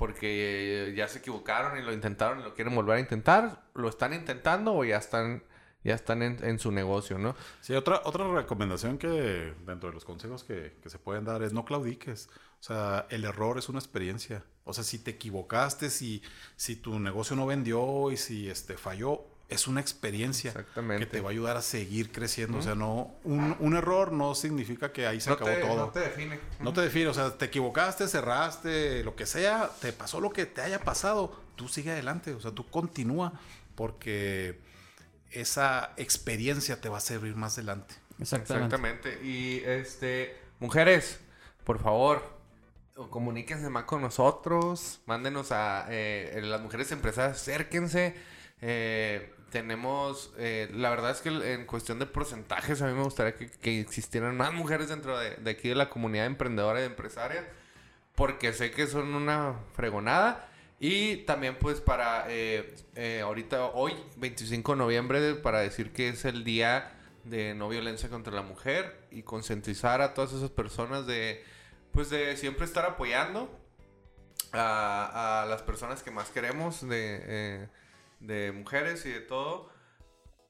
porque 0.00 0.94
ya 0.96 1.08
se 1.08 1.18
equivocaron 1.18 1.76
y 1.76 1.82
lo 1.82 1.92
intentaron 1.92 2.40
y 2.40 2.42
lo 2.42 2.54
quieren 2.54 2.74
volver 2.74 2.96
a 2.96 3.00
intentar, 3.00 3.64
lo 3.74 3.86
están 3.86 4.14
intentando 4.14 4.72
o 4.72 4.82
ya 4.82 4.96
están 4.96 5.42
ya 5.84 5.94
están 5.94 6.22
en, 6.22 6.42
en 6.42 6.58
su 6.58 6.72
negocio, 6.72 7.18
¿no? 7.18 7.36
Sí, 7.60 7.74
otra, 7.74 8.00
otra 8.04 8.26
recomendación 8.32 8.96
que 8.96 9.54
dentro 9.66 9.90
de 9.90 9.92
los 9.92 10.06
consejos 10.06 10.42
que, 10.42 10.78
que 10.82 10.88
se 10.88 10.98
pueden 10.98 11.24
dar 11.24 11.42
es 11.42 11.52
no 11.52 11.66
claudiques. 11.66 12.30
O 12.60 12.62
sea, 12.62 13.06
el 13.10 13.24
error 13.24 13.58
es 13.58 13.68
una 13.68 13.78
experiencia. 13.78 14.42
O 14.64 14.72
sea, 14.72 14.84
si 14.84 14.98
te 15.00 15.10
equivocaste, 15.12 15.90
si, 15.90 16.22
si 16.56 16.76
tu 16.76 16.98
negocio 16.98 17.36
no 17.36 17.44
vendió 17.44 18.10
y 18.10 18.16
si 18.16 18.48
este, 18.48 18.78
falló, 18.78 19.26
es 19.50 19.66
una 19.66 19.80
experiencia 19.80 20.50
Exactamente. 20.50 21.04
que 21.04 21.10
te 21.10 21.20
va 21.20 21.28
a 21.28 21.32
ayudar 21.32 21.56
a 21.56 21.62
seguir 21.62 22.12
creciendo. 22.12 22.58
O 22.58 22.62
sea, 22.62 22.74
no 22.74 23.14
un, 23.24 23.56
un 23.58 23.76
error 23.76 24.12
no 24.12 24.34
significa 24.34 24.92
que 24.92 25.06
ahí 25.06 25.20
se 25.20 25.30
acabó 25.30 25.50
todo. 25.60 25.76
no 25.76 25.90
te 25.90 26.00
define. 26.00 26.40
No 26.60 26.72
te 26.72 26.80
define, 26.80 27.08
o 27.08 27.14
sea, 27.14 27.36
te 27.36 27.46
equivocaste, 27.46 28.06
cerraste, 28.08 29.02
lo 29.04 29.16
que 29.16 29.26
sea, 29.26 29.70
te 29.80 29.92
pasó 29.92 30.20
lo 30.20 30.30
que 30.30 30.46
te 30.46 30.62
haya 30.62 30.80
pasado, 30.80 31.36
tú 31.56 31.68
sigue 31.68 31.90
adelante, 31.90 32.32
o 32.32 32.40
sea, 32.40 32.52
tú 32.52 32.66
continúa, 32.68 33.32
porque 33.74 34.60
esa 35.30 35.92
experiencia 35.96 36.80
te 36.80 36.88
va 36.88 36.98
a 36.98 37.00
servir 37.00 37.34
más 37.34 37.58
adelante. 37.58 37.94
Exactamente. 38.20 38.76
Exactamente. 38.76 39.24
Y 39.24 39.62
este, 39.64 40.36
mujeres, 40.60 41.20
por 41.64 41.82
favor, 41.82 42.40
comuníquense 43.08 43.68
más 43.70 43.84
con 43.84 44.02
nosotros. 44.02 45.00
Mándenos 45.06 45.52
a 45.52 45.86
eh, 45.90 46.40
las 46.42 46.60
mujeres 46.60 46.92
empresarias, 46.92 47.40
acérquense. 47.40 48.14
Eh, 48.60 49.32
tenemos, 49.50 50.32
eh, 50.38 50.70
la 50.72 50.90
verdad 50.90 51.10
es 51.10 51.20
que 51.20 51.28
en 51.54 51.66
cuestión 51.66 51.98
de 51.98 52.06
porcentajes, 52.06 52.80
a 52.82 52.86
mí 52.86 52.94
me 52.94 53.02
gustaría 53.02 53.34
que, 53.34 53.50
que 53.50 53.80
existieran 53.80 54.36
más 54.36 54.52
mujeres 54.52 54.88
dentro 54.88 55.18
de, 55.18 55.36
de 55.36 55.50
aquí 55.50 55.68
de 55.68 55.74
la 55.74 55.90
comunidad 55.90 56.26
emprendedora 56.26 56.80
y 56.80 56.84
empresaria, 56.84 57.46
porque 58.14 58.52
sé 58.52 58.70
que 58.70 58.86
son 58.86 59.14
una 59.14 59.56
fregonada. 59.74 60.46
Y 60.82 61.18
también 61.18 61.56
pues 61.58 61.78
para 61.82 62.24
eh, 62.28 62.74
eh, 62.94 63.20
ahorita, 63.22 63.66
hoy, 63.66 63.94
25 64.16 64.72
de 64.72 64.78
noviembre, 64.78 65.34
para 65.34 65.60
decir 65.60 65.92
que 65.92 66.08
es 66.08 66.24
el 66.24 66.42
día 66.42 66.92
de 67.24 67.54
no 67.54 67.68
violencia 67.68 68.08
contra 68.08 68.32
la 68.32 68.40
mujer 68.40 69.06
y 69.10 69.22
concientizar 69.22 70.00
a 70.00 70.14
todas 70.14 70.32
esas 70.32 70.48
personas 70.48 71.06
de, 71.06 71.44
pues 71.92 72.08
de 72.08 72.34
siempre 72.38 72.64
estar 72.64 72.86
apoyando 72.86 73.50
a, 74.52 75.42
a 75.42 75.46
las 75.46 75.60
personas 75.60 76.02
que 76.02 76.10
más 76.10 76.30
queremos, 76.30 76.88
de, 76.88 77.20
eh, 77.24 77.68
de 78.20 78.52
mujeres 78.52 79.04
y 79.06 79.10
de 79.10 79.20
todo. 79.20 79.70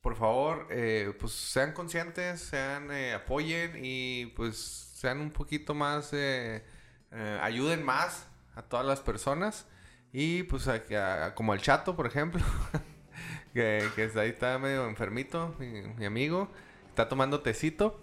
Por 0.03 0.17
favor, 0.17 0.67
eh, 0.71 1.13
pues 1.21 1.33
sean 1.33 1.73
conscientes, 1.73 2.41
sean, 2.41 2.91
eh, 2.91 3.13
apoyen 3.15 3.73
y 3.83 4.27
pues 4.37 4.57
sean 4.57 5.21
un 5.21 5.31
poquito 5.31 5.75
más, 5.75 6.11
eh, 6.13 6.65
eh, 7.13 7.39
ayuden 7.43 7.85
más 7.85 8.27
a 8.55 8.63
todas 8.63 8.87
las 8.87 9.01
personas. 9.01 9.67
Y 10.13 10.43
pues 10.45 10.69
a- 10.69 11.27
a- 11.27 11.35
como 11.35 11.55
el 11.55 11.61
chato, 11.61 11.95
por 11.97 12.07
ejemplo, 12.07 12.43
que, 13.55 13.87
que 13.95 14.05
está 14.05 14.21
ahí 14.21 14.31
está 14.31 14.59
medio 14.59 14.87
enfermito, 14.89 15.55
mi, 15.59 15.83
mi 15.83 16.05
amigo, 16.07 16.51
está 16.89 17.09
tomando 17.09 17.41
tecito. 17.43 18.03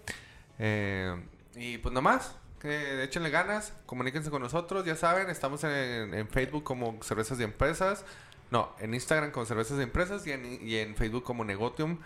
Eh, 0.58 1.14
y 1.56 1.78
pues 1.78 1.92
nomás, 1.92 2.36
que 2.60 3.02
échenle 3.02 3.30
ganas, 3.30 3.72
comuníquense 3.86 4.30
con 4.30 4.42
nosotros, 4.42 4.84
ya 4.84 4.96
saben, 4.96 5.28
estamos 5.30 5.62
en, 5.64 6.14
en 6.14 6.28
Facebook 6.28 6.64
como 6.64 7.02
Cervezas 7.02 7.38
de 7.38 7.44
Empresas, 7.44 8.04
no, 8.50 8.70
en 8.78 8.94
Instagram 8.94 9.30
como 9.30 9.46
Cervezas 9.46 9.76
de 9.76 9.84
Empresas 9.84 10.26
y 10.26 10.32
en, 10.32 10.66
y 10.66 10.76
en 10.76 10.96
Facebook 10.96 11.24
como 11.24 11.44
Negotium 11.44 11.98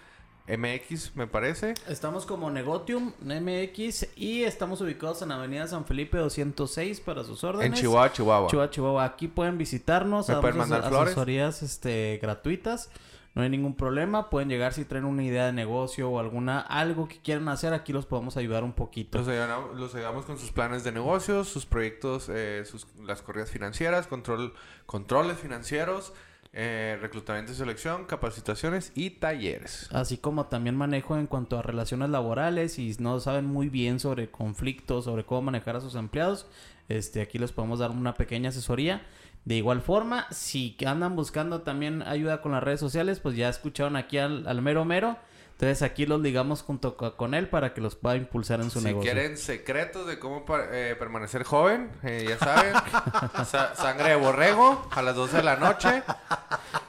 MX, 0.48 1.14
me 1.14 1.27
parece. 1.28 1.74
Estamos 1.89 2.27
como 2.27 2.51
Negotium 2.51 3.12
MX 3.20 4.16
y 4.16 4.43
estamos 4.43 4.81
ubicados 4.81 5.23
en 5.23 5.31
Avenida 5.31 5.69
San 5.69 5.85
Felipe 5.85 6.19
206 6.19 7.01
para 7.01 7.23
sus 7.23 7.44
órdenes. 7.44 7.66
En 7.66 7.74
Chihuahua, 7.74 8.12
Chihuahua. 8.12 8.48
Chihuahua, 8.48 8.70
Chihuahua. 8.70 9.05
Aquí 9.05 9.28
pueden 9.28 9.56
visitarnos, 9.56 10.28
Me 10.28 10.36
pueden 10.36 10.59
mandar 10.59 10.89
flores. 10.89 11.12
asesorías 11.12 11.62
este, 11.62 12.19
gratuitas. 12.20 12.90
No 13.35 13.43
hay 13.43 13.48
ningún 13.48 13.77
problema. 13.77 14.28
Pueden 14.31 14.48
llegar 14.48 14.74
si 14.74 14.85
traen 14.85 15.05
una 15.05 15.23
idea 15.23 15.47
de 15.47 15.52
negocio 15.52 16.10
o 16.10 16.19
alguna 16.19 16.60
algo 16.60 17.09
que 17.09 17.19
quieran 17.20 17.48
hacer. 17.48 17.73
Aquí 17.73 17.93
los 17.93 18.05
podemos 18.05 18.36
ayudar 18.36 18.64
un 18.64 18.73
poquito. 18.73 19.19
Los 19.19 19.28
ayudamos, 19.28 19.78
los 19.78 19.94
ayudamos 19.94 20.27
con 20.27 20.39
sus 20.39 20.51
planes 20.51 20.82
de 20.85 20.93
negocios, 20.93 21.48
sus 21.48 21.64
proyectos, 21.64 22.28
eh, 22.28 22.64
sus, 22.66 22.86
las 23.06 23.23
corridas 23.23 23.51
financieras, 23.51 24.06
control, 24.06 24.52
controles 24.86 25.39
financieros, 25.39 26.12
eh, 26.54 26.98
reclutamiento 27.00 27.52
y 27.52 27.54
selección, 27.54 28.04
capacitaciones 28.04 28.92
y 28.94 29.10
talleres. 29.10 29.88
Así 29.90 30.18
como 30.18 30.46
también 30.46 30.76
manejo 30.76 31.16
en 31.16 31.26
cuanto 31.26 31.58
a 31.58 31.62
relaciones 31.62 32.10
laborales 32.10 32.78
y 32.78 32.94
no 32.98 33.20
saben 33.20 33.46
muy 33.46 33.70
bien 33.70 33.98
sobre 33.98 34.30
conflictos, 34.30 35.06
sobre 35.06 35.24
cómo 35.24 35.42
manejar 35.42 35.76
a 35.76 35.80
sus 35.80 35.94
empleados, 35.94 36.46
este 36.88 37.22
aquí 37.22 37.38
les 37.38 37.52
podemos 37.52 37.78
dar 37.78 37.90
una 37.90 38.14
pequeña 38.14 38.50
asesoría. 38.50 39.02
De 39.44 39.56
igual 39.56 39.80
forma, 39.80 40.26
si 40.30 40.76
andan 40.86 41.16
buscando 41.16 41.62
también 41.62 42.02
ayuda 42.02 42.42
con 42.42 42.52
las 42.52 42.62
redes 42.62 42.80
sociales, 42.80 43.18
pues 43.18 43.34
ya 43.34 43.48
escucharon 43.48 43.96
aquí 43.96 44.18
al, 44.18 44.46
al 44.46 44.62
mero 44.62 44.84
mero. 44.84 45.16
Entonces 45.52 45.82
aquí 45.82 46.06
los 46.06 46.20
ligamos 46.20 46.62
junto 46.62 46.96
co- 46.96 47.16
con 47.16 47.34
él 47.34 47.48
para 47.48 47.72
que 47.72 47.80
los 47.80 47.94
pueda 47.94 48.16
impulsar 48.16 48.60
en 48.60 48.70
su 48.70 48.80
Si 48.80 48.86
negocio. 48.86 49.12
quieren 49.12 49.36
secretos 49.38 50.06
de 50.08 50.18
cómo 50.18 50.44
eh, 50.72 50.96
permanecer 50.98 51.44
joven, 51.44 51.90
eh, 52.02 52.26
ya 52.28 52.38
saben, 52.38 52.74
sa- 53.46 53.74
sangre 53.76 54.10
de 54.10 54.16
borrego 54.16 54.86
a 54.90 55.02
las 55.02 55.14
12 55.14 55.36
de 55.36 55.42
la 55.44 55.56
noche, 55.56 56.02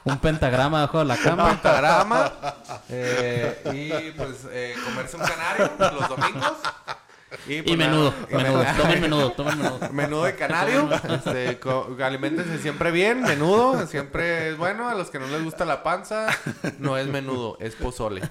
Un 0.04 0.18
pentagrama 0.18 0.80
debajo 0.80 0.98
de 0.98 1.04
la 1.04 1.14
un 1.14 1.20
cama. 1.22 1.48
pentagrama 1.50 2.32
eh, 2.88 3.62
y 3.72 4.10
pues 4.18 4.46
eh, 4.50 4.74
comerse 4.84 5.16
un 5.16 5.22
canario 5.22 5.70
los 5.78 6.08
domingos. 6.08 6.52
Y 7.46 7.62
pues, 7.62 7.76
menudo, 7.78 8.14
menudo. 8.30 8.58
men- 8.64 8.76
Tomen 8.76 9.00
menudo, 9.00 9.32
tomen 9.32 9.58
menudo. 9.58 9.78
Menudo 9.92 10.24
de 10.24 10.34
canario, 10.36 10.88
este, 11.08 11.58
co- 11.58 11.96
aliméntense 12.02 12.58
siempre 12.58 12.90
bien, 12.90 13.22
menudo, 13.22 13.86
siempre 13.86 14.48
es 14.50 14.56
bueno, 14.56 14.88
a 14.88 14.94
los 14.94 15.10
que 15.10 15.18
no 15.18 15.26
les 15.26 15.42
gusta 15.44 15.64
la 15.64 15.82
panza, 15.82 16.26
no 16.78 16.96
es 16.98 17.06
menudo, 17.06 17.56
es 17.60 17.74
pozole. 17.74 18.22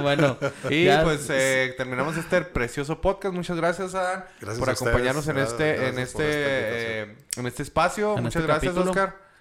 Bueno, 0.00 0.36
Y 0.70 0.84
ya- 0.84 1.02
pues 1.04 1.26
eh, 1.30 1.74
terminamos 1.76 2.16
este 2.16 2.42
precioso 2.42 3.00
podcast, 3.00 3.34
muchas 3.34 3.56
gracias 3.56 3.94
Adán 3.94 4.24
Gracias 4.40 4.58
por 4.58 4.68
a 4.68 4.72
ustedes. 4.72 4.88
acompañarnos 4.92 5.28
en 5.28 5.36
Gracias- 5.36 5.52
este, 5.52 5.74
en 5.74 5.80
gracias 5.94 6.08
este, 6.08 6.22
eh, 6.24 7.16
en 7.36 7.46
este 7.46 7.62
espacio, 7.62 8.16
En 8.16 8.24
muchas 8.24 8.36
este 8.40 8.46
gracias 8.46 8.72
capítulo. 8.74 8.90
Oscar. 8.90 9.31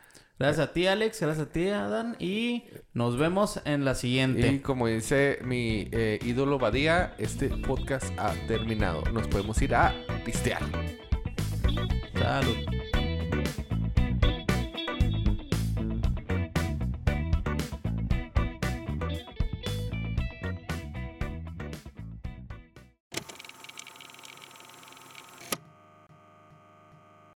Gracias 0.41 0.69
a 0.69 0.73
ti, 0.73 0.87
Alex. 0.87 1.21
Gracias 1.21 1.47
a 1.47 1.51
ti, 1.51 1.67
Adán. 1.67 2.15
Y 2.19 2.63
nos 2.93 3.17
vemos 3.17 3.61
en 3.63 3.85
la 3.85 3.93
siguiente. 3.93 4.47
Y 4.47 4.59
como 4.59 4.87
dice 4.87 5.37
mi 5.43 5.87
eh, 5.91 6.17
ídolo 6.25 6.57
Badía, 6.57 7.13
este 7.19 7.49
podcast 7.49 8.05
ha 8.17 8.33
terminado, 8.47 9.03
nos 9.11 9.27
podemos 9.27 9.61
ir 9.61 9.75
a 9.75 9.93
pistear. 10.25 10.63
Salud. 12.17 12.80